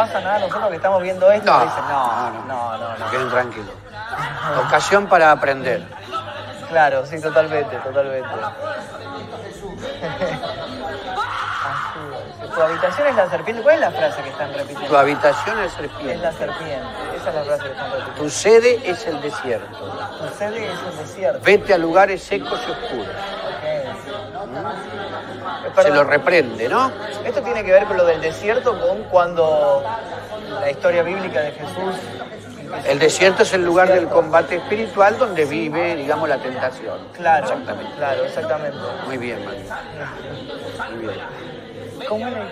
pasa 0.00 0.20
nada 0.20 0.36
a 0.36 0.38
nosotros 0.38 0.68
que 0.70 0.76
estamos 0.76 1.02
viendo 1.02 1.30
esto. 1.30 1.50
No, 1.52 1.64
dicen, 1.64 1.84
no, 1.88 2.30
no, 2.30 2.44
no, 2.46 2.78
no, 2.78 2.98
no. 2.98 3.10
Queden 3.10 3.28
tranquilos. 3.28 3.74
Ocasión 4.66 5.06
para 5.06 5.30
aprender. 5.30 5.82
Claro, 6.68 7.04
sí, 7.04 7.20
totalmente, 7.20 7.76
totalmente. 7.76 8.28
Tu 12.54 12.60
habitación 12.62 13.06
es 13.08 13.16
la 13.16 13.30
serpiente. 13.30 13.62
¿Cuál 13.62 13.74
es 13.76 13.80
la 13.82 13.90
frase 13.90 14.22
que 14.22 14.30
están 14.30 14.52
repitiendo? 14.52 14.86
Tu 14.88 14.96
habitación 14.96 15.58
es 15.60 15.66
Es 15.66 15.72
serpiente. 15.72 16.16
la 16.16 16.32
serpiente. 16.32 16.86
Esa 17.16 17.28
es 17.28 17.34
la 17.34 17.42
frase 17.44 17.62
que 17.64 17.70
están 17.70 17.90
repitiendo. 17.90 18.22
Tu 18.22 18.30
sede 18.30 18.90
es 18.90 19.06
el 19.06 19.20
desierto. 19.20 19.78
Tu 19.78 20.38
sede 20.38 20.66
es 20.72 20.78
el 20.90 20.96
desierto. 20.98 21.40
Vete 21.44 21.74
a 21.74 21.78
lugares 21.78 22.22
secos 22.22 22.60
y 22.66 22.70
oscuros. 22.70 23.06
Ok. 23.06 23.62
Eh, 23.62 23.92
Se 25.82 25.90
lo 25.90 26.04
reprende, 26.04 26.68
¿no? 26.68 26.92
Esto 27.24 27.42
tiene 27.42 27.64
que 27.64 27.72
ver 27.72 27.84
con 27.84 27.96
lo 27.96 28.04
del 28.04 28.20
desierto, 28.20 28.78
con 28.80 29.02
cuando 29.04 29.82
la 30.60 30.70
historia 30.70 31.02
bíblica 31.02 31.40
de 31.40 31.52
Jesús. 31.52 31.96
El 32.86 32.98
desierto 33.00 33.42
es 33.42 33.52
el 33.52 33.64
lugar 33.64 33.88
del 33.92 34.06
combate 34.08 34.56
espiritual 34.56 35.18
donde 35.18 35.44
vive, 35.44 35.96
digamos, 35.96 36.28
la 36.28 36.38
tentación. 36.38 36.98
Claro, 37.14 37.46
Exactamente. 37.46 37.92
claro, 37.96 38.24
exactamente. 38.24 38.78
Muy 39.06 39.18
bien, 39.18 39.44
María. 39.44 39.82
Muy 40.90 41.02
bien. 41.02 41.20
¿Cómo 42.08 42.26
era? 42.28 42.44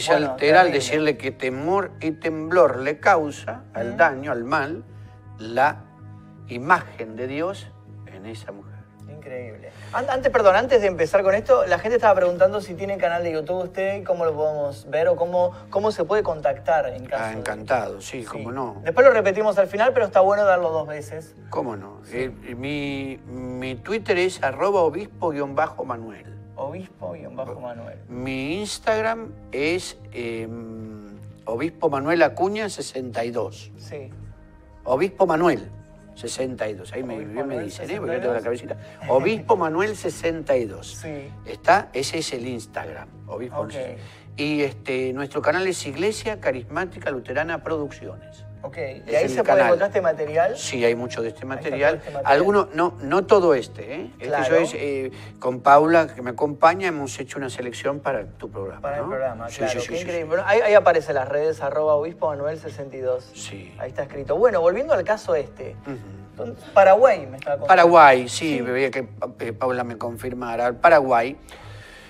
Se 0.00 0.12
bueno, 0.12 0.32
altera 0.32 0.60
al 0.62 0.72
decirle 0.72 1.16
que 1.16 1.30
temor 1.32 1.92
y 2.00 2.12
temblor 2.12 2.78
le 2.80 2.98
causa 3.00 3.62
al 3.74 3.96
daño, 3.96 4.32
al 4.32 4.44
mal, 4.44 4.84
la 5.38 5.82
imagen 6.48 7.16
de 7.16 7.26
Dios 7.26 7.68
en 8.06 8.26
esa 8.26 8.52
mujer. 8.52 8.74
Increíble. 9.08 9.70
An- 9.92 10.08
Antes, 10.10 10.30
perdón, 10.30 10.56
antes 10.56 10.80
de 10.80 10.86
empezar 10.88 11.22
con 11.22 11.34
esto, 11.34 11.64
la 11.66 11.78
gente 11.78 11.96
estaba 11.96 12.14
preguntando 12.14 12.60
si 12.60 12.74
tiene 12.74 12.96
canal 12.98 13.22
de 13.22 13.32
YouTube 13.32 13.64
usted, 13.64 14.02
cómo 14.04 14.24
lo 14.24 14.34
podemos 14.34 14.88
ver 14.90 15.08
o 15.08 15.16
cómo, 15.16 15.52
cómo 15.70 15.90
se 15.92 16.04
puede 16.04 16.22
contactar 16.22 16.86
en 16.88 17.06
caso 17.06 17.24
Ah, 17.24 17.28
de- 17.30 17.38
encantado, 17.38 18.00
sí, 18.00 18.22
Sí. 18.22 18.26
cómo 18.26 18.52
no. 18.52 18.80
Después 18.84 19.06
lo 19.06 19.12
repetimos 19.12 19.58
al 19.58 19.66
final, 19.68 19.92
pero 19.92 20.06
está 20.06 20.20
bueno 20.20 20.44
darlo 20.44 20.70
dos 20.70 20.86
veces. 20.86 21.34
¿Cómo 21.50 21.76
no? 21.76 22.00
Eh, 22.12 22.30
mi, 22.56 23.18
mi 23.26 23.74
Twitter 23.76 24.18
es 24.18 24.42
arroba 24.42 24.80
obispo-manuel. 24.82 26.35
Obispo-Manuel. 26.56 27.98
Mi 28.08 28.60
Instagram 28.60 29.30
es 29.52 29.98
eh, 30.12 30.48
obispo 31.44 31.90
Manuel 31.90 32.22
Acuña 32.22 32.68
62. 32.68 33.72
Sí. 33.76 34.10
Obispo 34.84 35.26
Manuel 35.26 35.68
62. 36.14 36.92
Ahí 36.92 37.02
me, 37.02 37.16
Obispo 37.16 37.32
me 37.32 37.40
Manuel 37.40 37.64
dicen, 37.66 37.90
¿eh? 37.90 37.96
porque 37.98 38.14
yo 38.14 38.20
tengo 38.20 38.34
la 38.34 38.40
62. 38.40 38.44
cabecita. 38.44 39.12
Obispo 39.12 39.56
Manuel 39.56 39.96
62. 39.96 40.86
Sí. 40.86 41.28
Está, 41.44 41.90
ese 41.92 42.18
es 42.18 42.32
el 42.32 42.46
Instagram, 42.46 43.08
Obispo 43.26 43.60
Ok. 43.60 43.74
Y 44.38 44.62
este, 44.62 45.12
nuestro 45.12 45.40
canal 45.40 45.66
es 45.66 45.86
Iglesia 45.86 46.40
Carismática 46.40 47.10
Luterana 47.10 47.62
Producciones. 47.62 48.45
Ok. 48.66 48.76
¿Y 49.06 49.14
ahí 49.14 49.24
el 49.24 49.30
se 49.30 49.44
puede 49.44 49.62
encontrar 49.64 49.88
este 49.88 50.00
material? 50.00 50.56
Sí, 50.56 50.84
hay 50.84 50.94
mucho 50.94 51.22
de 51.22 51.28
este 51.28 51.44
material. 51.46 51.96
este 51.96 52.10
material. 52.10 52.32
Algunos, 52.32 52.74
no, 52.74 52.94
no 53.02 53.24
todo 53.26 53.54
este, 53.54 53.94
¿eh? 53.94 54.10
Este 54.14 54.26
Claro. 54.26 54.48
yo 54.48 54.56
es, 54.56 54.74
eh, 54.74 55.10
con 55.38 55.60
Paula, 55.60 56.08
que 56.08 56.20
me 56.22 56.30
acompaña, 56.30 56.88
hemos 56.88 57.18
hecho 57.20 57.38
una 57.38 57.48
selección 57.50 58.00
para 58.00 58.26
tu 58.26 58.50
programa. 58.50 58.80
Para 58.80 58.96
el 58.96 59.02
¿no? 59.02 59.08
programa, 59.08 59.48
Sí, 59.48 59.58
claro. 59.58 59.72
sí, 59.72 59.80
sí, 59.80 59.88
Qué 59.88 60.00
increíble. 60.00 60.24
Bueno, 60.26 60.42
ahí, 60.46 60.60
ahí 60.60 60.74
aparece 60.74 61.12
las 61.12 61.28
redes, 61.28 61.60
arroba 61.62 61.94
obispo 61.94 62.28
Manuel 62.28 62.58
62. 62.58 63.30
Sí. 63.34 63.74
Ahí 63.78 63.88
está 63.90 64.02
escrito. 64.02 64.36
Bueno, 64.36 64.60
volviendo 64.60 64.92
al 64.94 65.04
caso 65.04 65.34
este. 65.34 65.76
Paraguay 66.74 67.26
me 67.26 67.36
estaba 67.38 67.56
contando. 67.56 67.66
Paraguay, 67.66 68.28
sí, 68.28 68.60
veía 68.60 68.90
que 68.90 69.08
eh, 69.40 69.52
Paula 69.52 69.84
me 69.84 69.96
confirmara. 69.96 70.72
Paraguay. 70.74 71.36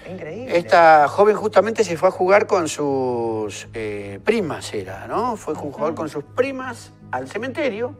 Increíble. 0.08 0.56
Esta 0.56 1.08
joven 1.08 1.36
justamente 1.36 1.84
se 1.84 1.96
fue 1.96 2.08
a 2.08 2.12
jugar 2.12 2.46
con 2.46 2.68
sus 2.68 3.68
eh, 3.74 4.20
primas, 4.24 4.72
era, 4.74 5.06
¿no? 5.06 5.36
Fue 5.36 5.54
a 5.54 5.56
jugar 5.56 5.94
con 5.94 6.08
sus 6.08 6.24
primas 6.24 6.92
al 7.10 7.28
cementerio 7.28 7.96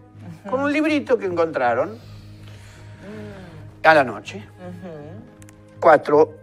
con 0.49 0.61
un 0.61 0.73
librito 0.73 1.19
que 1.19 1.27
encontraron 1.27 1.99
a 3.83 3.95
la 3.95 4.05
noche. 4.05 4.45
Cuatro 5.81 6.35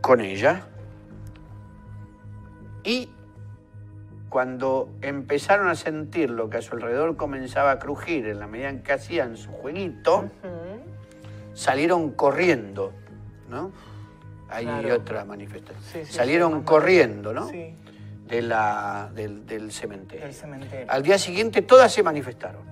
con 0.00 0.20
ella. 0.20 0.66
Y 2.84 3.10
cuando 4.28 4.90
empezaron 5.02 5.68
a 5.68 5.74
sentir 5.74 6.30
lo 6.30 6.48
que 6.48 6.58
a 6.58 6.62
su 6.62 6.74
alrededor 6.74 7.16
comenzaba 7.16 7.72
a 7.72 7.78
crujir 7.78 8.26
en 8.26 8.38
la 8.38 8.46
medida 8.46 8.68
en 8.68 8.82
que 8.82 8.92
hacían 8.92 9.36
su 9.36 9.50
jueguito, 9.50 10.30
salieron 11.54 12.10
corriendo, 12.10 12.92
¿no? 13.48 13.72
Hay 14.48 14.64
Claro. 14.64 14.94
otra 14.94 15.24
manifestación. 15.24 15.82
Sí, 15.82 16.04
sí, 16.04 16.12
salieron 16.12 16.60
sí, 16.60 16.64
corriendo, 16.64 17.32
¿no? 17.32 17.48
Sí, 17.48 17.74
De 18.26 18.42
la, 18.42 19.10
del, 19.14 19.46
del 19.46 19.72
cementerio. 19.72 20.24
del 20.24 20.34
cementerio. 20.34 20.86
Al 20.88 21.02
día 21.02 21.18
siguiente 21.18 21.62
todas 21.62 21.92
se 21.92 22.02
manifestaron, 22.02 22.62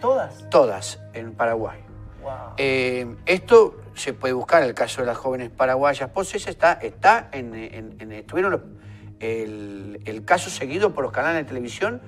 ¿Todas? 0.00 0.48
todas 0.50 1.00
en 1.14 1.32
Paraguay. 1.32 1.78
Wow. 2.22 2.32
Eh, 2.56 3.16
esto 3.26 3.80
se 3.94 4.12
puede 4.14 4.32
buscar, 4.34 4.62
el 4.62 4.74
caso 4.74 5.00
de 5.02 5.06
las 5.06 5.16
jóvenes 5.16 5.50
paraguayas 5.50 6.08
posesas 6.10 6.48
está, 6.48 6.72
está 6.74 7.28
en, 7.32 7.54
en- 7.54 7.96
en- 8.00 8.12
estuvieron 8.12 8.52
los- 8.52 8.60
el, 9.20 10.00
el 10.04 10.24
caso 10.24 10.50
seguido 10.50 10.92
por 10.94 11.04
los 11.04 11.12
canales 11.12 11.42
de 11.44 11.48
televisión 11.48 12.00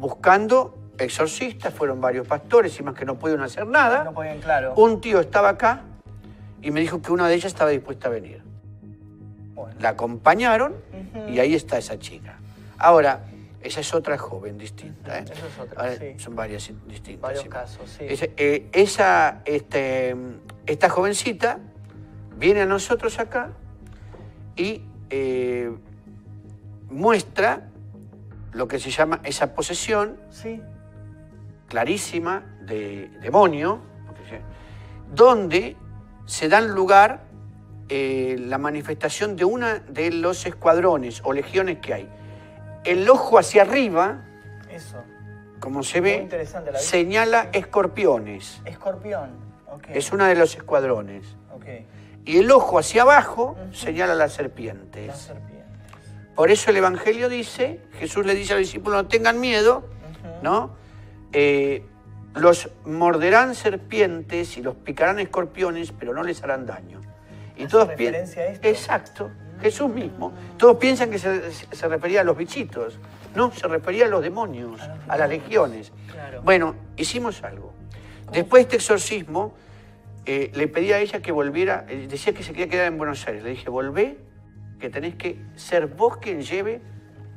buscando 0.00 0.78
exorcistas, 0.98 1.72
fueron 1.74 2.00
varios 2.00 2.26
pastores 2.26 2.78
y 2.80 2.82
más 2.82 2.94
que 2.94 3.04
no 3.04 3.16
pudieron 3.18 3.44
hacer 3.44 3.66
nada. 3.66 4.04
no 4.04 4.12
podían, 4.12 4.38
claro. 4.40 4.72
Un 4.76 5.00
tío 5.00 5.20
estaba 5.20 5.50
acá 5.50 5.82
y 6.62 6.70
me 6.70 6.80
dijo 6.80 7.02
que 7.02 7.12
una 7.12 7.28
de 7.28 7.34
ellas 7.34 7.52
estaba 7.52 7.70
dispuesta 7.70 8.08
a 8.08 8.10
venir. 8.10 8.42
La 9.80 9.90
acompañaron 9.90 10.74
y 11.28 11.38
ahí 11.38 11.54
está 11.54 11.78
esa 11.78 11.98
chica. 11.98 12.38
Ahora, 12.78 13.24
esa 13.62 13.80
es 13.80 13.94
otra 13.94 14.16
joven 14.18 14.58
distinta. 14.58 15.18
¿eh? 15.18 15.24
Esa 15.24 15.32
es 15.46 15.58
otra, 15.58 15.80
Ahora, 15.82 15.96
sí. 15.96 16.14
Son 16.18 16.36
varias 16.36 16.70
distintas. 16.86 17.22
Varios 17.22 17.42
sí. 17.42 17.48
casos, 17.48 17.90
sí. 17.90 18.04
Ese- 18.08 18.32
eh, 18.36 18.68
esa, 18.72 19.40
este, 19.44 20.14
esta 20.66 20.88
jovencita 20.88 21.58
viene 22.36 22.60
a 22.62 22.66
nosotros 22.66 23.18
acá 23.18 23.50
y 24.56 24.82
eh, 25.10 25.72
muestra 26.90 27.68
lo 28.52 28.68
que 28.68 28.78
se 28.78 28.90
llama 28.90 29.20
esa 29.24 29.54
posesión 29.54 30.16
Sí. 30.30 30.60
clarísima 31.68 32.44
de 32.62 33.10
demonio, 33.20 33.80
donde 35.14 35.76
se 36.26 36.48
dan 36.48 36.68
lugar 36.68 37.24
eh, 37.88 38.36
la 38.38 38.58
manifestación 38.58 39.36
de 39.36 39.44
una 39.44 39.78
de 39.80 40.10
los 40.10 40.46
escuadrones 40.46 41.20
o 41.24 41.32
legiones 41.32 41.78
que 41.78 41.94
hay. 41.94 42.08
El 42.84 43.08
ojo 43.08 43.38
hacia 43.38 43.62
arriba, 43.62 44.24
Eso. 44.70 45.02
como 45.60 45.82
se 45.82 46.00
ve, 46.00 46.28
señala 46.78 47.48
escorpiones. 47.52 48.60
Escorpión. 48.64 49.30
Es 49.92 50.12
uno 50.12 50.24
de 50.24 50.34
los 50.34 50.54
escuadrones. 50.56 51.36
Y 52.24 52.38
el 52.38 52.50
ojo 52.50 52.78
hacia 52.80 53.02
abajo 53.02 53.56
señala 53.72 54.14
las 54.14 54.30
Las 54.30 54.32
serpientes. 54.32 55.16
serpientes. 55.16 55.56
Por 56.34 56.50
eso 56.50 56.70
el 56.70 56.76
Evangelio 56.78 57.28
dice, 57.28 57.80
Jesús 57.98 58.26
le 58.26 58.34
dice 58.34 58.52
a 58.52 58.56
los 58.56 58.66
discípulos, 58.66 59.04
no 59.04 59.08
tengan 59.08 59.38
miedo. 59.40 59.84
¿no? 60.42 60.76
Eh, 61.32 61.84
los 62.34 62.68
morderán 62.84 63.54
serpientes 63.54 64.58
y 64.58 64.62
los 64.62 64.74
picarán 64.74 65.18
escorpiones, 65.20 65.92
pero 65.92 66.12
no 66.12 66.22
les 66.22 66.42
harán 66.42 66.66
daño. 66.66 67.00
Y 67.56 67.62
¿Hace 67.64 67.70
todos 67.70 67.88
pi- 67.90 68.06
referencia 68.06 68.42
a 68.42 68.46
esto? 68.46 68.68
Exacto, 68.68 69.30
Jesús 69.60 69.88
mismo. 69.90 70.32
Todos 70.58 70.76
piensan 70.76 71.10
que 71.10 71.18
se, 71.18 71.50
se 71.52 71.88
refería 71.88 72.20
a 72.20 72.24
los 72.24 72.36
bichitos. 72.36 72.98
No, 73.34 73.50
se 73.52 73.66
refería 73.68 74.06
a 74.06 74.08
los 74.08 74.22
demonios, 74.22 74.80
A 74.82 74.86
los 74.88 74.98
a 75.10 75.16
las 75.18 75.28
legiones. 75.28 75.92
Claro. 76.10 76.42
Bueno, 76.42 76.74
hicimos 76.96 77.42
algo. 77.42 77.72
Después 78.32 78.60
de 78.60 78.62
este 78.62 78.76
exorcismo, 78.76 79.54
eh, 80.24 80.50
le 80.54 80.68
pedí 80.68 80.92
a 80.92 80.98
ella 80.98 81.20
que 81.20 81.32
volviera, 81.32 81.84
eh, 81.88 82.06
decía 82.10 82.32
que 82.34 82.42
se 82.42 82.52
quería 82.52 82.68
quedar 82.68 82.86
en 82.86 82.98
Buenos 82.98 83.26
Aires. 83.26 83.42
Le 83.44 83.50
dije, 83.50 83.70
volvé, 83.70 84.18
que 84.80 84.90
tenés 84.90 85.14
que 85.14 85.38
ser 85.54 85.86
vos 85.86 86.16
quien 86.18 86.42
lleve 86.42 86.80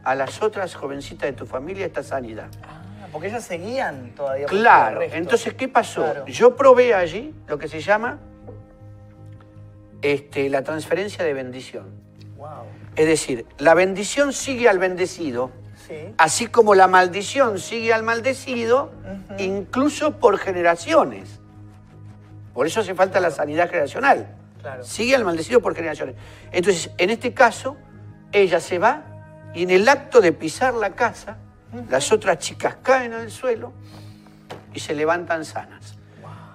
a 0.03 0.15
las 0.15 0.41
otras 0.41 0.75
jovencitas 0.75 1.29
de 1.29 1.33
tu 1.33 1.45
familia 1.45 1.85
esta 1.85 2.01
sanidad. 2.03 2.47
Ah, 2.63 2.81
porque 3.11 3.27
ellas 3.27 3.43
seguían 3.43 4.11
todavía. 4.15 4.45
Claro, 4.47 5.01
entonces, 5.01 5.53
¿qué 5.53 5.67
pasó? 5.67 6.01
Claro. 6.03 6.25
Yo 6.25 6.55
probé 6.55 6.93
allí 6.93 7.33
lo 7.47 7.57
que 7.59 7.67
se 7.67 7.79
llama 7.81 8.19
este, 10.01 10.49
la 10.49 10.63
transferencia 10.63 11.23
de 11.23 11.33
bendición. 11.33 11.87
Wow. 12.37 12.47
Es 12.95 13.05
decir, 13.07 13.45
la 13.57 13.73
bendición 13.73 14.33
sigue 14.33 14.69
al 14.69 14.79
bendecido, 14.79 15.51
Sí. 15.87 16.13
así 16.17 16.47
como 16.47 16.75
la 16.75 16.87
maldición 16.87 17.57
sigue 17.57 17.93
al 17.93 18.03
maldecido, 18.03 18.91
incluso 19.39 20.19
por 20.19 20.37
generaciones. 20.37 21.39
Por 22.53 22.67
eso 22.67 22.81
hace 22.81 22.93
falta 22.93 23.19
la 23.19 23.31
sanidad 23.31 23.69
generacional. 23.69 24.35
Claro. 24.61 24.83
Sigue 24.83 25.15
al 25.15 25.23
maldecido 25.23 25.61
por 25.61 25.73
generaciones. 25.75 26.15
Entonces, 26.51 26.91
en 26.97 27.09
este 27.09 27.33
caso, 27.33 27.77
ella 28.31 28.59
se 28.59 28.77
va 28.77 29.03
y 29.55 29.63
en 29.63 29.69
el 29.71 29.87
acto 29.87 30.21
de 30.21 30.31
pisar 30.33 30.73
la 30.73 30.91
casa, 30.91 31.37
las 31.89 32.11
otras 32.11 32.37
chicas 32.39 32.77
caen 32.83 33.13
al 33.13 33.31
suelo 33.31 33.73
y 34.73 34.79
se 34.79 34.93
levantan 34.93 35.45
sanas. 35.45 35.95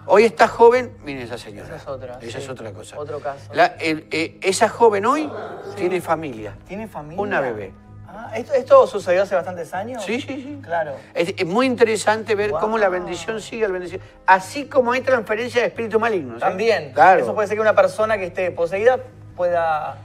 Hoy 0.07 0.25
está 0.25 0.49
joven, 0.49 0.97
miren 1.05 1.23
esa 1.23 1.39
señora. 1.39 1.67
Esa 1.67 1.77
es 1.77 1.89
otra, 1.89 2.19
Esa 2.21 2.39
sí. 2.39 2.45
es 2.45 2.49
otra 2.49 2.73
cosa. 2.73 2.99
Otro 2.99 3.21
caso. 3.21 3.53
La- 3.55 3.67
el- 3.81 4.07
eh, 4.11 4.39
esa 4.43 4.69
joven 4.69 5.07
hoy 5.07 5.31
tiene 5.77 6.01
familia. 6.01 6.55
¿Tiene 6.69 6.87
familia? 6.89 7.23
Una 7.23 7.41
bebé. 7.41 7.73
Ah, 8.07 8.31
¿esto, 8.37 8.53
esto 8.53 8.87
sucedió 8.87 9.23
hace 9.23 9.35
bastantes 9.35 9.75
años? 9.75 10.05
Sí, 10.05 10.21
sí, 10.21 10.29
sí. 10.43 10.61
Claro. 10.63 10.93
Es, 11.15 11.35
es 11.37 11.47
muy 11.47 11.67
interesante 11.67 12.35
ver 12.37 12.51
Wow. 12.51 12.61
cómo 12.61 12.79
la 12.79 12.89
bendición 12.89 13.41
sigue 13.41 13.67
la 13.67 13.73
bendición. 13.73 14.01
Así 14.27 14.67
como 14.67 14.93
hay 14.93 15.01
transferencia 15.01 15.63
de 15.63 15.69
espíritus 15.69 16.01
malignos. 16.01 16.37
¿eh? 16.37 16.41
También. 16.41 16.93
Claro. 16.93 17.23
Eso 17.23 17.35
puede 17.35 17.49
ser 17.49 17.57
que 17.57 17.63
una 17.63 17.75
persona 17.75 18.17
que 18.19 18.27
esté 18.27 18.51
poseída 18.53 18.99
pueda. 19.35 19.97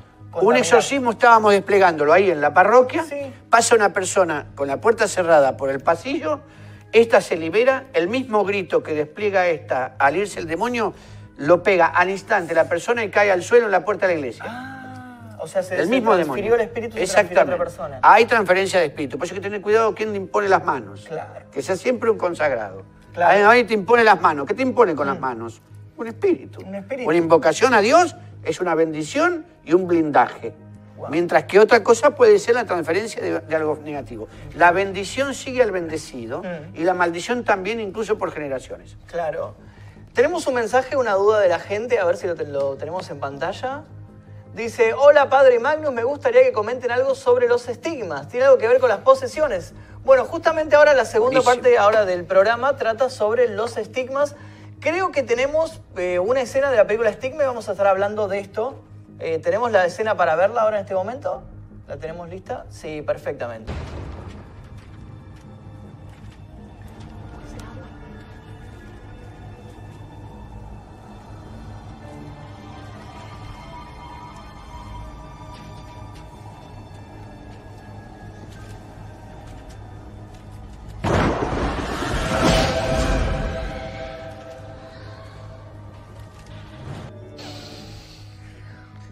Un 0.41 0.55
exorcismo 0.55 1.11
estábamos 1.11 1.51
desplegándolo 1.53 2.13
ahí 2.13 2.31
en 2.31 2.39
la 2.41 2.53
parroquia. 2.53 3.03
Sí. 3.03 3.33
Pasa 3.49 3.75
una 3.75 3.91
persona 3.93 4.47
con 4.55 4.67
la 4.67 4.77
puerta 4.79 5.07
cerrada 5.07 5.57
por 5.57 5.69
el 5.69 5.79
pasillo. 5.81 6.39
Esta 6.91 7.21
se 7.21 7.35
libera. 7.37 7.85
El 7.93 8.07
mismo 8.07 8.43
grito 8.43 8.81
que 8.83 8.93
despliega 8.93 9.47
esta 9.47 9.95
al 9.99 10.17
irse 10.17 10.39
el 10.39 10.47
demonio 10.47 10.93
lo 11.37 11.63
pega 11.63 11.85
al 11.87 12.09
instante 12.09 12.53
la 12.53 12.67
persona 12.67 13.03
y 13.03 13.09
cae 13.09 13.31
al 13.31 13.43
suelo 13.43 13.65
en 13.67 13.71
la 13.71 13.85
puerta 13.85 14.07
de 14.07 14.13
la 14.15 14.19
iglesia. 14.19 14.43
Ah, 14.47 15.37
o 15.39 15.47
sea, 15.47 15.63
se, 15.63 15.75
el 15.75 15.85
se 15.85 15.89
mismo 15.89 16.13
transfirió 16.15 16.51
demonio. 16.51 16.55
el 16.55 16.61
espíritu 16.61 16.97
se 16.97 16.99
a 16.99 17.03
otra 17.05 17.21
Exactamente. 17.21 17.57
persona. 17.57 17.99
Hay 18.01 18.25
transferencia 18.25 18.79
de 18.79 18.87
espíritu. 18.87 19.17
Por 19.17 19.25
eso 19.25 19.35
hay 19.35 19.39
que 19.41 19.43
tener 19.47 19.61
cuidado 19.61 19.93
quién 19.95 20.11
le 20.11 20.17
impone 20.17 20.49
las 20.49 20.65
manos. 20.65 21.05
Claro. 21.07 21.45
Que 21.51 21.61
sea 21.61 21.75
siempre 21.77 22.09
un 22.09 22.17
consagrado. 22.17 22.83
Claro. 23.13 23.49
Ahí- 23.49 23.59
ahí 23.59 23.63
te 23.65 23.73
impone 23.73 24.03
las 24.03 24.19
manos. 24.19 24.45
¿Qué 24.45 24.53
te 24.53 24.63
impone 24.63 24.95
con 24.95 25.07
las 25.07 25.19
manos? 25.19 25.61
Un 25.95 26.07
espíritu. 26.07 26.61
Un 26.65 26.75
espíritu. 26.75 27.07
Una 27.07 27.17
invocación 27.17 27.73
a 27.73 27.81
Dios 27.81 28.15
es 28.43 28.59
una 28.59 28.73
bendición 28.75 29.45
y 29.63 29.73
un 29.73 29.87
blindaje. 29.87 30.53
Mientras 31.09 31.45
que 31.45 31.59
otra 31.59 31.81
cosa 31.83 32.11
puede 32.15 32.37
ser 32.39 32.55
la 32.55 32.65
transferencia 32.65 33.21
de, 33.21 33.39
de 33.39 33.55
algo 33.55 33.79
negativo. 33.83 34.27
La 34.55 34.71
bendición 34.71 35.33
sigue 35.33 35.63
al 35.63 35.71
bendecido 35.71 36.41
Mm. 36.43 36.75
y 36.75 36.83
la 36.83 36.93
maldición 36.93 37.43
también 37.45 37.79
incluso 37.79 38.17
por 38.17 38.31
generaciones. 38.31 38.97
Claro. 39.07 39.55
Tenemos 40.13 40.45
un 40.47 40.55
mensaje, 40.55 40.97
una 40.97 41.13
duda 41.13 41.39
de 41.39 41.47
la 41.47 41.59
gente, 41.59 41.99
a 41.99 42.05
ver 42.05 42.17
si 42.17 42.27
lo, 42.27 42.35
te- 42.35 42.45
lo 42.45 42.75
tenemos 42.75 43.09
en 43.09 43.19
pantalla. 43.19 43.83
Dice, 44.53 44.93
hola 44.93 45.29
Padre 45.29 45.59
Magnus, 45.59 45.93
me 45.93 46.03
gustaría 46.03 46.41
que 46.41 46.51
comenten 46.51 46.91
algo 46.91 47.13
sobre 47.15 47.47
los 47.47 47.67
estigmas. 47.69 48.27
¿Tiene 48.27 48.47
algo 48.47 48.57
que 48.57 48.67
ver 48.67 48.79
con 48.79 48.89
las 48.89 48.99
posesiones? 48.99 49.73
Bueno, 50.03 50.25
justamente 50.25 50.75
ahora 50.75 50.93
la 50.95 51.05
segunda 51.05 51.39
Buenísimo. 51.41 51.61
parte 51.63 51.77
ahora 51.77 52.05
del 52.05 52.25
programa 52.25 52.75
trata 52.75 53.09
sobre 53.09 53.47
los 53.47 53.77
estigmas. 53.77 54.35
Creo 54.79 55.11
que 55.11 55.21
tenemos 55.23 55.81
eh, 55.97 56.17
una 56.19 56.41
escena 56.41 56.71
de 56.71 56.77
la 56.77 56.87
película 56.87 57.09
Estigma 57.09 57.43
y 57.43 57.45
vamos 57.45 57.69
a 57.69 57.73
estar 57.73 57.85
hablando 57.85 58.27
de 58.27 58.39
esto. 58.39 58.81
Eh, 59.19 59.39
¿Tenemos 59.39 59.71
la 59.71 59.85
escena 59.85 60.15
para 60.15 60.35
verla 60.35 60.61
ahora 60.61 60.77
en 60.77 60.83
este 60.83 60.93
momento? 60.93 61.43
¿La 61.87 61.97
tenemos 61.97 62.29
lista? 62.29 62.65
Sí, 62.69 63.01
perfectamente. 63.01 63.71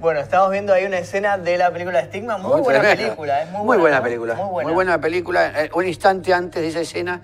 Bueno, 0.08 0.22
estamos 0.22 0.52
viendo 0.52 0.72
ahí 0.72 0.86
una 0.86 1.00
escena 1.00 1.38
de 1.38 1.58
la 1.58 1.70
película 1.70 2.00
Estigma. 2.00 2.38
Muy 2.38 2.62
Oh, 2.62 2.64
buena 2.64 2.80
tremenda. 2.80 3.04
película, 3.08 3.42
es 3.44 3.52
muy, 3.52 3.66
Muy 3.66 3.78
buena 3.78 3.98
¿no? 3.98 4.04
película. 4.04 4.36
Muy 4.36 4.72
buena. 4.74 5.02
película. 5.02 5.64
Eh, 5.66 5.70
Un 5.74 5.86
instante 5.86 6.34
antes 6.34 6.62
de 6.62 6.70
esa 6.70 6.80
escena, 6.80 7.20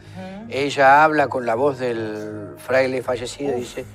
ella 0.49 1.01
habla 1.05 1.29
con 1.29 1.45
la 1.45 1.55
voz 1.55 1.79
del 1.79 2.55
fraile 2.57 3.01
fallecido 3.01 3.53
y 3.55 3.61
dice, 3.61 3.85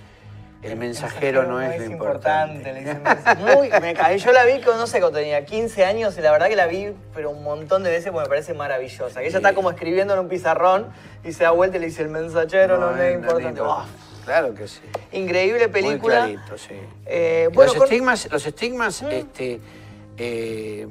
el 0.63 0.77
mensajero 0.77 1.43
no 1.43 1.61
es 1.61 1.79
lo 1.79 1.85
importante. 1.85 2.73
dicen. 2.73 3.03
Muy, 3.41 3.69
me 3.79 3.93
caí. 3.93 4.17
Yo 4.21 4.33
la 4.33 4.47
vi, 4.47 4.63
con, 4.63 4.79
no 4.79 4.87
sé, 4.87 5.01
cuando 5.01 5.19
tenía 5.19 5.45
15 5.45 5.85
años 5.85 6.17
y 6.17 6.23
la 6.23 6.31
verdad 6.33 6.49
que 6.49 6.57
la 6.57 6.67
vi, 6.67 6.95
pero 7.15 7.29
un 7.29 7.45
montón 7.45 7.83
de 7.83 7.91
veces 7.91 8.11
porque 8.11 8.25
me 8.25 8.31
parece 8.31 8.55
maravillosa. 8.55 9.21
Que 9.21 9.27
ella 9.27 9.37
está 9.37 9.53
como 9.53 9.71
escribiendo 9.71 10.15
en 10.15 10.21
un 10.21 10.29
pizarrón 10.29 10.87
y 11.25 11.33
se 11.35 11.45
da 11.45 11.51
vuelta 11.51 11.77
y 11.77 11.81
le 11.81 11.89
dice, 11.89 12.01
el 12.01 12.09
mensajero 12.09 12.79
no, 12.79 12.97
es 12.97 13.15
importante. 13.15 13.61
Claro 14.29 14.55
que 14.55 14.69
sí. 14.69 14.81
increíble 15.13 15.69
película. 15.71 16.27
Muy 16.27 16.35
clarito, 16.37 16.59
sí. 16.59 16.75
Eh, 17.07 17.49
bueno, 17.55 17.73
los, 17.73 17.79
con- 17.79 17.85
estigmas, 17.89 18.29
los 18.31 18.47
estigmas 18.47 19.03
este, 19.03 19.59
eh, 20.19 20.87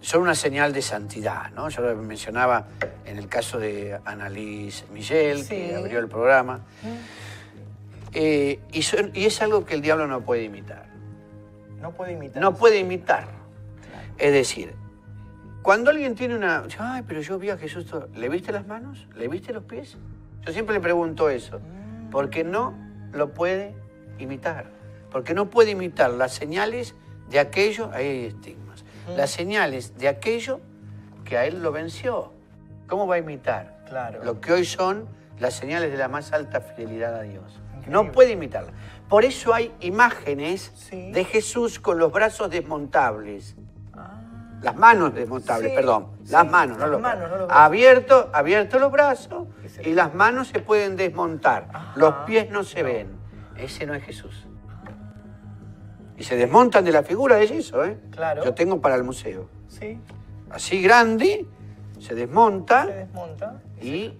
son 0.00 0.22
una 0.22 0.34
señal 0.34 0.72
de 0.72 0.82
santidad, 0.82 1.52
¿no? 1.52 1.68
Yo 1.68 1.82
lo 1.82 1.94
mencionaba 1.96 2.66
en 3.06 3.16
el 3.16 3.28
caso 3.28 3.60
de 3.60 3.96
Annalise 4.04 4.86
Michel, 4.92 5.44
Sí. 5.44 5.50
que 5.50 5.76
abrió 5.76 6.00
el 6.00 6.08
programa. 6.08 6.62
Eh, 8.12 8.58
y, 8.72 8.82
son- 8.82 9.12
y 9.14 9.24
es 9.26 9.40
algo 9.40 9.64
que 9.64 9.74
el 9.74 9.80
diablo 9.80 10.06
no 10.08 10.20
puede 10.22 10.42
imitar. 10.42 10.86
no 11.80 11.92
puede 11.92 12.12
imitar. 12.12 12.42
No 12.42 12.54
puede 12.56 12.78
imitar. 12.78 13.28
Es 14.18 14.32
decir, 14.32 14.72
cuando 15.62 15.90
alguien 15.90 16.14
tiene 16.16 16.34
una... 16.34 16.64
Ay, 16.78 17.02
pero 17.06 17.20
yo 17.20 17.38
vi 17.38 17.50
a 17.50 17.58
Jesús... 17.58 17.86
todo- 17.86 18.08
¿Le 18.16 18.28
viste 18.28 18.50
las 18.52 18.66
manos? 18.66 19.06
¿Le 19.14 19.28
viste 19.28 19.52
los 19.52 19.62
pies? 19.64 19.96
Yo 20.46 20.52
siempre 20.52 20.74
le 20.74 20.80
pregunto 20.80 21.28
eso. 21.30 21.60
Porque 22.14 22.44
no 22.44 22.72
lo 23.12 23.34
puede 23.34 23.74
imitar. 24.18 24.70
Porque 25.10 25.34
no 25.34 25.50
puede 25.50 25.72
imitar 25.72 26.10
las 26.12 26.32
señales 26.32 26.94
de 27.28 27.40
aquello... 27.40 27.90
Ahí 27.92 28.06
hay 28.06 28.24
estigmas. 28.26 28.84
Las 29.16 29.30
señales 29.30 29.98
de 29.98 30.06
aquello 30.06 30.60
que 31.24 31.36
a 31.36 31.44
él 31.46 31.60
lo 31.60 31.72
venció. 31.72 32.32
¿Cómo 32.88 33.08
va 33.08 33.16
a 33.16 33.18
imitar? 33.18 33.82
Claro. 33.88 34.22
Lo 34.22 34.40
que 34.40 34.52
hoy 34.52 34.64
son 34.64 35.08
las 35.40 35.54
señales 35.54 35.90
de 35.90 35.98
la 35.98 36.06
más 36.06 36.32
alta 36.32 36.60
fidelidad 36.60 37.16
a 37.16 37.22
Dios. 37.22 37.60
Increíble. 37.78 37.90
No 37.92 38.12
puede 38.12 38.30
imitarla. 38.30 38.72
Por 39.08 39.24
eso 39.24 39.52
hay 39.52 39.72
imágenes 39.80 40.70
Sí. 40.76 41.10
de 41.10 41.24
Jesús 41.24 41.80
con 41.80 41.98
los 41.98 42.12
brazos 42.12 42.48
desmontables. 42.48 43.56
Las 44.64 44.76
manos 44.76 45.14
desmontables, 45.14 45.70
Sí, 45.70 45.76
perdón. 45.76 46.08
sí, 46.24 46.32
Las 46.32 46.50
manos, 46.50 46.78
no 46.78 46.82
las 46.84 46.90
los 46.92 47.00
manos, 47.00 47.18
brazos. 47.20 47.30
no 47.32 47.38
los 47.38 47.46
brazos. 47.48 47.64
Abierto, 47.64 48.30
abierto 48.32 48.78
los 48.78 48.90
brazos 48.92 49.48
y 49.84 49.92
las 49.92 50.14
manos 50.14 50.48
se 50.48 50.60
pueden 50.60 50.96
desmontar. 50.96 51.68
Los 51.96 52.14
pies 52.26 52.50
no 52.50 52.64
se 52.64 52.82
ven. 52.82 53.08
Ese 53.56 53.86
no 53.86 53.94
es 53.94 54.02
Jesús. 54.02 54.46
Y 56.16 56.24
se 56.24 56.36
desmontan 56.36 56.84
de 56.84 56.92
la 56.92 57.02
figura 57.02 57.36
de 57.36 57.44
eso, 57.44 57.84
¿eh? 57.84 57.98
Claro. 58.10 58.44
Yo 58.44 58.54
tengo 58.54 58.80
para 58.80 58.94
el 58.94 59.04
museo. 59.04 59.48
Sí, 59.68 60.00
Así 60.50 60.80
grande, 60.80 61.46
se 61.98 62.14
desmonta 62.14 62.86
se 62.86 62.92
desmonta. 62.92 63.60
y 63.82 64.14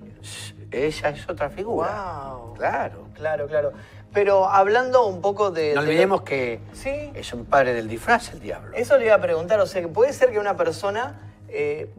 esa 0.72 1.10
es 1.10 1.28
otra 1.28 1.48
figura. 1.50 1.88
Wow. 2.34 2.54
Claro. 2.54 3.06
Claro, 3.14 3.46
claro. 3.46 3.72
Pero 4.14 4.48
hablando 4.48 5.06
un 5.06 5.20
poco 5.20 5.50
de... 5.50 5.74
No 5.74 5.82
de- 5.82 5.88
olvidemos 5.88 6.22
que 6.22 6.60
Sí. 6.72 7.10
es 7.14 7.32
un 7.34 7.44
padre 7.44 7.74
del 7.74 7.88
disfraz 7.88 8.32
el 8.32 8.40
diablo. 8.40 8.72
Eso 8.74 8.96
le 8.96 9.06
iba 9.06 9.16
a 9.16 9.20
preguntar, 9.20 9.60
o 9.60 9.66
sea, 9.66 9.82
que 9.82 9.88
puede 9.88 10.12
ser 10.12 10.30
que 10.30 10.38
una 10.38 10.56
persona 10.56 11.20
eh, 11.48 11.90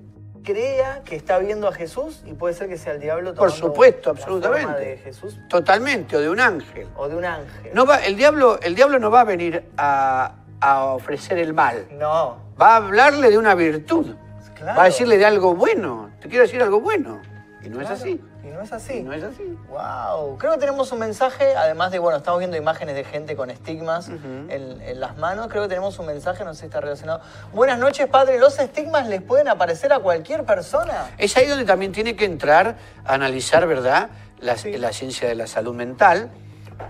crea 0.44 1.02
que 1.04 1.16
está 1.16 1.38
viendo 1.40 1.68
a 1.68 1.74
Jesús 1.74 2.22
y 2.26 2.34
puede 2.34 2.54
ser 2.54 2.70
que 2.70 2.78
sea 2.78 2.94
el 2.94 3.00
diablo 3.02 3.34
Por 3.34 3.52
supuesto, 3.52 4.14
la 4.14 4.20
absolutamente. 4.20 4.64
forma 4.64 4.78
de 4.80 4.98
Jesús 4.98 5.38
Totalmente, 5.50 6.16
o 6.16 6.22
de 6.22 6.30
un 6.30 6.40
ángel. 6.40 6.88
o 6.96 7.10
de 7.10 7.16
un 7.16 7.26
ángel. 7.26 7.72
No 7.74 7.86
va, 7.86 7.98
el, 8.06 8.16
diablo, 8.16 8.60
el 8.62 8.76
diablo 8.76 8.98
no 9.00 9.12
va 9.12 9.22
a 9.22 9.24
venir 9.26 9.64
a, 9.78 10.36
a 10.62 10.84
ofrecer 10.86 11.38
el 11.40 11.54
mal. 11.54 11.86
No, 11.92 12.38
Va 12.62 12.74
a 12.74 12.76
hablarle 12.78 13.30
de 13.30 13.38
una 13.38 13.56
virtud. 13.56 14.16
claro. 14.56 14.78
Va 14.78 14.84
a 14.84 14.86
decirle 14.86 15.18
de 15.18 15.26
algo 15.26 15.54
bueno. 15.56 16.12
Te 16.22 16.30
quiero 16.30 16.44
decir 16.44 16.62
algo 16.64 16.80
bueno. 16.80 17.22
Y 17.66 17.70
no 17.70 17.82
es 17.82 17.90
así. 17.90 18.22
Y 18.44 18.48
no 18.48 18.62
es 18.62 18.72
así. 18.72 18.94
Y 19.00 19.04
no 19.04 19.14
es 19.14 19.24
así. 19.24 19.58
Wow, 19.70 20.38
creo 20.38 20.54
que 20.54 20.60
tenemos 20.60 20.92
un 20.92 21.00
mensaje, 21.00 21.56
además 21.56 21.92
de, 21.92 22.00
bueno, 22.00 22.18
estamos 22.18 22.40
viendo 22.40 22.56
imágenes 22.58 22.96
de 22.96 23.04
gente 23.04 23.36
con 23.36 23.50
estigmas 23.50 24.10
en, 24.10 24.50
en 24.82 25.00
las 25.00 25.18
manos, 25.18 25.48
creo 25.48 25.64
que 25.64 25.70
tenemos 25.70 25.98
un 26.00 26.06
mensaje, 26.06 26.44
no 26.46 26.54
sé 26.54 26.62
si 26.62 26.66
está 26.68 26.80
relacionado. 26.82 27.22
Buenas 27.54 27.80
noches, 27.80 28.08
padre, 28.08 28.38
¿los 28.40 28.60
estigmas 28.60 29.08
les 29.08 29.22
pueden 29.22 29.48
aparecer 29.48 29.92
a 29.94 30.00
cualquier 30.00 30.44
persona? 30.46 31.10
Es 31.18 31.36
ahí 31.38 31.48
donde 31.48 31.66
también 31.66 31.92
tiene 31.92 32.16
que 32.16 32.26
entrar 32.26 32.78
a 33.04 33.14
analizar, 33.14 33.66
¿verdad?, 33.68 34.10
la, 34.40 34.58
Sí. 34.58 34.78
la 34.78 34.92
ciencia 34.94 35.28
de 35.28 35.36
la 35.36 35.48
salud 35.48 35.74
mental, 35.74 36.30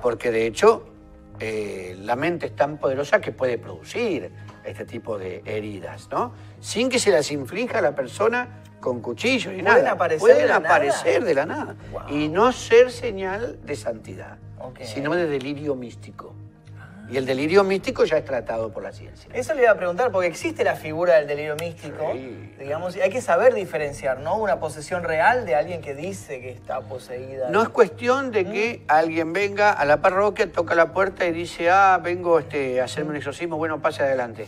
porque 0.02 0.32
de 0.32 0.48
hecho 0.48 0.88
eh, 1.40 1.96
la 2.00 2.16
mente 2.16 2.48
es 2.48 2.56
tan 2.56 2.78
poderosa 2.78 3.22
que 3.22 3.32
puede 3.32 3.58
producir 3.58 4.32
este 4.64 4.84
tipo 4.86 5.18
de 5.18 5.42
heridas, 5.46 6.08
¿no? 6.12 6.34
Sin 6.60 6.90
que 6.90 6.98
se 6.98 7.12
las 7.12 7.32
inflija 7.32 7.80
a 7.80 7.82
la 7.82 7.94
persona 7.94 8.62
con 8.86 9.02
cuchillo 9.02 9.52
ni 9.52 9.64
¿Pueden 9.64 9.80
nada. 9.84 9.92
aparecer 9.94 10.20
Pueden 10.20 10.38
de 10.44 10.46
nada? 10.48 10.58
aparecer 10.58 11.24
de 11.26 11.34
la 11.34 11.46
nada. 11.48 11.76
Wow. 11.92 12.02
Y 12.16 12.30
no 12.30 12.52
ser 12.52 12.92
señal 12.92 13.58
de 13.66 13.76
santidad, 13.76 14.38
sino 14.82 15.16
de 15.16 15.26
delirio 15.26 15.74
místico. 15.76 16.36
Y 17.10 17.18
el 17.18 17.26
delirio 17.28 17.64
místico 17.64 18.04
ya 18.04 18.18
es 18.18 18.26
tratado 18.26 18.72
por 18.74 18.82
la 18.84 18.92
ciencia. 18.92 19.30
Eso 19.34 19.54
le 19.54 19.62
iba 19.64 19.72
a 19.72 19.76
preguntar, 19.76 20.12
porque 20.12 20.28
existe 20.28 20.64
la 20.64 20.76
figura 20.76 21.16
del 21.16 21.28
delirio 21.28 21.56
místico, 21.56 22.12
Sí. 22.14 22.54
digamos, 22.60 22.96
y 22.96 23.02
hay 23.02 23.10
que 23.12 23.22
saber 23.22 23.54
diferenciar, 23.54 24.20
¿no? 24.22 24.38
Una 24.38 24.60
posesión 24.60 25.04
real 25.04 25.46
de 25.46 25.54
alguien 25.56 25.82
que 25.82 25.94
dice 25.94 26.42
que 26.42 26.50
está 26.50 26.82
poseída. 26.82 27.50
No 27.52 27.62
es 27.62 27.70
cuestión 27.70 28.32
de 28.32 28.46
que 28.46 28.82
alguien 28.88 29.34
venga 29.34 29.72
a 29.72 29.86
la 29.86 29.98
parroquia, 29.98 30.52
toca 30.52 30.74
la 30.74 30.94
puerta 30.94 31.26
y 31.28 31.32
dice, 31.32 31.70
ah, 31.70 32.00
vengo 32.04 32.40
este, 32.40 32.82
a 32.82 32.86
hacerme 32.86 33.12
un 33.12 33.18
exorcismo, 33.18 33.58
bueno, 33.58 33.80
pase 33.80 34.02
adelante. 34.02 34.48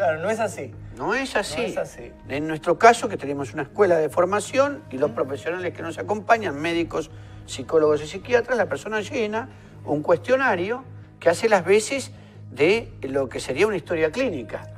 Claro, 0.00 0.18
no 0.18 0.30
es 0.30 0.40
así. 0.40 0.72
No 0.96 1.12
es 1.12 1.36
así. 1.36 1.60
No 1.60 1.66
es 1.66 1.76
así. 1.76 2.10
En 2.30 2.48
nuestro 2.48 2.78
caso, 2.78 3.06
que 3.06 3.18
tenemos 3.18 3.52
una 3.52 3.64
escuela 3.64 3.98
de 3.98 4.08
formación 4.08 4.82
y 4.90 4.96
los 4.96 5.10
profesionales 5.10 5.74
que 5.74 5.82
nos 5.82 5.98
acompañan, 5.98 6.58
médicos, 6.58 7.10
psicólogos 7.44 8.02
y 8.02 8.06
psiquiatras, 8.06 8.56
la 8.56 8.64
persona 8.64 9.02
llena 9.02 9.50
un 9.84 10.02
cuestionario 10.02 10.84
que 11.18 11.28
hace 11.28 11.50
las 11.50 11.66
veces 11.66 12.12
de 12.50 12.90
lo 13.02 13.28
que 13.28 13.40
sería 13.40 13.66
una 13.66 13.76
historia 13.76 14.10
clínica, 14.10 14.72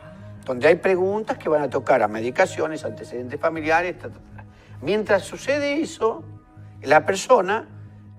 donde 0.45 0.67
hay 0.67 0.75
preguntas 0.75 1.39
que 1.39 1.49
van 1.49 1.63
a 1.63 1.71
tocar 1.71 2.03
a 2.03 2.09
medicaciones, 2.09 2.85
antecedentes 2.85 3.39
familiares, 3.39 3.97
ta, 4.01 4.09
ta, 4.09 4.19
ta. 4.35 4.45
Mientras 4.81 5.23
sucede 5.23 5.81
eso, 5.81 6.25
la 6.81 7.07
persona 7.07 7.69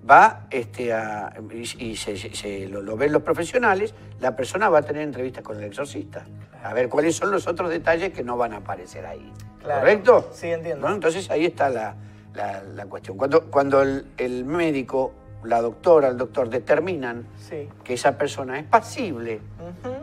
va 0.08 0.46
este, 0.50 0.92
a, 0.92 1.32
y, 1.52 1.86
y 1.90 1.96
se, 1.96 2.16
se- 2.16 2.68
lo, 2.68 2.82
lo 2.82 2.96
ven 2.96 3.12
los 3.12 3.22
profesionales, 3.22 3.94
la 4.20 4.36
persona 4.36 4.68
va 4.68 4.78
a 4.80 4.82
tener 4.82 5.02
entrevistas 5.02 5.42
con 5.42 5.56
el 5.56 5.64
exorcista, 5.64 6.24
a 6.62 6.74
ver 6.74 6.88
cuáles 6.88 7.16
son 7.16 7.30
los 7.30 7.46
otros 7.46 7.70
detalles 7.70 8.12
que 8.12 8.22
no 8.22 8.36
van 8.36 8.52
a 8.52 8.56
aparecer 8.58 9.06
ahí. 9.06 9.32
Claro. 9.62 9.80
¿Correcto? 9.80 10.30
Sí, 10.32 10.48
entiendo. 10.48 10.88
¿No? 10.88 10.94
Entonces 10.94 11.30
ahí 11.30 11.46
está 11.46 11.70
la, 11.70 11.94
la- 12.34 12.62
la 12.62 12.86
cuestión. 12.86 13.16
Cuando, 13.16 13.46
cuando 13.50 13.82
el, 13.82 14.06
el 14.18 14.44
médico, 14.44 15.12
la 15.42 15.60
doctora, 15.62 16.08
el 16.08 16.16
doctor 16.18 16.48
determinan 16.50 17.26
Sí. 17.38 17.68
que 17.82 17.94
esa 17.94 18.16
persona 18.18 18.58
es 18.58 18.64
pasible 18.64 19.40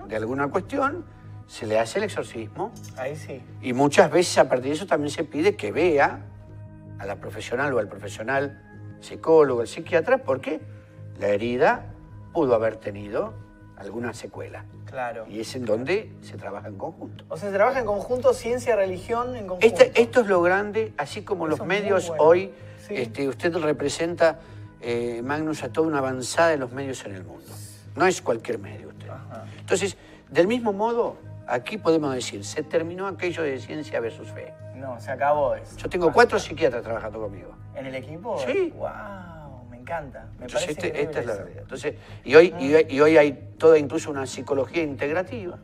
de 0.08 0.16
alguna 0.16 0.48
cuestión, 0.50 1.06
se 1.48 1.66
le 1.68 1.78
hace 1.80 1.98
el 2.00 2.06
exorcismo 2.06 2.72
Ahí 2.98 3.16
sí. 3.18 3.42
y 3.62 3.74
muchas 3.74 4.10
veces 4.10 4.38
a 4.38 4.48
partir 4.48 4.68
de 4.70 4.76
eso 4.78 4.86
también 4.88 5.12
se 5.12 5.24
pide 5.26 5.56
que 5.58 5.72
vea 5.72 6.22
a 6.98 7.06
la 7.06 7.16
profesional 7.18 7.74
o 7.74 7.80
al 7.80 7.88
profesional 7.90 8.62
psicólogo, 9.02 9.62
el 9.62 9.68
psiquiatra, 9.68 10.20
porque 10.20 10.62
la 11.20 11.28
herida 11.28 11.86
pudo 12.34 12.56
haber 12.56 12.78
tenido 12.78 13.34
alguna 13.78 14.14
secuela. 14.14 14.64
Claro. 14.86 15.26
Y 15.28 15.40
es 15.40 15.56
en 15.56 15.66
donde 15.66 16.12
se 16.22 16.38
trabaja 16.38 16.68
en 16.68 16.78
conjunto. 16.78 17.26
O 17.30 17.38
sea, 17.38 17.50
se 17.50 17.56
trabaja 17.56 17.80
en 17.80 17.86
conjunto, 17.86 18.34
ciencia, 18.34 18.76
religión, 18.76 19.36
en 19.36 19.48
conjunto. 19.48 19.66
Este- 19.66 20.00
esto 20.02 20.22
es 20.22 20.28
lo 20.28 20.42
grande, 20.42 20.94
así 20.98 21.24
como 21.24 21.48
Eso 21.48 21.58
los 21.58 21.68
medios 21.68 22.08
bueno. 22.10 22.24
hoy, 22.24 22.54
Sí. 22.88 22.96
este, 22.96 23.28
usted 23.28 23.56
representa, 23.58 24.40
eh, 24.82 25.22
Magnus, 25.24 25.64
a 25.64 25.72
toda 25.72 25.88
una 25.88 26.00
avanzada 26.00 26.50
de 26.50 26.58
los 26.58 26.72
medios 26.72 27.04
en 27.06 27.16
el 27.16 27.24
mundo. 27.24 27.52
No 27.96 28.06
es 28.06 28.22
cualquier 28.22 28.60
medio 28.60 28.90
usted. 28.90 29.10
Ajá. 29.10 29.46
Entonces, 29.60 29.98
del 30.30 30.48
mismo 30.48 30.74
modo, 30.74 31.16
aquí 31.48 31.78
podemos 31.78 32.14
decir, 32.14 32.44
se 32.46 32.64
terminó 32.64 33.08
aquello 33.08 33.44
de 33.44 33.60
ciencia 33.60 34.00
versus 34.00 34.30
fe. 34.30 34.54
No, 34.76 35.00
se 35.00 35.12
acabó 35.12 35.56
eso. 35.56 35.78
Yo 35.78 35.90
tengo 35.90 36.12
cuatro 36.12 36.40
psiquiatras 36.40 36.84
trabajando 36.84 37.20
conmigo. 37.22 37.52
¿En 37.76 37.86
el 37.86 37.96
equipo? 37.96 38.38
Sí. 38.46 38.74
¡Wow! 38.76 39.66
Me 39.70 39.78
encanta. 39.78 40.26
Me 40.40 40.46
Entonces, 40.46 40.76
parece 40.76 40.88
este- 40.88 41.02
esta 41.04 41.20
es 41.22 41.26
la 41.26 41.36
realidad. 41.36 41.62
Entonces, 41.64 41.96
y, 42.24 42.36
hoy, 42.36 42.54
y, 42.60 42.74
hoy- 42.74 42.86
y 42.90 43.00
hoy 43.00 43.18
hay 43.18 43.50
toda 43.58 43.78
incluso 43.78 44.12
una 44.12 44.26
psicología 44.26 44.84
integrativa 44.84 45.58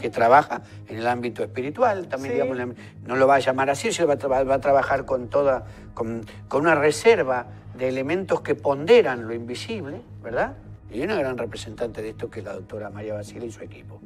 que 0.00 0.10
trabaja 0.10 0.60
en 0.88 0.98
el 0.98 1.06
ámbito 1.06 1.42
espiritual, 1.42 2.06
también 2.08 2.34
Sí. 2.34 2.40
digamos, 2.42 2.76
no 3.06 3.16
lo 3.16 3.26
va 3.26 3.36
a 3.36 3.38
llamar 3.38 3.70
así, 3.70 3.90
sino 3.92 4.06
va 4.08 4.14
a, 4.14 4.18
tra- 4.18 4.48
va 4.48 4.54
a 4.54 4.60
trabajar 4.60 5.04
con 5.06 5.28
toda, 5.28 5.64
con, 5.94 6.24
con 6.48 6.62
una 6.62 6.74
reserva 6.74 7.46
de 7.76 7.88
elementos 7.88 8.40
que 8.42 8.54
ponderan 8.54 9.26
lo 9.26 9.32
invisible, 9.34 10.02
¿verdad? 10.22 10.54
Y 10.90 11.00
una 11.02 11.16
gran 11.16 11.38
representante 11.38 12.02
de 12.02 12.10
esto 12.10 12.28
que 12.30 12.40
es 12.40 12.44
la 12.44 12.52
doctora 12.54 12.90
María 12.90 13.14
Basile 13.14 13.46
y 13.46 13.50
su 13.52 13.62
equipo. 13.62 14.00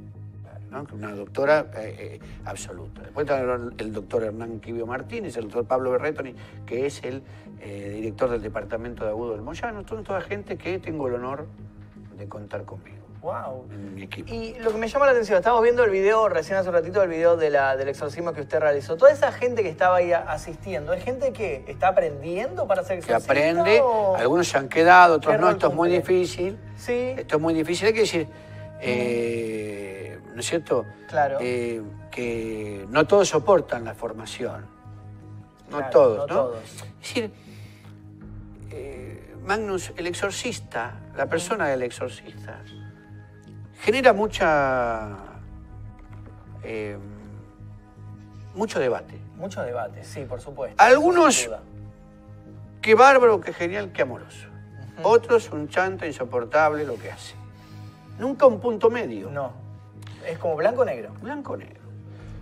¿No? 0.73 0.86
Que 0.86 0.94
Una 0.94 1.15
doctora 1.15 1.66
eh, 1.77 1.97
eh, 1.99 2.20
absoluta. 2.44 3.03
Después 3.03 3.24
está 3.28 3.40
el, 3.40 3.93
doctor 3.93 4.24
Hernán 4.24 4.59
Quibio 4.59 4.86
Martínez, 4.86 5.36
el 5.36 5.44
doctor 5.44 5.66
Pablo 5.66 5.90
Berretoni, 5.93 6.35
que 6.66 6.86
es 6.86 7.05
el 7.05 7.23
eh, 7.61 7.93
director 7.94 8.31
del 8.31 8.43
departamento 8.43 9.05
de 9.05 9.11
Agudo 9.11 9.32
del 9.32 9.43
Moyano. 9.43 9.86
Son 9.86 10.03
toda 10.03 10.20
gente 10.23 10.57
que 10.57 10.78
tengo 10.78 11.07
el 11.09 11.15
honor 11.15 11.47
de 12.16 12.28
contar 12.28 12.65
conmigo 12.65 13.03
¡Wow! 13.23 13.69
Y 14.27 14.55
lo 14.59 14.73
que 14.73 14.78
me 14.78 14.89
llama 14.89 15.07
la 15.07 15.12
atención, 15.12 15.39
estamos 15.39 15.62
viendo 15.62 15.85
el 15.85 15.93
video, 15.93 16.28
recién 16.28 16.59
hace 16.59 16.69
un 16.69 16.74
ratito, 16.74 17.01
el 17.05 17.09
video 17.09 17.36
de 17.36 17.51
la, 17.51 17.77
del 17.77 17.86
exorcismo 17.89 18.32
que 18.32 18.40
usted 18.40 18.59
realizó. 18.59 18.97
Toda 18.97 19.12
esa 19.12 19.31
gente 19.31 19.62
que 19.62 19.69
estaba 19.69 19.99
ahí 19.99 20.12
asistiendo, 20.12 20.93
¿es 20.93 21.05
gente 21.05 21.32
que 21.32 21.62
está 21.69 21.89
aprendiendo 21.89 22.66
para 22.66 22.82
ser 22.82 22.99
que 22.99 23.12
exorcista? 23.12 23.32
aprende, 23.32 23.81
o- 23.81 24.16
algunos 24.16 24.49
se 24.49 24.59
han 24.59 24.69
quedado, 24.69 25.15
otros 25.15 25.36
¿Qué 25.36 25.40
no, 25.40 25.51
esto 25.51 25.69
es 25.69 25.74
muy 25.74 25.89
difícil, 25.89 26.59
Sí, 26.77 27.15
esto 27.16 27.36
es 27.36 27.43
muy 27.43 27.55
difícil, 27.55 27.86
hay 27.86 27.93
que 27.93 28.01
decir, 28.01 28.27
eh, 28.81 30.01
¿no 30.34 30.40
es 30.40 30.46
cierto? 30.46 30.84
Claro. 31.09 31.38
Eh, 31.40 31.82
que 32.10 32.86
no 32.90 33.06
todos 33.06 33.28
soportan 33.28 33.84
la 33.84 33.94
formación, 33.94 34.66
no 35.70 35.78
Claro, 35.78 35.90
todos, 35.90 36.18
no 36.18 36.26
¿no? 36.26 36.34
todos. 36.42 36.64
Es 36.64 36.98
decir, 37.00 37.32
eh, 38.70 39.34
Magnus, 39.44 39.92
el 39.96 40.06
exorcista, 40.06 41.00
la 41.16 41.26
persona 41.26 41.68
del 41.68 41.82
exorcista, 41.82 42.60
genera 43.80 44.12
mucha, 44.12 45.16
eh, 46.62 46.98
mucho 48.54 48.78
debate. 48.78 49.18
mucho 49.36 49.62
debate, 49.62 50.04
sí, 50.04 50.24
por 50.24 50.40
supuesto. 50.40 50.80
Algunos-. 50.82 51.50
Qué 52.80 52.94
bárbaro, 52.94 53.40
qué 53.40 53.52
genial, 53.52 53.92
qué 53.92 54.02
amoroso. 54.02 54.48
Otros 55.04 55.50
un 55.50 55.68
chanto 55.68 56.04
insoportable 56.04 56.84
lo 56.84 56.96
que 56.96 57.10
hace. 57.10 57.34
Nunca 58.18 58.46
un 58.46 58.60
punto 58.60 58.90
medio. 58.90 59.30
No, 59.30 59.52
es 60.28 60.39
como 60.39 60.57
blanco 60.57 60.82
o 60.82 60.85
negro. 60.85 61.12
Blanco 61.20 61.53
o 61.55 61.57
negro. 61.57 61.81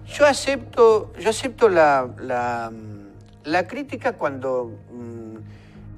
Yo 0.06 0.26
acepto, 0.26 1.12
yo 1.18 1.30
acepto 1.30 1.68
la, 1.68 2.08
la, 2.18 2.70
mm, 2.72 3.48
la 3.48 3.66
crítica 3.66 4.14
cuando 4.14 4.72
mm, 4.90 5.36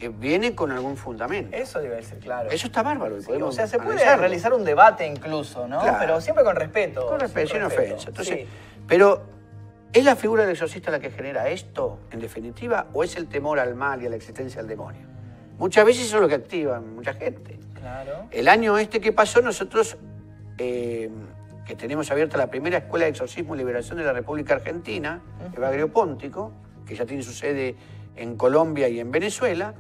eh, 0.01 0.09
viene 0.19 0.55
con 0.55 0.71
algún 0.73 0.97
fundamento. 0.97 1.57
Eso 1.57 1.81
debe 1.81 2.03
ser 2.03 2.19
claro. 2.19 2.51
Eso 2.51 2.67
está 2.67 2.83
bárbaro. 2.83 3.21
Sí, 3.21 3.27
podemos 3.27 3.51
o 3.51 3.53
sea, 3.53 3.67
se 3.67 3.79
puede 3.79 3.91
analizarlo. 3.93 4.21
realizar 4.21 4.53
un 4.53 4.65
debate 4.65 5.07
incluso, 5.07 5.67
¿no? 5.69 5.81
Claro. 5.81 5.97
Pero 6.01 6.21
siempre 6.21 6.45
con 6.45 6.57
respeto. 6.57 7.07
Con 7.07 7.21
respeto, 7.21 7.53
sin 7.53 7.61
respeto. 7.63 7.83
ofensa. 7.95 8.09
Entonces, 8.11 8.39
Sí. 8.41 8.47
Pero, 8.89 9.23
¿es 9.93 10.05
la 10.05 10.17
figura 10.17 10.43
del 10.43 10.53
exorcista 10.53 10.91
la 10.91 10.99
que 10.99 11.11
genera 11.11 11.49
esto, 11.49 12.01
en 12.11 12.19
definitiva, 12.21 12.89
o 12.93 13.05
es 13.05 13.17
el 13.17 13.29
temor 13.29 13.61
al 13.61 13.75
mal 13.75 14.03
y 14.03 14.07
a 14.07 14.11
la 14.11 14.17
existencia 14.17 14.61
del 14.61 14.69
demonio? 14.69 15.07
Muchas 15.59 15.85
veces 15.87 16.07
eso 16.07 16.17
es 16.17 16.23
lo 16.23 16.29
que 16.29 16.35
activa 16.35 16.81
mucha 16.81 17.15
gente. 17.15 17.59
Claro. 17.75 18.27
El 18.31 18.49
año 18.49 18.77
este 18.79 19.01
que 19.01 19.13
pasó, 19.13 19.41
nosotros, 19.41 19.97
eh, 20.59 21.09
que 21.67 21.77
tenemos 21.77 22.11
abierta 22.11 22.37
la 22.37 22.49
primera 22.49 22.79
Escuela 22.79 23.05
de 23.05 23.11
Exorcismo 23.13 23.55
y 23.55 23.59
Liberación 23.59 23.99
de 23.99 24.05
la 24.05 24.13
República 24.13 24.55
Argentina, 24.55 25.21
Evagrio 25.57 25.93
Póntico, 25.93 26.53
que 26.87 26.95
ya 26.97 27.07
tiene 27.07 27.23
su 27.23 27.33
sede 27.33 27.77
en 28.17 28.37
Colombia 28.37 28.89
y 28.89 28.99
en 29.01 29.11
Venezuela, 29.11 29.75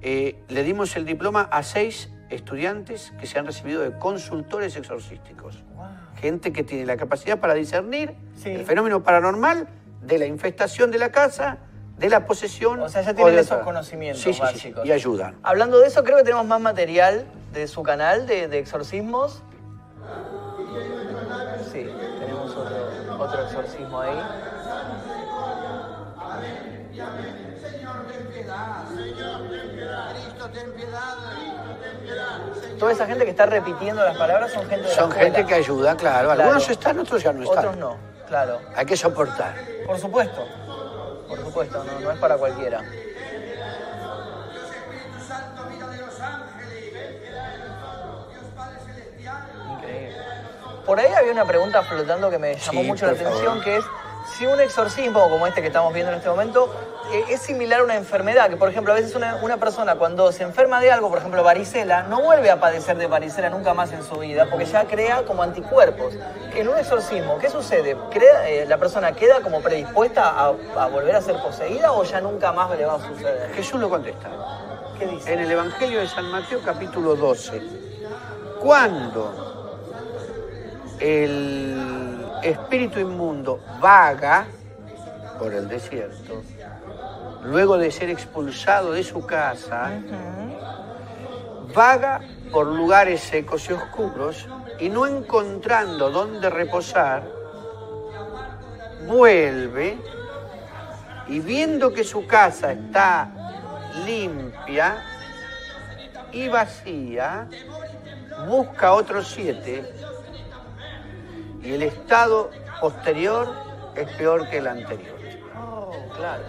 eh, 0.00 0.42
le 0.48 0.62
dimos 0.64 0.96
el 0.96 1.04
diploma 1.06 1.42
a 1.42 1.62
seis 1.62 2.10
estudiantes 2.28 3.12
que 3.20 3.26
se 3.26 3.38
han 3.38 3.46
recibido 3.46 3.82
de 3.82 3.96
consultores 3.98 4.74
exorcísticos. 4.76 5.62
Wow. 5.76 5.86
Gente 6.16 6.52
que 6.52 6.64
tiene 6.64 6.86
la 6.86 6.96
capacidad 6.96 7.38
para 7.38 7.54
discernir 7.54 8.14
Sí. 8.34 8.50
el 8.50 8.64
fenómeno 8.64 9.02
paranormal 9.02 9.68
de 10.02 10.18
la 10.18 10.26
infestación 10.26 10.90
de 10.90 10.98
la 10.98 11.12
casa, 11.12 11.58
de 11.98 12.08
la 12.08 12.26
posesión. 12.26 12.80
O 12.80 12.88
sea, 12.88 13.02
ya 13.02 13.14
tienen 13.14 13.38
esos 13.38 13.62
conocimientos 13.62 14.22
Sí, 14.22 14.32
sí, 14.32 14.38
sí, 14.38 14.40
básicos. 14.42 14.86
y 14.86 14.90
ayudan. 14.92 15.36
Hablando 15.44 15.78
de 15.78 15.86
eso, 15.86 16.02
creo 16.02 16.16
que 16.16 16.24
tenemos 16.24 16.46
más 16.46 16.60
material 16.60 17.26
de 17.52 17.68
su 17.68 17.82
canal 17.84 18.26
de, 18.26 18.48
de 18.48 18.58
exorcismos. 18.58 19.42
Otro, 23.22 23.42
exorcismo 23.42 24.00
ahí. 24.00 24.18
Toda 32.78 32.92
esa 32.92 33.06
gente 33.06 33.24
que 33.24 33.30
está 33.30 33.46
repitiendo 33.46 34.02
las 34.02 34.16
palabras 34.16 34.52
son 34.52 34.62
gente 34.68 34.82
de 34.88 34.88
la 34.88 34.94
Son 34.94 35.10
gente 35.10 35.26
escuela. 35.40 35.46
que 35.48 35.54
ayuda, 35.54 35.96
claro. 35.96 36.28
Claro. 36.28 36.42
Algunos 36.42 36.68
están, 36.68 36.98
otros 36.98 37.22
ya 37.22 37.32
no 37.32 37.42
están. 37.44 37.58
Otros 37.58 37.76
no, 37.76 37.96
claro. 38.26 38.60
Hay 38.74 38.86
que 38.86 38.96
soportar. 38.96 39.54
Por 39.86 39.98
supuesto. 39.98 40.44
Por 41.28 41.38
supuesto, 41.38 41.84
no, 41.84 42.00
no 42.00 42.10
es 42.10 42.18
para 42.18 42.36
cualquiera. 42.36 42.80
Por 50.86 50.98
ahí 50.98 51.12
había 51.12 51.32
una 51.32 51.44
pregunta 51.44 51.82
flotando 51.82 52.30
que 52.30 52.38
me 52.38 52.54
llamó 52.56 52.80
Sí, 52.82 52.86
mucho 52.86 53.06
la 53.06 53.14
favor. 53.14 53.28
atención, 53.32 53.60
que 53.62 53.76
es 53.76 53.84
si 54.36 54.46
un 54.46 54.60
exorcismo 54.60 55.28
como 55.28 55.46
este 55.46 55.60
que 55.60 55.66
estamos 55.68 55.92
viendo 55.92 56.12
en 56.12 56.18
este 56.18 56.30
momento 56.30 56.72
eh, 57.12 57.24
es 57.30 57.40
similar 57.42 57.80
a 57.80 57.84
una 57.84 57.96
enfermedad, 57.96 58.48
que 58.48 58.56
por 58.56 58.68
ejemplo 58.68 58.92
a 58.92 58.96
veces 58.96 59.14
una, 59.16 59.36
una 59.42 59.56
persona 59.58 59.96
cuando 59.96 60.30
se 60.32 60.44
enferma 60.44 60.80
de 60.80 60.90
algo, 60.92 61.08
por 61.08 61.18
ejemplo 61.18 61.42
varicela, 61.42 62.04
no 62.04 62.22
vuelve 62.22 62.50
a 62.50 62.58
padecer 62.60 62.96
de 62.96 63.06
varicela 63.08 63.50
nunca 63.50 63.74
más 63.74 63.92
en 63.92 64.02
su 64.04 64.16
vida, 64.16 64.46
porque 64.48 64.64
ya 64.64 64.84
crea 64.84 65.24
como 65.24 65.42
anticuerpos. 65.42 66.14
En 66.54 66.68
un 66.68 66.78
exorcismo, 66.78 67.38
¿qué 67.38 67.50
sucede? 67.50 67.96
¿Crea- 68.10 68.48
eh, 68.48 68.64
¿La 68.66 68.78
persona 68.78 69.12
queda 69.12 69.40
como 69.40 69.60
predispuesta 69.60 70.28
a, 70.30 70.46
a 70.78 70.86
volver 70.86 71.16
a 71.16 71.20
ser 71.20 71.36
poseída 71.42 71.92
o 71.92 72.04
ya 72.04 72.20
nunca 72.20 72.52
más 72.52 72.70
le 72.76 72.86
va 72.86 72.94
a 72.94 72.98
suceder? 73.00 73.52
Jesús 73.54 73.80
lo 73.80 73.90
contesta. 73.90 74.28
¿Qué 74.98 75.06
dice? 75.06 75.32
En 75.32 75.40
el 75.40 75.50
Evangelio 75.50 75.98
de 76.00 76.06
San 76.06 76.30
Mateo 76.30 76.60
capítulo 76.64 77.16
12. 77.16 77.60
Cuando 78.60 79.51
el 81.02 82.24
espíritu 82.44 83.00
inmundo 83.00 83.58
vaga 83.80 84.46
por 85.36 85.52
el 85.52 85.68
desierto, 85.68 86.42
luego 87.42 87.76
de 87.76 87.90
ser 87.90 88.08
expulsado 88.08 88.92
de 88.92 89.02
su 89.02 89.26
casa, 89.26 89.90
vaga 91.74 92.20
por 92.52 92.66
lugares 92.66 93.20
secos 93.20 93.68
y 93.68 93.72
oscuros 93.72 94.46
y 94.78 94.90
no 94.90 95.04
encontrando 95.06 96.08
dónde 96.10 96.48
reposar, 96.48 97.24
vuelve 99.08 99.98
y 101.26 101.40
viendo 101.40 101.92
que 101.92 102.04
su 102.04 102.28
casa 102.28 102.70
está 102.70 103.28
limpia 104.06 105.02
y 106.30 106.48
vacía, 106.48 107.48
busca 108.46 108.92
otros 108.92 109.26
siete 109.26 110.01
y 111.62 111.72
el 111.74 111.82
estado 111.82 112.50
posterior 112.80 113.48
es 113.94 114.08
peor 114.16 114.48
que 114.48 114.58
el 114.58 114.66
anterior. 114.66 115.16
Oh, 115.56 115.92
claro. 116.16 116.42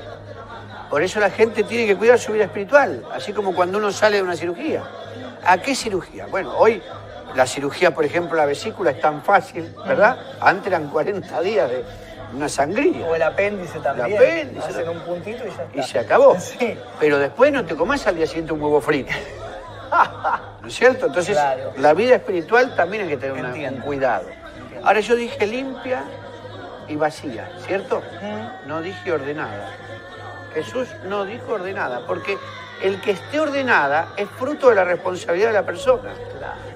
Por 0.90 1.02
eso 1.02 1.20
la 1.20 1.30
gente 1.30 1.64
tiene 1.64 1.86
que 1.88 1.96
cuidar 1.96 2.20
su 2.20 2.32
vida 2.34 2.46
espiritual, 2.46 3.04
así 3.14 3.34
como 3.34 3.54
cuando 3.56 3.78
uno 3.78 3.92
sale 3.92 4.18
de 4.18 4.24
una 4.24 4.36
cirugía. 4.36 4.84
¿A 5.46 5.58
qué 5.58 5.76
cirugía? 5.76 6.28
Bueno, 6.28 6.54
hoy 6.58 6.82
la 7.36 7.46
cirugía, 7.48 7.94
por 7.94 8.06
ejemplo, 8.06 8.38
la 8.38 8.46
vesícula 8.46 8.92
es 8.92 9.00
tan 9.02 9.22
fácil, 9.24 9.74
¿verdad? 9.88 10.18
Antes 10.40 10.68
eran 10.68 10.88
40 10.90 11.42
días 11.42 11.70
de 11.70 11.84
una 12.36 12.48
sangría. 12.48 13.06
O 13.08 13.16
el 13.16 13.24
apéndice 13.24 13.80
también. 13.80 14.16
apéndice. 14.18 14.68
Hacen 14.68 14.90
un 14.90 15.00
puntito 15.02 15.44
y 15.46 15.48
ya 15.50 15.64
está. 15.64 15.78
Y 15.80 15.84
se 15.84 16.00
acabó. 16.00 16.36
Sí. 16.40 16.78
Pero 17.00 17.18
después 17.20 17.52
no 17.52 17.66
te 17.66 17.76
comas 17.76 18.06
al 18.08 18.16
día 18.16 18.28
siguiente 18.28 18.54
un 18.54 18.62
huevo 18.62 18.80
frito. 18.82 19.12
¿No 20.62 20.68
es 20.68 20.74
cierto? 20.76 21.08
Entonces, 21.08 21.36
Claro. 21.36 21.74
la 21.78 21.94
vida 21.94 22.16
espiritual 22.16 22.76
también 22.76 23.04
hay 23.04 23.10
que 23.10 23.18
tener 23.18 23.34
una- 23.44 23.70
un 23.70 23.82
cuidado. 23.82 24.26
Ahora 24.84 25.00
yo 25.00 25.16
dije 25.16 25.48
limpia 25.48 26.04
y 26.88 26.96
vacía, 26.96 27.50
¿cierto? 27.66 28.02
No 28.68 28.82
dije 28.82 29.12
ordenada. 29.12 29.72
Jesús 30.54 30.88
no 31.08 31.26
dijo 31.26 31.54
ordenada, 31.54 32.06
porque 32.06 32.38
el 32.82 33.00
que 33.02 33.12
esté 33.12 33.40
ordenada 33.40 34.14
es 34.18 34.30
fruto 34.30 34.70
de 34.70 34.76
la 34.76 34.84
responsabilidad 34.84 35.48
de 35.48 35.54
la 35.54 35.66
persona. 35.66 36.14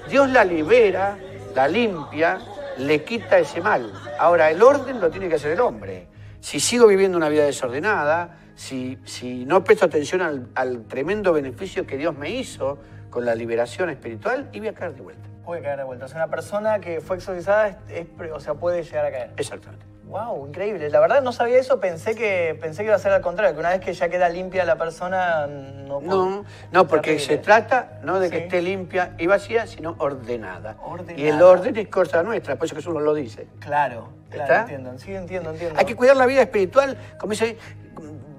Dios 0.09 0.29
la 0.29 0.43
libera, 0.43 1.17
la 1.53 1.67
limpia, 1.67 2.39
le 2.77 3.03
quita 3.03 3.39
ese 3.39 3.61
mal. 3.61 3.91
Ahora, 4.17 4.49
el 4.49 4.63
orden 4.63 5.01
lo 5.01 5.09
tiene 5.09 5.27
que 5.27 5.35
hacer 5.35 5.51
el 5.51 5.59
hombre. 5.59 6.07
Si 6.39 6.59
sigo 6.59 6.88
viviendo 6.88 7.17
una 7.17 7.29
vida 7.29 7.45
desordenada, 7.45 8.38
si, 8.55 8.97
si 9.03 9.45
no 9.45 9.63
presto 9.63 9.85
atención 9.85 10.21
al, 10.21 10.47
al 10.55 10.85
tremendo 10.85 11.34
beneficio 11.34 11.85
que 11.85 11.97
Dios 11.97 12.15
me 12.17 12.29
hizo 12.29 12.79
con 13.09 13.25
la 13.25 13.35
liberación 13.35 13.89
espiritual, 13.89 14.49
y 14.53 14.59
voy 14.59 14.69
a 14.69 14.73
caer 14.73 14.93
de 14.93 15.01
vuelta. 15.01 15.36
Puede 15.47 15.61
caer 15.61 15.77
de 15.77 15.85
vuelta. 15.85 16.03
O 16.03 16.07
sea, 16.09 16.17
una 16.17 16.27
persona 16.27 16.79
que 16.79 16.99
fue 16.99 17.15
exorcizada, 17.15 17.69
es- 17.69 18.05
o 18.33 18.39
sea, 18.41 18.55
puede 18.55 18.83
llegar 18.83 19.05
a 19.05 19.11
caer. 19.11 19.31
Exactamente. 19.37 19.85
Wow, 20.09 20.45
increíble. 20.45 20.89
La 20.89 20.99
verdad 20.99 21.21
no 21.21 21.31
sabía 21.31 21.57
eso, 21.57 21.79
pensé 21.79 22.15
que 22.15 22.57
pensé 22.59 22.81
que 22.81 22.87
iba 22.87 22.95
a 22.95 22.99
ser 22.99 23.13
al 23.13 23.21
contrario, 23.21 23.53
que 23.53 23.59
una 23.61 23.69
vez 23.69 23.79
que 23.79 23.93
ya 23.93 24.09
queda 24.09 24.27
limpia 24.27 24.65
la 24.65 24.75
persona, 24.75 25.47
no 25.47 26.01
No, 26.01 26.43
no, 26.73 26.87
porque 26.87 27.11
Terrible. 27.11 27.25
se 27.25 27.37
trata 27.37 27.99
no 28.03 28.19
de 28.19 28.29
que 28.29 28.37
Sí. 28.39 28.43
esté 28.43 28.61
limpia 28.61 29.13
y 29.17 29.25
vacía, 29.27 29.67
sino 29.67 29.95
ordenada. 29.99 30.75
Ordenada. 30.83 31.17
Y 31.17 31.27
el 31.27 31.41
orden 31.41 31.77
es 31.77 31.87
cosa 31.87 32.23
nuestra, 32.23 32.57
por 32.57 32.65
eso 32.65 32.75
Jesús 32.75 32.93
nos 32.93 33.03
lo 33.03 33.13
dice. 33.13 33.47
Claro, 33.59 34.09
claro, 34.29 34.43
¿Está? 34.43 34.61
entiendo. 34.63 34.97
Sí, 34.99 35.15
entiendo, 35.15 35.51
entiendo. 35.51 35.79
Hay 35.79 35.85
que 35.85 35.95
cuidar 35.95 36.17
la 36.17 36.25
vida 36.25 36.41
espiritual, 36.41 36.97
como 37.17 37.31
dice, 37.31 37.57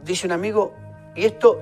dice 0.04 0.26
un 0.26 0.32
amigo, 0.32 0.74
y 1.14 1.24
esto 1.24 1.58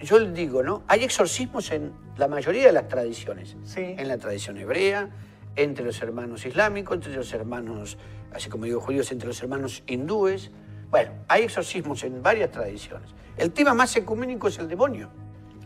yo 0.00 0.18
le 0.18 0.30
digo, 0.32 0.62
¿no? 0.62 0.82
Hay 0.88 1.04
exorcismos 1.04 1.70
en 1.72 1.92
la 2.16 2.28
mayoría 2.28 2.66
de 2.66 2.72
las 2.72 2.88
tradiciones. 2.88 3.56
Sí. 3.64 3.94
En 3.98 4.08
la 4.08 4.18
tradición 4.18 4.56
hebrea, 4.58 5.08
entre 5.56 5.84
los 5.84 6.00
hermanos 6.02 6.44
islámicos, 6.46 6.96
entre 6.96 7.14
los 7.14 7.32
hermanos, 7.32 7.98
así 8.32 8.48
como 8.48 8.64
digo 8.64 8.80
judíos, 8.80 9.10
entre 9.12 9.28
los 9.28 9.42
hermanos 9.42 9.82
hindúes. 9.86 10.50
Bueno, 10.90 11.12
hay 11.28 11.42
exorcismos 11.44 12.02
en 12.04 12.22
varias 12.22 12.50
tradiciones. 12.50 13.10
El 13.36 13.52
tema 13.52 13.74
más 13.74 13.94
ecuménico 13.96 14.48
es 14.48 14.58
el 14.58 14.68
demonio, 14.68 15.10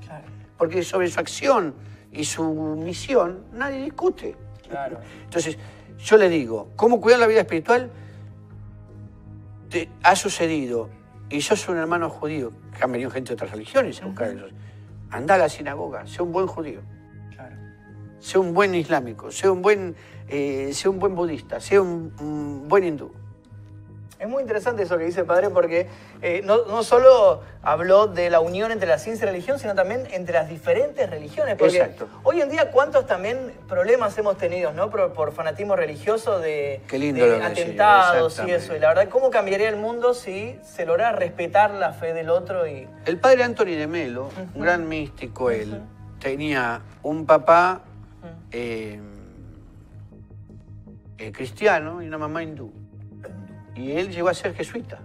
Claro, 0.04 0.24
porque 0.58 0.82
sobre 0.82 1.08
su 1.08 1.20
acción 1.20 1.74
y 2.10 2.24
su 2.24 2.42
misión 2.76 3.44
nadie 3.52 3.82
discute. 3.82 4.36
claro. 4.68 4.98
Entonces, 5.24 5.56
yo 5.98 6.16
le 6.16 6.28
digo, 6.28 6.70
¿cómo 6.76 7.00
cuidar 7.00 7.20
la 7.20 7.26
vida 7.26 7.40
espiritual? 7.40 7.90
Te 9.70 9.88
ha 10.02 10.16
sucedido, 10.16 10.90
y 11.30 11.40
sos 11.40 11.68
un 11.68 11.78
hermano 11.78 12.10
judío, 12.10 12.52
que 12.76 12.84
han 12.84 12.92
venido 12.92 13.10
gente 13.10 13.28
de 13.28 13.34
otras 13.34 13.50
religiones 13.50 14.02
a 14.02 14.06
buscar 14.06 14.30
eso. 14.30 14.46
Anda 15.10 15.34
a 15.34 15.38
la 15.38 15.48
sinagoga, 15.48 16.06
sea 16.06 16.22
un 16.22 16.32
buen 16.32 16.46
judío, 16.46 16.80
claro. 17.34 17.56
sea 18.18 18.40
un 18.40 18.54
buen 18.54 18.74
islámico, 18.74 19.30
sea 19.30 19.52
un 19.52 19.62
buen, 19.62 19.94
eh, 20.28 20.70
sea 20.72 20.90
un 20.90 20.98
buen 20.98 21.14
budista, 21.14 21.60
sea 21.60 21.82
un, 21.82 22.12
un 22.20 22.68
buen 22.68 22.84
hindú. 22.84 23.12
Es 24.22 24.28
muy 24.28 24.40
interesante 24.40 24.84
eso 24.84 24.96
que 24.98 25.04
dice 25.04 25.18
el 25.18 25.26
padre 25.26 25.50
porque 25.50 25.88
eh, 26.22 26.42
no, 26.44 26.64
no 26.66 26.84
solo 26.84 27.40
habló 27.60 28.06
de 28.06 28.30
la 28.30 28.38
unión 28.38 28.70
entre 28.70 28.88
la 28.88 28.98
ciencia 28.98 29.24
y 29.24 29.26
la 29.26 29.32
religión, 29.32 29.58
sino 29.58 29.74
también 29.74 30.06
entre 30.12 30.34
las 30.34 30.48
diferentes 30.48 31.10
religiones. 31.10 31.56
Porque 31.56 31.78
Exacto. 31.78 32.06
hoy 32.22 32.40
en 32.40 32.48
día, 32.48 32.70
¿cuántos 32.70 33.04
también 33.04 33.52
problemas 33.68 34.16
hemos 34.18 34.38
tenido 34.38 34.72
¿no? 34.72 34.90
por, 34.90 35.12
por 35.12 35.32
fanatismo 35.32 35.74
religioso 35.74 36.38
de, 36.38 36.82
Qué 36.86 37.00
lindo 37.00 37.26
de 37.26 37.42
atentados 37.42 38.40
y 38.46 38.52
eso? 38.52 38.76
Y 38.76 38.78
la 38.78 38.90
verdad, 38.90 39.08
¿cómo 39.08 39.28
cambiaría 39.30 39.68
el 39.68 39.74
mundo 39.74 40.14
si 40.14 40.56
se 40.62 40.86
lograra 40.86 41.18
respetar 41.18 41.72
la 41.72 41.92
fe 41.92 42.14
del 42.14 42.30
otro? 42.30 42.64
y 42.68 42.86
El 43.06 43.18
padre 43.18 43.42
Anthony 43.42 43.74
de 43.74 43.88
Melo, 43.88 44.28
un 44.54 44.62
gran 44.62 44.88
místico 44.88 45.50
él, 45.50 45.82
tenía 46.20 46.80
un 47.02 47.26
papá 47.26 47.80
eh, 48.52 49.00
eh, 51.18 51.32
cristiano 51.32 52.00
y 52.00 52.06
una 52.06 52.18
mamá 52.18 52.44
hindú. 52.44 52.81
Y 53.74 53.92
él 53.92 54.10
llegó 54.10 54.28
a 54.28 54.34
ser 54.34 54.54
jesuita, 54.54 55.00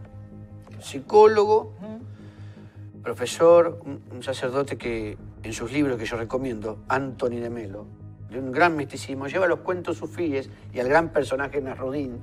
psicólogo, 0.80 1.74
profesor, 3.02 3.80
un, 3.86 4.22
sacerdote 4.22 4.78
que 4.78 5.18
en 5.44 5.54
sus 5.54 5.72
libros 5.72 5.98
que 5.98 6.06
yo 6.06 6.18
recomiendo, 6.18 6.84
Anthony 6.90 7.40
de 7.40 7.50
Melo, 7.50 7.86
de 8.30 8.40
un 8.40 8.52
gran 8.52 8.76
misticismo, 8.76 9.28
lleva 9.28 9.48
los 9.48 9.60
cuentos 9.60 9.98
sufíes 9.98 10.50
y 10.74 10.80
al 10.80 10.90
gran 10.90 11.14
personaje 11.14 11.62
Nasrudín 11.62 12.20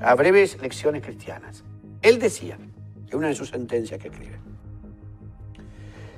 a 0.00 0.14
breves 0.14 0.60
lecciones 0.60 1.02
cristianas. 1.02 1.62
Él 2.02 2.18
decía, 2.18 2.58
en 3.08 3.16
una 3.16 3.28
de 3.28 3.34
sus 3.34 3.50
sentencias 3.50 4.00
que 4.00 4.08
escribe, 4.08 4.38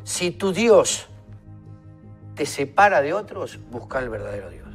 si 0.03 0.31
tu 0.31 0.53
Dios 0.53 1.09
te 2.35 2.47
separa 2.47 3.03
de 3.03 3.13
otros, 3.13 3.59
busca 3.71 3.99
el 3.99 4.09
verdadero 4.09 4.51
Dios. 4.51 4.69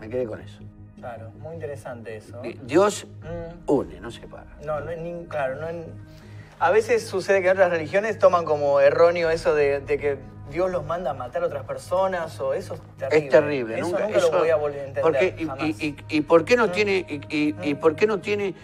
Me 0.00 0.08
quedé 0.08 0.26
con 0.26 0.40
eso. 0.40 0.60
Claro, 0.98 1.30
muy 1.40 1.54
interesante 1.54 2.16
eso. 2.16 2.40
Dios 2.62 3.06
Mm. 3.22 3.70
une, 3.70 4.00
no 4.00 4.10
separa. 4.10 4.56
No, 4.64 4.80
no, 4.80 4.90
ni- 4.96 5.26
claro, 5.26 5.56
no 5.60 5.68
en- 5.68 5.86
a 6.58 6.70
veces 6.70 7.06
sucede 7.06 7.40
que 7.42 7.50
otras 7.50 7.70
religiones 7.70 8.18
toman 8.18 8.44
como 8.44 8.80
erróneo 8.80 9.30
eso 9.30 9.54
de, 9.54 9.80
de 9.80 9.98
que 9.98 10.18
Dios 10.50 10.70
los 10.70 10.84
manda 10.84 11.10
a 11.10 11.14
matar 11.14 11.42
a 11.42 11.46
otras 11.46 11.64
personas 11.64 12.40
o 12.40 12.54
eso 12.54 12.74
es 12.74 12.80
terrible. 12.96 13.26
Es 13.26 13.30
terrible, 13.30 13.78
Eso 13.78 13.86
nunca, 13.88 14.04
nunca 14.04 14.18
eso- 14.18 14.32
lo 14.32 14.38
voy 14.38 14.48
a 14.50 14.56
volver 14.56 14.80
a 14.80 14.84
entender 14.84 15.02
porque- 15.02 15.34
y, 15.38 15.44
jamás. 15.46 15.64
y- 15.68 15.86
y- 15.86 15.96
y 16.08 16.20
por 16.22 16.44
qué 16.44 16.56
no 16.56 16.70
tiene 16.70 17.06
y, 17.30 17.54
y 17.62 17.74
por 17.74 17.94
qué 17.96 18.06
no 18.06 18.18
tiene 18.20 18.54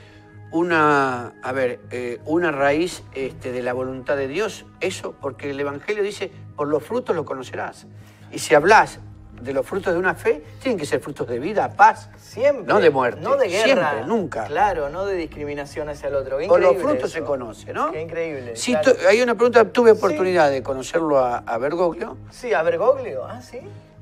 una 0.51 1.35
a 1.43 1.52
ver 1.52 1.81
eh, 1.90 2.20
una 2.27 2.52
raíz 2.52 3.02
este, 3.15 3.51
de 3.52 3.62
la 3.62 3.73
voluntad 3.73 4.16
de 4.16 4.28
Dios 4.28 4.65
eso 4.81 5.15
porque 5.20 5.51
el 5.51 5.59
Evangelio 5.61 6.02
dice 6.02 6.31
por 6.56 6.69
los 6.69 6.82
frutos 6.82 7.15
lo 7.16 7.24
conocerás 7.24 7.86
y 8.31 8.39
si 8.39 8.55
hablas 8.55 9.01
de 9.40 9.52
los 9.52 9.66
frutos 9.66 9.93
de 9.93 9.98
una 9.98 10.15
fe 10.15 10.43
tienen 10.61 10.78
que 10.78 10.86
ser 10.86 11.01
frutos 11.01 11.27
de 11.28 11.39
vida 11.39 11.70
paz 11.70 12.09
Siempre. 12.16 12.65
no 12.73 12.81
de 12.81 12.90
muerte 12.90 13.20
No 13.20 13.36
de 13.36 13.48
guerra. 13.48 13.65
siempre 13.90 14.06
nunca 14.06 14.44
Claro, 14.47 14.89
no 14.89 15.05
de 15.05 15.16
discriminación 15.16 15.89
hacia 15.89 16.09
el 16.09 16.15
otro. 16.15 16.39
Qué 16.39 16.47
por 16.47 16.61
los 16.61 16.77
frutos 16.77 17.05
eso. 17.11 17.19
se 17.19 17.23
conoce 17.23 17.73
no 17.73 17.93
Qué 17.93 18.01
increíble. 18.01 18.56
Sí, 18.56 18.73
claro. 18.73 18.94
tu- 18.94 19.06
hay 19.09 19.20
una 19.20 19.35
pregunta 19.35 19.65
tuve 19.70 19.90
oportunidad 19.93 20.51
de 20.51 20.62
conocerlo 20.62 21.19
a, 21.19 21.39
a 21.39 21.59
Bergoglio 21.59 22.16
Sí, 22.31 22.55
a 22.55 22.62
Bergoglio. 22.62 23.24
Ah, 23.27 23.40
sí. 23.43 23.61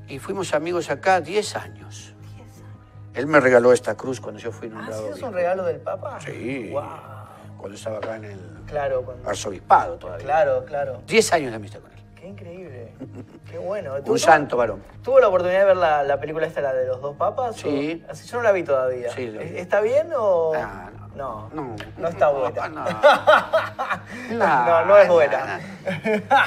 y 0.09 0.19
fuimos 0.19 0.55
amigos 0.55 0.91
acá 0.91 1.21
10 1.21 1.57
años 1.57 2.15
él 3.15 3.27
me 3.27 3.41
regaló 3.41 3.73
esta 3.75 3.95
cruz 3.95 4.21
cuando 4.21 4.41
yo 4.41 4.51
fui 4.53 4.69
Ah, 4.69 4.75
nombrado 4.77 5.07
sí, 5.09 5.13
es 5.19 5.23
un 5.23 5.35
regalo 5.35 5.65
del 5.65 5.77
Papa. 5.81 6.19
Sí. 6.25 6.71
Wow. 6.73 6.83
Cuando 7.59 7.77
estaba 7.77 7.99
acá 7.99 8.17
en 8.17 8.25
el 8.25 8.39
Claro, 8.67 9.03
cuando- 9.03 9.29
arzobispado 9.29 9.97
todavía. 9.97 10.25
claro, 10.25 10.65
claro. 10.65 11.03
10 11.07 11.33
años 11.35 11.51
de 11.51 11.57
amistad 11.57 11.81
con 11.81 11.93
él. 11.93 11.99
Qué 12.19 12.27
increíble. 12.29 12.72
Qué 13.51 13.59
bueno. 13.59 13.95
¿Tú- 14.03 14.13
Un 14.13 14.19
santo 14.19 14.57
varón. 14.57 14.83
¿Tuvo 15.03 15.19
la 15.21 15.29
oportunidad 15.29 15.61
de 15.61 15.65
ver 15.67 15.77
la, 15.77 16.03
la 16.03 16.19
película 16.21 16.47
esta, 16.47 16.61
la 16.61 16.73
de 16.73 16.87
los 16.87 17.01
dos 17.01 17.17
papas? 17.17 17.57
Sí. 17.57 18.03
o- 18.07 18.11
Así 18.13 18.27
yo 18.29 18.37
no 18.39 18.43
la 18.45 18.53
vi 18.53 18.63
todavía. 18.63 19.11
Sí, 19.13 19.27
vi. 19.29 19.59
¿Está 19.59 19.81
bien 19.81 20.09
o...? 20.17 20.53
No. 21.15 21.51
No. 21.53 21.77
No 21.99 22.09
está 22.09 22.31
buena. 22.31 22.69
No, 24.31 24.65
No, 24.67 24.85
no 24.87 24.97
es 24.99 25.09
buena. 25.09 25.61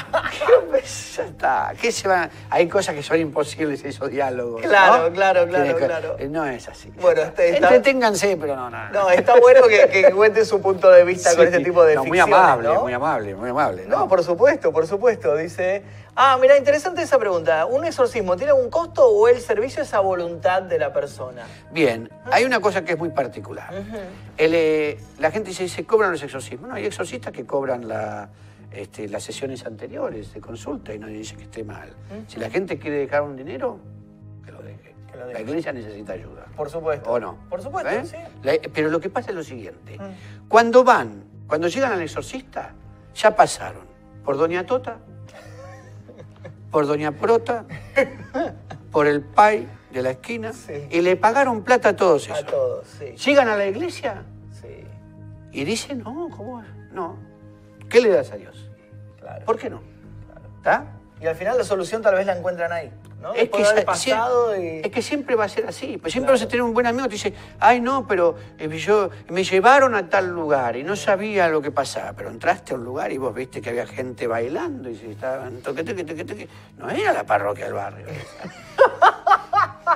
ya 1.16 1.24
está. 1.24 1.74
¿Qué 1.80 1.92
se 1.92 2.08
va? 2.08 2.30
Hay 2.50 2.68
cosas 2.68 2.96
que 2.96 3.04
son 3.04 3.20
imposibles 3.20 3.84
esos 3.86 4.10
diálogos. 4.10 4.62
Claro, 4.62 5.12
claro, 5.12 5.48
claro, 5.48 5.76
claro. 5.78 6.16
Eh, 6.20 6.28
No 6.28 6.46
es 6.46 6.68
así. 6.68 6.92
Bueno, 7.00 7.22
este- 7.22 7.56
está- 7.56 7.68
Entreténganse, 7.68 8.38
pero 8.38 8.56
no, 8.56 8.70
no. 8.70 8.90
No, 8.90 9.10
está 9.10 9.40
bueno 9.40 9.62
que, 9.68 9.88
que 9.90 10.12
cuente 10.12 10.46
su 10.46 10.62
punto 10.62 10.90
de 10.90 11.04
vista 11.04 11.32
Sí, 11.32 11.38
con 11.38 11.46
este 11.46 11.60
tipo 11.64 11.84
de 11.84 11.96
no, 11.96 12.02
muy 12.04 12.18
ficciones, 12.20 12.36
amable, 12.36 12.70
muy 12.80 12.94
amable, 12.94 13.36
muy 13.36 13.50
amable. 13.50 13.86
No, 13.88 14.08
por 14.08 14.24
supuesto, 14.24 14.72
por 14.72 14.88
supuesto. 14.88 15.36
Dice, 15.36 15.84
ah, 16.16 16.38
mira, 16.42 16.58
interesante 16.58 17.02
esa 17.02 17.18
pregunta. 17.20 17.66
¿Un 17.66 17.86
exorcismo 17.86 18.36
tiene 18.36 18.52
algún 18.52 18.70
costo 18.70 19.08
o 19.08 19.28
el 19.28 19.40
servicio 19.40 19.82
es 19.84 19.94
a 19.94 20.00
voluntad 20.00 20.62
de 20.64 20.80
la 20.80 20.92
persona? 20.94 21.44
Bien, 21.72 22.10
hay 22.32 22.44
una 22.46 22.60
cosa 22.60 22.84
que 22.84 22.94
es 22.94 22.98
muy 22.98 23.10
particular. 23.10 23.74
El, 24.38 24.54
eh, 24.54 24.98
la 25.20 25.32
gente 25.32 25.50
dice, 25.50 25.68
se 25.68 25.86
cobran 25.86 26.12
los 26.12 26.24
exorcismos. 26.24 26.70
No, 26.70 26.76
hay 26.76 26.86
exorcistas 26.86 27.32
que 27.34 27.46
cobran 27.46 27.88
la, 27.88 28.30
este, 28.72 29.08
las 29.08 29.24
sesiones 29.24 29.66
anteriores 29.66 30.34
de 30.34 30.42
consulta 30.42 30.94
y 30.94 31.00
nadie 31.00 31.18
dice 31.18 31.36
que 31.36 31.44
esté 31.44 31.64
mal. 31.64 31.94
Si 32.28 32.40
la 32.40 32.50
gente 32.50 32.78
quiere 32.80 32.98
dejar 32.98 33.22
un 33.22 33.36
dinero, 33.36 33.80
que 34.46 34.52
lo 34.52 34.62
deje. 34.62 34.96
Que 35.12 35.18
lo 35.18 35.32
La 35.32 35.42
iglesia 35.42 35.72
necesita 35.74 36.14
ayuda. 36.14 36.46
Por 36.56 36.70
supuesto. 36.70 37.10
¿O 37.12 37.20
no? 37.20 37.38
Por 37.50 37.62
supuesto, 37.62 37.90
¿Eh? 37.90 38.06
sí. 38.06 38.18
La- 38.44 38.54
pero 38.74 38.90
lo 38.90 39.00
que 39.00 39.10
pasa 39.10 39.30
es 39.32 39.36
lo 39.36 39.44
siguiente. 39.44 39.98
Cuando 40.48 40.84
van, 40.84 41.24
cuando 41.48 41.68
llegan 41.68 41.92
al 41.94 42.02
exorcista, 42.02 42.74
ya 43.14 43.36
pasaron 43.36 43.84
por 44.24 44.38
Doña 44.38 44.66
Tota, 44.66 44.98
por 46.76 46.88
Doña 46.88 47.14
Prota, 47.14 47.64
por 48.92 49.08
el 49.08 49.22
Pai 49.22 49.66
de 49.94 50.02
la 50.02 50.10
esquina, 50.10 50.52
Sí. 50.52 50.74
y 50.92 51.00
le 51.00 51.16
pagaron 51.16 51.64
plata 51.64 51.88
a 51.88 51.96
todos 51.96 52.30
A 52.30 52.34
esos. 52.34 52.46
todos, 52.48 52.86
sí. 53.00 53.16
Llegan 53.16 53.48
a 53.48 53.56
la 53.56 53.66
iglesia 53.66 54.24
Sí, 54.52 54.84
y 55.54 55.64
dicen, 55.64 56.00
no, 56.00 56.28
¿cómo 56.36 56.62
es? 56.62 56.68
No. 56.92 57.16
¿Qué 57.88 58.02
le 58.02 58.10
das 58.10 58.30
a 58.34 58.36
Dios? 58.36 58.70
claro. 59.22 59.46
¿Por 59.46 59.58
qué 59.58 59.70
no? 59.70 59.82
¿Está? 60.58 60.88
Y 61.22 61.28
al 61.28 61.38
final 61.38 61.58
la 61.58 61.64
solución 61.64 62.02
tal 62.02 62.16
vez 62.16 62.26
la 62.26 62.36
encuentran 62.38 62.70
ahí, 62.74 62.92
¿no? 63.26 63.34
Es 63.34 63.42
Después 63.42 63.62
que, 63.62 63.64
de 63.64 63.70
haber 63.72 63.84
sa- 63.84 63.86
pasado 63.92 64.56
sie- 64.56 64.82
y... 64.82 64.86
es 64.86 64.92
que 64.92 65.02
siempre 65.02 65.36
va 65.36 65.46
a 65.46 65.50
ser 65.50 65.66
así. 65.68 65.98
Pues 65.98 66.14
siempre 66.14 66.32
vas 66.32 66.42
a 66.44 66.48
tener 66.48 66.62
un 66.62 66.74
buen 66.74 66.86
amigo 66.86 67.04
que 67.06 67.10
te 67.10 67.16
dice, 67.16 67.34
ay 67.60 67.82
no, 67.82 68.06
pero 68.08 68.36
eh, 68.60 68.70
yo 68.78 69.10
me 69.30 69.44
llevaron 69.44 69.96
a 69.96 70.08
tal 70.10 70.28
lugar 70.30 70.76
y 70.76 70.84
no 70.84 70.96
sabía 70.96 71.48
lo 71.48 71.62
que 71.62 71.72
pasaba. 71.72 72.14
Pero 72.14 72.30
entraste 72.30 72.74
a 72.74 72.78
un 72.78 72.84
lugar 72.84 73.12
y 73.12 73.18
vos 73.18 73.34
viste 73.34 73.62
que 73.62 73.72
había 73.72 73.88
gente 73.88 74.28
bailando 74.28 74.90
y 74.90 74.96
se 74.96 75.12
estaban 75.12 75.58
toque, 75.62 75.84
toque, 75.84 76.04
toque, 76.04 76.24
toque. 76.24 76.48
No 76.78 76.90
era 76.90 77.12
la 77.14 77.24
parroquia 77.24 77.66
del 77.66 77.74
barrio. 77.74 78.06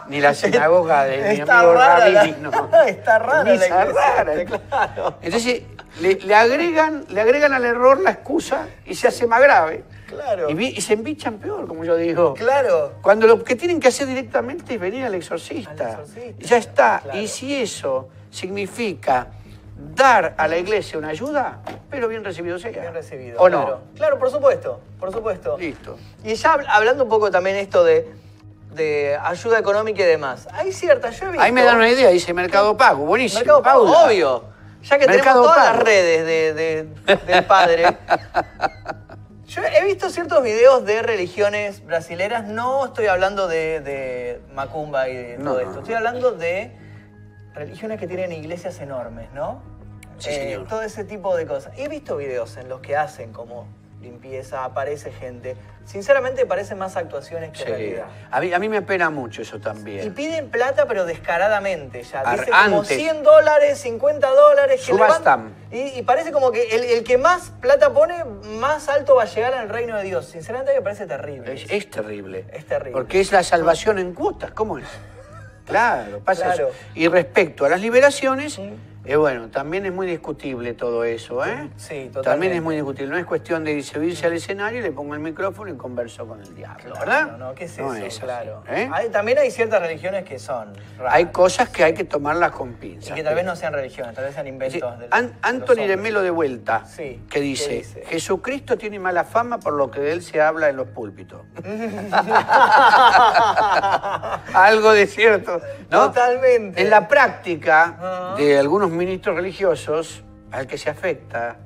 Ni 0.08 0.20
la 0.22 0.34
sinagoga 0.34 1.04
de 1.04 1.18
mi 1.18 1.40
amigo 1.42 1.74
rara 1.74 2.10
la- 2.10 2.28
no. 2.28 2.52
está 2.88 3.20
rara 3.20 3.44
Ni 3.44 3.58
la 3.58 3.68
iglesia, 3.68 4.24
rara. 4.24 4.46
claro. 4.46 5.16
Entonces 5.22 5.62
le, 6.02 6.16
le 6.16 6.36
agregan, 6.36 7.06
le 7.10 7.22
agregan 7.22 7.54
al 7.54 7.66
error 7.66 8.00
la 8.00 8.12
excusa 8.12 8.68
y 8.86 8.96
se 8.96 9.08
hace 9.08 9.28
más 9.28 9.42
grave. 9.42 9.84
Claro. 10.10 10.50
Y, 10.50 10.54
vi- 10.56 10.74
y 10.76 10.82
se 10.82 10.94
embichan 10.94 11.38
peor, 11.38 11.68
como 11.68 11.84
yo 11.86 11.96
digo. 11.96 12.34
Claro. 12.34 12.94
Cuando 13.02 13.28
lo 13.28 13.44
que 13.44 13.56
tienen 13.56 13.80
que 13.80 13.90
hacer 13.90 14.08
directamente 14.08 14.74
es 14.74 14.80
venir 14.80 15.06
al 15.06 15.14
exorcista. 15.16 15.72
Al 15.86 15.92
exorcista. 16.02 16.46
Ya 16.46 16.58
está. 16.58 17.00
Claro. 17.04 17.20
Y 17.20 17.28
si 17.28 17.56
eso 17.56 18.10
significa 18.32 19.28
dar 19.96 20.34
a 20.38 20.48
la 20.48 20.58
iglesia 20.58 20.98
una 21.00 21.10
ayuda, 21.10 21.60
pero 21.90 22.08
bien 22.08 22.24
recibido 22.24 22.58
sea. 22.60 22.72
Bien 22.72 22.94
recibido. 22.94 23.40
¿O 23.40 23.46
claro. 23.48 23.82
no? 23.92 23.96
Claro, 23.98 24.20
por 24.20 24.30
supuesto, 24.32 24.80
por 25.00 25.12
supuesto. 25.12 25.58
Listo. 25.58 25.98
Y 26.24 26.34
ya 26.36 26.56
habl- 26.58 26.66
hablando 26.68 27.04
un 27.04 27.10
poco 27.10 27.32
también 27.32 27.56
esto 27.56 27.84
de, 27.84 28.12
de 28.74 29.18
ayuda 29.22 29.60
económica 29.60 30.02
y 30.04 30.06
demás. 30.06 30.48
Hay 30.52 30.74
cierta, 30.74 31.12
yo 31.12 31.26
he 31.28 31.30
visto... 31.30 31.44
Ahí 31.44 31.52
me 31.52 31.64
dan 31.64 31.78
una 31.78 31.90
idea, 31.90 32.10
dice 32.10 32.34
Mercado 32.34 32.76
Pago. 32.76 33.06
Buenísimo. 33.06 33.40
Mercado 33.40 33.62
Pago, 33.64 33.84
obvio. 34.06 34.44
Ya 34.84 34.98
que 34.98 35.08
Mercado 35.08 35.42
tenemos 35.42 35.44
todas 35.44 35.58
Pago. 35.68 35.78
las 35.78 35.84
redes 35.86 36.26
de, 36.26 36.54
de- 36.54 37.16
del 37.26 37.46
padre. 37.46 37.84
Yo 39.50 39.64
he 39.64 39.84
visto 39.84 40.10
ciertos 40.12 40.44
videos 40.44 40.86
de 40.86 41.02
religiones 41.02 41.84
brasileras, 41.84 42.46
no 42.46 42.86
estoy 42.86 43.08
hablando 43.08 43.48
de, 43.48 43.80
de 43.82 44.42
Macumba 44.54 45.10
y 45.10 45.16
de 45.16 45.38
No, 45.40 45.52
todo 45.52 45.60
esto, 45.62 45.80
estoy 45.80 45.96
hablando 45.96 46.34
de 46.34 46.72
religiones 47.56 48.00
que 48.00 48.06
tienen 48.06 48.32
iglesias 48.32 48.80
enormes, 48.80 49.32
¿no? 49.34 49.64
Eh, 49.64 50.22
Sí, 50.22 50.30
señor. 50.34 50.68
todo 50.68 50.84
ese 50.84 51.04
tipo 51.04 51.36
de 51.36 51.48
cosas. 51.48 51.74
He 51.78 51.88
visto 51.88 52.18
videos 52.18 52.58
en 52.58 52.70
los 52.70 52.80
que 52.82 52.96
hacen 52.96 53.34
como 53.34 53.66
limpieza, 54.02 54.64
aparece 54.64 55.12
gente. 55.12 55.56
Sinceramente 55.86 56.46
parecen 56.46 56.78
más 56.78 56.96
actuaciones 56.96 57.52
que 57.52 57.60
Sí. 57.60 57.66
realidad. 57.66 58.06
A 58.32 58.40
mí, 58.40 58.54
a 58.54 58.60
mí 58.60 58.70
me 58.70 58.78
apena 58.78 59.10
mucho 59.10 59.42
eso 59.42 59.58
Y 59.58 59.60
también. 59.60 60.14
piden 60.14 60.50
plata, 60.50 60.86
pero 60.88 61.06
descaradamente 61.06 62.04
ya. 62.04 62.22
Ar- 62.22 62.40
Dice 62.40 62.52
como 62.52 62.80
antes. 62.82 62.98
100 62.98 63.24
dólares, 63.24 63.78
50 63.80 64.30
dólares. 64.30 64.86
que 64.86 65.78
Y, 65.78 66.00
y 66.00 66.02
parece 66.04 66.32
como 66.32 66.52
que 66.52 66.64
el, 66.76 66.84
el 66.84 67.04
que 67.04 67.18
más 67.18 67.52
plata 67.62 67.92
pone, 67.92 68.24
más 68.24 68.88
alto 68.88 69.16
va 69.16 69.24
a 69.24 69.26
llegar 69.26 69.54
al 69.54 69.68
reino 69.70 69.98
de 69.98 70.04
Dios. 70.04 70.28
Sinceramente 70.28 70.74
me 70.74 70.82
parece 70.82 71.06
terrible. 71.06 71.54
Es, 71.54 71.66
es 71.70 71.90
terrible. 71.90 72.46
Es 72.54 72.66
terrible. 72.66 72.94
Porque 72.94 73.20
es 73.20 73.32
la 73.32 73.44
salvación 73.44 74.00
en 74.00 74.14
cuotas. 74.14 74.52
¿Cómo 74.52 74.78
es? 74.78 74.86
Claro, 75.66 76.20
pasa 76.22 76.46
Claro. 76.46 76.70
eso. 76.70 76.78
Y 76.96 77.08
respecto 77.10 77.64
a 77.64 77.70
las 77.70 77.80
liberaciones, 77.80 78.58
Mm. 78.58 78.74
Eh, 79.06 79.16
bueno, 79.16 79.48
también 79.50 79.86
es 79.86 79.94
muy 79.94 80.06
discutible 80.06 80.74
todo 80.74 81.04
eso, 81.04 81.44
¿eh? 81.46 81.70
Sí, 81.78 82.10
totalmente. 82.14 82.22
También 82.22 82.54
es 82.54 82.62
muy 82.62 82.76
discutible. 82.76 83.08
No 83.12 83.18
es 83.18 83.26
cuestión 83.26 83.64
de 83.64 83.82
subirse 83.82 84.28
al 84.28 84.34
escenario 84.34 84.80
y 84.80 84.84
le 84.84 84.92
pongo 84.92 85.14
el 85.14 85.20
micrófono 85.22 85.72
y 85.72 85.78
converso 85.78 86.28
con 86.28 86.42
el 86.42 86.54
diablo, 86.54 86.84
Claro, 86.94 87.00
¿verdad? 87.00 87.32
No, 87.32 87.38
no, 87.38 87.56
¿qué 87.56 87.64
es 87.66 87.78
No 87.80 87.94
eso? 87.94 88.06
así, 88.06 88.20
claro. 88.20 88.64
¿eh? 88.68 88.90
Hay- 88.94 89.10
también 89.10 89.38
hay 89.40 89.52
ciertas 89.52 89.82
religiones 89.82 90.26
que 90.26 90.38
son 90.38 90.74
raras. 90.98 91.14
Hay 91.16 91.26
cosas 91.28 91.70
que 91.70 91.84
hay 91.84 91.94
que 91.94 92.04
tomarlas 92.04 92.52
con 92.52 92.72
y 92.72 92.74
pinzas. 92.74 93.16
que 93.16 93.24
tal 93.24 93.36
vez 93.36 93.46
no 93.46 93.56
sean 93.56 93.74
religiones, 93.74 94.14
tal 94.16 94.26
vez 94.26 94.34
sean 94.36 94.48
inventos 94.48 94.74
Sí, 94.94 95.00
de 95.00 95.08
An- 95.12 95.34
Anthony 95.42 95.88
de. 95.88 95.98
Melo 95.98 96.22
de 96.22 96.30
vuelta, 96.32 96.86
Sí, 96.86 97.22
que 97.30 97.40
¿qué 97.40 97.40
dice, 97.42 97.70
dice? 97.76 98.04
Jesucristo 98.06 98.78
tiene 98.78 99.00
mala 99.00 99.24
fama 99.24 99.60
por 99.60 99.74
lo 99.74 99.90
que 99.90 100.00
de 100.02 100.12
él 100.12 100.22
se 100.22 100.42
habla 100.42 100.70
en 100.70 100.76
los 100.76 100.88
púlpitos. 100.90 101.42
Algo 104.54 104.92
de 104.94 105.08
cierto, 105.08 105.62
¿no? 105.90 106.08
Totalmente. 106.08 106.82
En 106.82 106.90
la 106.90 107.08
práctica 107.08 108.34
de 108.38 108.58
algunos 108.60 108.89
ministros 108.92 109.36
religiosos, 109.36 110.24
al 110.52 110.68
que 110.68 110.78
se 110.78 110.90
afecta 110.90 111.58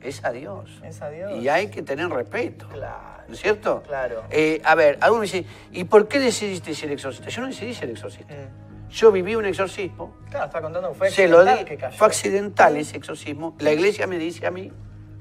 es 0.00 0.24
a 0.24 0.30
Dios. 0.32 0.80
Es 0.84 1.00
a 1.02 1.08
Dios. 1.10 1.32
Y 1.42 1.48
hay 1.48 1.68
que 1.68 1.82
tener 1.82 2.08
respeto. 2.10 2.68
Claro. 2.68 3.14
¿No 3.26 3.34
es 3.34 3.40
cierto? 3.40 3.82
Claro. 3.86 4.22
Eh, 4.30 4.60
a 4.64 4.74
ver, 4.74 4.98
alguno 5.00 5.20
me 5.20 5.26
dice, 5.26 5.46
¿y 5.72 5.84
por 5.84 6.08
qué 6.08 6.18
decidiste 6.18 6.74
ser 6.74 6.90
exorcista? 6.90 7.30
Yo 7.30 7.40
no 7.40 7.48
decidí 7.48 7.72
ser 7.74 7.88
exorcista. 7.88 8.34
Mm. 8.34 8.90
Yo 8.90 9.10
viví 9.10 9.34
un 9.34 9.46
exorcismo, 9.46 10.14
Claro, 10.30 10.44
está 10.46 10.60
contando 10.60 10.90
que 10.90 10.94
fue 10.94 11.10
se 11.10 11.26
lo 11.26 11.42
di, 11.42 11.48
accidental 11.50 11.64
que 11.64 11.76
cayó. 11.78 11.96
fue 11.96 12.06
accidental 12.06 12.76
ese 12.76 12.96
exorcismo. 12.98 13.56
La 13.58 13.72
iglesia 13.72 14.06
me 14.06 14.18
dice 14.18 14.46
a 14.46 14.50
mí, 14.50 14.70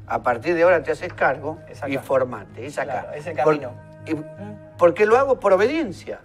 a 0.05 0.21
partir 0.21 0.53
de 0.53 0.63
ahora 0.63 0.83
te 0.83 0.91
haces 0.91 1.13
cargo 1.13 1.59
y 1.87 1.97
formate. 1.97 2.65
Es 2.65 2.77
acá. 2.77 3.03
Claro, 3.03 3.13
es 3.17 3.25
el 3.25 3.37
Por- 3.37 3.59
camino. 3.61 3.71
y- 4.05 4.77
porque 4.77 5.05
lo 5.05 5.17
hago 5.17 5.39
por 5.39 5.53
obediencia. 5.53 6.19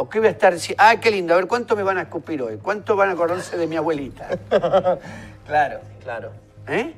¿O 0.00 0.08
qué 0.08 0.20
voy 0.20 0.28
a 0.28 0.30
estar 0.30 0.54
diciendo? 0.54 0.82
Ah, 0.84 0.96
qué 1.00 1.10
lindo, 1.10 1.34
a 1.34 1.36
ver 1.36 1.46
cuánto 1.48 1.74
me 1.74 1.82
van 1.82 1.98
a 1.98 2.02
escupir 2.02 2.40
hoy, 2.40 2.56
cuánto 2.62 2.94
van 2.94 3.08
a 3.10 3.12
acordarse 3.12 3.56
de 3.56 3.66
mi 3.66 3.76
abuelita. 3.76 4.28
Claro, 5.46 5.80
claro. 6.02 6.30
¿Eh? 6.66 6.92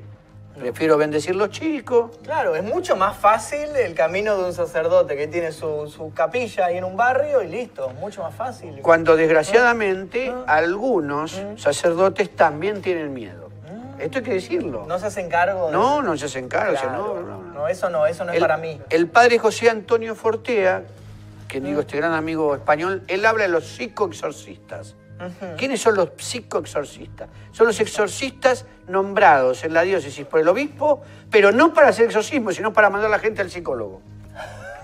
Prefiero 0.59 0.98
bendecir 0.98 1.36
los 1.36 1.51
chicos. 1.51 2.10
Claro, 2.24 2.56
es 2.56 2.64
mucho 2.64 2.97
más 2.97 3.16
fácil 3.16 3.68
el 3.77 3.94
camino 3.94 4.36
de 4.36 4.43
un 4.47 4.52
sacerdote 4.52 5.16
que 5.16 5.28
tiene 5.28 5.52
su, 5.52 5.86
su 5.89 6.12
capilla 6.12 6.66
ahí 6.66 6.77
en 6.78 6.82
un 6.82 6.97
barrio 6.97 7.43
y 7.44 7.47
listo, 7.47 7.90
mucho 8.01 8.24
más 8.24 8.35
fácil. 8.35 8.81
Cuando 8.82 9.14
desgraciadamente 9.14 10.35
Ah. 10.48 10.56
algunos 10.56 11.40
sacerdotes 11.59 12.28
también 12.35 12.82
tienen 12.82 13.14
miedo. 13.14 13.51
Esto 14.01 14.18
hay 14.18 14.24
que 14.24 14.32
decirlo. 14.35 14.81
Mm. 14.82 14.89
No 14.89 14.98
se 14.98 15.06
hacen 15.06 15.28
cargo 15.28 15.66
de... 15.66 15.72
No, 15.72 16.02
no 16.02 16.16
se 16.16 16.24
hacen 16.27 16.48
cargo. 16.48 16.77
no, 16.90 17.20
no, 17.20 17.22
no. 17.22 17.52
No, 17.52 17.68
eso 17.68 17.89
no, 17.89 18.05
eso 18.06 18.24
no 18.24 18.32
es 18.32 18.40
para 18.40 18.56
mí. 18.56 18.81
El 18.90 19.06
padre 19.06 19.39
José 19.39 19.70
Antonio 19.70 20.16
Fortea, 20.16 20.82
que 21.51 21.60
digo, 21.60 21.81
este 21.81 21.97
gran 21.97 22.12
amigo 22.12 22.55
español, 22.55 23.02
él 23.09 23.27
habla 23.27 23.43
de 23.44 23.48
los 23.51 23.66
psicoexorcistas. 23.66 24.94
¿Quiénes 25.59 25.81
son 25.82 25.97
los 25.97 26.10
psicoexorcistas? 26.16 27.28
Son 27.52 27.66
los 27.66 27.78
exorcistas 27.81 28.64
nombrados 28.89 29.64
en 29.64 29.74
la 29.74 29.82
diócesis 29.82 30.24
por 30.24 30.40
el 30.40 30.48
obispo, 30.48 31.02
pero 31.31 31.52
no 31.52 31.74
para 31.74 31.89
hacer 31.89 32.06
exorcismo, 32.06 32.52
sino 32.52 32.72
para 32.72 32.89
mandar 32.89 33.09
a 33.09 33.16
la 33.16 33.18
gente 33.18 33.43
al 33.43 33.51
psicólogo. 33.51 34.01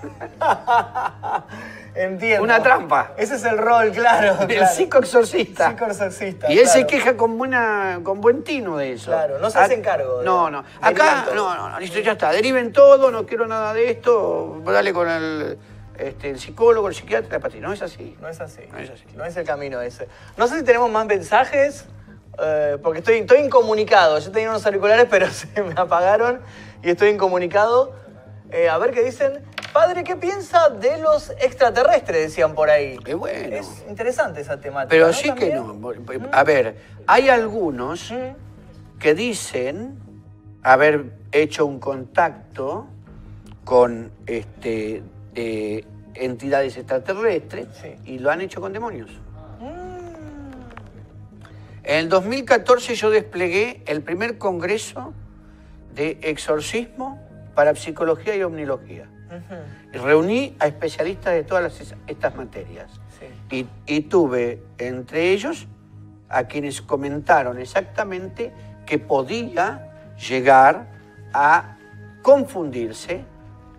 Entiendo. 1.95 2.43
Una 2.43 2.61
trampa. 2.61 3.13
Ese 3.17 3.35
es 3.35 3.43
el 3.45 3.57
rol, 3.57 3.91
claro. 3.91 4.37
El 4.41 4.47
claro. 4.47 4.67
psicoexorcista. 4.75 5.69
Psicoexorcista, 5.71 6.51
Y 6.51 6.59
él 6.59 6.67
se 6.67 6.85
queja 6.85 7.17
con, 7.17 7.35
buena, 7.37 7.99
con 8.03 8.21
buen 8.21 8.43
tino 8.43 8.77
de 8.77 8.93
eso. 8.93 9.09
Claro, 9.09 9.39
no 9.39 9.49
se 9.49 9.57
Ah, 9.57 9.63
hacen 9.63 9.81
cargo 9.81 10.19
de- 10.19 10.25
No, 10.25 10.51
no. 10.51 10.63
Acá, 10.81 11.25
no, 11.33 11.55
no, 11.55 11.69
no, 11.69 11.79
listo, 11.79 11.99
ya 11.99 12.11
está. 12.11 12.31
Deriven 12.31 12.71
todo, 12.71 13.09
no 13.09 13.25
quiero 13.25 13.47
nada 13.47 13.73
de 13.73 13.89
esto. 13.89 14.61
Dale 14.65 14.93
con 14.93 15.09
el, 15.09 15.57
este, 15.99 16.29
el 16.29 16.39
psicólogo, 16.39 16.87
el 16.87 16.95
psiquiatra, 16.95 17.39
para 17.39 17.53
ti. 17.53 17.59
No 17.59 17.73
es 17.73 17.81
así. 17.81 18.17
No 18.21 18.27
es 18.27 18.39
así. 18.39 18.61
No 18.71 18.77
es 18.79 18.89
así. 18.89 19.03
No 19.15 19.25
es 19.25 19.37
el 19.37 19.45
camino 19.45 19.81
ese. 19.81 20.07
No 20.37 20.47
sé 20.47 20.59
si 20.59 20.63
tenemos 20.63 20.89
más 20.91 21.05
mensajes, 21.05 21.85
eh, 22.39 22.77
porque 22.81 22.99
estoy, 22.99 23.17
estoy 23.19 23.39
incomunicado. 23.39 24.19
Yo 24.19 24.31
tenía 24.31 24.49
unos 24.49 24.65
auriculares, 24.65 25.07
pero 25.09 25.27
se 25.29 25.61
me 25.61 25.73
apagaron 25.75 26.41
y 26.83 26.89
estoy 26.89 27.09
incomunicado. 27.09 27.93
Eh, 28.51 28.69
a 28.69 28.77
ver 28.77 28.91
qué 28.91 29.03
dicen. 29.03 29.43
Padre, 29.73 30.03
¿qué 30.03 30.15
piensa 30.15 30.69
de 30.69 30.97
los 30.97 31.29
extraterrestres? 31.31 32.29
Decían 32.29 32.55
por 32.55 32.69
ahí. 32.69 32.97
Qué 33.03 33.13
bueno. 33.13 33.55
Es 33.55 33.83
interesante 33.87 34.41
esa 34.41 34.59
temática. 34.59 34.89
Pero 34.89 35.07
¿no? 35.07 35.13
sí 35.13 35.31
que 35.33 35.53
no. 35.53 35.77
A 36.31 36.43
ver, 36.43 36.77
hay 37.05 37.29
algunos 37.29 38.11
que 38.99 39.13
dicen 39.13 39.99
haber 40.63 41.11
hecho 41.31 41.65
un 41.65 41.79
contacto 41.79 42.87
con 43.63 44.11
este, 44.25 45.03
eh, 45.39 45.85
entidades 46.15 46.75
extraterrestres 46.77 47.67
Sí. 47.79 47.93
y 48.05 48.17
lo 48.19 48.31
han 48.31 48.41
hecho 48.41 48.59
con 48.59 48.73
demonios. 48.73 49.09
En 51.83 51.95
el 51.99 52.09
2014 52.09 52.95
yo 52.95 53.09
desplegué 53.11 53.81
el 53.85 54.01
primer 54.01 54.37
congreso 54.37 55.13
de 55.95 56.17
exorcismo 56.23 57.21
para 57.55 57.75
psicología 57.75 58.35
y 58.35 58.43
omnilogía. 58.43 59.07
Y 59.93 59.97
Reuní 59.97 60.55
a 60.59 60.67
especialistas 60.67 61.33
de 61.33 61.43
todas 61.43 61.63
las- 61.63 61.95
estas 62.07 62.35
materias. 62.35 62.89
Sí. 63.49 63.67
Y, 63.87 63.95
y 63.95 64.01
tuve 64.01 64.63
entre 64.79 65.31
ellos 65.31 65.67
a 66.29 66.43
quienes 66.45 66.81
comentaron 66.81 67.59
exactamente 67.59 68.51
que 68.85 68.97
podía 68.99 69.91
llegar 70.29 70.87
a 71.33 71.77
confundirse 72.21 73.23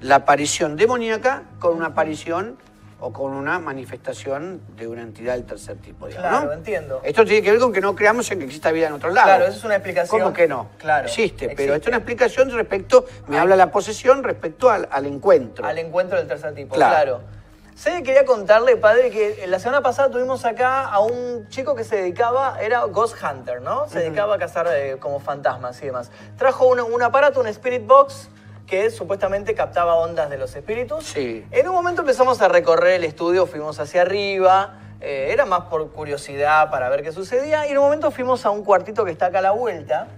la 0.01 0.17
aparición 0.17 0.77
demoníaca 0.77 1.43
con 1.59 1.77
una 1.77 1.89
aparición 1.89 2.57
o 3.01 3.13
con 3.13 3.33
una 3.33 3.61
manifestación 3.61 4.61
de 4.77 4.89
una 4.89 5.03
entidad 5.03 5.35
del 5.35 5.45
tercer 5.45 5.77
tipo. 5.77 6.09
digamos, 6.09 6.29
Claro, 6.31 6.47
¿no? 6.47 6.53
entiendo. 6.53 7.01
Esto 7.05 7.25
tiene 7.25 7.43
que 7.43 7.53
ver 7.53 7.61
con 7.61 7.73
que 7.73 7.81
no 7.81 7.95
creamos 7.95 8.29
en 8.33 8.41
que 8.41 8.45
exista 8.47 8.73
vida 8.73 8.89
en 8.89 8.95
otro 8.95 9.11
lado. 9.11 9.27
Claro, 9.29 9.45
eso 9.47 9.59
es 9.59 9.65
una 9.65 9.77
explicación. 9.77 10.21
¿Cómo 10.21 10.33
que 10.33 10.49
no? 10.49 10.69
Claro, 10.79 11.07
Existe, 11.07 11.45
existe. 11.45 11.55
pero 11.57 11.75
esto 11.75 11.85
es 11.85 11.89
una 11.89 11.99
explicación 11.99 12.51
respecto, 12.51 13.05
me 13.29 13.39
habla 13.39 13.55
la 13.55 13.71
posesión 13.71 14.25
respecto 14.25 14.69
al, 14.69 14.89
al 14.91 15.07
encuentro. 15.07 15.65
Al 15.65 15.79
encuentro 15.79 16.19
del 16.19 16.27
tercer 16.27 16.55
tipo, 16.55 16.75
Claro. 16.75 17.21
claro. 17.21 17.39
Sé, 17.77 18.03
quería 18.03 18.25
contarle, 18.25 18.77
padre, 18.77 19.11
que 19.11 19.47
la 19.47 19.61
semana 19.61 19.81
pasada 19.83 20.11
tuvimos 20.11 20.45
acá 20.45 20.83
a 20.89 20.99
un 20.99 21.47
chico 21.49 21.77
que 21.77 21.85
se 21.85 21.95
dedicaba, 21.95 22.59
era 22.61 22.83
Ghost 22.87 23.15
Hunter, 23.23 23.63
¿no? 23.63 23.89
Se 23.89 24.01
dedicaba 24.01 24.35
a 24.35 24.39
cazar 24.39 24.67
eh, 24.73 24.97
como 24.99 25.21
fantasmas 25.21 25.81
y 25.83 25.87
demás. 25.87 26.11
Trajo 26.37 26.67
un, 26.67 26.81
un 26.81 27.03
aparato, 27.05 27.39
un 27.41 27.47
Spirit 27.47 27.87
Box, 27.87 28.29
que 28.69 28.91
supuestamente 28.91 29.55
captaba 29.55 29.97
ondas 29.97 30.29
de 30.29 30.37
los 30.37 30.55
espíritus. 30.55 31.05
Sí. 31.05 31.45
En 31.51 31.69
un 31.69 31.75
momento 31.75 32.03
empezamos 32.03 32.41
a 32.43 32.49
recorrer 32.49 32.95
el 32.95 33.05
estudio, 33.05 33.47
fuimos 33.47 33.81
hacia 33.81 34.03
arriba, 34.03 34.79
eh, 35.01 35.29
era 35.31 35.47
más 35.47 35.63
por 35.63 35.91
curiosidad 35.91 36.71
para 36.71 36.89
ver 36.89 37.03
qué 37.03 37.11
sucedía, 37.11 37.67
y 37.67 37.71
en 37.71 37.79
un 37.79 37.85
momento 37.85 38.11
fuimos 38.11 38.45
a 38.45 38.51
un 38.51 38.65
cuartito 38.65 39.05
que 39.05 39.11
está 39.11 39.27
acá 39.27 39.39
a 39.39 39.43
la 39.43 39.53
vuelta, 39.53 40.09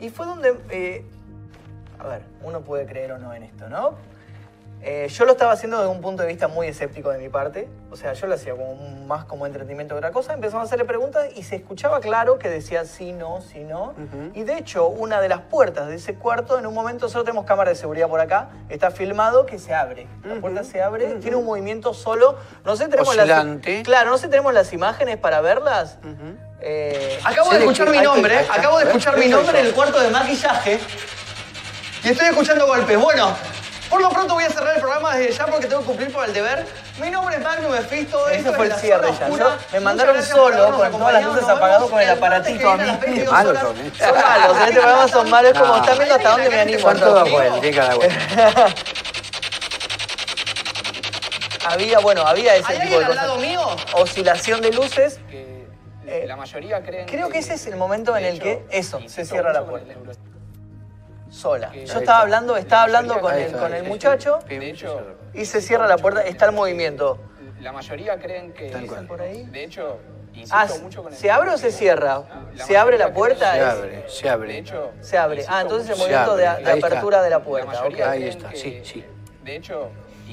y 0.00 0.10
fue 0.10 0.26
donde, 0.26 0.56
eh, 0.70 1.04
a 1.98 2.08
ver, 2.08 2.22
uno 2.42 2.62
puede 2.62 2.86
creer 2.86 3.12
o 3.12 3.18
no 3.18 3.32
en 3.32 3.44
esto, 3.44 3.68
¿no? 3.68 3.94
Eh, 4.84 5.06
yo 5.08 5.24
lo 5.24 5.32
estaba 5.32 5.52
haciendo 5.52 5.78
desde 5.78 5.90
un 5.92 6.00
punto 6.00 6.22
de 6.22 6.28
vista 6.28 6.48
muy 6.48 6.66
escéptico 6.66 7.10
de 7.10 7.18
mi 7.18 7.28
parte, 7.28 7.68
o 7.92 7.96
sea, 7.96 8.14
yo 8.14 8.26
lo 8.26 8.34
hacía 8.34 8.50
como 8.52 8.72
un- 8.72 9.06
más 9.06 9.24
como 9.26 9.46
entretenimiento 9.46 9.94
que 9.94 9.98
otra 9.98 10.10
cosa, 10.10 10.32
empezamos 10.32 10.64
a 10.64 10.66
hacerle 10.66 10.84
preguntas 10.84 11.28
y 11.36 11.44
se 11.44 11.54
escuchaba 11.54 12.00
claro 12.00 12.36
que 12.38 12.48
decía 12.48 12.84
sí, 12.84 13.12
no, 13.12 13.40
sí, 13.42 13.60
no, 13.60 13.94
y 14.34 14.42
de 14.42 14.58
hecho 14.58 14.88
una 14.88 15.20
de 15.20 15.28
las 15.28 15.40
puertas 15.42 15.86
de 15.86 15.94
ese 15.94 16.14
cuarto, 16.16 16.58
en 16.58 16.66
un 16.66 16.74
momento 16.74 17.08
solo 17.08 17.22
tenemos 17.22 17.44
cámara 17.46 17.70
de 17.70 17.76
seguridad 17.76 18.08
por 18.08 18.18
acá, 18.20 18.48
está 18.70 18.90
filmado 18.90 19.46
que 19.46 19.60
se 19.60 19.72
abre, 19.72 20.08
la 20.24 20.40
puerta 20.40 20.64
se 20.64 20.82
abre, 20.82 21.06
tiene 21.20 21.36
un 21.36 21.44
movimiento 21.44 21.94
solo, 21.94 22.36
no 22.64 22.74
sé, 22.74 22.88
tenemos 22.88 23.08
Oscilante. 23.16 23.74
las... 23.76 23.82
Claro, 23.84 24.10
no 24.10 24.18
sé, 24.18 24.26
tenemos 24.26 24.52
las 24.52 24.72
imágenes 24.72 25.16
para 25.16 25.40
verlas. 25.40 25.98
Eh, 26.60 27.20
acabo 27.24 27.50
Sí, 27.50 27.54
de 27.56 27.60
escuchar 27.62 27.88
mi 27.90 28.00
nombre, 28.00 28.36
acabo 28.50 28.78
de 28.78 28.84
escuchar 28.86 29.16
mi 29.16 29.26
nombre 29.26 29.60
en 29.60 29.66
el 29.66 29.72
cuarto 29.74 30.00
de 30.00 30.10
maquillaje. 30.10 30.80
Y 32.04 32.08
estoy 32.08 32.26
escuchando 32.28 32.66
golpes. 32.66 32.98
Bueno, 33.00 33.32
por 33.92 34.00
lo 34.00 34.08
pronto 34.08 34.32
voy 34.34 34.44
a 34.44 34.48
cerrar 34.48 34.74
el 34.74 34.80
programa 34.80 35.14
desde 35.16 35.32
ya 35.34 35.44
porque 35.46 35.66
tengo 35.66 35.82
que 35.82 35.86
cumplir 35.88 36.10
por 36.12 36.24
el 36.24 36.32
deber. 36.32 36.64
Mi 36.98 37.10
nombre 37.10 37.36
es 37.36 37.42
Magnum 37.42 37.72
Mefisto. 37.72 38.26
Ese 38.28 38.38
esto 38.38 38.54
fue 38.54 38.66
es 38.68 38.72
el 38.72 38.78
cierre 38.80 39.12
ya. 39.12 39.28
Yo- 39.28 39.56
me 39.70 39.80
mandaron 39.80 40.22
solo, 40.22 40.78
con 40.78 40.92
todas 40.92 41.12
las 41.12 41.24
luces 41.24 41.46
apagadas, 41.48 41.90
con 41.90 42.00
el 42.00 42.08
aparatito 42.08 42.70
a 42.70 42.76
mí. 42.78 42.98
22 43.02 43.30
Malos 43.32 43.58
son, 43.58 43.76
¿eh? 43.78 43.92
Son 43.98 44.14
malos, 44.14 44.56
en 44.56 44.62
este 44.62 44.72
programa 44.80 45.08
son 45.08 45.30
malos. 45.30 45.52
Es 45.52 45.58
como, 45.60 45.76
No. 45.76 45.80
están 45.82 45.96
viendo 45.98 46.14
hasta 46.14 46.30
dónde 46.30 46.48
me 46.50 46.60
animo. 46.60 46.78
Son 46.80 46.98
todos 47.00 47.30
buenos, 47.30 47.60
cada. 47.76 47.94
Había, 51.66 51.98
bueno, 52.00 52.22
había 52.26 52.56
ese 52.56 52.72
¿Hay 52.72 52.80
tipo 52.80 52.98
de 52.98 53.04
al 53.04 53.10
cosas. 53.10 53.26
lado 53.26 53.36
mío? 53.38 53.60
Oscilación 53.94 54.60
de 54.62 54.72
luces. 54.72 55.20
que 55.30 55.52
Eh, 56.06 56.24
la 56.26 56.34
mayoría 56.36 56.82
creen 56.82 57.06
Creo 57.06 57.28
que 57.28 57.38
ese 57.38 57.54
es 57.54 57.66
el 57.66 57.76
momento 57.76 58.16
en 58.16 58.24
el 58.24 58.34
hecho, 58.36 58.42
que 58.42 58.64
eso, 58.70 59.00
se 59.06 59.24
cierra 59.24 59.52
la 59.52 59.60
con 59.60 59.70
puerta. 59.70 59.94
Sola. 61.32 61.68
Yo 61.72 61.78
Ahí 61.80 61.82
estaba 61.84 62.00
está. 62.02 62.20
hablando, 62.20 62.56
estaba 62.56 62.82
hablando 62.82 63.18
con 63.20 63.34
el, 63.34 63.52
con 63.52 63.72
el 63.74 63.84
muchacho 63.84 64.38
De 64.46 64.68
hecho, 64.70 65.00
y 65.32 65.46
se 65.46 65.62
cierra 65.62 65.86
la 65.88 65.96
puerta, 65.96 66.22
está 66.22 66.44
el 66.46 66.52
movimiento. 66.52 67.18
la 67.60 67.72
mayoría 67.72 68.18
creen 68.18 68.52
que 68.52 68.68
por 69.08 69.22
ahí? 69.22 69.44
de 69.46 69.64
hecho 69.64 69.98
insisto 70.34 70.54
Ah, 70.56 70.66
mucho 70.82 71.02
con 71.02 71.12
el 71.12 71.18
¿se 71.18 71.30
abre 71.30 71.50
o 71.50 71.56
se 71.58 71.72
cierra? 71.72 72.22
La 72.54 72.66
¿Se 72.66 72.76
abre 72.76 72.98
la 72.98 73.12
puerta? 73.14 73.52
Se 73.52 73.58
Es- 73.60 73.64
abre, 73.64 74.04
se 74.08 74.22
de 74.24 74.28
abre. 74.30 74.58
hecho 74.58 74.90
Se 75.00 75.16
abre. 75.16 75.44
Ah, 75.48 75.62
entonces 75.62 75.88
el 75.90 75.96
movimiento 75.98 76.36
de, 76.36 76.42
de 76.42 76.48
ahí 76.48 76.62
está. 76.76 76.86
apertura 76.88 77.22
de 77.22 77.30
la 77.30 77.38
la 77.38 77.44
puerta. 77.44 77.66
mayoría 77.72 78.04
ok. 78.06 78.10
Ahí 78.12 78.24
está, 78.28 78.48
que- 78.50 78.56
sí, 78.56 78.80
sí. 78.84 79.04
de 79.42 79.56
hecho 79.56 79.88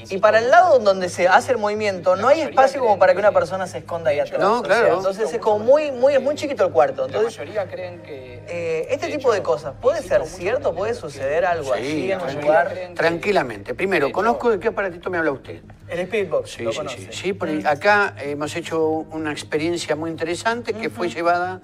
Y 0.08 0.18
para 0.18 0.38
el 0.38 0.50
lado 0.50 0.78
donde 0.78 1.08
se 1.08 1.28
hace 1.28 1.52
el 1.52 1.58
movimiento, 1.58 2.16
no 2.16 2.28
hay 2.28 2.40
espacio 2.42 2.80
como 2.80 2.98
para 2.98 3.12
que 3.12 3.18
una 3.18 3.32
persona 3.32 3.66
se 3.66 3.78
esconda 3.78 4.10
ahí 4.10 4.20
atrás. 4.20 4.40
No, 4.40 4.60
O 4.60 4.64
sea, 4.64 4.80
claro. 4.80 4.96
entonces 4.96 5.32
es 5.32 5.38
como 5.40 5.58
muy, 5.58 5.90
muy, 5.90 6.14
es 6.14 6.22
muy 6.22 6.34
chiquito 6.34 6.64
el 6.66 6.72
cuarto. 6.72 7.02
la 7.02 7.06
Entonces, 7.18 7.38
mayoría 7.38 7.68
creen 7.68 8.02
que 8.02 8.42
eh, 8.48 8.86
este 8.90 9.06
de 9.06 9.16
tipo 9.16 9.32
de 9.32 9.42
cosos, 9.42 9.74
¿puede 9.80 10.02
ser 10.02 10.24
cierto? 10.26 10.74
¿Puede 10.74 10.94
suceder 10.94 11.44
algo 11.44 11.74
Sí, 11.74 11.80
así 11.80 12.12
en 12.12 12.20
un 12.20 12.40
lugar? 12.42 12.74
Tranquilamente. 12.94 13.74
Primero, 13.74 14.10
¿conozco 14.12 14.50
de 14.50 14.58
qué 14.60 14.68
aparatito 14.68 15.10
me 15.10 15.18
habla 15.18 15.32
usted? 15.32 15.60
El 15.88 15.98
Spirit 16.00 16.30
Box, 16.30 16.50
Sí, 16.50 16.64
sí, 16.72 16.80
sí, 16.88 17.08
sí, 17.10 17.32
porque 17.32 17.62
acá 17.66 18.14
hemos 18.20 18.54
hecho 18.54 18.80
una 18.88 19.32
experiencia 19.32 19.96
muy 19.96 20.10
interesante 20.10 20.72
que 20.72 20.88
fue 20.88 21.08
llevada 21.08 21.60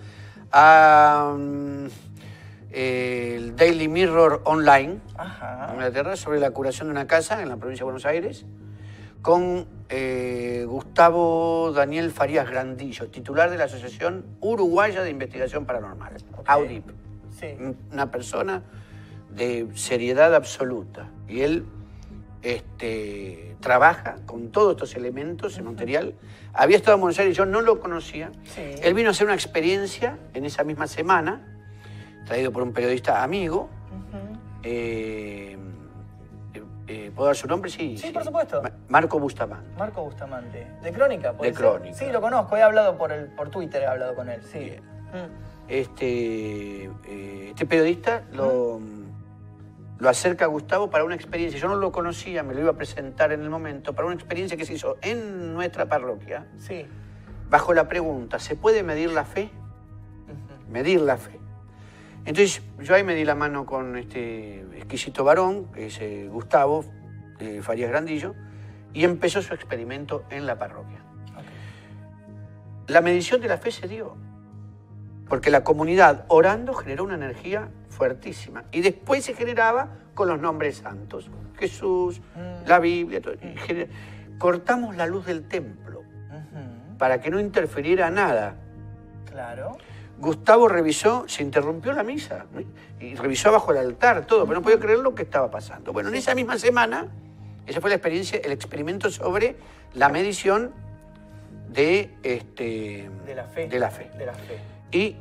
a 0.52 1.34
mm, 1.36 1.86
el 2.77 3.57
Daily 3.57 3.89
Mirror 3.89 4.43
Online 4.44 5.01
Ajá. 5.16 5.69
en 5.69 5.74
Inglaterra 5.77 6.15
sobre 6.15 6.40
la 6.40 6.51
curación 6.51 6.89
de 6.89 6.93
una 6.93 7.07
casa 7.07 7.40
en 7.40 7.48
la 7.48 7.57
provincia 7.57 7.81
de 7.81 7.85
Buenos 7.85 8.05
Aires 8.05 8.44
con 9.23 9.66
eh, 9.89 10.66
Gustavo 10.69 11.73
Daniel 11.74 12.11
Farías 12.11 12.48
Grandillo, 12.51 13.09
titular 13.09 13.48
de 13.51 13.57
la 13.57 13.65
Asociación 13.65 14.27
Uruguaya 14.40 15.03
de 15.03 15.09
Investigación 15.09 15.65
Paranormal, 15.65 16.12
AUDIP. 16.44 16.85
Sí. 17.40 17.47
Una 17.90 18.11
persona 18.11 18.62
de 19.35 19.69
seriedad 19.74 20.35
absoluta. 20.35 21.09
Y 21.28 21.40
él 21.40 21.65
este, 22.43 23.57
trabaja 23.61 24.16
con 24.27 24.51
todos 24.51 24.73
estos 24.73 24.94
elementos, 24.97 25.57
el 25.57 25.65
material. 25.65 26.15
Había 26.53 26.77
estado 26.77 26.97
en 26.97 27.01
Buenos 27.01 27.19
Aires, 27.19 27.35
yo 27.35 27.47
no 27.47 27.62
lo 27.62 27.81
conocía. 27.81 28.31
Sí. 28.44 28.62
Él 28.82 28.93
vino 28.93 29.09
a 29.09 29.12
hacer 29.12 29.27
una 29.27 29.35
experiencia 29.35 30.19
en 30.35 30.44
esa 30.44 30.62
misma 30.62 30.86
semana, 30.86 31.56
traído 32.27 32.53
por 32.53 32.62
un 32.62 32.73
periodista 32.74 33.23
amigo. 33.23 33.70
Eh, 34.62 35.57
eh, 36.55 36.62
eh, 36.89 37.12
¿Puedo 37.15 37.27
dar 37.28 37.36
su 37.36 37.47
nombre? 37.47 37.70
Sí, 37.70 37.97
Sí, 37.97 38.11
por 38.11 38.24
supuesto. 38.24 38.61
Ma- 38.62 38.73
Marco 38.89 39.19
Bustamante. 39.19 39.70
Marco 39.78 40.03
Bustamante. 40.05 40.66
¿De 40.82 40.93
Crónica? 40.93 41.32
De 41.32 41.44
ser? 41.44 41.55
Crónica. 41.55 41.94
Sí, 41.97 42.07
lo 42.11 42.20
conozco. 42.20 42.57
He 42.57 42.62
hablado 42.62 42.98
por, 42.98 43.12
el, 43.12 43.27
por 43.27 43.48
Twitter, 43.51 43.82
he 43.82 43.86
hablado 43.86 44.15
con 44.15 44.28
él. 44.28 44.43
Sí. 44.43 44.59
Bien. 44.59 44.82
Mm. 45.12 45.47
Este, 45.69 46.85
eh, 46.85 47.47
este 47.51 47.66
periodista 47.66 48.23
lo, 48.32 48.81
lo 49.98 50.09
acerca 50.09 50.44
a 50.44 50.48
Gustavo 50.48 50.90
para 50.90 51.05
una 51.05 51.15
experiencia. 51.15 51.59
Yo 51.61 51.69
no 51.69 51.77
lo 51.77 51.93
conocía, 51.93 52.43
me 52.43 52.55
lo 52.55 52.61
iba 52.61 52.70
a 52.70 52.77
presentar 52.77 53.32
en 53.32 53.43
el 53.43 53.51
momento, 53.51 53.93
para 53.93 54.07
una 54.07 54.15
experiencia 54.15 54.57
que 54.57 54.65
se 54.65 54.74
hizo 54.74 54.97
en 55.03 55.55
nuestra 55.55 55.86
parroquia, 55.86 56.47
Sí. 56.59 56.86
bajo 57.51 57.73
la 57.74 57.89
pregunta, 57.89 58.39
¿se 58.40 58.55
puede 58.57 58.82
medir 58.82 59.11
la 59.12 59.24
fe? 59.24 59.51
Medir 60.70 61.01
la 61.01 61.16
fe. 61.16 61.39
Entonces 62.27 62.61
yo 62.81 62.94
ahí 62.94 63.05
me 63.05 63.15
di 63.15 63.24
la 63.24 63.36
mano 63.36 63.65
con 63.65 63.97
este 63.97 64.61
exquisito 64.77 65.23
varón, 65.23 65.66
que 65.73 65.86
es 65.86 66.01
eh, 66.01 66.28
Gustavo 66.28 66.85
eh, 67.39 67.61
Farías 67.62 67.89
Grandillo, 67.90 68.35
y 68.93 69.05
empezó 69.05 69.40
su 69.43 69.55
experimento 69.55 70.24
en 70.31 70.44
la 70.44 70.59
parroquia. 70.59 70.98
La 72.89 73.01
medición 73.01 73.40
de 73.40 73.48
la 73.48 73.59
fe 73.59 73.70
se 73.70 73.86
dio, 73.86 74.16
porque 75.28 75.51
la 75.51 75.62
comunidad 75.62 76.24
orando 76.28 76.74
generó 76.74 77.05
una 77.05 77.15
energía 77.15 77.69
fuertísima, 77.90 78.65
y 78.73 78.81
después 78.81 79.24
se 79.24 79.35
generaba 79.35 79.98
con 80.15 80.28
los 80.28 80.40
nombres 80.40 80.78
santos, 80.78 81.31
Jesús, 81.59 82.20
la 82.66 82.81
Biblia, 82.81 83.20
todo, 83.20 83.35
cortamos 84.39 84.97
la 84.97 85.07
luz 85.07 85.27
del 85.27 85.47
templo 85.47 86.03
para 86.98 87.20
que 87.20 87.31
no 87.31 87.39
interfiriera 87.39 88.11
nada. 88.11 88.57
Claro. 89.31 89.77
Gustavo 90.18 90.68
revisó, 90.68 91.24
se 91.28 91.43
interrumpió 91.43 91.93
la 91.93 92.02
misa 92.02 92.47
¿no? 92.52 92.62
y 93.01 93.14
revisó 93.14 93.51
abajo 93.51 93.72
el 93.72 93.78
altar, 93.78 94.26
todo, 94.26 94.47
pero 94.47 94.60
no 94.60 94.62
podía 94.62 94.78
creer 94.78 94.98
lo 94.98 95.14
que 95.14 95.22
estaba 95.22 95.51
pasando. 95.51 95.93
Bueno, 95.93 96.09
en 96.09 96.14
esa 96.14 96.34
misma 96.34 96.59
semana, 96.59 97.09
esa 97.66 97.80
fue 97.80 97.90
la 97.90 97.97
experiencia, 97.97 98.40
el 98.43 98.52
experimento 98.52 99.10
sobre 99.10 99.56
la 99.94 100.09
medición 100.09 100.72
de, 101.68 102.10
este, 102.22 103.10
De 103.26 103.34
la 103.34 103.44
fe. 103.44 103.68
De 103.68 103.78
la 103.78 103.90
fe. 103.90 104.10
De 104.16 104.26
la 104.26 104.34
fe. 104.34 104.59
Y 104.90 105.16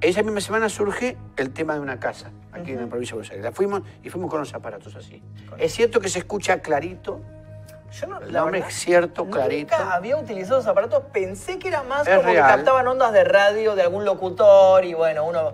esa 0.00 0.22
misma 0.22 0.40
semana 0.40 0.68
surge 0.68 1.16
el 1.36 1.50
tema 1.50 1.74
de 1.74 1.80
una 1.80 2.00
casa, 2.00 2.30
aquí 2.52 2.72
en 2.72 2.80
la 2.80 2.86
provincia 2.86 3.12
de 3.12 3.18
Buenos 3.18 3.30
Aires. 3.30 3.44
La 3.44 3.52
fuimos 3.52 3.82
y 4.02 4.10
fuimos 4.10 4.30
con 4.30 4.40
los 4.40 4.52
aparatos 4.54 4.96
así. 4.96 5.22
Es 5.58 5.74
cierto 5.74 6.00
que 6.00 6.08
se 6.08 6.20
escucha 6.20 6.60
clarito, 6.60 7.20
Yo 7.92 8.06
no, 8.06 8.18
el 8.20 8.32
la 8.32 8.40
nombre 8.40 8.60
verdad, 8.60 8.70
es 8.74 8.78
cierto, 8.78 9.26
clarito. 9.26 9.76
Nunca 9.76 9.94
había 9.94 10.16
utilizado 10.16 10.58
esos 10.60 10.70
aparatos. 10.70 11.02
Pensé 11.12 11.58
que 11.58 11.68
era 11.68 11.82
más 11.82 12.06
Es 12.06 12.16
como 12.16 12.28
que 12.30 12.36
captaban 12.38 12.86
ondas 12.86 13.12
de 13.12 13.24
radio 13.24 13.74
de 13.74 13.82
algún 13.82 14.04
locutor 14.04 14.84
y 14.84 14.94
bueno, 14.94 15.24
uno 15.24 15.52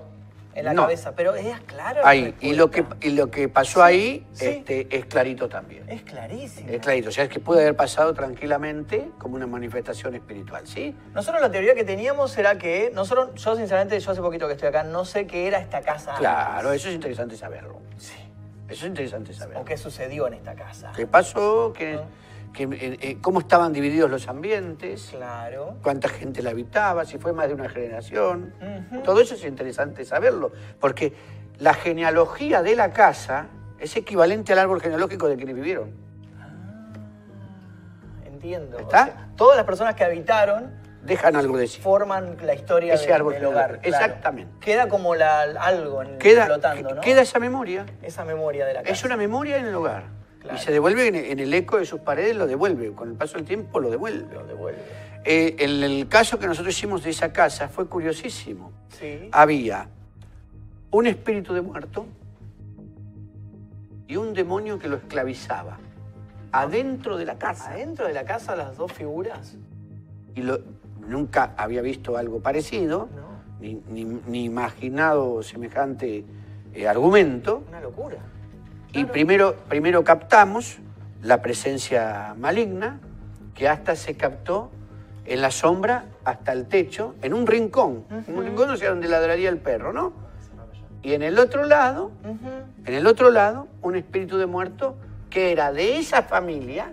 en 0.54 0.64
la 0.64 0.72
No. 0.72 0.82
cabeza. 0.82 1.12
Pero 1.14 1.34
es 1.34 1.58
claro. 1.60 2.02
la 2.02 2.08
Ahí, 2.08 2.34
y 2.40 2.54
lo, 2.54 2.70
que, 2.70 2.80
respuesta. 2.80 3.06
y 3.06 3.10
lo 3.12 3.30
que 3.30 3.48
pasó 3.48 3.82
ahí 3.82 4.26
sí. 4.32 4.46
este, 4.46 4.86
es 4.96 5.04
clarito 5.06 5.48
también. 5.48 5.88
Es 5.88 6.02
clarísimo. 6.02 6.70
Es 6.70 6.80
clarito, 6.80 7.08
o 7.10 7.12
sea, 7.12 7.24
es 7.24 7.30
que 7.30 7.40
puede 7.40 7.60
haber 7.62 7.76
pasado 7.76 8.14
tranquilamente 8.14 9.10
como 9.18 9.36
una 9.36 9.46
manifestación 9.46 10.14
espiritual, 10.14 10.66
¿sí? 10.66 10.94
Nosotros 11.14 11.42
la 11.42 11.50
teoría 11.50 11.74
que 11.74 11.84
teníamos 11.84 12.36
era 12.38 12.56
que 12.58 12.90
nosotros, 12.94 13.30
yo 13.34 13.56
sinceramente, 13.56 13.98
yo 14.00 14.10
hace 14.12 14.20
poquito 14.22 14.46
que 14.46 14.54
estoy 14.54 14.68
acá, 14.68 14.82
no 14.82 15.04
sé 15.04 15.26
qué 15.26 15.46
era 15.46 15.58
esta 15.58 15.80
casa. 15.82 16.14
Claro, 16.18 16.68
antes. 16.68 16.80
eso 16.82 16.88
es 16.88 16.94
interesante 16.94 17.36
saberlo. 17.36 17.78
Sí. 17.98 18.14
Eso 18.68 18.84
es 18.86 18.88
interesante 18.88 19.32
saberlo. 19.32 19.60
O 19.60 19.64
qué 19.64 19.76
sucedió 19.76 20.26
en 20.26 20.34
esta 20.34 20.54
casa. 20.54 20.90
¿Qué 20.96 21.06
pasó? 21.06 21.72
¿Qué, 21.76 22.00
Ah. 22.64 22.74
eh, 22.74 22.98
eh, 23.00 23.18
¿Cómo 23.20 23.40
estaban 23.40 23.72
divididos 23.72 24.10
los 24.10 24.28
ambientes? 24.28 25.08
Claro. 25.10 25.76
¿Cuánta 25.82 26.08
gente 26.08 26.42
la 26.42 26.50
habitaba? 26.50 27.04
Si 27.04 27.18
fue 27.18 27.32
más 27.32 27.48
de 27.48 27.54
una 27.54 27.68
generación. 27.68 28.54
Todo 29.04 29.20
eso 29.20 29.34
es 29.34 29.44
interesante 29.44 30.04
saberlo, 30.04 30.52
porque 30.80 31.12
la 31.58 31.74
genealogía 31.74 32.62
de 32.62 32.76
la 32.76 32.92
casa 32.92 33.46
es 33.78 33.96
equivalente 33.96 34.52
al 34.52 34.58
árbol 34.60 34.80
genealógico 34.80 35.28
de 35.28 35.36
quienes 35.36 35.54
vivieron. 35.54 35.90
Entiendo. 38.24 38.26
entiendo. 38.26 38.76
O 38.78 38.80
¿Está? 38.80 39.04
sea, 39.04 39.28
todas 39.36 39.56
las 39.56 39.66
personas 39.66 39.94
que 39.94 40.04
habitaron 40.04 40.84
Dejan 41.02 41.36
algo 41.36 41.56
de 41.56 41.68
sí. 41.68 41.80
forman 41.80 42.36
la 42.44 42.54
historia 42.54 42.94
Ese 42.94 43.04
del- 43.04 43.12
árbol 43.14 43.34
del 43.34 43.44
hogar. 43.46 43.70
hogar. 43.70 43.80
claro. 43.80 44.04
Exactamente. 44.04 44.52
Queda 44.60 44.88
como 44.88 45.14
la, 45.14 45.42
algo 45.42 46.02
en, 46.02 46.18
Queda, 46.18 46.46
flotando, 46.46 46.94
¿no? 46.96 47.00
queda 47.00 47.22
esa 47.22 47.38
memoria. 47.38 47.86
Esa 48.02 48.24
memoria 48.24 48.66
de 48.66 48.74
la 48.74 48.80
casa. 48.82 48.92
Es 48.92 49.04
una 49.04 49.16
memoria 49.16 49.56
en 49.58 49.66
el 49.66 49.74
hogar. 49.76 50.04
Claro. 50.46 50.58
Y 50.60 50.64
se 50.64 50.72
devuelve 50.72 51.08
en, 51.08 51.14
en 51.16 51.38
el 51.40 51.52
eco 51.54 51.78
de 51.78 51.84
sus 51.86 52.00
paredes, 52.00 52.36
lo 52.36 52.46
devuelve. 52.46 52.92
Con 52.92 53.10
el 53.10 53.14
paso 53.16 53.36
del 53.36 53.44
tiempo 53.46 53.80
lo 53.80 53.90
devuelve. 53.90 54.32
Lo 54.34 54.46
devuelve. 54.46 54.80
Eh, 55.24 55.56
el 55.58 56.06
caso 56.08 56.38
que 56.38 56.46
nosotros 56.46 56.74
hicimos 56.76 57.02
de 57.02 57.10
esa 57.10 57.32
casa 57.32 57.68
fue 57.68 57.86
curiosísimo. 57.88 58.72
Sí. 58.98 59.28
Había 59.32 59.88
un 60.92 61.06
espíritu 61.06 61.52
de 61.52 61.62
muerto 61.62 62.06
y 64.06 64.16
un 64.16 64.32
demonio 64.34 64.78
que 64.78 64.88
lo 64.88 64.96
esclavizaba 64.96 65.78
adentro 66.52 67.16
de 67.16 67.24
la 67.24 67.36
casa. 67.38 67.70
Adentro 67.72 68.06
de 68.06 68.14
la 68.14 68.24
casa 68.24 68.54
las 68.56 68.76
dos 68.76 68.92
figuras. 68.92 69.56
Y 70.34 70.42
lo- 70.42 70.60
nunca 71.06 71.54
había 71.56 71.82
visto 71.82 72.16
algo 72.16 72.40
parecido, 72.40 73.08
No. 73.14 73.26
ni, 73.60 73.74
ni- 73.88 74.20
ni 74.26 74.44
imaginado 74.44 75.42
semejante 75.42 76.24
eh, 76.72 76.86
argumento. 76.88 77.64
Una 77.68 77.80
locura. 77.80 78.18
Y 78.92 79.04
primero, 79.04 79.54
primero 79.68 80.04
captamos 80.04 80.78
la 81.22 81.42
presencia 81.42 82.34
maligna, 82.38 83.00
que 83.54 83.68
hasta 83.68 83.96
se 83.96 84.16
captó 84.16 84.70
en 85.24 85.40
la 85.40 85.50
sombra 85.50 86.04
hasta 86.24 86.52
el 86.52 86.66
techo, 86.66 87.14
en 87.22 87.34
un 87.34 87.46
rincón. 87.46 88.04
Un 88.28 88.44
rincón, 88.44 88.70
o 88.70 88.76
sea, 88.76 88.90
donde 88.90 89.08
ladraría 89.08 89.48
el 89.48 89.58
perro, 89.58 89.92
¿no? 89.92 90.12
Y 91.02 91.14
en 91.14 91.22
el 91.22 91.38
otro 91.38 91.64
lado, 91.64 92.10
en 92.84 92.94
el 92.94 93.06
otro 93.06 93.30
lado, 93.30 93.68
un 93.82 93.96
espíritu 93.96 94.38
de 94.38 94.46
muerto 94.46 94.96
que 95.30 95.52
era 95.52 95.72
de 95.72 95.98
esa 95.98 96.22
familia 96.22 96.92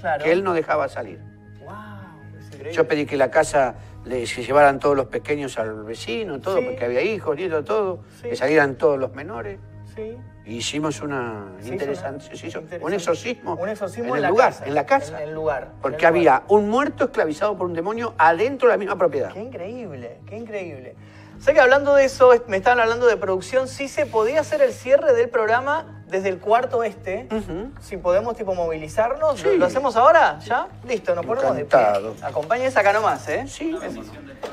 Claro. 0.00 0.24
que 0.24 0.32
él 0.32 0.44
no 0.44 0.54
dejaba 0.54 0.88
salir. 0.88 1.20
Wow. 1.64 2.70
Yo 2.72 2.86
pedí 2.88 3.04
que 3.06 3.16
la 3.16 3.30
casa 3.30 3.74
le, 4.04 4.26
se 4.26 4.42
llevaran 4.44 4.78
todos 4.78 4.96
los 4.96 5.06
pequeños 5.06 5.58
al 5.58 5.82
vecino, 5.84 6.40
todo, 6.40 6.58
Sí. 6.58 6.64
porque 6.66 6.84
había 6.84 7.02
hijos, 7.02 7.36
nietos, 7.36 7.64
todo, 7.64 8.00
Sí. 8.22 8.30
que 8.30 8.36
salieran 8.36 8.76
todos 8.76 8.98
los 8.98 9.12
menores. 9.14 9.58
Sí. 9.98 10.16
Hicimos 10.46 11.02
una 11.02 11.48
Se 11.58 11.64
hizo 11.66 11.72
interesante, 11.74 12.26
una- 12.26 12.36
se 12.36 12.46
hizo 12.46 12.58
interesante. 12.60 12.84
un 12.86 12.92
exorcismo, 12.94 13.54
Un 13.54 13.68
exorcismo 13.68 14.14
en, 14.14 14.18
en, 14.20 14.24
el 14.24 14.30
lugar, 14.30 14.50
casa. 14.50 14.66
en 14.66 14.74
la 14.74 14.86
casa, 14.86 15.22
En 15.22 15.28
el 15.28 15.34
lugar. 15.34 15.68
porque 15.82 15.96
el 16.06 16.14
lugar. 16.14 16.36
había 16.38 16.42
un 16.48 16.68
muerto 16.70 17.04
esclavizado 17.04 17.56
por 17.58 17.66
un 17.66 17.74
demonio 17.74 18.14
adentro 18.16 18.68
de 18.68 18.74
la 18.74 18.78
misma 18.78 18.96
propiedad. 18.96 19.32
Qué 19.32 19.40
increíble, 19.42 20.20
qué 20.26 20.36
increíble. 20.36 20.94
Sé 21.40 21.52
que 21.54 21.60
hablando 21.60 21.94
de 21.94 22.04
eso, 22.04 22.30
me 22.48 22.56
estaban 22.56 22.80
hablando 22.80 23.06
de 23.06 23.16
producción, 23.16 23.68
sí 23.68 23.86
se 23.88 24.06
podía 24.06 24.40
hacer 24.40 24.60
el 24.60 24.72
cierre 24.72 25.12
del 25.14 25.28
programa 25.28 26.02
desde 26.08 26.30
el 26.30 26.38
cuarto 26.40 26.82
este. 26.82 27.28
Si 27.80 27.96
podemos 27.96 28.34
tipo 28.36 28.54
movilizarnos, 28.56 29.42
¿Lo- 29.44 29.50
Sí. 29.52 29.56
¿lo 29.56 29.66
hacemos 29.66 29.94
ahora? 29.96 30.40
¿Ya? 30.40 30.66
Listo, 30.88 31.14
nos 31.14 31.24
ponemos 31.26 31.54
de 31.54 31.60
Encantado. 31.62 32.14
pie. 32.14 32.24
Acompáñense 32.24 32.80
acá 32.80 32.92
nomás, 32.92 33.28
¿eh? 33.28 33.44
Sí, 33.46 33.76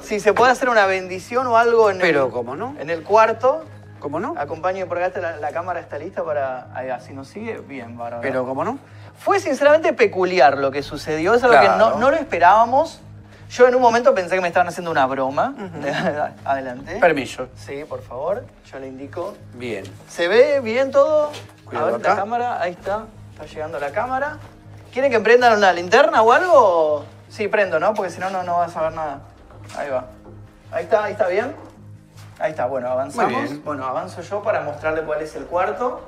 Si 0.01 0.19
se 0.19 0.33
puede 0.33 0.51
hacer 0.51 0.69
una 0.69 0.85
bendición 0.85 1.47
o 1.47 1.57
algo 1.57 1.89
en, 1.89 1.97
pero 1.99 2.25
el, 2.27 2.31
¿cómo 2.31 2.55
no? 2.55 2.75
en 2.79 2.89
el 2.91 3.01
cuarto, 3.01 3.63
¿Cómo 4.05 4.19
no? 4.19 4.35
acompañen 4.37 4.87
por 4.87 5.01
acá, 5.01 5.19
la, 5.19 5.37
la 5.37 5.51
cámara 5.51 5.79
está 5.79 5.97
lista 5.97 6.23
para... 6.23 6.67
Ahí, 6.75 6.91
así 6.91 7.11
nos 7.11 7.27
sigue, 7.27 7.57
bien, 7.57 7.97
bárbaro. 7.97 8.21
Pero 8.21 8.45
¿cómo 8.45 8.63
no? 8.63 8.77
Fue 9.17 9.39
sinceramente 9.39 9.93
peculiar 9.93 10.59
lo 10.59 10.69
que 10.69 10.83
sucedió, 10.83 11.33
es 11.33 11.43
algo 11.43 11.59
que 11.59 11.69
no, 11.69 11.95
no 11.97 12.11
lo 12.11 12.15
esperábamos. 12.15 13.01
Yo 13.49 13.67
en 13.67 13.73
un 13.73 13.81
momento 13.81 14.13
pensé 14.13 14.35
que 14.35 14.41
me 14.41 14.47
estaban 14.49 14.67
haciendo 14.67 14.91
una 14.91 15.07
broma. 15.07 15.55
Adelante. 16.45 16.99
Permiso. 16.99 17.47
Sí, 17.55 17.83
por 17.89 18.03
favor, 18.03 18.45
yo 18.71 18.77
le 18.77 18.89
indico. 18.89 19.33
Bien. 19.55 19.83
¿Se 20.07 20.27
ve 20.27 20.59
bien 20.59 20.91
todo? 20.91 21.31
Cuidado 21.65 21.87
a 21.87 21.91
ver 21.93 22.01
la 22.01 22.11
acá. 22.11 22.21
cámara, 22.21 22.61
ahí 22.61 22.73
está. 22.73 23.05
Está 23.31 23.47
llegando 23.47 23.79
la 23.79 23.89
cámara. 23.89 24.37
¿Quieren 24.93 25.09
que 25.11 25.19
prendan 25.19 25.57
una 25.57 25.73
linterna 25.73 26.21
o 26.21 26.31
algo? 26.31 27.05
Sí, 27.27 27.47
prendo, 27.47 27.79
¿no? 27.79 27.95
Porque 27.95 28.11
si 28.11 28.19
no, 28.19 28.29
no, 28.29 28.43
no 28.43 28.57
vas 28.57 28.77
a 28.77 28.83
ver 28.83 28.93
nada. 28.93 29.21
Ahí 29.75 29.89
va. 29.89 30.05
Ahí 30.71 30.83
está, 30.83 31.05
ahí 31.05 31.13
está 31.13 31.27
bien. 31.27 31.55
Ahí 32.39 32.51
está, 32.51 32.65
bueno, 32.65 32.89
avanzamos. 32.89 33.63
Bueno, 33.63 33.85
avanzo 33.85 34.21
yo 34.21 34.41
para 34.43 34.61
mostrarle 34.61 35.01
cuál 35.03 35.21
es 35.21 35.35
el 35.35 35.45
cuarto. 35.45 36.01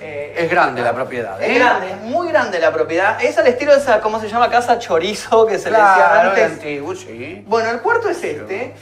Eh, 0.00 0.34
Es 0.36 0.50
grande 0.50 0.82
la 0.82 0.92
propiedad. 0.92 1.40
es 1.40 1.50
¿eh? 1.50 1.54
grande, 1.58 1.90
es 1.92 2.00
muy 2.00 2.28
grande 2.28 2.58
la 2.58 2.72
propiedad. 2.72 3.22
Es 3.22 3.38
al 3.38 3.46
estilo 3.46 3.72
de 3.72 3.78
esa, 3.78 4.00
¿cómo 4.00 4.18
se 4.20 4.28
llama? 4.28 4.50
Casa 4.50 4.76
chorizo 4.80 5.46
que 5.46 5.56
se 5.58 5.70
le 5.70 5.76
Claro, 5.76 6.30
decía 6.30 6.34
de 6.34 6.42
antes. 6.44 6.58
antiguo, 6.58 6.94
sí. 6.96 7.44
Bueno, 7.46 7.70
el 7.70 7.80
cuarto 7.80 8.08
es 8.08 8.22
este. 8.22 8.74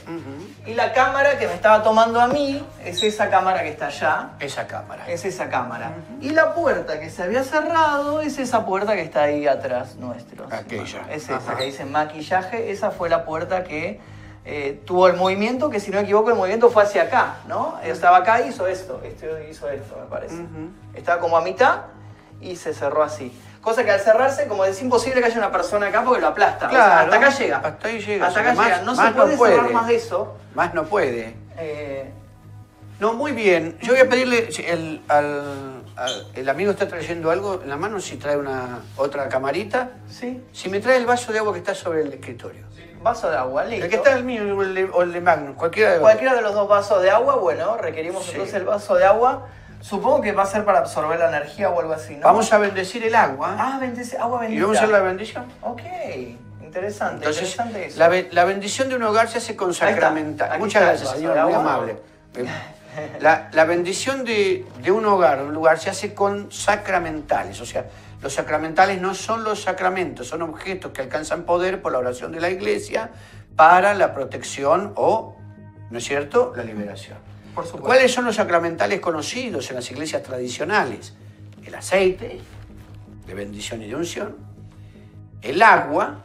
Y 0.65 0.73
la 0.75 0.93
cámara 0.95 1.39
que 1.39 1.47
me 1.47 1.55
estaba 1.55 1.83
tomando 1.83 2.19
a 2.21 2.29
mí 2.29 2.65
es 2.85 3.03
esa 3.03 3.29
cámara 3.29 3.63
que 3.63 3.69
está 3.69 3.87
allá. 3.89 4.31
Esa 4.41 4.67
cámara. 4.67 5.05
Es 5.07 5.25
esa 5.27 5.51
cámara. 5.51 5.91
Y 6.23 6.31
la 6.31 6.55
puerta 6.55 6.99
que 6.99 7.11
se 7.11 7.23
había 7.23 7.43
cerrado 7.45 8.23
es 8.23 8.39
esa 8.39 8.65
puerta 8.65 8.95
que 8.95 9.03
está 9.03 9.25
ahí 9.25 9.47
atrás 9.47 9.97
nuestro. 9.97 10.47
Aquella. 10.51 11.01
Es 11.11 11.25
esa 11.25 11.37
Ajá. 11.37 11.57
que 11.57 11.65
dice 11.65 11.85
maquillaje. 11.85 12.71
Esa 12.71 12.91
fue 12.91 13.11
la 13.11 13.25
puerta 13.27 13.65
que 13.65 14.01
eh, 14.45 14.81
tuvo 14.85 15.07
el 15.07 15.17
movimiento, 15.17 15.71
que 15.71 15.79
si 15.81 15.91
no 15.91 15.99
me 15.99 16.03
equivoco 16.03 16.31
el 16.31 16.37
movimiento 16.37 16.69
fue 16.71 16.83
hacia 16.83 17.03
acá, 17.05 17.37
¿no? 17.47 17.79
Estaba 17.85 18.19
acá 18.19 18.41
y 18.41 18.49
hizo 18.49 18.67
esto. 18.67 19.01
Esto 19.05 19.27
hizo 19.49 19.69
esto, 19.71 19.97
me 20.01 20.07
parece. 20.07 20.35
Estaba 20.95 21.21
como 21.21 21.37
a 21.37 21.43
mitad 21.43 21.83
y 22.41 22.57
se 22.57 22.75
cerró 22.75 23.03
así. 23.03 23.33
Cosa 23.61 23.85
que 23.85 23.93
al 23.93 24.01
cerrarse, 24.01 24.49
como 24.49 24.65
es 24.65 24.83
imposible 24.83 25.21
que 25.21 25.27
haya 25.27 25.39
una 25.39 25.53
persona 25.53 25.87
acá 25.87 26.03
porque 26.03 26.21
lo 26.21 26.27
aplasta. 26.29 26.67
O 26.67 26.71
sea, 26.71 26.79
Claro. 26.79 27.13
hasta 27.13 27.17
acá 27.17 27.39
llega. 27.39 27.57
Hasta 27.59 27.89
ahí 27.89 28.01
llega. 28.01 28.27
Hasta 28.27 28.41
acá 28.41 28.55
más- 28.55 28.67
llega. 28.67 28.83
No 28.83 28.95
se 28.97 29.11
puede 29.13 29.31
no 29.33 29.39
puede. 29.39 29.55
cerrar 29.55 29.73
más 29.73 29.87
de 29.87 29.95
eso. 29.95 30.37
Más 30.55 30.75
no 30.75 30.85
puede. 30.85 31.37
Eh, 31.59 32.11
No, 32.99 33.15
muy 33.15 33.33
bien. 33.33 33.79
Yo 33.83 33.93
voy 33.95 34.01
a 34.01 34.09
pedirle, 34.09 34.49
el, 34.67 35.03
al, 35.09 35.83
al- 35.97 36.27
el 36.35 36.49
amigo 36.49 36.71
está 36.71 36.87
trayendo 36.87 37.31
algo 37.33 37.61
en 37.63 37.69
la 37.69 37.77
mano, 37.77 37.99
si 38.01 38.17
trae 38.17 38.37
una 38.37 38.81
otra 38.97 39.29
camarita. 39.29 39.91
sí. 40.09 40.41
Si 40.53 40.69
me 40.69 40.79
trae 40.81 40.97
el 40.99 41.07
vaso 41.07 41.33
de 41.33 41.39
agua 41.41 41.53
que 41.53 41.59
está 41.61 41.75
sobre 41.75 42.03
el 42.03 42.13
escritorio. 42.13 42.65
Vaso 43.03 43.31
de 43.31 43.37
agua, 43.37 43.65
listo. 43.65 43.85
El 43.85 43.91
que 43.91 43.97
está 43.97 44.13
el 44.13 44.25
mío 44.25 44.43
o 44.57 44.63
el 44.63 44.75
de, 44.75 44.85
o 44.85 45.03
el 45.03 45.13
de 45.13 45.21
Magnum, 45.21 45.55
cualquiera 45.55 45.91
de 45.91 45.97
los 45.97 46.03
Cualquiera 46.03 46.35
de 46.35 46.43
los 46.43 46.55
dos 46.55 46.69
vasos 46.69 47.03
de 47.03 47.11
agua, 47.11 47.37
bueno, 47.37 47.77
requerimos 47.77 48.25
Sí. 48.25 48.31
entonces 48.33 48.55
el 48.55 48.65
vaso 48.65 48.95
de 48.95 49.05
agua. 49.05 49.47
Supongo 49.81 50.21
que 50.21 50.31
va 50.31 50.45
a 50.45 50.47
ser 50.47 50.65
para 50.65 50.79
absorber 50.79 51.19
la 51.19 51.29
energía 51.29 51.69
o 51.69 51.81
algo 51.81 51.93
así, 51.93 52.15
¿no? 52.15 52.25
Vamos 52.27 52.53
a 52.53 52.59
bendecir 52.59 53.03
el 53.05 53.15
agua 53.17 53.57
Ah, 53.59 53.79
bendice, 53.81 54.17
agua 54.17 54.39
bendita. 54.41 54.59
y 54.59 54.63
vamos 54.63 54.77
a 54.77 54.81
hacer 54.81 54.93
la 54.93 55.01
bendición. 55.01 55.45
Ok, 55.61 55.81
interesante, 56.63 57.17
Entonces, 57.17 57.51
interesante 57.51 57.87
eso. 57.87 57.99
la, 57.99 58.09
be- 58.09 58.29
la 58.31 58.45
bendición 58.45 58.89
de 58.89 58.95
un 58.95 59.03
hogar 59.03 59.29
se 59.29 59.39
hace 59.39 59.57
con 59.57 59.75
sacramental. 59.75 60.57
Muchas 60.61 60.83
gracias, 60.83 61.11
señor, 61.11 61.37
muy 61.45 61.55
amable. 61.55 61.97
La, 63.21 63.49
la 63.53 63.65
bendición 63.65 64.25
de, 64.25 64.65
de 64.83 64.91
un 64.93 65.05
hogar, 65.07 65.39
de 65.39 65.45
un 65.47 65.55
lugar, 65.55 65.79
se 65.81 65.91
hace 65.91 66.15
con 66.15 66.53
sacramentales. 66.53 67.61
O 67.61 67.67
sea, 67.67 67.87
los 68.23 68.33
sacramentales 68.33 69.01
no 69.01 69.15
son 69.15 69.45
los 69.45 69.63
sacramentos, 69.63 70.29
son 70.29 70.43
objetos 70.43 70.93
que 70.93 71.03
alcanzan 71.03 71.43
poder 71.43 71.83
por 71.83 71.93
la 71.93 71.99
oración 71.99 72.33
de 72.33 72.41
la 72.41 72.51
iglesia 72.51 73.11
para 73.57 73.95
la 73.95 74.15
protección 74.15 74.93
o, 74.97 75.37
¿no 75.91 75.99
es 75.99 76.05
cierto?, 76.05 76.53
la 76.57 76.65
liberación. 76.65 77.19
Por 77.55 77.65
supuesto. 77.65 77.87
¿Cuáles 77.87 78.13
son 78.13 78.25
los 78.25 78.37
sacramentales 78.37 79.01
conocidos 79.01 79.69
en 79.71 79.77
las 79.77 79.91
iglesias 79.91 80.23
tradicionales? 80.23 81.15
El 81.65 81.75
aceite, 81.75 82.41
de 83.27 83.35
bendición 83.35 83.83
y 83.83 83.89
de 83.89 83.97
unción, 83.97 84.37
el 85.43 85.61
agua 85.61 86.23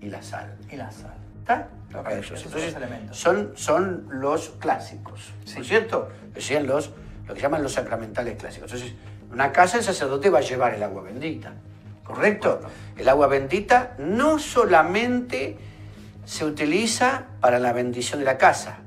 y 0.00 0.10
la 0.10 0.22
sal. 0.22 0.54
Y 0.70 0.76
la 0.76 0.90
sal. 0.90 1.14
¿Está? 1.40 1.68
Ok, 1.94 2.08
Esos, 2.10 2.38
esos 2.38 2.40
son 2.40 2.46
entonces, 2.46 2.72
los 2.74 2.82
elementos. 2.82 3.16
son, 3.18 3.52
son 3.54 4.06
los 4.10 4.50
clásicos, 4.58 5.32
¿no 5.54 5.62
es 5.62 5.68
cierto? 5.68 6.08
Sean 6.38 6.66
los, 6.66 6.90
lo 7.26 7.34
que 7.34 7.40
llaman 7.40 7.62
los 7.62 7.72
sacramentales 7.72 8.36
clásicos. 8.36 8.72
Entonces, 8.72 8.96
en 8.96 9.13
una 9.34 9.52
casa 9.52 9.78
el 9.78 9.84
sacerdote 9.84 10.30
va 10.30 10.38
a 10.38 10.42
llevar 10.42 10.74
el 10.74 10.82
agua 10.84 11.02
bendita, 11.02 11.52
¿correcto? 12.04 12.60
El 12.96 13.08
agua 13.08 13.26
bendita 13.26 13.94
no 13.98 14.38
solamente 14.38 15.58
se 16.24 16.44
utiliza 16.44 17.24
para 17.40 17.58
la 17.58 17.72
bendición 17.72 18.20
de 18.20 18.26
la 18.26 18.38
casa. 18.38 18.78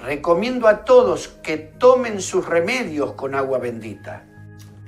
Recomiendo 0.00 0.66
a 0.66 0.84
todos 0.84 1.28
que 1.28 1.56
tomen 1.56 2.20
sus 2.20 2.46
remedios 2.46 3.12
con 3.12 3.36
agua 3.36 3.58
bendita. 3.58 4.24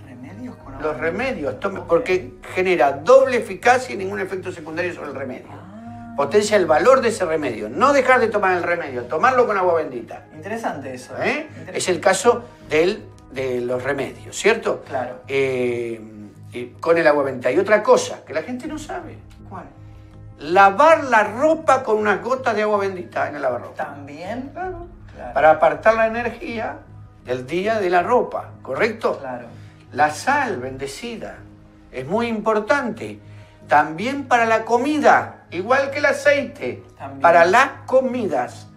¿Remedios 0.04 0.56
con 0.56 0.74
agua 0.74 0.86
Los 0.88 0.98
remedios, 0.98 1.54
porque 1.86 2.34
genera 2.54 2.92
doble 2.92 3.38
eficacia 3.38 3.94
y 3.94 3.98
ningún 3.98 4.18
efecto 4.18 4.50
secundario 4.50 4.92
sobre 4.92 5.10
el 5.10 5.14
remedio. 5.14 5.68
Potencia 6.16 6.56
el 6.56 6.66
valor 6.66 7.00
de 7.02 7.10
ese 7.10 7.24
remedio. 7.24 7.68
No 7.68 7.92
dejar 7.92 8.18
de 8.18 8.26
tomar 8.26 8.56
el 8.56 8.64
remedio, 8.64 9.04
tomarlo 9.04 9.46
con 9.46 9.56
agua 9.56 9.74
bendita. 9.74 10.26
Interesante 10.34 10.92
eso. 10.92 11.14
¿eh? 11.22 11.46
Interesante. 11.48 11.78
Es 11.78 11.88
el 11.88 12.00
caso 12.00 12.42
del, 12.68 13.04
de 13.32 13.60
los 13.60 13.82
remedios, 13.82 14.36
¿cierto? 14.36 14.82
Claro. 14.86 15.22
Eh, 15.28 16.00
y 16.52 16.66
con 16.80 16.96
el 16.96 17.06
agua 17.06 17.24
bendita. 17.24 17.50
Y 17.50 17.58
otra 17.58 17.82
cosa 17.82 18.24
que 18.24 18.32
la 18.32 18.42
gente 18.42 18.66
no 18.66 18.78
sabe. 18.78 19.18
¿Cuál? 19.48 19.64
Lavar 20.38 21.04
la 21.04 21.24
ropa 21.24 21.82
con 21.82 21.98
unas 21.98 22.22
gotas 22.22 22.54
de 22.54 22.62
agua 22.62 22.78
bendita 22.78 23.28
en 23.28 23.36
el 23.36 23.42
lavarropa. 23.42 23.84
¿También? 23.84 24.50
Claro. 24.52 24.86
Claro. 25.14 25.34
Para 25.34 25.50
apartar 25.50 25.94
la 25.94 26.06
energía 26.06 26.78
del 27.24 27.46
día 27.46 27.80
de 27.80 27.90
la 27.90 28.02
ropa, 28.02 28.50
¿correcto? 28.62 29.18
Claro. 29.18 29.46
La 29.92 30.10
sal 30.10 30.58
bendecida 30.58 31.38
es 31.90 32.06
muy 32.06 32.26
importante. 32.26 33.20
También 33.66 34.28
para 34.28 34.46
la 34.46 34.64
comida, 34.64 35.44
igual 35.50 35.90
que 35.90 35.98
el 35.98 36.06
aceite. 36.06 36.84
También. 36.96 37.20
Para 37.20 37.44
las 37.44 37.68
comidas. 37.86 38.68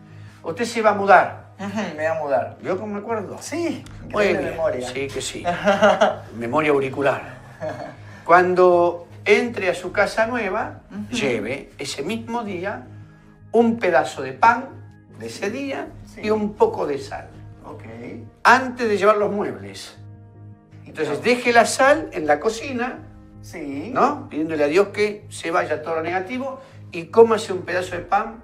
Usted 0.44 0.66
se 0.66 0.82
va 0.82 0.92
a 0.92 0.96
mudar. 0.96 1.41
Me 1.68 1.94
voy 1.96 2.06
a 2.06 2.14
mudar. 2.16 2.58
¿Vio 2.62 2.78
cómo 2.80 2.94
me 2.96 3.00
acuerdo? 3.00 3.38
Sí, 3.40 3.84
bien. 4.08 4.44
memoria. 4.44 4.88
Sí, 4.88 5.08
que 5.08 5.22
sí. 5.22 5.44
Memoria 6.38 6.72
auricular. 6.72 7.22
Cuando 8.26 9.08
entre 9.26 9.70
a 9.70 9.76
su 9.76 9.92
casa 9.92 10.26
nueva, 10.26 10.82
lleve 11.12 11.70
ese 11.78 12.02
mismo 12.04 12.44
día 12.44 12.88
un 13.52 13.78
pedazo 13.78 14.22
de 14.24 14.34
pan 14.34 14.70
de 15.20 15.28
ese 15.28 15.52
día 15.52 15.88
Sí. 16.06 16.22
y 16.24 16.30
un 16.32 16.56
poco 16.56 16.88
de 16.88 16.98
sal, 16.98 17.28
Ok. 17.64 17.84
antes 18.44 18.90
de 18.90 18.98
llevar 18.98 19.18
los 19.18 19.32
muebles. 19.32 19.96
Entonces 20.86 21.22
deje 21.24 21.54
la 21.54 21.66
sal 21.66 22.10
en 22.12 22.26
la 22.28 22.40
cocina, 22.40 23.00
Sí. 23.42 23.92
¿no? 23.94 24.28
Pidiéndole 24.30 24.64
a 24.64 24.68
Dios 24.68 24.88
que 24.90 25.26
se 25.30 25.52
vaya 25.52 25.82
todo 25.84 25.96
lo 25.96 26.02
negativo 26.02 26.60
y 26.92 27.06
cómase 27.06 27.54
un 27.54 27.62
pedazo 27.62 27.96
de 27.96 28.02
pan, 28.02 28.44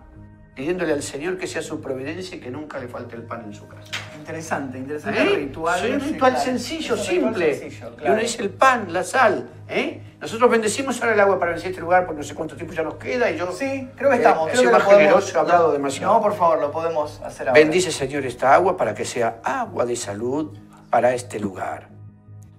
pidiéndole 0.57 0.91
al 0.91 1.03
Señor 1.03 1.37
que 1.37 1.45
sea 1.45 1.61
su 1.61 1.79
providencia 1.79 2.35
y 2.35 2.39
que 2.39 2.49
nunca 2.49 2.79
le 2.79 2.87
falte 2.87 3.15
el 3.15 3.21
pan 3.21 3.43
en 3.45 3.53
su 3.53 3.67
casa. 3.67 3.91
Interesante, 4.17 4.79
interesante 4.79 5.21
¿Eh? 5.21 5.35
ritual. 5.35 5.79
Sí, 5.79 5.91
un 5.91 5.99
ritual 5.99 6.31
claro. 6.31 6.45
sencillo, 6.45 6.95
Es 6.95 7.05
simple. 7.05 7.53
sencillo, 7.55 7.91
Y 7.93 7.95
claro. 7.97 8.13
uno 8.13 8.21
dice 8.23 8.41
el 8.41 8.49
pan, 8.49 8.91
la 8.91 9.03
sal. 9.03 9.47
¿eh? 9.69 10.01
Nosotros 10.19 10.49
bendecimos 10.49 10.99
ahora 10.99 11.13
el 11.13 11.19
agua 11.19 11.37
para 11.37 11.51
bendecir 11.51 11.69
este 11.69 11.81
lugar 11.81 12.07
porque 12.07 12.21
no 12.21 12.27
sé 12.27 12.33
cuánto 12.33 12.55
tiempo 12.55 12.73
ya 12.73 12.81
nos 12.81 12.95
queda 12.95 13.29
y 13.29 13.37
yo 13.37 13.51
Sí, 13.51 13.87
creo 13.95 14.09
que 14.09 14.15
eh, 14.15 14.17
estamos. 14.19 14.49
creo 14.49 14.63
que 14.63 14.69
más 14.71 14.81
podemos- 14.81 14.97
generoso, 15.03 15.37
he 15.37 15.39
hablado 15.39 15.67
no, 15.67 15.73
demasiado. 15.73 16.13
No, 16.15 16.21
por 16.23 16.33
favor, 16.35 16.59
lo 16.59 16.71
podemos 16.71 17.21
hacer 17.21 17.49
ahora. 17.49 17.61
Bendice, 17.61 17.91
Señor, 17.91 18.25
esta 18.25 18.55
agua 18.55 18.75
para 18.75 18.95
que 18.95 19.05
sea 19.05 19.39
agua 19.43 19.85
de 19.85 19.95
salud 19.95 20.57
para 20.89 21.13
este 21.13 21.39
lugar. 21.39 21.89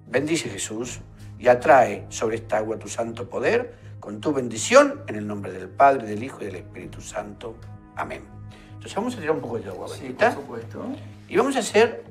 Bendice, 0.07 0.47
Jesús, 0.47 1.01
y 1.37 1.49
atrae 1.49 2.05
sobre 2.07 2.37
esta 2.37 2.59
agua 2.59 2.79
tu 2.79 2.87
santo 2.87 3.29
poder 3.29 3.75
con 3.99 4.21
tu 4.21 4.31
bendición 4.31 5.01
en 5.07 5.15
el 5.17 5.27
nombre 5.27 5.51
del 5.51 5.67
Padre, 5.67 6.07
del 6.07 6.23
Hijo 6.23 6.37
y 6.41 6.45
del 6.45 6.55
Espíritu 6.55 7.01
Santo. 7.01 7.55
Amén. 7.99 8.21
Entonces 8.73 8.95
vamos 8.95 9.13
a 9.15 9.17
tirar 9.19 9.35
un 9.35 9.41
poco 9.41 9.59
de 9.59 9.69
agua 9.69 9.87
Sí, 9.89 10.15
por 10.17 10.31
supuesto. 10.33 10.85
y 11.27 11.35
vamos 11.35 11.55
a 11.57 11.59
hacer 11.59 12.05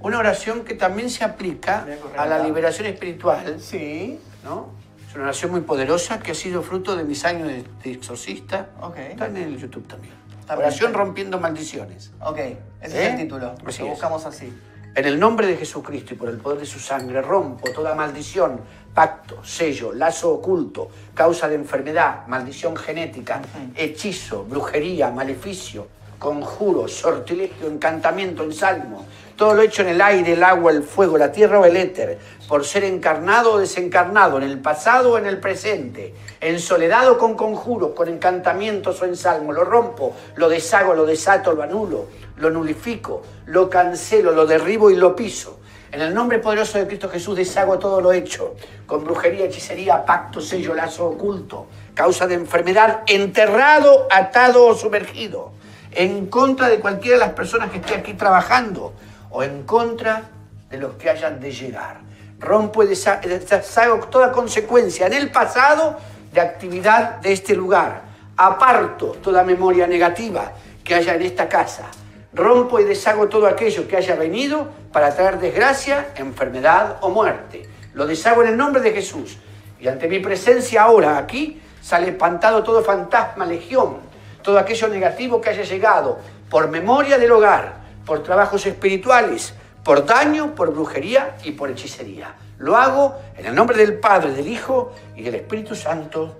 una 0.00 0.18
oración 0.18 0.64
que 0.64 0.74
también 0.74 1.08
se 1.08 1.22
aplica 1.24 1.86
a 2.16 2.26
la 2.26 2.40
liberación 2.40 2.86
espiritual. 2.88 3.60
Sí, 3.60 4.18
¿no? 4.44 4.70
Es 5.08 5.14
una 5.14 5.24
oración 5.24 5.50
muy 5.52 5.60
poderosa 5.60 6.18
que 6.20 6.32
ha 6.32 6.34
sido 6.34 6.62
fruto 6.62 6.96
de 6.96 7.04
mis 7.04 7.24
años 7.24 7.46
de, 7.48 7.64
de 7.84 7.92
exorcista. 7.92 8.70
Ok. 8.80 8.96
Está 8.98 9.26
en 9.26 9.36
el 9.36 9.56
YouTube 9.56 9.86
también. 9.86 10.14
Oración 10.48 10.92
rompiendo 10.94 11.38
maldiciones. 11.38 12.10
ok. 12.20 12.38
Ese 12.38 12.56
es 12.82 12.94
¿Eh? 12.94 13.10
el 13.12 13.16
título. 13.18 13.54
Así 13.64 13.80
lo 13.82 13.86
es. 13.86 13.90
buscamos 13.92 14.26
así. 14.26 14.52
En 14.92 15.04
el 15.04 15.20
nombre 15.20 15.46
de 15.46 15.56
Jesucristo 15.56 16.14
y 16.14 16.16
por 16.16 16.28
el 16.28 16.38
poder 16.38 16.58
de 16.58 16.66
su 16.66 16.80
sangre 16.80 17.22
rompo 17.22 17.70
toda 17.70 17.94
maldición, 17.94 18.60
pacto, 18.92 19.44
sello, 19.44 19.92
lazo 19.92 20.32
oculto, 20.32 20.88
causa 21.14 21.48
de 21.48 21.54
enfermedad, 21.54 22.26
maldición 22.26 22.76
genética, 22.76 23.40
hechizo, 23.76 24.44
brujería, 24.44 25.12
maleficio, 25.12 25.86
conjuro, 26.18 26.88
sortilegio, 26.88 27.68
encantamiento, 27.68 28.42
ensalmo, 28.42 29.06
todo 29.36 29.54
lo 29.54 29.62
hecho 29.62 29.82
en 29.82 29.88
el 29.88 30.00
aire, 30.02 30.32
el 30.32 30.42
agua, 30.42 30.72
el 30.72 30.82
fuego, 30.82 31.16
la 31.16 31.30
tierra 31.30 31.60
o 31.60 31.64
el 31.64 31.76
éter, 31.76 32.18
por 32.48 32.64
ser 32.64 32.82
encarnado 32.82 33.52
o 33.52 33.58
desencarnado, 33.58 34.36
en 34.38 34.42
el 34.42 34.58
pasado 34.58 35.12
o 35.12 35.18
en 35.18 35.24
el 35.24 35.38
presente, 35.38 36.12
en 36.40 36.58
soledad 36.58 37.08
o 37.08 37.16
con 37.16 37.36
conjuros, 37.36 37.92
con 37.92 38.08
encantamientos 38.08 39.00
o 39.00 39.06
ensalmo, 39.06 39.52
lo 39.52 39.64
rompo, 39.64 40.14
lo 40.34 40.48
deshago, 40.48 40.94
lo 40.94 41.06
desato, 41.06 41.52
lo 41.52 41.62
anulo, 41.62 42.08
lo 42.40 42.50
nulifico, 42.50 43.22
lo 43.46 43.70
cancelo, 43.70 44.32
lo 44.32 44.46
derribo 44.46 44.90
y 44.90 44.96
lo 44.96 45.14
piso. 45.14 45.60
En 45.92 46.00
el 46.00 46.14
nombre 46.14 46.38
poderoso 46.38 46.78
de 46.78 46.86
Cristo 46.86 47.08
Jesús 47.08 47.36
deshago 47.36 47.78
todo 47.78 48.00
lo 48.00 48.12
hecho, 48.12 48.54
con 48.86 49.04
brujería, 49.04 49.46
hechicería, 49.46 50.04
pacto, 50.04 50.40
sello, 50.40 50.74
lazo 50.74 51.06
oculto, 51.06 51.66
causa 51.94 52.26
de 52.26 52.34
enfermedad, 52.34 53.02
enterrado, 53.06 54.06
atado 54.10 54.66
o 54.66 54.74
sumergido, 54.74 55.52
en 55.92 56.26
contra 56.26 56.68
de 56.68 56.78
cualquiera 56.78 57.18
de 57.18 57.24
las 57.26 57.34
personas 57.34 57.70
que 57.70 57.78
esté 57.78 57.94
aquí 57.94 58.14
trabajando 58.14 58.92
o 59.30 59.42
en 59.42 59.64
contra 59.64 60.30
de 60.70 60.78
los 60.78 60.94
que 60.94 61.10
hayan 61.10 61.40
de 61.40 61.50
llegar. 61.50 62.00
Rompo 62.38 62.84
y 62.84 62.86
deshago 62.86 64.06
toda 64.06 64.30
consecuencia 64.30 65.08
en 65.08 65.12
el 65.12 65.30
pasado 65.30 65.98
de 66.32 66.40
actividad 66.40 67.16
de 67.16 67.32
este 67.32 67.54
lugar. 67.54 68.02
Aparto 68.36 69.08
toda 69.20 69.42
memoria 69.42 69.86
negativa 69.86 70.52
que 70.84 70.94
haya 70.94 71.16
en 71.16 71.22
esta 71.22 71.48
casa. 71.48 71.90
Rompo 72.32 72.78
y 72.78 72.84
deshago 72.84 73.28
todo 73.28 73.46
aquello 73.46 73.88
que 73.88 73.96
haya 73.96 74.14
venido 74.14 74.68
para 74.92 75.14
traer 75.14 75.38
desgracia, 75.38 76.08
enfermedad 76.16 76.98
o 77.00 77.10
muerte. 77.10 77.68
Lo 77.94 78.06
deshago 78.06 78.42
en 78.42 78.50
el 78.50 78.56
nombre 78.56 78.80
de 78.82 78.92
Jesús. 78.92 79.36
Y 79.80 79.88
ante 79.88 80.06
mi 80.06 80.20
presencia 80.20 80.82
ahora 80.82 81.18
aquí 81.18 81.60
sale 81.80 82.08
espantado 82.08 82.62
todo 82.62 82.84
fantasma, 82.84 83.46
legión, 83.46 83.98
todo 84.42 84.58
aquello 84.58 84.88
negativo 84.88 85.40
que 85.40 85.50
haya 85.50 85.64
llegado 85.64 86.18
por 86.48 86.68
memoria 86.68 87.18
del 87.18 87.32
hogar, 87.32 87.80
por 88.06 88.22
trabajos 88.22 88.64
espirituales, 88.66 89.54
por 89.84 90.04
daño, 90.04 90.54
por 90.54 90.72
brujería 90.72 91.36
y 91.42 91.52
por 91.52 91.70
hechicería. 91.70 92.34
Lo 92.58 92.76
hago 92.76 93.16
en 93.36 93.46
el 93.46 93.54
nombre 93.54 93.76
del 93.76 93.98
Padre, 93.98 94.32
del 94.32 94.46
Hijo 94.46 94.92
y 95.16 95.22
del 95.22 95.36
Espíritu 95.36 95.74
Santo. 95.74 96.36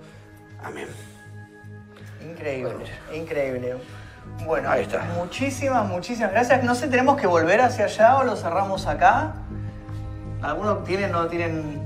Amén. 0.63 0.87
Increíble, 2.23 2.85
increíble. 3.13 3.75
Bueno, 4.45 4.69
Ahí 4.71 4.83
está. 4.83 5.03
muchísimas, 5.17 5.87
muchísimas 5.87 6.31
gracias. 6.31 6.63
No 6.63 6.73
sé, 6.75 6.87
¿tenemos 6.87 7.19
que 7.19 7.27
volver 7.27 7.61
hacia 7.61 7.85
allá 7.85 8.17
o 8.17 8.23
lo 8.23 8.35
cerramos 8.35 8.87
acá? 8.87 9.33
¿Algunos 10.41 10.83
tienen, 10.83 11.11
no 11.11 11.27
tienen? 11.27 11.81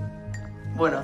Bueno, 0.76 1.02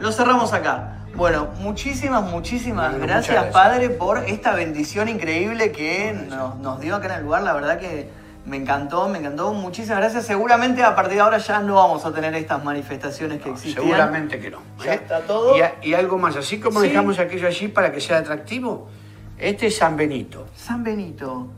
lo 0.00 0.12
cerramos 0.12 0.52
acá. 0.52 0.96
Bueno, 1.14 1.48
muchísimas, 1.58 2.22
muchísimas 2.22 2.90
Bueno, 2.92 3.06
gracias, 3.06 3.36
muchas 3.36 3.52
gracias. 3.52 3.52
Padre, 3.80 3.90
por 3.90 4.18
esta 4.18 4.54
bendición 4.54 5.08
increíble 5.08 5.72
que 5.72 6.12
nos, 6.28 6.56
nos 6.56 6.80
dio 6.80 6.96
acá 6.96 7.06
en 7.08 7.12
el 7.14 7.22
lugar. 7.24 7.42
La 7.42 7.52
verdad 7.52 7.78
que 7.78 8.08
me 8.46 8.56
encantó, 8.56 9.08
me 9.08 9.18
encantó. 9.18 9.52
Muchísimas 9.52 9.98
gracias. 9.98 10.24
Seguramente 10.24 10.82
a 10.82 10.94
partir 10.94 11.14
de 11.16 11.20
ahora 11.20 11.38
ya 11.38 11.60
no 11.60 11.74
vamos 11.74 12.06
a 12.06 12.12
tener 12.12 12.34
estas 12.36 12.62
manifestaciones 12.64 13.42
que 13.42 13.50
existían. 13.50 13.84
Seguramente 13.84 14.38
que 14.38 14.50
no. 14.50 14.58
Ya 14.84 14.92
¿eh? 14.92 14.94
está 14.94 15.20
todo. 15.20 15.56
Y, 15.56 15.60
a- 15.60 15.74
y 15.82 15.94
algo 15.94 16.16
más, 16.16 16.36
así 16.36 16.58
como 16.60 16.80
Sí. 16.80 16.88
dejamos 16.88 17.18
aquello 17.18 17.48
allí 17.48 17.68
para 17.68 17.90
que 17.92 18.00
sea 18.00 18.18
atractivo, 18.18 18.88
este 19.40 19.66
es 19.68 19.76
San 19.76 19.96
Benito, 19.96 20.48
San 20.54 20.84
Benito. 20.84 21.48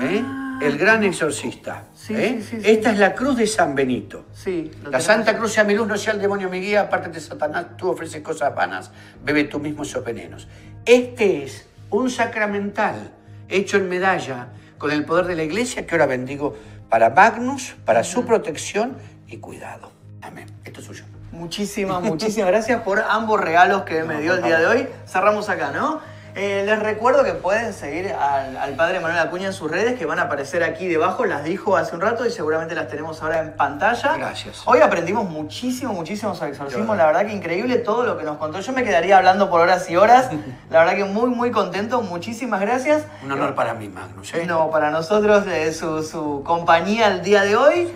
¿eh? 0.00 0.22
Ah, 0.24 0.58
el 0.62 0.76
gran 0.76 1.02
exorcista. 1.04 1.84
Sí, 1.94 2.14
¿eh? 2.14 2.42
sí. 2.48 2.58
Esta 2.62 2.90
es 2.90 2.98
la 2.98 3.14
cruz 3.14 3.36
de 3.36 3.46
San 3.46 3.74
Benito. 3.74 4.26
Sí, 4.32 4.70
La. 4.90 5.00
Santa 5.00 5.36
Cruz 5.36 5.52
sea 5.52 5.64
mi 5.64 5.74
luz, 5.74 5.88
no 5.88 5.96
sea 5.96 6.12
el 6.12 6.20
demonio 6.20 6.50
mi 6.50 6.60
guía, 6.60 6.82
aparte 6.82 7.08
de 7.08 7.20
Satanás, 7.20 7.76
tú 7.76 7.88
ofreces 7.90 8.20
cosas 8.22 8.54
vanas, 8.54 8.90
bebe 9.24 9.44
tú 9.44 9.58
mismo 9.58 9.82
esos 9.82 10.04
venenos. 10.04 10.48
Este 10.84 11.44
es 11.44 11.66
un 11.90 12.10
sacramental 12.10 13.12
hecho 13.48 13.78
en 13.78 13.88
medalla 13.88 14.48
con 14.78 14.90
el 14.90 15.04
poder 15.04 15.26
de 15.26 15.36
la 15.36 15.42
iglesia 15.42 15.86
que 15.86 15.94
ahora 15.94 16.06
bendigo 16.06 16.56
para 16.88 17.10
Magnus, 17.10 17.74
para 17.84 18.04
su 18.04 18.24
protección 18.24 18.96
y 19.26 19.38
cuidado. 19.38 19.92
Amén. 20.22 20.46
Esto 20.64 20.80
es 20.80 20.86
suyo. 20.86 21.04
Muchísimas, 21.32 22.02
muchísimas 22.02 22.50
gracias 22.50 22.82
por 22.82 22.98
ambos 23.00 23.40
regalos 23.40 23.82
que 23.82 24.02
me 24.04 24.20
dio 24.20 24.34
el 24.34 24.42
día 24.42 24.58
de 24.58 24.66
hoy. 24.66 24.88
Cerramos 25.06 25.48
acá, 25.48 25.70
¿no? 25.70 26.00
Eh, 26.34 26.62
les 26.64 26.78
recuerdo 26.78 27.24
que 27.24 27.34
pueden 27.34 27.72
seguir 27.72 28.12
al, 28.12 28.56
al 28.56 28.74
padre 28.74 29.00
Manuel 29.00 29.20
Acuña 29.20 29.46
en 29.46 29.52
sus 29.52 29.70
redes 29.70 29.98
que 29.98 30.06
van 30.06 30.18
a 30.18 30.22
aparecer 30.22 30.62
aquí 30.62 30.86
debajo, 30.86 31.24
las 31.24 31.44
dijo 31.44 31.76
hace 31.76 31.94
un 31.94 32.00
rato 32.00 32.26
y 32.26 32.30
seguramente 32.30 32.74
las 32.74 32.88
tenemos 32.88 33.22
ahora 33.22 33.40
en 33.40 33.52
pantalla. 33.52 34.16
Gracias. 34.16 34.62
Hoy 34.66 34.80
aprendimos 34.80 35.28
muchísimo, 35.28 35.92
muchísimo 35.92 36.34
sobre 36.34 36.50
exorcismo, 36.50 36.94
la 36.94 37.06
verdad 37.06 37.26
que 37.26 37.32
increíble 37.32 37.76
todo 37.78 38.04
lo 38.04 38.16
que 38.16 38.24
nos 38.24 38.38
contó. 38.38 38.60
Yo 38.60 38.72
me 38.72 38.84
quedaría 38.84 39.18
hablando 39.18 39.50
por 39.50 39.60
horas 39.60 39.88
y 39.90 39.96
horas, 39.96 40.30
la 40.70 40.80
verdad 40.80 40.94
que 40.94 41.04
muy, 41.04 41.30
muy 41.30 41.50
contento, 41.50 42.02
muchísimas 42.02 42.60
gracias. 42.60 43.04
Un 43.24 43.32
honor 43.32 43.54
para 43.54 43.74
mí, 43.74 43.88
Magnus. 43.88 44.32
¿eh? 44.34 44.46
No, 44.46 44.70
para 44.70 44.90
nosotros 44.90 45.46
eh, 45.46 45.72
su, 45.72 46.02
su 46.02 46.42
compañía 46.44 47.08
el 47.08 47.22
día 47.22 47.42
de 47.42 47.56
hoy. 47.56 47.92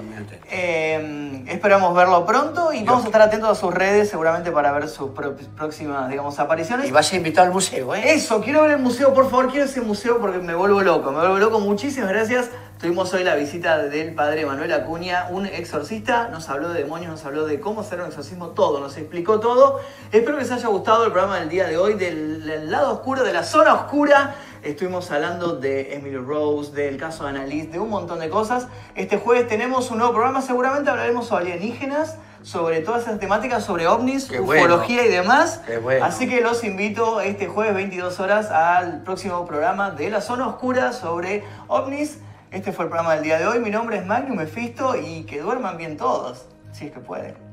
Eh, 0.56 1.44
esperamos 1.48 1.92
verlo 1.96 2.24
pronto 2.24 2.72
y 2.72 2.84
vamos 2.84 3.02
a 3.02 3.06
estar 3.06 3.20
atentos 3.22 3.50
a 3.50 3.54
sus 3.56 3.74
redes 3.74 4.08
seguramente 4.08 4.52
para 4.52 4.70
ver 4.70 4.88
sus 4.88 5.10
próximas, 5.10 6.08
digamos, 6.08 6.38
apariciones. 6.38 6.88
Y 6.88 6.92
vas 6.92 7.12
a 7.12 7.16
invitar 7.16 7.46
al 7.46 7.52
museo, 7.52 7.92
¿eh? 7.92 8.14
Eso, 8.14 8.40
quiero 8.40 8.62
ver 8.62 8.70
el 8.70 8.78
museo, 8.78 9.12
por 9.12 9.28
favor, 9.28 9.50
quiero 9.50 9.64
ese 9.64 9.80
museo 9.80 10.20
porque 10.20 10.38
me 10.38 10.54
vuelvo 10.54 10.80
loco, 10.80 11.10
me 11.10 11.18
vuelvo 11.18 11.38
loco. 11.38 11.58
Muchísimas 11.58 12.10
gracias. 12.10 12.50
Tuvimos 12.78 13.12
hoy 13.14 13.24
la 13.24 13.34
visita 13.34 13.78
del 13.78 14.14
padre 14.14 14.46
Manuel 14.46 14.72
Acuña, 14.72 15.26
un 15.30 15.46
exorcista, 15.46 16.28
nos 16.28 16.48
habló 16.48 16.68
de 16.68 16.82
demonios, 16.82 17.10
nos 17.10 17.24
habló 17.24 17.46
de 17.46 17.58
cómo 17.58 17.80
hacer 17.80 18.00
un 18.00 18.06
exorcismo, 18.06 18.48
todo, 18.48 18.78
nos 18.78 18.96
explicó 18.96 19.40
todo. 19.40 19.80
Espero 20.12 20.36
que 20.36 20.42
les 20.42 20.52
haya 20.52 20.68
gustado 20.68 21.06
el 21.06 21.10
programa 21.10 21.40
del 21.40 21.48
día 21.48 21.66
de 21.66 21.78
hoy, 21.78 21.94
del, 21.94 22.44
del 22.44 22.70
lado 22.70 22.92
oscuro, 22.92 23.24
de 23.24 23.32
la 23.32 23.42
zona 23.42 23.74
oscura. 23.74 24.36
Estuvimos 24.64 25.10
hablando 25.10 25.56
de 25.56 25.94
Emily 25.94 26.16
Rose, 26.16 26.72
del 26.72 26.96
caso 26.96 27.24
de 27.24 27.30
Annalise, 27.30 27.68
de 27.68 27.78
un 27.78 27.90
montón 27.90 28.18
de 28.18 28.30
cosas. 28.30 28.66
Este 28.94 29.18
jueves 29.18 29.46
tenemos 29.46 29.90
un 29.90 29.98
nuevo 29.98 30.14
programa, 30.14 30.40
seguramente 30.40 30.88
hablaremos 30.88 31.26
sobre 31.26 31.52
alienígenas, 31.52 32.16
sobre 32.42 32.80
todas 32.80 33.02
esas 33.02 33.20
temáticas, 33.20 33.62
sobre 33.62 33.86
ovnis, 33.86 34.24
Qué 34.24 34.40
bueno. 34.40 34.64
ufología 34.76 35.04
y 35.04 35.10
demás. 35.10 35.60
Qué 35.66 35.76
bueno. 35.76 36.06
Así 36.06 36.26
que 36.26 36.40
los 36.40 36.64
invito 36.64 37.20
este 37.20 37.46
jueves 37.46 37.74
22 37.74 38.18
horas 38.20 38.50
al 38.50 39.02
próximo 39.02 39.44
programa 39.44 39.90
de 39.90 40.08
La 40.08 40.22
Zona 40.22 40.48
Oscura 40.48 40.94
sobre 40.94 41.44
ovnis. 41.68 42.20
Este 42.50 42.72
fue 42.72 42.86
el 42.86 42.88
programa 42.88 43.16
del 43.16 43.24
día 43.24 43.38
de 43.38 43.46
hoy. 43.46 43.58
Mi 43.58 43.70
nombre 43.70 43.98
es 43.98 44.06
Magnum 44.06 44.38
Mefisto 44.38 44.96
y 44.96 45.24
que 45.24 45.42
duerman 45.42 45.76
bien 45.76 45.98
todos, 45.98 46.46
si 46.72 46.86
es 46.86 46.92
que 46.92 47.00
pueden. 47.00 47.43